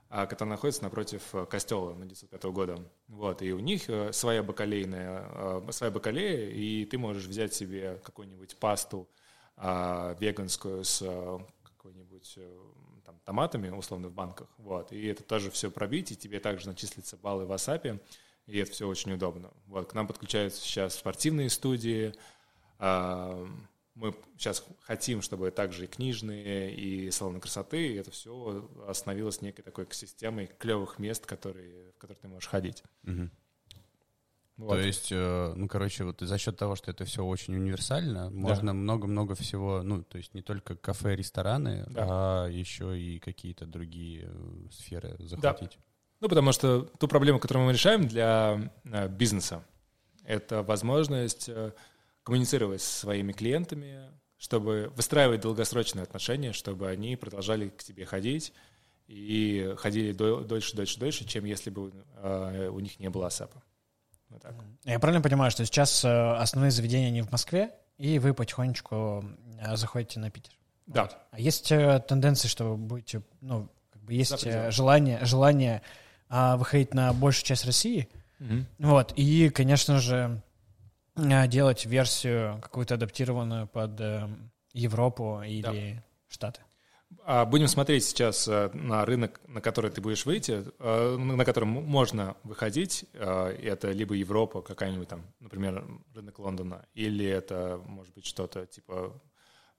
а, 0.10 0.28
который 0.28 0.50
находится 0.50 0.84
напротив 0.84 1.24
э, 1.34 1.46
костела 1.48 1.96
на 1.96 2.06
905 2.06 2.44
года. 2.46 2.78
Вот, 3.08 3.42
и 3.42 3.52
у 3.52 3.60
них 3.60 3.90
э, 3.90 4.14
своя 4.14 4.44
бакалейная, 4.44 5.72
своя 5.72 5.92
бакалея, 5.92 6.52
и 6.52 6.86
ты 6.86 7.00
можешь 7.00 7.26
взять 7.26 7.56
себе 7.56 8.00
какую-нибудь 8.04 8.58
пасту 8.58 9.10
а, 9.56 10.16
веганскую 10.20 10.84
с 10.84 11.00
какой-нибудь 11.64 12.38
томатами, 13.28 13.70
условно, 13.70 14.08
в 14.08 14.14
банках, 14.14 14.48
вот, 14.58 14.94
и 14.94 15.06
это 15.06 15.22
тоже 15.22 15.52
все 15.52 15.70
пробить, 15.70 16.14
и 16.14 16.16
тебе 16.16 16.40
также 16.40 16.70
начислятся 16.70 17.18
баллы 17.18 17.46
в 17.46 17.52
ASAP, 17.52 18.00
и 18.46 18.58
это 18.58 18.72
все 18.72 18.88
очень 18.88 19.12
удобно. 19.12 19.52
Вот, 19.66 19.92
к 19.92 19.94
нам 19.94 20.08
подключаются 20.08 20.62
сейчас 20.62 20.96
спортивные 20.96 21.50
студии, 21.50 22.14
мы 22.80 24.16
сейчас 24.38 24.66
хотим, 24.80 25.22
чтобы 25.22 25.52
также 25.52 25.84
и 25.84 25.88
книжные, 25.88 26.74
и 26.74 27.12
салоны 27.12 27.42
красоты, 27.42 27.90
и 27.90 27.96
это 27.96 28.12
все 28.12 28.70
остановилось 28.88 29.42
некой 29.42 29.62
такой 29.62 29.84
экосистемой 29.84 30.50
клевых 30.58 30.98
мест, 30.98 31.26
которые, 31.26 31.92
в 31.92 31.98
которые 31.98 32.22
ты 32.22 32.30
можешь 32.30 32.48
ходить. 32.48 32.82
Угу. 33.04 33.30
Вот. 34.58 34.74
То 34.74 34.80
есть, 34.80 35.12
э, 35.12 35.54
ну, 35.56 35.68
короче, 35.68 36.04
вот 36.04 36.20
за 36.20 36.38
счет 36.40 36.58
того, 36.58 36.76
что 36.76 36.90
это 36.90 37.06
все 37.06 37.24
очень 37.24 37.56
универсально, 37.56 38.32
можно 38.32 38.74
много-много 38.74 39.36
всего, 39.36 39.84
ну, 39.84 40.04
то 40.04 40.18
есть 40.18 40.34
не 40.34 40.42
только 40.42 40.76
кафе, 40.76 41.16
рестораны, 41.16 41.86
да. 41.90 42.06
а 42.10 42.48
еще 42.48 43.00
и 43.00 43.20
какие-то 43.20 43.68
другие 43.68 44.30
э, 44.32 44.68
сферы 44.72 45.16
захватить. 45.20 45.74
Да. 45.78 45.84
Ну, 46.22 46.30
потому 46.30 46.52
что 46.54 46.82
ту 46.82 47.08
проблему, 47.08 47.38
которую 47.40 47.68
мы 47.68 47.74
решаем 47.74 48.08
для 48.08 48.72
э, 48.86 49.08
бизнеса, 49.08 49.64
это 50.24 50.64
возможность 50.64 51.50
коммуницировать 52.24 52.82
со 52.82 53.02
своими 53.02 53.34
клиентами, 53.34 54.12
чтобы 54.38 54.92
выстраивать 54.96 55.42
долгосрочные 55.42 56.02
отношения, 56.02 56.52
чтобы 56.52 56.90
они 56.90 57.16
продолжали 57.16 57.70
к 57.70 57.84
тебе 57.84 58.06
ходить 58.06 58.54
и 59.08 59.76
ходили 59.78 60.12
дольше, 60.12 60.76
дольше, 60.76 61.00
дольше, 61.00 61.26
чем 61.26 61.46
если 61.46 61.70
бы 61.70 61.94
у 62.72 62.80
них 62.80 63.00
не 63.00 63.10
было 63.10 63.28
АСАПа. 63.28 63.64
Вот 64.30 64.42
так. 64.42 64.56
Я 64.84 65.00
правильно 65.00 65.22
понимаю, 65.22 65.52
что 65.52 65.66
сейчас 65.66 66.04
э, 66.04 66.36
основные 66.36 66.72
заведения 66.72 67.10
не 67.10 67.22
в 67.22 67.32
Москве, 67.32 67.72
и 67.98 68.20
вы 68.20 68.34
потихонечку 68.34 69.24
э, 69.60 69.76
заходите 69.76 70.20
на 70.20 70.30
Питер? 70.30 70.54
Да. 70.86 71.04
Вот. 71.04 71.18
А 71.32 71.40
есть 71.40 71.72
э, 71.72 72.04
тенденции, 72.08 72.48
что 72.48 72.72
вы 72.72 72.78
будете, 72.78 73.22
ну, 73.42 73.70
как 73.90 74.02
бы 74.04 74.14
есть 74.14 74.46
желание, 74.72 75.24
желание 75.24 75.82
а, 76.30 76.58
выходить 76.58 76.94
на 76.94 77.14
большую 77.14 77.46
часть 77.46 77.66
России, 77.66 78.10
угу. 78.40 78.66
вот, 78.80 79.14
и, 79.16 79.50
конечно 79.50 80.00
же, 80.00 80.42
делать 81.16 81.86
версию 81.86 82.60
какую-то 82.62 82.96
адаптированную 82.96 83.68
под 83.68 84.00
Европу 84.74 85.42
или 85.42 85.94
да. 85.96 86.04
Штаты. 86.28 86.62
А 87.24 87.46
будем 87.46 87.68
смотреть 87.68 88.06
сейчас 88.06 88.48
э, 88.48 88.70
на 88.74 89.06
рынок, 89.06 89.42
на 89.48 89.62
который 89.62 89.92
ты 89.92 90.02
будешь 90.02 90.26
выйти, 90.26 90.64
э, 90.80 91.18
на 91.18 91.46
котором 91.46 91.70
можно 91.70 92.36
выходить. 92.44 93.06
Э, 93.14 93.50
это 93.50 93.92
либо 93.92 94.14
Европа, 94.14 94.62
какая-нибудь 94.62 95.08
там, 95.08 95.26
например, 95.40 95.86
рынок 96.14 96.40
Лондона, 96.40 96.86
или 96.94 97.26
это, 97.26 97.82
может 97.86 98.14
быть, 98.14 98.26
что-то 98.26 98.66
типа 98.66 99.14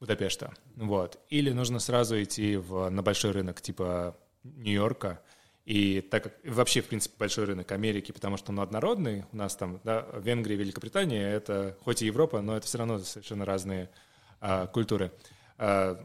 Будапешта. 0.01 0.53
Вот. 0.77 1.19
Или 1.29 1.51
нужно 1.51 1.79
сразу 1.81 2.23
идти 2.23 2.57
в, 2.57 2.89
на 2.89 3.03
большой 3.03 3.33
рынок 3.33 3.61
типа 3.61 4.17
Нью-Йорка, 4.45 5.21
и 5.69 6.01
так 6.01 6.23
как 6.23 6.35
вообще, 6.45 6.81
в 6.81 6.87
принципе, 6.87 7.15
большой 7.19 7.45
рынок 7.45 7.71
Америки, 7.73 8.11
потому 8.13 8.39
что 8.39 8.53
он 8.53 8.61
однородный, 8.61 9.27
у 9.33 9.37
нас 9.37 9.55
там, 9.55 9.81
да, 9.85 10.07
Венгрия, 10.15 10.57
Великобритания, 10.57 11.29
это 11.29 11.77
хоть 11.85 12.01
и 12.01 12.07
Европа, 12.07 12.41
но 12.41 12.57
это 12.57 12.67
все 12.67 12.79
равно 12.79 12.99
совершенно 13.01 13.45
разные 13.45 13.91
а, 14.41 14.67
культуры. 14.67 15.13
А, 15.59 16.03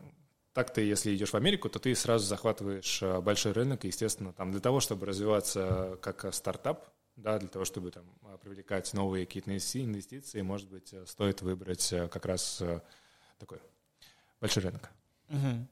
так 0.54 0.72
ты, 0.72 0.82
если 0.82 1.16
идешь 1.16 1.32
в 1.32 1.36
Америку, 1.36 1.68
то 1.70 1.80
ты 1.80 1.96
сразу 1.96 2.26
захватываешь 2.26 3.02
э, 3.02 3.20
большой 3.22 3.54
рынок, 3.54 3.84
естественно, 3.86 4.34
там 4.34 4.52
для 4.52 4.62
того, 4.62 4.80
чтобы 4.80 5.08
развиваться 5.08 5.98
как 6.02 6.32
стартап, 6.34 6.88
да, 7.16 7.40
для 7.40 7.50
того, 7.50 7.66
чтобы 7.66 7.90
там 7.92 8.06
э, 8.22 8.38
привлекать 8.42 8.94
новые 8.94 9.26
какие-то 9.26 9.52
инвестиции, 9.52 10.42
может 10.42 10.70
быть, 10.70 10.94
э, 10.94 11.06
стоит 11.08 11.42
выбрать 11.42 11.90
как 11.90 12.26
раз 12.26 12.62
такой 13.40 13.60
большой 14.40 14.64
рынок. 14.64 14.90
Угу. 15.30 15.68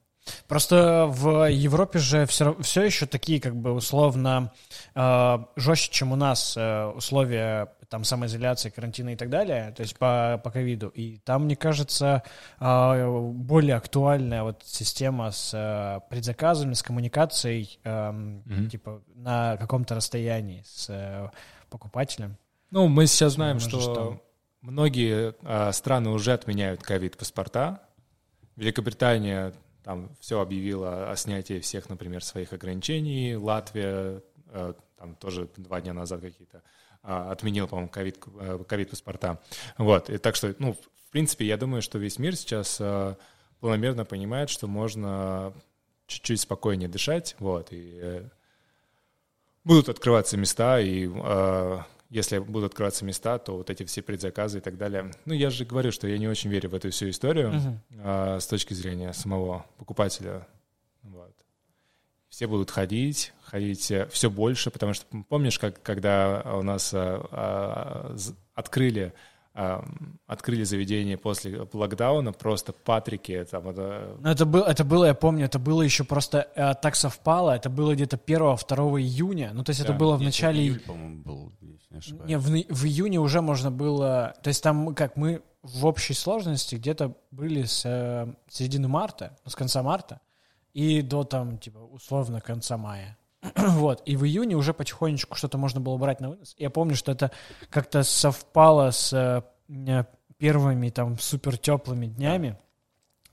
Просто 0.46 1.06
в 1.08 1.50
Европе 1.50 1.98
же 1.98 2.26
все, 2.26 2.54
все 2.60 2.82
еще 2.82 3.06
такие, 3.06 3.40
как 3.40 3.56
бы, 3.56 3.72
условно, 3.72 4.52
э, 4.94 5.38
жестче, 5.56 5.90
чем 5.92 6.12
у 6.12 6.16
нас 6.16 6.56
э, 6.56 6.86
условия 6.86 7.72
там 7.92 8.04
самоизоляции, 8.04 8.70
карантина 8.70 9.10
и 9.10 9.16
так 9.16 9.28
далее, 9.28 9.70
то 9.76 9.82
есть 9.82 9.98
по, 9.98 10.40
по 10.42 10.50
ковиду. 10.50 10.88
И 10.88 11.18
там, 11.18 11.44
мне 11.44 11.56
кажется, 11.56 12.22
э, 12.58 13.20
более 13.34 13.76
актуальная 13.76 14.44
вот 14.44 14.62
система 14.64 15.30
с 15.30 15.52
э, 15.52 16.00
предзаказами, 16.08 16.72
с 16.72 16.82
коммуникацией, 16.82 17.78
э, 17.84 17.90
mm-hmm. 17.90 18.68
типа, 18.68 19.02
на 19.14 19.58
каком-то 19.58 19.94
расстоянии 19.94 20.62
с 20.64 20.86
э, 20.88 21.28
покупателем. 21.68 22.38
Ну, 22.70 22.88
мы 22.88 23.06
сейчас 23.06 23.34
знаем, 23.34 23.60
что, 23.60 23.80
что 23.80 24.22
многие 24.62 25.34
э, 25.42 25.72
страны 25.72 26.08
уже 26.08 26.32
отменяют 26.32 26.82
ковид-паспорта. 26.82 27.82
Великобритания 28.56 29.52
там 29.82 30.10
все 30.20 30.40
объявила 30.40 31.10
о 31.10 31.16
снятии 31.16 31.60
всех, 31.60 31.88
например, 31.88 32.24
своих 32.24 32.52
ограничений. 32.52 33.36
Латвия 33.36 34.22
э, 34.48 34.74
там 34.96 35.16
тоже 35.16 35.48
два 35.56 35.80
дня 35.80 35.92
назад 35.92 36.20
какие-то 36.20 36.62
э, 37.02 37.30
отменила, 37.30 37.66
по-моему, 37.66 37.90
э, 37.94 38.64
ковид-паспорта. 38.64 39.40
Вот, 39.78 40.10
и 40.10 40.18
так 40.18 40.36
что, 40.36 40.54
ну, 40.58 40.74
в 40.74 41.10
принципе, 41.10 41.44
я 41.44 41.56
думаю, 41.56 41.82
что 41.82 41.98
весь 41.98 42.18
мир 42.18 42.36
сейчас 42.36 42.78
э, 42.80 43.16
планомерно 43.60 44.04
понимает, 44.04 44.50
что 44.50 44.66
можно 44.66 45.52
чуть-чуть 46.06 46.40
спокойнее 46.40 46.88
дышать, 46.88 47.36
вот, 47.38 47.68
и 47.70 48.22
будут 49.64 49.88
открываться 49.88 50.36
места, 50.36 50.80
и 50.80 51.08
если 52.12 52.38
будут 52.38 52.72
открываться 52.72 53.06
места, 53.06 53.38
то 53.38 53.56
вот 53.56 53.70
эти 53.70 53.84
все 53.84 54.02
предзаказы 54.02 54.58
и 54.58 54.60
так 54.60 54.76
далее. 54.76 55.10
Ну, 55.24 55.32
я 55.32 55.48
же 55.48 55.64
говорю, 55.64 55.92
что 55.92 56.06
я 56.06 56.18
не 56.18 56.28
очень 56.28 56.50
верю 56.50 56.68
в 56.68 56.74
эту 56.74 56.90
всю 56.90 57.08
историю 57.08 57.52
uh-huh. 57.52 57.78
а, 58.00 58.38
с 58.38 58.46
точки 58.46 58.74
зрения 58.74 59.14
самого 59.14 59.64
покупателя. 59.78 60.46
Вот. 61.02 61.34
Все 62.28 62.46
будут 62.46 62.70
ходить, 62.70 63.32
ходить 63.44 63.90
э, 63.90 64.06
все 64.08 64.28
больше, 64.28 64.70
потому 64.70 64.92
что 64.92 65.06
помнишь, 65.26 65.58
как 65.58 65.82
когда 65.82 66.42
у 66.54 66.62
нас 66.62 66.92
а, 66.92 67.26
а, 67.30 68.16
открыли 68.54 69.14
открыли 69.54 70.64
заведение 70.64 71.18
после 71.18 71.68
локдауна, 71.72 72.32
просто 72.32 72.72
Патрики. 72.72 73.46
Там, 73.50 73.68
это... 73.68 74.16
Ну, 74.18 74.30
это, 74.30 74.46
был, 74.46 74.62
это 74.62 74.82
было, 74.82 75.04
я 75.04 75.14
помню, 75.14 75.44
это 75.44 75.58
было 75.58 75.82
еще 75.82 76.04
просто 76.04 76.48
э, 76.54 76.74
так 76.74 76.96
совпало, 76.96 77.54
это 77.54 77.68
было 77.68 77.94
где-то 77.94 78.16
1-2 78.16 79.00
июня, 79.00 79.50
ну, 79.52 79.62
то 79.62 79.70
есть 79.70 79.80
да, 79.82 79.88
это 79.88 79.92
было 79.92 80.16
в 80.16 80.22
начале... 80.22 80.62
Июль, 80.62 80.80
по-моему, 80.80 81.22
был, 81.22 81.52
если 81.60 82.14
не 82.14 82.28
Не, 82.28 82.38
в, 82.38 82.46
в 82.46 82.84
июне 82.86 83.20
уже 83.20 83.42
можно 83.42 83.70
было... 83.70 84.34
То 84.42 84.48
есть 84.48 84.62
там, 84.62 84.94
как 84.94 85.16
мы 85.16 85.42
в 85.62 85.84
общей 85.84 86.14
сложности 86.14 86.76
где-то 86.76 87.14
были 87.30 87.64
с 87.64 87.82
э, 87.84 88.32
середины 88.48 88.88
марта, 88.88 89.36
с 89.44 89.54
конца 89.54 89.82
марта, 89.82 90.20
и 90.72 91.02
до 91.02 91.24
там, 91.24 91.58
типа, 91.58 91.78
условно, 91.78 92.40
конца 92.40 92.78
мая. 92.78 93.18
вот. 93.56 94.02
И 94.06 94.16
в 94.16 94.24
июне 94.24 94.56
уже 94.56 94.72
потихонечку 94.72 95.36
что-то 95.36 95.58
можно 95.58 95.80
было 95.80 95.96
брать 95.96 96.20
на 96.20 96.30
вынос. 96.30 96.54
Я 96.58 96.70
помню, 96.70 96.94
что 96.94 97.12
это 97.12 97.30
как-то 97.70 98.02
совпало 98.02 98.90
с 98.90 99.12
э, 99.12 100.04
первыми 100.38 100.90
там 100.90 101.18
супер 101.18 101.58
теплыми 101.58 102.06
днями 102.06 102.56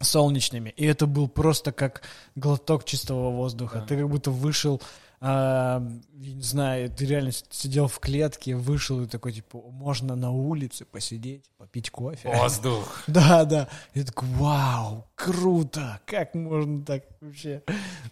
солнечными, 0.02 0.70
и 0.70 0.86
это 0.86 1.08
был 1.08 1.28
просто 1.28 1.74
как 1.74 2.04
глоток 2.36 2.86
чистого 2.86 3.32
воздуха. 3.32 3.80
Да. 3.80 3.86
Ты 3.86 3.98
как 3.98 4.10
будто 4.10 4.32
вышел 4.32 4.82
а, 5.22 5.86
я 6.14 6.34
не 6.34 6.42
знаю, 6.42 6.90
ты 6.90 7.06
реально 7.06 7.32
сидел 7.50 7.88
в 7.88 8.00
клетке, 8.00 8.56
вышел 8.56 9.02
и 9.02 9.08
такой, 9.08 9.34
типа, 9.34 9.60
можно 9.70 10.16
на 10.16 10.32
улице 10.32 10.86
посидеть, 10.86 11.44
попить 11.58 11.90
кофе. 11.90 12.32
Воздух. 12.34 13.04
Да, 13.08 13.44
да. 13.44 13.68
И 13.94 14.04
такой, 14.04 14.30
вау, 14.30 15.09
круто, 15.20 16.00
как 16.06 16.34
можно 16.34 16.86
так 16.86 17.04
вообще? 17.20 17.62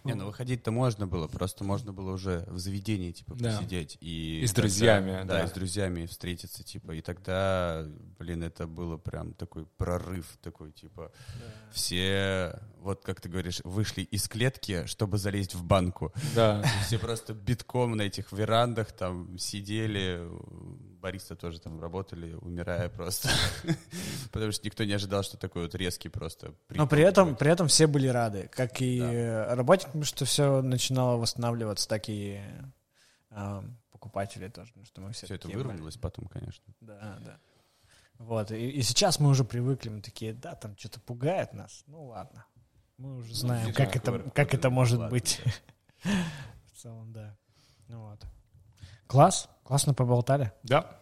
Не, 0.04 0.14
ну 0.14 0.26
выходить-то 0.26 0.70
можно 0.70 1.06
было, 1.06 1.26
просто 1.26 1.64
можно 1.64 1.92
было 1.92 2.12
уже 2.12 2.44
в 2.48 2.58
заведении, 2.58 3.12
типа, 3.12 3.34
да. 3.34 3.56
посидеть. 3.56 3.96
И, 4.02 4.40
и 4.42 4.46
с 4.46 4.52
друзьями, 4.52 5.12
да. 5.24 5.38
Да, 5.38 5.44
и 5.44 5.46
с 5.48 5.52
друзьями 5.52 6.04
встретиться, 6.04 6.62
типа, 6.62 6.92
и 6.92 7.00
тогда, 7.00 7.86
блин, 8.18 8.42
это 8.42 8.66
было 8.66 8.98
прям 8.98 9.32
такой 9.32 9.64
прорыв, 9.78 10.26
такой, 10.42 10.70
типа, 10.70 11.10
да. 11.38 11.72
все, 11.72 12.60
вот 12.80 13.02
как 13.04 13.22
ты 13.22 13.30
говоришь, 13.30 13.62
вышли 13.64 14.02
из 14.02 14.28
клетки, 14.28 14.84
чтобы 14.84 15.16
залезть 15.16 15.54
в 15.54 15.64
банку. 15.64 16.12
Да. 16.34 16.62
Все 16.86 16.98
просто 16.98 17.32
битком 17.32 17.96
на 17.96 18.02
этих 18.02 18.32
верандах 18.32 18.92
там 18.92 19.38
сидели, 19.38 20.28
бариста 21.00 21.36
тоже 21.36 21.60
там 21.60 21.80
работали, 21.80 22.34
умирая 22.34 22.88
просто. 22.88 23.28
Потому 24.32 24.52
что 24.52 24.66
никто 24.66 24.84
не 24.84 24.92
ожидал, 24.92 25.22
что 25.22 25.36
такой 25.36 25.62
вот 25.62 25.74
резкий 25.74 26.08
просто... 26.08 26.54
Но 26.70 26.86
при 26.86 27.02
этом, 27.02 27.36
при 27.36 27.50
этом 27.50 27.68
все 27.68 27.86
были 27.86 28.08
рады, 28.08 28.48
как 28.52 28.80
и 28.80 29.00
да. 29.00 29.54
работникам, 29.54 30.04
что 30.04 30.24
все 30.24 30.62
начинало 30.62 31.16
восстанавливаться, 31.16 31.88
так 31.88 32.08
и 32.08 32.40
э, 33.30 33.62
покупатели 33.90 34.48
тоже, 34.48 34.72
что 34.84 35.00
мы 35.00 35.12
все 35.12 35.26
Все 35.26 35.36
это 35.36 35.48
выровнялось 35.48 35.94
были. 35.94 36.02
потом, 36.02 36.26
конечно. 36.26 36.64
Да, 36.80 37.18
да. 37.20 37.38
Вот, 38.18 38.50
и, 38.50 38.70
и 38.70 38.82
сейчас 38.82 39.20
мы 39.20 39.30
уже 39.30 39.44
привыкли, 39.44 39.90
мы 39.90 40.02
такие, 40.02 40.32
да, 40.34 40.54
там 40.56 40.76
что-то 40.76 41.00
пугает 41.00 41.52
нас, 41.52 41.84
ну 41.86 42.06
ладно. 42.06 42.44
Мы 42.96 43.14
уже 43.14 43.32
знаем, 43.32 43.68
ну, 43.68 43.74
как, 43.74 43.94
это, 43.94 44.18
как 44.34 44.54
это 44.54 44.70
может 44.70 44.98
ладно, 44.98 45.10
быть. 45.10 45.40
Да. 46.02 46.10
В 46.74 46.82
целом, 46.82 47.12
да. 47.12 47.36
Ну 47.86 48.00
вот. 48.00 48.24
Класс. 49.08 49.48
Классно 49.64 49.94
поболтали. 49.94 50.52
Да. 50.62 50.98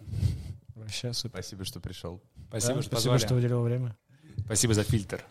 Вообще 0.74 1.12
супер. 1.12 1.34
Спасибо, 1.34 1.64
что 1.64 1.80
пришел. 1.80 2.22
Спасибо, 2.48 2.76
да, 2.76 2.82
что 2.82 2.90
Спасибо, 2.92 3.18
что 3.18 3.34
уделил 3.34 3.62
время. 3.62 3.96
Спасибо 4.44 4.74
за 4.74 4.84
фильтр. 4.84 5.22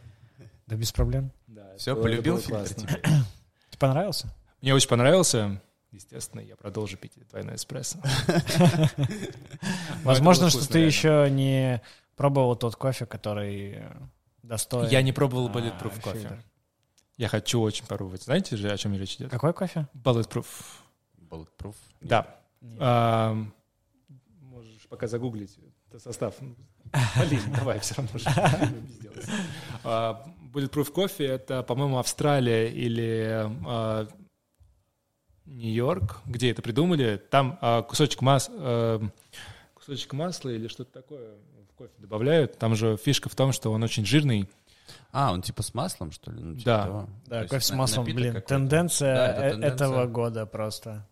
Да 0.68 0.76
без 0.76 0.92
проблем. 0.92 1.32
Да, 1.48 1.76
Все, 1.78 1.96
полюбил 1.96 2.38
фильтр 2.38 2.68
Тебе 2.74 3.00
понравился? 3.80 4.28
Мне 4.62 4.74
очень 4.74 4.90
понравился. 4.90 5.62
естественно, 5.92 6.42
я 6.42 6.56
продолжу 6.56 6.98
пить 6.98 7.14
двойной 7.30 7.56
эспрессо. 7.56 8.00
Возможно, 10.04 10.50
что 10.50 10.68
ты 10.68 10.80
еще 10.80 11.30
не 11.32 11.82
пробовал 12.18 12.56
тот 12.56 12.76
кофе, 12.76 13.06
который 13.06 13.84
достоин. 14.44 14.90
Я 14.90 15.02
не 15.02 15.14
пробовал 15.14 15.50
Bulletproof 15.50 16.02
кофе. 16.02 16.44
Я 17.16 17.30
хочу 17.30 17.62
очень 17.62 17.86
попробовать. 17.86 18.24
Знаете 18.24 18.58
же, 18.58 18.70
о 18.70 18.78
чем 18.78 18.94
речь 18.96 19.16
идет? 19.16 19.32
Какой 19.32 19.54
кофе? 19.54 19.88
Bulletproof. 19.94 20.46
Bulletproof? 21.18 21.76
Да. 22.02 22.36
А, 22.80 23.36
можешь 24.42 24.88
пока 24.88 25.08
загуглить 25.08 25.58
состав. 26.00 26.36
Блин, 26.40 27.42
давай, 27.58 27.80
все 27.80 27.96
равно 27.96 28.20
же 28.20 28.30
а, 29.84 30.26
Bulletproof 30.54 30.92
кофе— 30.92 31.26
это, 31.26 31.64
по-моему, 31.64 31.98
Австралия 31.98 32.70
или 32.70 33.50
а, 33.66 34.08
Нью-Йорк, 35.46 36.22
где 36.26 36.52
это 36.52 36.62
придумали. 36.62 37.22
Там 37.30 37.58
а, 37.62 37.82
кусочек, 37.82 38.22
мас, 38.22 38.50
а, 38.52 39.02
кусочек 39.74 40.14
масла 40.14 40.50
или 40.50 40.68
что-то 40.68 40.92
такое 40.92 41.36
в 41.70 41.76
кофе 41.76 41.94
добавляют. 41.98 42.58
Там 42.58 42.76
же 42.76 42.98
фишка 42.98 43.30
в 43.30 43.36
том, 43.36 43.52
что 43.52 43.72
он 43.72 43.84
очень 43.84 44.06
жирный, 44.06 44.50
а, 45.12 45.34
он 45.34 45.42
типа 45.42 45.64
с 45.64 45.74
маслом, 45.74 46.12
что 46.12 46.32
ли? 46.32 46.42
Ну, 46.42 46.56
типа 46.56 46.66
да. 46.66 46.86
Того. 46.86 47.10
Да, 47.26 47.44
То 47.44 47.50
кофе 47.50 47.66
с 47.66 47.72
маслом, 47.72 48.06
блин, 48.06 48.42
тенденция, 48.42 49.16
да, 49.16 49.28
это 49.28 49.50
тенденция 49.52 49.88
этого 49.88 50.08
года 50.08 50.46
просто. 50.46 51.08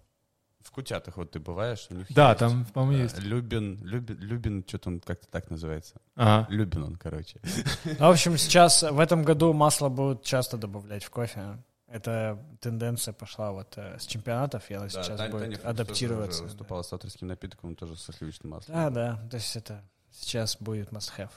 В 0.64 0.72
Кутятах 0.72 1.18
вот 1.18 1.32
ты 1.32 1.40
бываешь, 1.40 1.88
у 1.90 1.96
них 1.96 2.08
Да, 2.10 2.30
есть, 2.30 2.40
там, 2.40 2.66
по-моему, 2.74 3.04
есть. 3.04 3.20
Любин, 3.20 3.80
Любин, 3.84 4.18
Любин, 4.20 4.64
что-то 4.66 4.90
он 4.90 5.00
как-то 5.00 5.28
так 5.28 5.50
называется. 5.52 5.96
Ага. 6.16 6.48
Любин 6.50 6.84
он, 6.84 6.96
короче. 6.96 7.40
Ну, 7.86 8.08
в 8.08 8.12
общем, 8.12 8.38
сейчас, 8.38 8.82
в 8.84 9.00
этом 9.00 9.24
году 9.24 9.54
масло 9.54 9.90
будут 9.90 10.24
часто 10.24 10.58
добавлять 10.58 11.04
в 11.04 11.10
кофе. 11.10 11.60
Это 11.88 12.40
тенденция 12.60 13.14
пошла 13.14 13.52
вот 13.52 13.78
э, 13.78 14.00
с 14.00 14.08
чемпионатов, 14.08 14.64
она 14.72 14.80
да, 14.82 14.90
сейчас 14.90 15.18
Тань, 15.18 15.32
будет 15.32 15.62
Таня 15.62 15.70
адаптироваться. 15.70 16.40
Тоже 16.40 16.50
выступала 16.50 16.82
да. 16.82 16.88
с 16.88 16.94
авторским 16.94 17.28
напитком, 17.28 17.76
тоже 17.76 17.96
со 17.98 18.12
сливочным 18.14 18.52
маслом. 18.52 18.76
Да, 18.76 18.90
да, 18.90 19.28
то 19.30 19.38
есть 19.38 19.56
это 19.56 19.84
сейчас 20.10 20.58
будет 20.60 20.90
must-have. 20.90 21.30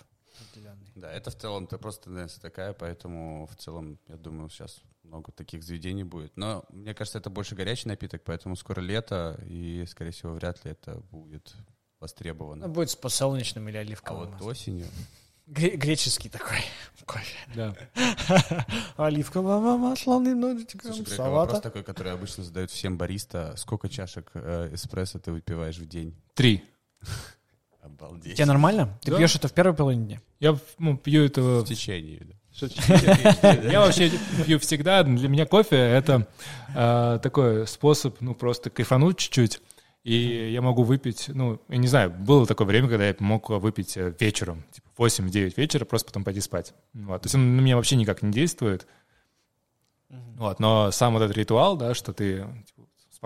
Да, 0.95 1.13
это 1.13 1.31
в 1.31 1.35
целом 1.37 1.65
это 1.65 1.79
просто 1.79 2.05
тенденция 2.05 2.41
такая, 2.41 2.73
поэтому 2.73 3.47
в 3.47 3.57
целом, 3.57 3.99
я 4.09 4.17
думаю, 4.17 4.49
сейчас 4.49 4.81
много 5.07 5.33
таких 5.33 5.63
заведений 5.63 6.05
будет. 6.05 6.37
Но 6.37 6.65
мне 6.71 6.95
кажется, 6.95 7.19
это 7.19 7.31
больше 7.31 7.55
горячий 7.55 7.89
напиток, 7.89 8.23
поэтому 8.25 8.57
скоро 8.57 8.81
лето, 8.81 9.41
и, 9.49 9.85
скорее 9.89 10.11
всего, 10.11 10.33
вряд 10.33 10.65
ли 10.65 10.73
это 10.73 11.01
будет 11.11 11.55
востребовано. 12.01 12.67
Ну, 12.67 12.73
будет 12.73 12.91
с 12.91 12.97
посолнечным 12.97 13.69
или 13.69 13.77
оливковым. 13.77 14.23
А 14.23 14.25
вот 14.25 14.33
маслом. 14.33 14.51
осенью... 14.51 14.87
Гре- 15.47 15.77
греческий 15.77 16.29
такой 16.29 16.59
кофе. 17.07 17.37
Да. 17.55 17.77
Оливковое 18.97 19.77
масло 19.77 20.21
немножечко, 20.21 20.93
Слушай, 20.93 21.07
салата. 21.07 21.31
вопрос 21.31 21.61
такой, 21.61 21.85
который 21.85 22.13
обычно 22.13 22.43
задают 22.43 22.71
всем 22.73 22.99
бариста. 22.99 23.55
Сколько 23.57 23.89
чашек 23.89 24.31
э, 24.35 24.71
эспрессо 24.73 25.21
ты 25.21 25.31
выпиваешь 25.31 25.79
в 25.79 25.87
день? 25.87 26.17
Три. 26.35 26.65
Обалдеть. 27.81 28.35
Тебе 28.35 28.47
нормально? 28.47 28.99
Ты 29.03 29.13
да? 29.13 29.19
пьешь 29.19 29.37
это 29.37 29.47
в 29.47 29.53
первой 29.53 29.75
половине 29.75 30.07
дня? 30.07 30.23
Я 30.41 30.59
ну, 30.79 30.97
пью 30.97 31.25
это... 31.25 31.41
В 31.41 31.65
течение, 31.65 32.25
да. 32.25 32.35
Я 33.71 33.81
вообще 33.81 34.11
пью 34.45 34.59
всегда. 34.59 35.03
Для 35.03 35.29
меня 35.29 35.47
кофе— 35.47 35.77
это 35.77 36.27
э, 36.75 37.19
такой 37.23 37.67
способ, 37.67 38.21
ну, 38.21 38.35
просто 38.35 38.71
кайфануть 38.71 39.19
чуть-чуть. 39.19 39.61
И 40.05 40.53
я 40.53 40.63
могу 40.63 40.85
выпить, 40.85 41.29
ну, 41.29 41.61
я 41.69 41.77
не 41.79 41.89
знаю, 41.89 42.11
было 42.11 42.47
такое 42.47 42.67
время, 42.67 42.89
когда 42.89 43.09
я 43.09 43.17
мог 43.19 43.51
выпить 43.51 43.97
э, 43.97 44.15
вечером, 44.21 44.65
типа 44.71 44.89
8-9 45.03 45.55
вечера, 45.57 45.85
просто 45.85 46.07
потом 46.07 46.25
пойти 46.25 46.41
спать. 46.41 46.75
Вот. 46.95 47.23
То 47.23 47.27
есть 47.27 47.35
он 47.35 47.57
на 47.57 47.61
меня 47.61 47.77
вообще 47.77 47.97
никак 47.97 48.23
не 48.23 48.31
действует. 48.31 48.87
Вот. 50.09 50.61
Но 50.61 50.91
сам 50.93 51.15
вот 51.15 51.23
этот 51.23 51.37
ритуал, 51.37 51.77
да, 51.77 51.95
что 51.95 52.13
ты 52.13 52.47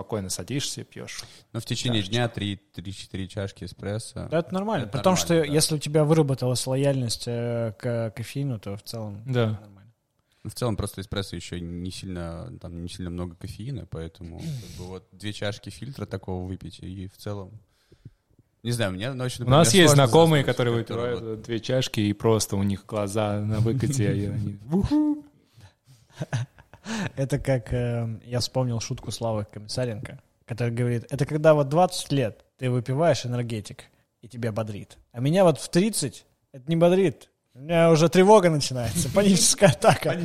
спокойно 0.01 0.29
садишься, 0.29 0.83
пьешь. 0.83 1.23
Но 1.53 1.59
в 1.59 1.65
течение 1.65 2.01
чашечку. 2.01 2.39
дня 2.39 2.57
3-4 2.83 3.27
чашки 3.27 3.65
эспрессо. 3.65 4.27
Да, 4.31 4.39
это 4.39 4.51
нормально. 4.51 4.85
Это 4.85 4.97
При 4.97 5.03
том, 5.03 5.15
что 5.15 5.39
да. 5.39 5.43
если 5.43 5.75
у 5.75 5.77
тебя 5.77 6.03
выработалась 6.03 6.65
лояльность 6.65 7.25
э, 7.27 7.73
к 7.77 8.11
кофеину, 8.15 8.59
то 8.59 8.75
в 8.75 8.81
целом 8.81 9.21
да. 9.25 9.59
нормально. 9.61 9.93
Ну, 10.43 10.49
в 10.49 10.55
целом 10.55 10.75
просто 10.75 11.01
эспрессо 11.01 11.35
еще 11.35 11.61
не 11.61 11.91
сильно, 11.91 12.51
там 12.59 12.81
не 12.81 12.89
сильно 12.89 13.11
много 13.11 13.35
кофеина, 13.35 13.85
поэтому 13.85 14.39
как 14.39 14.79
бы, 14.79 14.85
вот 14.87 15.07
две 15.11 15.33
чашки 15.33 15.69
фильтра 15.69 16.07
такого 16.07 16.47
выпить, 16.47 16.79
и 16.79 17.07
в 17.07 17.17
целом 17.17 17.51
не 18.63 18.71
знаю, 18.71 18.91
мне 18.91 19.11
ночью, 19.13 19.41
например, 19.41 19.59
У 19.59 19.59
нас 19.59 19.73
есть 19.73 19.93
знакомые, 19.93 20.43
которые 20.43 20.75
выпивают 20.75 21.21
вот... 21.21 21.41
две 21.43 21.59
чашки, 21.59 21.99
и 21.99 22.13
просто 22.13 22.55
у 22.55 22.63
них 22.63 22.85
глаза 22.87 23.39
на 23.39 23.59
выкате, 23.59 24.17
и 24.17 24.25
они... 24.25 24.57
Это 27.15 27.39
как 27.39 27.73
э, 27.73 28.19
я 28.23 28.39
вспомнил 28.39 28.79
шутку 28.79 29.11
Славы 29.11 29.45
Комиссаренко, 29.51 30.19
который 30.45 30.73
говорит, 30.73 31.05
это 31.09 31.25
когда 31.25 31.53
вот 31.53 31.69
20 31.69 32.11
лет 32.11 32.45
ты 32.57 32.69
выпиваешь 32.69 33.25
энергетик, 33.25 33.85
и 34.21 34.27
тебя 34.27 34.51
бодрит. 34.51 34.97
А 35.11 35.19
меня 35.19 35.43
вот 35.43 35.59
в 35.59 35.69
30 35.69 36.25
это 36.53 36.63
не 36.67 36.75
бодрит. 36.75 37.29
У 37.53 37.59
меня 37.59 37.91
уже 37.91 38.07
тревога 38.07 38.49
начинается, 38.49 39.09
паническая 39.13 39.69
атака. 39.69 40.17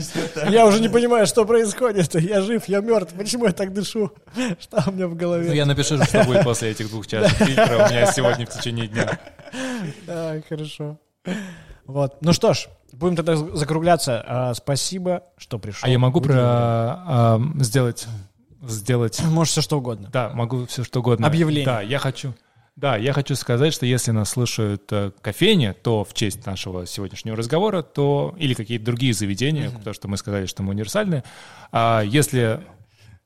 Я 0.48 0.64
уже 0.66 0.80
не 0.80 0.88
понимаю, 0.88 1.26
что 1.26 1.44
происходит. 1.44 2.14
Я 2.14 2.40
жив, 2.40 2.68
я 2.68 2.80
мертв. 2.80 3.14
Почему 3.14 3.46
я 3.46 3.52
так 3.52 3.72
дышу? 3.72 4.12
Что 4.60 4.84
у 4.86 4.92
меня 4.92 5.08
в 5.08 5.16
голове? 5.16 5.48
Ну, 5.48 5.52
я 5.52 5.66
напишу, 5.66 6.00
что 6.04 6.24
будет 6.24 6.44
после 6.44 6.70
этих 6.70 6.88
двух 6.88 7.06
чашек 7.08 7.36
фильтра 7.38 7.84
у 7.84 7.90
меня 7.90 8.12
сегодня 8.12 8.46
в 8.46 8.50
течение 8.50 8.86
дня. 8.86 9.18
Да, 10.06 10.40
хорошо. 10.48 10.98
Вот. 11.84 12.18
Ну 12.20 12.32
что 12.32 12.54
ж, 12.54 12.68
будем 12.92 13.16
тогда 13.16 13.36
закругляться. 13.36 14.24
А, 14.26 14.54
спасибо, 14.54 15.24
что 15.36 15.58
пришел. 15.58 15.86
А 15.86 15.90
я 15.90 15.98
могу 15.98 16.20
про 16.20 16.36
а, 16.38 17.40
сделать 17.56 18.06
сделать. 18.62 19.22
Можешь 19.24 19.52
все 19.52 19.60
что 19.60 19.78
угодно. 19.78 20.08
Да, 20.12 20.30
могу 20.30 20.66
все 20.66 20.84
что 20.84 21.00
угодно. 21.00 21.26
Объявление. 21.26 21.66
Да, 21.66 21.80
я 21.80 21.98
хочу. 21.98 22.34
Да, 22.74 22.96
я 22.96 23.14
хочу 23.14 23.34
сказать, 23.36 23.72
что 23.72 23.86
если 23.86 24.10
нас 24.10 24.28
слушают 24.28 24.92
э, 24.92 25.10
кофейни, 25.22 25.74
то 25.82 26.04
в 26.04 26.12
честь 26.12 26.44
нашего 26.44 26.86
сегодняшнего 26.86 27.34
разговора, 27.34 27.80
то 27.80 28.34
или 28.36 28.52
какие-то 28.52 28.84
другие 28.84 29.14
заведения, 29.14 29.68
mm-hmm. 29.68 29.78
потому 29.78 29.94
что 29.94 30.08
мы 30.08 30.18
сказали, 30.18 30.44
что 30.44 30.62
мы 30.62 30.70
универсальные. 30.70 31.24
А 31.72 32.02
если, 32.02 32.60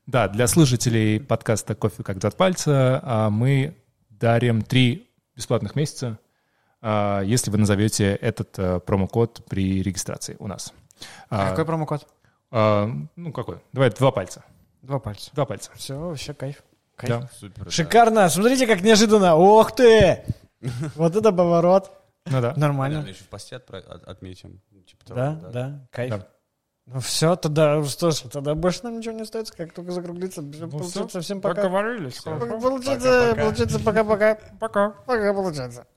да, 0.05 0.29
для 0.29 0.47
слушателей 0.47 1.19
подкаста 1.19 1.75
«Кофе 1.75 2.01
как 2.01 2.19
два 2.19 2.31
пальца» 2.31 3.01
а 3.03 3.29
мы 3.29 3.75
дарим 4.09 4.61
три 4.61 5.09
бесплатных 5.35 5.75
месяца 5.75 6.17
если 6.81 7.51
вы 7.51 7.57
назовете 7.59 8.15
этот 8.15 8.57
э, 8.57 8.79
промокод 8.79 9.45
при 9.47 9.83
регистрации 9.83 10.35
у 10.39 10.47
нас. 10.47 10.73
А 11.29 11.49
какой 11.49 11.65
промокод? 11.65 12.07
А, 12.51 12.89
ну, 13.15 13.31
какой? 13.31 13.59
Давай 13.71 13.89
два 13.91 14.11
пальца. 14.11 14.43
Два 14.81 14.99
пальца. 14.99 15.31
Два 15.33 15.45
пальца. 15.45 15.71
Все, 15.75 15.97
вообще 15.97 16.33
кайф. 16.33 16.63
Кайф. 16.95 17.21
Да. 17.21 17.29
Супер, 17.39 17.71
Шикарно. 17.71 18.21
Да. 18.21 18.29
Смотрите, 18.29 18.67
как 18.67 18.81
неожиданно. 18.81 19.35
Ох 19.35 19.75
ты! 19.75 20.23
Вот 20.95 21.15
это 21.15 21.31
поворот. 21.31 21.91
Ну 22.25 22.41
да. 22.41 22.53
Нормально. 22.55 22.99
Наверное, 22.99 23.13
еще 23.13 23.23
в 23.23 23.29
посте 23.29 23.55
отметим. 23.55 24.61
Типа 24.85 25.05
того, 25.05 25.19
да, 25.19 25.33
да, 25.33 25.49
да, 25.49 25.87
кайф. 25.91 26.23
Ну 26.87 26.99
все, 26.99 27.35
тогда 27.35 27.83
что 27.83 28.11
ж, 28.11 28.21
тогда 28.31 28.53
больше 28.53 28.81
нам 28.83 28.97
ничего 28.97 29.13
не 29.15 29.21
остается, 29.21 29.55
как 29.55 29.73
только 29.73 29.91
закруглиться. 29.91 30.41
Ну, 30.41 30.69
получается, 30.69 31.07
все, 31.07 31.19
всем 31.21 31.41
пока. 31.41 31.63
Поговорились. 31.63 32.21
Получается, 32.21 33.35
получается, 33.35 33.79
пока-пока. 33.79 34.37
Пока. 34.59 34.89
Пока, 35.05 35.33
получается. 35.33 35.87